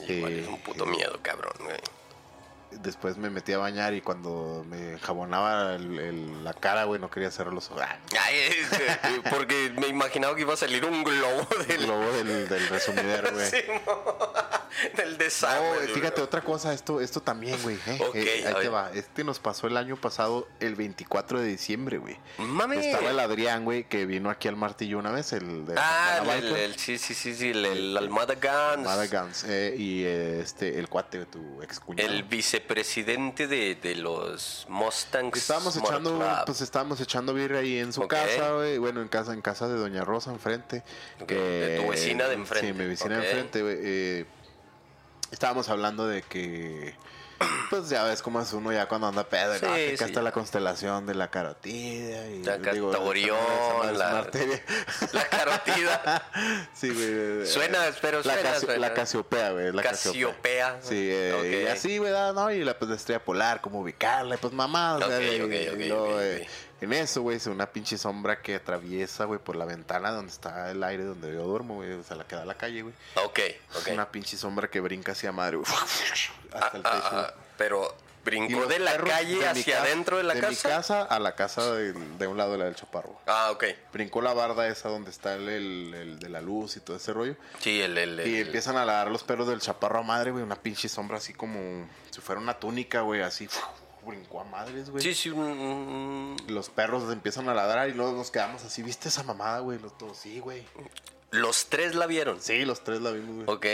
Igual 0.08 0.32
Eh, 0.32 0.41
es 0.43 0.47
un 0.47 0.58
puto 0.62 0.86
eh, 0.86 0.88
miedo, 0.88 1.20
cabrón, 1.22 1.52
güey. 1.60 1.76
Después 2.72 3.17
me 3.17 3.30
metí 3.30 3.51
a 3.53 3.57
bañar 3.57 3.93
y 3.93 4.01
cuando 4.01 4.65
me 4.67 4.97
jabonaba 4.99 5.76
el- 5.76 5.99
el- 5.99 6.43
la 6.43 6.53
cara, 6.53 6.86
güey, 6.86 6.99
no 6.99 7.09
quería 7.09 7.30
cerrar 7.32 7.53
los 7.53 7.69
ojos. 7.69 7.84
Ay, 8.19 8.36
es, 8.38 8.72
eh, 8.80 9.22
porque 9.30 9.72
me 9.78 9.88
imaginaba 9.88 10.36
que 10.36 10.41
iba 10.41 10.53
a 10.53 10.57
salir 10.57 10.86
un 10.86 11.03
globo 11.03 11.47
el 11.59 11.67
del, 11.67 11.86
globo 11.86 12.11
del, 12.11 12.47
del 12.49 12.67
resumidero, 12.69 13.32
güey. 13.32 13.45
Sí, 13.51 13.57
del 14.95 15.17
desagüe. 15.17 15.88
No, 15.88 15.93
fíjate, 15.93 16.22
otra 16.22 16.41
cosa, 16.41 16.74
esto, 16.74 17.01
esto 17.01 17.22
también, 17.22 17.61
güey. 17.61 17.76
eh, 17.88 17.99
Ok, 18.07 18.15
eh, 18.15 18.45
ahí 18.47 18.53
te 18.61 18.69
va. 18.69 18.89
Este 18.93 19.24
nos 19.26 19.38
pasó 19.39 19.68
el 19.68 19.76
año 19.76 19.98
pasado, 19.98 20.48
el 20.61 20.76
24 20.76 21.41
de 21.41 21.48
diciembre, 21.48 21.98
güey. 21.98 22.18
Mame. 22.38 22.80
Estaba 22.89 23.10
el 23.11 23.19
Adrián, 23.19 23.65
güey, 23.65 23.84
que 23.84 24.06
vino 24.06 24.30
aquí 24.30 24.48
al 24.48 24.56
martillo 24.56 24.98
una 24.98 25.11
vez, 25.11 25.34
el 25.34 25.65
de 25.65 25.76
Ah, 25.77 26.22
el, 26.38 26.76
sí, 26.77 26.98
sí, 26.98 27.14
sí, 27.14 27.35
sí, 27.35 27.49
el, 27.49 27.65
el 27.65 27.98
Almada 27.98 28.35
Gans. 28.35 28.88
Armada 28.88 29.07
Guns, 29.07 29.43
eh, 29.45 29.76
y 29.77 30.03
eh, 30.06 30.39
este, 30.41 30.80
el 30.80 30.88
cuate, 30.88 31.26
tu 31.26 31.61
ex 31.61 31.80
cuñado. 31.81 32.10
El 32.10 32.23
vicepresidente 32.23 32.61
de, 33.48 33.76
de 33.76 33.96
los 33.96 34.66
Mustangs. 34.70 35.38
Estábamos 35.38 35.76
echando, 35.78 36.18
Club. 36.18 36.30
pues 36.46 36.62
estábamos 36.62 37.02
echando 37.02 37.34
birra 37.34 37.60
ahí 37.60 37.78
en 37.78 37.94
su 37.94 38.08
casa, 38.08 38.54
güey. 38.54 38.78
Bueno, 38.78 39.02
en 39.02 39.08
casa, 39.08 39.34
en 39.34 39.42
casa 39.42 39.68
de 39.68 39.76
Doña 39.78 40.04
Rosa 40.04 40.32
enfrente. 40.32 40.84
Ok, 41.22 41.30
de 41.30 41.80
tu 41.82 41.90
vecina 41.90 42.28
de 42.28 42.34
enfrente. 42.36 42.68
Sí, 42.68 42.74
mi 42.74 42.88
vecina 42.88 43.18
Ok. 43.18 43.24
enfrente, 43.26 43.62
güey. 43.62 43.76
eh, 43.80 44.26
estábamos 45.32 45.70
hablando 45.70 46.08
de 46.08 46.22
que, 46.22 46.94
pues 47.69 47.89
ya 47.89 48.03
ves 48.03 48.22
cómo 48.22 48.41
es 48.41 48.51
uno 48.53 48.72
ya 48.72 48.88
cuando 48.88 49.07
anda 49.07 49.23
pedo. 49.23 49.55
Sí, 49.55 49.65
¿no? 49.65 49.72
Acá 49.72 49.77
sí. 49.97 50.03
está 50.05 50.22
la 50.22 50.31
constelación 50.31 51.05
de 51.05 51.15
la 51.15 51.30
carotida. 51.30 52.27
Y, 52.27 52.43
La 52.43 52.55
una 52.55 53.91
la-. 53.91 54.30
La 55.13 55.26
carotida. 55.27 56.23
sí, 56.73 56.89
güey. 56.89 57.45
Suena, 57.47 57.80
pero 58.01 58.18
la, 58.23 58.34
suena, 58.34 58.49
casio- 58.51 58.59
suena. 58.65 58.80
la 58.80 58.93
casiopea, 58.93 59.51
güey. 59.51 59.72
La 59.72 59.81
Casiopea. 59.84 60.80
Sí, 60.81 60.95
eh, 61.11 61.61
y 61.61 61.65
Ok. 61.65 61.72
así, 61.72 61.97
güey, 61.97 62.11
¿no? 62.11 62.51
Y 62.51 62.63
la, 62.63 62.77
pues, 62.77 62.89
la 62.89 62.95
estrella 62.95 63.23
polar, 63.23 63.61
cómo 63.61 63.80
ubicarla, 63.81 64.35
y 64.35 64.38
pues 64.38 64.53
mamá, 64.53 64.95
o 64.95 64.99
sea, 64.99 65.18
Ok, 65.18 65.22
y- 65.22 65.84
y 65.84 65.88
luego, 65.88 66.19
eh. 66.22 66.47
En 66.82 66.94
eso, 66.94 67.22
güey, 67.22 67.38
es 67.38 67.48
una 67.48 67.68
pinche 67.68 67.98
sombra 67.98 68.41
que 68.41 68.56
atraviesa, 68.56 69.26
güey, 69.26 69.40
por 69.40 69.56
la 69.56 69.66
ventana 69.66 70.12
donde 70.12 70.32
está 70.32 70.72
el 70.72 70.84
aire 70.84 71.03
donde 71.06 71.32
yo 71.34 71.44
duermo, 71.44 71.76
güey, 71.76 71.91
o 71.94 72.03
sea, 72.03 72.18
la 72.18 72.26
que 72.26 72.36
da 72.36 72.41
a 72.41 72.45
la 72.45 72.56
calle, 72.56 72.82
güey. 72.82 72.94
Ok, 73.24 73.40
ok. 73.80 73.90
Una 73.94 74.10
pinche 74.12 74.36
sombra 74.38 74.70
que 74.70 74.80
brinca 74.80 75.12
hacia 75.14 75.32
madre, 75.32 75.58
güey, 75.58 75.72
hasta 76.53 76.78
el 76.78 76.84
Ah, 76.86 76.91
techo. 76.91 77.10
ah, 77.16 77.28
ah, 77.30 77.34
pero 77.58 77.95
Brincó 78.24 78.68
de 78.68 78.78
la 78.78 78.98
calle 78.98 79.48
hacia 79.48 79.78
casa- 79.78 79.82
adentro 79.84 80.18
de 80.18 80.24
la 80.24 80.36
mi 80.36 80.41
casa. 80.41 80.70
casa 80.70 81.02
a 81.02 81.18
la 81.18 81.34
casa 81.34 81.74
del- 81.74 82.20
de, 82.20 82.28
un 82.28 82.38
lado 82.38 82.52
de 82.52 82.60
la 82.60 82.66
del 82.66 82.76
chaparro. 82.76 83.20
Ah, 83.26 83.49
ok. 83.49 83.64
Brincó 83.91 84.22
la 84.22 84.32
barda 84.34 84.68
esa 84.68 84.90
donde 84.90 85.10
está 85.10 85.34
el, 85.34 85.49
el- 85.49 85.94
el 85.95 86.20
de 86.20 86.30
la 86.30 86.40
luz 86.40 86.78
y 86.78 86.82
todo 86.82 86.98
ese 86.98 87.14
rollo. 87.14 87.36
Sí, 87.60 87.82
el... 87.82 87.98
el, 87.98 88.28
Y 88.28 88.41
empiezan 88.41 88.78
a 88.78 88.86
ladrar 88.86 89.12
los 89.12 89.24
perros 89.24 89.48
del 89.48 89.60
chaparro 89.60 89.99
a 89.99 90.03
madre, 90.03 90.30
güey. 90.30 90.44
Una 90.44 90.56
pinche 90.56 90.88
sombra 90.88 91.18
así 91.18 91.34
como 91.34 91.90
si 92.12 92.22
fuera 92.22 92.40
una 92.40 92.53
túnica, 92.60 93.02
güey. 93.02 93.22
Así, 93.24 93.49
brincó 94.06 94.41
a 94.41 94.44
madres, 94.44 94.90
güey. 94.90 95.03
Sí, 95.03 95.14
sí, 95.14 95.30
un- 95.30 95.40
un- 95.40 96.38
Los 96.48 96.69
perros 96.69 97.11
empiezan 97.11 97.48
a 97.49 97.53
ladrar 97.53 97.90
y 97.90 97.94
luego 97.94 98.14
nos 98.14 98.32
quedamos 98.32 98.64
así. 98.64 98.82
¿Viste 98.84 99.10
esa 99.10 99.23
mamada, 99.23 99.60
güey? 99.60 99.80
Los 99.80 99.98
todos, 99.98 100.18
sí, 100.18 100.40
güey. 100.40 100.65
Los 101.32 101.68
tres 101.68 101.95
la 101.95 102.07
vieron. 102.07 102.41
Sí, 102.41 102.65
los 102.65 102.84
tres 102.84 103.02
la 103.02 103.11
vimos, 103.11 103.45
güey. 103.45 103.57
Ok. 103.57 103.65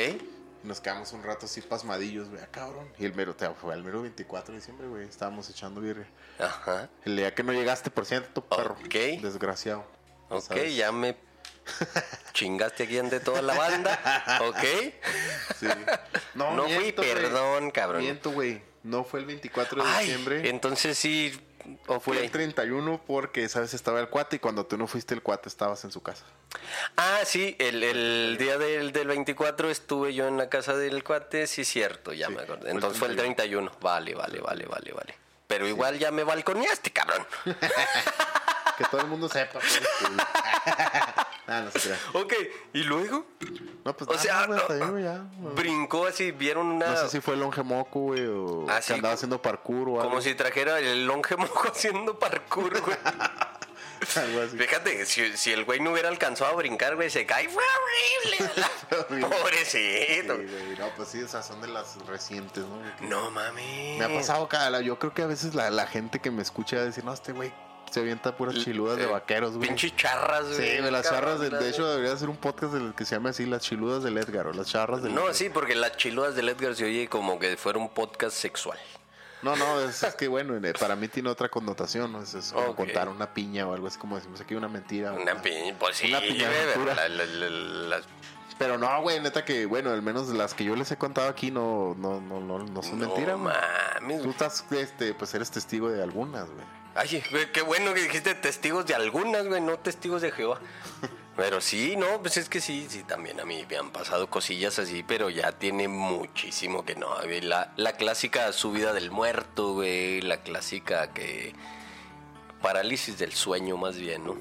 Y 0.63 0.67
nos 0.67 0.79
quedamos 0.81 1.11
un 1.13 1.23
rato 1.23 1.45
así 1.45 1.61
pasmadillos, 1.61 2.29
güey. 2.29 2.41
Ah, 2.41 2.47
cabrón. 2.51 2.87
Y 2.99 3.05
el 3.05 3.13
mero, 3.15 3.35
te- 3.35 3.49
fue 3.51 3.73
el 3.73 3.83
mero 3.83 4.01
24 4.01 4.53
de 4.53 4.59
diciembre, 4.59 4.87
güey. 4.87 5.07
Estábamos 5.07 5.49
echando 5.49 5.81
birria. 5.81 6.07
Ajá. 6.39 6.89
El 7.05 7.15
día 7.17 7.33
que 7.33 7.43
no 7.43 7.53
llegaste, 7.53 7.89
por 7.89 8.05
cierto, 8.05 8.43
perro. 8.43 8.73
Ok. 8.85 9.21
Desgraciado. 9.21 9.85
Ok, 10.29 10.41
¿Sabes? 10.43 10.75
ya 10.75 10.91
me 10.91 11.15
chingaste 12.33 12.83
aquí 12.83 12.97
ante 12.97 13.19
toda 13.19 13.41
la 13.41 13.55
banda. 13.55 14.39
Ok. 14.41 14.57
Sí. 15.59 15.67
No, 16.35 16.53
No 16.55 16.65
miento, 16.65 17.01
güey. 17.01 17.13
perdón, 17.13 17.71
cabrón. 17.71 18.01
Miento, 18.01 18.31
güey. 18.31 18.61
No 18.87 19.03
fue 19.03 19.19
el 19.19 19.25
24 19.25 19.83
de 19.83 19.89
Ay, 19.89 20.05
diciembre. 20.05 20.49
entonces 20.49 20.97
sí. 20.97 21.37
ok. 21.87 22.01
Fue 22.01 22.23
el 22.23 22.31
31 22.31 23.01
porque, 23.05 23.47
¿sabes? 23.49 23.73
Estaba 23.73 23.99
el 23.99 24.07
cuate 24.09 24.37
y 24.37 24.39
cuando 24.39 24.65
tú 24.65 24.77
no 24.77 24.87
fuiste 24.87 25.13
el 25.13 25.21
cuate 25.21 25.49
estabas 25.49 25.83
en 25.83 25.91
su 25.91 26.01
casa. 26.01 26.23
Ah, 26.95 27.19
sí, 27.25 27.55
el, 27.59 27.83
el 27.83 28.37
día 28.39 28.57
del, 28.57 28.91
del 28.93 29.07
24 29.07 29.69
estuve 29.69 30.13
yo 30.13 30.27
en 30.27 30.37
la 30.37 30.49
casa 30.49 30.75
del 30.75 31.03
cuate, 31.03 31.47
sí, 31.47 31.65
cierto, 31.65 32.13
ya 32.13 32.27
Sí, 32.27 32.33
me 32.35 32.43
el 32.43 32.67
Entonces 32.67 32.97
fue 32.97 33.09
el 33.09 33.15
31. 33.15 33.71
Vale, 33.81 34.15
vale, 34.15 34.39
vale, 34.39 34.65
vale, 34.65 34.93
vale. 34.93 35.15
Pero 35.47 35.67
igual 35.67 35.97
ya 35.99 36.11
me 36.11 36.23
balconeaste, 36.23 36.91
cabrón. 36.91 37.25
Que 38.77 38.85
todo 38.85 39.01
el 39.01 39.07
mundo 39.07 39.27
sepa. 39.29 39.59
pues, 39.59 39.79
que- 39.79 39.85
Ah, 41.49 41.61
no 41.61 41.71
se 41.71 41.79
crea. 41.79 41.97
ok, 42.11 42.33
¿y 42.73 42.83
luego? 42.83 43.25
No, 43.85 43.95
pues 43.95 44.09
O 44.09 44.11
nada, 44.11 44.21
sea, 44.21 44.45
güey, 44.47 44.59
hasta 44.59 44.73
ahí, 44.73 45.03
ya. 45.03 45.23
Brincó 45.55 46.05
así, 46.05 46.31
vieron 46.31 46.67
una... 46.67 46.87
No 46.87 46.97
sé 46.97 47.09
si 47.09 47.21
fue 47.21 47.35
el 47.35 47.39
longe 47.39 47.63
moco, 47.63 48.01
güey, 48.01 48.25
o 48.25 48.65
Ah, 48.69 48.81
que 48.85 48.93
andaba 48.93 49.13
haciendo 49.13 49.41
parkour 49.41 49.87
o 49.87 49.95
algo. 50.01 50.09
Como 50.09 50.21
si 50.21 50.35
trajera 50.35 50.77
el 50.79 51.05
longe 51.05 51.37
moco 51.37 51.69
haciendo 51.71 52.19
parkour, 52.19 52.81
güey. 52.81 52.97
algo 54.17 54.41
así. 54.41 54.57
Fíjate, 54.57 55.05
si, 55.05 55.37
si 55.37 55.53
el 55.53 55.63
güey 55.63 55.79
no 55.79 55.91
hubiera 55.93 56.09
alcanzado 56.09 56.51
a 56.51 56.55
brincar, 56.55 56.97
güey, 56.97 57.09
se 57.09 57.25
cae. 57.25 57.47
Fue 57.47 57.63
horrible. 57.63 59.27
Pobrecito. 59.29 60.35
Sí, 60.35 60.43
güey, 60.43 60.77
no, 60.77 60.89
pues 60.97 61.07
sí, 61.07 61.19
esas 61.21 61.47
son 61.47 61.61
de 61.61 61.69
las 61.69 61.95
recientes, 62.07 62.65
¿no? 62.65 63.07
No 63.07 63.31
mames. 63.31 63.97
Me 63.99 64.03
ha 64.03 64.09
pasado 64.09 64.49
cada... 64.49 64.81
Yo 64.81 64.99
creo 64.99 65.13
que 65.13 65.21
a 65.21 65.27
veces 65.27 65.55
la, 65.55 65.69
la 65.69 65.87
gente 65.87 66.19
que 66.19 66.29
me 66.29 66.41
escucha 66.41 66.75
decir, 66.83 67.05
no, 67.05 67.13
este 67.13 67.31
güey 67.31 67.53
se 67.91 67.99
avienta 68.01 68.35
puras 68.35 68.55
chiludas 68.55 68.97
de 68.97 69.03
Eh, 69.03 69.07
vaqueros, 69.07 69.55
güey. 69.57 69.67
Pinche 69.69 69.95
charras, 69.95 70.45
güey. 70.47 70.57
Sí, 70.71 70.77
güey, 70.79 70.91
las 70.91 71.09
charras, 71.09 71.39
de, 71.39 71.69
hecho 71.69 71.87
debería 71.87 72.15
ser 72.17 72.29
un 72.29 72.37
podcast 72.37 72.73
del 72.73 72.93
que 72.93 73.05
se 73.05 73.15
llame 73.15 73.29
así, 73.29 73.45
las 73.45 73.61
chiludas 73.61 74.03
del 74.03 74.17
Edgar 74.17 74.47
o 74.47 74.53
las 74.53 74.67
charras 74.67 75.01
del 75.03 75.13
No, 75.15 75.21
Edgar. 75.23 75.35
sí, 75.35 75.49
porque 75.49 75.75
las 75.75 75.95
chiludas 75.97 76.35
del 76.35 76.49
Edgar 76.49 76.75
se 76.75 76.85
oye 76.85 77.07
como 77.07 77.39
que 77.39 77.55
fuera 77.57 77.79
un 77.79 77.89
podcast 77.89 78.35
sexual. 78.35 78.77
No, 79.43 79.55
no, 79.55 79.79
es, 79.81 80.01
es 80.01 80.15
que 80.15 80.27
bueno, 80.27 80.59
para 80.79 80.95
mí 80.95 81.07
tiene 81.07 81.29
otra 81.29 81.47
connotación, 81.47 82.11
¿no? 82.11 82.21
Es, 82.23 82.33
es 82.33 82.51
como 82.51 82.75
contar 82.75 83.07
una 83.07 83.33
piña 83.35 83.67
o 83.67 83.73
algo 83.73 83.85
así 83.87 83.99
como 83.99 84.15
decimos 84.15 84.41
aquí, 84.41 84.55
una 84.55 84.67
mentira. 84.67 85.11
Una 85.13 85.39
piña, 85.41 85.75
pues 85.77 85.97
sí, 85.97 86.07
Una 86.09 86.19
güey, 86.19 86.31
piñaventura. 86.33 86.95
la- 86.95 87.07
la- 87.09 87.25
la- 87.25 87.49
las- 87.97 88.05
Pero 88.57 88.79
no, 88.79 88.99
güey, 89.03 89.19
neta 89.21 89.45
que, 89.45 89.67
bueno, 89.67 89.91
al 89.91 90.01
menos 90.01 90.29
las 90.29 90.55
que 90.55 90.63
yo 90.63 90.75
les 90.75 90.91
he 90.91 90.97
contado 90.97 91.29
aquí 91.29 91.51
no, 91.51 91.95
no, 91.99 92.19
no, 92.19 92.39
no, 92.41 92.57
no 92.57 92.81
son 92.81 92.97
no 92.97 93.05
mentiras, 93.09 93.37
Tú 94.23 94.31
estás, 94.31 94.65
este, 94.71 95.13
pues 95.13 95.31
eres 95.35 95.51
testigo 95.51 95.89
de 95.91 96.01
algunas, 96.01 96.49
güey. 96.49 96.65
Ay, 96.97 97.23
qué 97.53 97.61
bueno 97.61 97.93
que 97.93 98.01
dijiste 98.01 98.33
testigos 98.33 98.87
de 98.87 98.95
algunas, 98.95 99.45
güey, 99.45 99.61
no 99.61 99.77
testigos 99.77 100.23
de 100.23 100.31
Jehová. 100.31 100.59
Pero 101.35 101.61
sí, 101.61 101.95
no, 101.95 102.19
pues 102.23 102.37
es 102.37 102.49
que 102.49 102.59
sí, 102.59 102.87
sí, 102.89 103.03
también 103.03 103.39
a 103.39 103.45
mí 103.45 103.63
me 103.69 103.77
han 103.77 103.91
pasado 103.91 104.27
cosillas 104.31 104.79
así, 104.79 105.03
pero 105.03 105.29
ya 105.29 105.51
tiene 105.51 105.87
muchísimo 105.87 106.83
que 106.83 106.95
no. 106.95 107.15
La, 107.43 107.71
la 107.75 107.93
clásica 107.93 108.51
subida 108.51 108.93
del 108.93 109.11
muerto, 109.11 109.73
güey, 109.73 110.21
la 110.21 110.41
clásica 110.41 111.13
que... 111.13 111.53
Parálisis 112.63 113.19
del 113.19 113.33
sueño 113.33 113.77
más 113.77 113.97
bien, 113.97 114.25
¿no? 114.25 114.35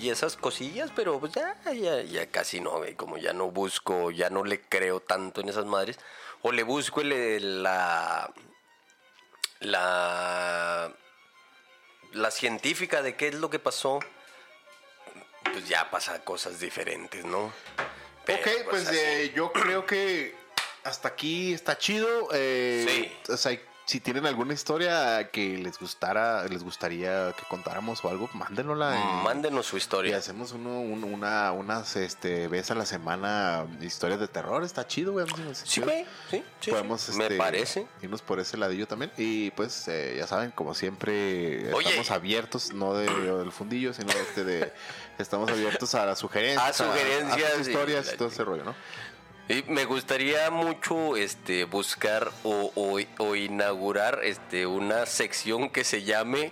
Y 0.00 0.08
esas 0.08 0.36
cosillas, 0.36 0.90
pero 0.96 1.20
pues 1.20 1.34
ya, 1.34 1.54
ya, 1.74 2.00
ya 2.00 2.30
casi 2.30 2.60
no, 2.60 2.78
güey, 2.78 2.94
como 2.94 3.18
ya 3.18 3.34
no 3.34 3.50
busco, 3.50 4.10
ya 4.10 4.30
no 4.30 4.44
le 4.44 4.62
creo 4.62 5.00
tanto 5.00 5.42
en 5.42 5.50
esas 5.50 5.66
madres. 5.66 5.98
O 6.40 6.52
le 6.52 6.62
busco 6.62 7.02
la... 7.02 8.32
La 9.60 10.90
la 12.16 12.30
científica 12.30 13.02
de 13.02 13.14
qué 13.16 13.28
es 13.28 13.34
lo 13.34 13.50
que 13.50 13.58
pasó, 13.58 14.00
pues 15.52 15.68
ya 15.68 15.90
pasa 15.90 16.22
cosas 16.24 16.58
diferentes, 16.60 17.24
¿no? 17.24 17.52
Pero, 18.24 18.40
ok, 18.40 18.48
pues 18.70 18.88
así. 18.88 18.96
eh, 18.98 19.32
yo 19.34 19.52
creo 19.52 19.86
que 19.86 20.34
hasta 20.84 21.08
aquí 21.08 21.52
está 21.54 21.78
chido. 21.78 22.28
eh, 22.32 22.84
Sí. 23.26 23.32
O 23.32 23.36
sea, 23.36 23.58
si 23.86 24.00
tienen 24.00 24.26
alguna 24.26 24.52
historia 24.52 25.30
que 25.30 25.56
les 25.58 25.78
gustara, 25.78 26.44
les 26.48 26.64
gustaría 26.64 27.32
que 27.32 27.44
contáramos 27.48 28.04
o 28.04 28.08
algo, 28.10 28.28
mándenosla. 28.34 29.00
en- 29.00 29.22
Mándenos 29.22 29.66
su 29.66 29.76
Y 29.76 29.78
historia. 29.78 30.16
hacemos 30.18 30.50
uno, 30.52 30.80
un- 30.80 31.04
una, 31.04 31.52
unas 31.52 31.94
este, 31.94 32.48
vez 32.48 32.68
a 32.72 32.74
la 32.74 32.84
semana 32.84 33.64
historias 33.80 34.18
de 34.18 34.26
terror. 34.26 34.64
Está 34.64 34.88
chido, 34.88 35.12
güey. 35.12 35.26
Sí, 35.54 35.80
güey, 35.80 36.04
sí, 36.28 36.42
sí, 36.60 36.70
Podemos, 36.72 37.00
sí. 37.00 37.12
Me 37.12 37.24
este, 37.26 37.36
parece. 37.36 37.86
irnos 38.02 38.22
por 38.22 38.40
ese 38.40 38.56
ladillo 38.56 38.88
también. 38.88 39.12
Y 39.16 39.52
pues, 39.52 39.86
eh, 39.86 40.16
ya 40.18 40.26
saben, 40.26 40.50
como 40.50 40.74
siempre, 40.74 41.72
Oye. 41.72 41.88
estamos 41.88 42.10
abiertos, 42.10 42.72
no 42.72 42.92
de, 42.94 43.06
del 43.08 43.52
fundillo, 43.52 43.94
sino 43.94 44.10
este 44.12 44.42
de. 44.44 44.72
Estamos 45.18 45.48
abiertos 45.50 45.94
a 45.94 46.04
las 46.04 46.18
sugerencias. 46.18 46.62
A 46.68 46.72
sugerencias 46.72 47.52
a 47.52 47.56
sus 47.56 47.66
y 47.68 47.70
historias 47.70 48.10
y 48.12 48.16
todo 48.18 48.28
ese 48.28 48.44
rollo, 48.44 48.64
¿no? 48.64 48.74
Y 49.48 49.62
me 49.68 49.84
gustaría 49.84 50.50
mucho 50.50 51.16
este 51.16 51.64
buscar 51.64 52.32
o, 52.42 52.72
o- 52.74 53.00
o 53.24 53.34
inaugurar 53.36 54.20
este 54.24 54.66
una 54.66 55.06
sección 55.06 55.70
que 55.70 55.84
se 55.84 56.02
llame 56.02 56.50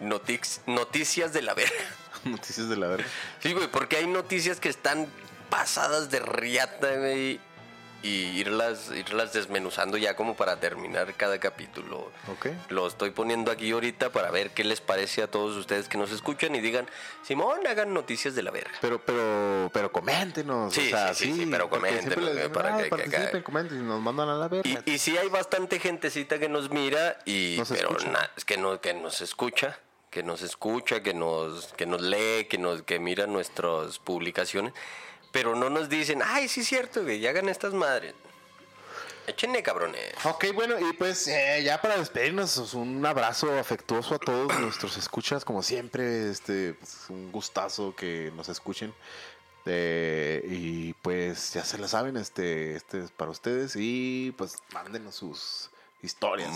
Notic- 0.00 0.60
Noticias 0.66 1.32
de 1.32 1.42
la 1.42 1.54
Verga. 1.54 1.72
Noticias 2.24 2.68
de 2.68 2.76
la 2.76 2.88
verga. 2.88 3.06
Sí, 3.40 3.52
güey, 3.52 3.68
porque 3.68 3.96
hay 3.96 4.06
noticias 4.06 4.58
que 4.60 4.68
están 4.68 5.06
pasadas 5.50 6.10
de 6.10 6.18
riata, 6.20 6.94
güey. 6.96 7.40
Y 8.06 8.38
irlas, 8.38 8.90
irlas 8.94 9.32
desmenuzando 9.32 9.96
ya 9.96 10.14
como 10.14 10.36
para 10.36 10.60
terminar 10.60 11.12
cada 11.14 11.40
capítulo. 11.40 12.12
Ok. 12.30 12.46
Lo 12.68 12.86
estoy 12.86 13.10
poniendo 13.10 13.50
aquí 13.50 13.72
ahorita 13.72 14.10
para 14.12 14.30
ver 14.30 14.50
qué 14.50 14.62
les 14.62 14.80
parece 14.80 15.22
a 15.24 15.26
todos 15.30 15.56
ustedes 15.56 15.88
que 15.88 15.98
nos 15.98 16.12
escuchan 16.12 16.54
y 16.54 16.60
digan, 16.60 16.86
Simón, 17.24 17.66
hagan 17.66 17.92
noticias 17.92 18.36
de 18.36 18.44
la 18.44 18.52
verga. 18.52 18.70
Pero, 18.80 19.00
pero, 19.04 19.70
pero 19.72 19.90
coméntenos. 19.90 20.72
Sí, 20.72 20.86
o 20.86 20.90
sea, 20.90 21.14
sí, 21.14 21.32
sí, 21.32 21.40
sí, 21.40 21.46
pero 21.50 21.68
coméntenos, 21.68 22.32
dicen, 22.32 22.52
para 22.52 22.76
"Ah, 22.76 22.82
que- 22.84 22.88
participen, 22.90 23.30
que- 23.32 23.42
comenten 23.42 23.80
y 23.80 23.82
nos 23.82 24.00
mandan 24.00 24.28
a 24.28 24.34
la 24.36 24.46
verga. 24.46 24.82
Y, 24.86 24.92
y 24.92 24.98
sí 24.98 25.16
hay 25.18 25.28
bastante 25.28 25.80
gentecita 25.80 26.38
que 26.38 26.48
nos 26.48 26.70
mira 26.70 27.18
y 27.24 27.56
Nos 27.58 27.68
pero 27.70 27.88
escucha. 27.90 28.10
na- 28.12 28.30
es 28.36 28.44
que 28.44 28.56
no 28.56 28.80
que 28.80 28.94
nos 28.94 29.20
escucha, 29.20 29.80
que 30.10 30.22
nos 30.22 30.42
escucha, 30.42 31.02
que 31.02 31.12
nos 31.12 31.72
que 31.76 31.86
nos 31.86 32.00
lee, 32.00 32.44
que 32.48 32.58
nos 32.58 32.82
que 32.82 33.00
mira 33.00 33.26
nuestras 33.26 33.98
publicaciones, 33.98 34.72
pero 35.36 35.54
no 35.54 35.68
nos 35.68 35.90
dicen, 35.90 36.22
"Ay, 36.24 36.48
sí 36.48 36.60
es 36.60 36.66
cierto, 36.66 37.02
güey, 37.02 37.20
ya 37.20 37.28
hagan 37.28 37.50
estas 37.50 37.74
madres." 37.74 38.14
Échenle, 39.26 39.62
cabrones. 39.62 40.14
Ok, 40.24 40.46
bueno, 40.54 40.78
y 40.80 40.94
pues 40.94 41.28
eh, 41.28 41.62
ya 41.62 41.82
para 41.82 41.98
despedirnos, 41.98 42.56
pues, 42.56 42.72
un 42.72 43.04
abrazo 43.04 43.52
afectuoso 43.58 44.14
a 44.14 44.18
todos 44.18 44.58
nuestros 44.60 44.96
escuchas, 44.96 45.44
como 45.44 45.62
siempre, 45.62 46.30
este, 46.30 46.72
pues, 46.72 47.10
un 47.10 47.30
gustazo 47.32 47.94
que 47.94 48.32
nos 48.34 48.48
escuchen. 48.48 48.94
Eh, 49.66 50.42
y 50.48 50.92
pues 50.94 51.52
ya 51.52 51.64
se 51.64 51.76
la 51.76 51.88
saben, 51.88 52.16
este, 52.16 52.76
este 52.76 53.02
es 53.02 53.10
para 53.10 53.32
ustedes 53.32 53.74
y 53.74 54.32
pues 54.38 54.58
mándenos 54.72 55.16
sus 55.16 55.70
historias. 56.06 56.50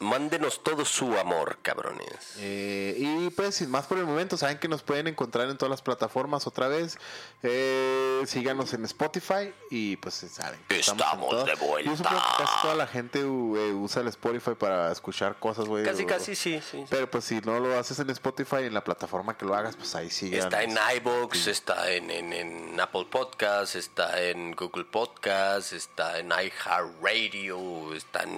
Mándenos, 0.00 0.62
todo 0.62 0.84
su 0.84 1.18
amor, 1.18 1.58
cabrones. 1.62 2.34
Eh, 2.38 2.94
y 2.98 3.30
pues 3.30 3.56
sin 3.56 3.70
más 3.70 3.86
por 3.86 3.98
el 3.98 4.06
momento, 4.06 4.36
saben 4.36 4.58
que 4.58 4.68
nos 4.68 4.82
pueden 4.82 5.06
encontrar 5.08 5.48
en 5.48 5.56
todas 5.58 5.70
las 5.70 5.82
plataformas 5.82 6.46
otra 6.46 6.68
vez. 6.68 6.98
Eh, 7.42 8.22
síganos 8.26 8.72
en 8.74 8.84
Spotify 8.84 9.52
y 9.70 9.96
pues 9.96 10.14
saben. 10.14 10.60
que 10.68 10.78
Estamos 10.80 11.28
todas. 11.30 11.46
de 11.46 11.54
vuelta. 11.66 11.90
Yo 11.90 11.96
supongo 11.96 12.16
que 12.20 12.44
casi 12.44 12.62
toda 12.62 12.74
la 12.74 12.86
gente 12.86 13.20
eh, 13.20 13.24
usa 13.24 14.02
el 14.02 14.08
Spotify 14.08 14.52
para 14.58 14.92
escuchar 14.92 15.38
cosas, 15.38 15.66
güey. 15.66 15.84
Casi 15.84 16.04
o- 16.04 16.06
casi 16.06 16.34
sí, 16.36 16.60
sí. 16.60 16.62
sí. 16.70 16.84
Pero 16.90 17.10
pues 17.10 17.24
si 17.24 17.40
no 17.40 17.58
lo 17.60 17.78
haces 17.78 17.98
en 17.98 18.10
Spotify, 18.10 18.64
en 18.64 18.74
la 18.74 18.84
plataforma 18.84 19.36
que 19.36 19.44
lo 19.44 19.54
hagas, 19.54 19.76
pues 19.76 19.94
ahí 19.94 20.10
sí. 20.10 20.34
Está 20.34 20.62
en 20.62 20.76
iBox, 20.96 21.46
está 21.46 21.90
en, 21.90 22.10
en, 22.10 22.32
en 22.32 22.80
Apple 22.80 23.06
Podcast, 23.10 23.74
está 23.76 24.20
en 24.22 24.52
Google 24.52 24.84
Podcast, 24.84 25.72
está 25.72 26.18
en 26.18 26.28
iHeartRadio, 26.30 27.94
está 27.94 28.22
en... 28.22 28.33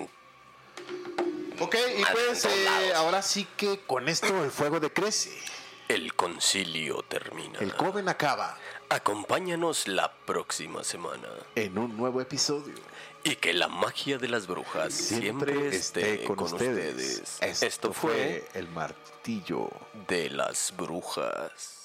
Ok, 1.59 1.74
y 1.97 2.05
pues 2.12 2.44
eh, 2.44 2.93
ahora 2.94 3.23
sí 3.23 3.47
que 3.57 3.81
con 3.81 4.09
esto 4.09 4.44
el 4.44 4.51
fuego 4.51 4.78
decrece. 4.78 5.31
El 5.89 6.15
concilio 6.15 7.05
termina. 7.09 7.61
El 7.61 7.74
Coven 7.74 8.09
acaba 8.09 8.59
Acompáñanos 8.89 9.89
la 9.89 10.12
próxima 10.12 10.85
semana. 10.85 11.28
en 11.57 11.77
un 11.77 11.97
nuevo 11.97 12.20
episodio. 12.20 12.74
Y 13.24 13.35
que 13.36 13.53
la 13.53 13.66
magia 13.66 14.19
de 14.19 14.28
las 14.28 14.47
brujas 14.47 14.94
siempre, 14.94 15.74
esté 15.74 16.23
con, 16.23 16.39
ustedes. 16.40 17.40
Esto, 17.40 17.93
fue 17.93 18.47
el 18.55 18.69
martillo. 18.69 19.69
de 20.07 20.31
las 20.31 20.73
brujas. 20.77 21.76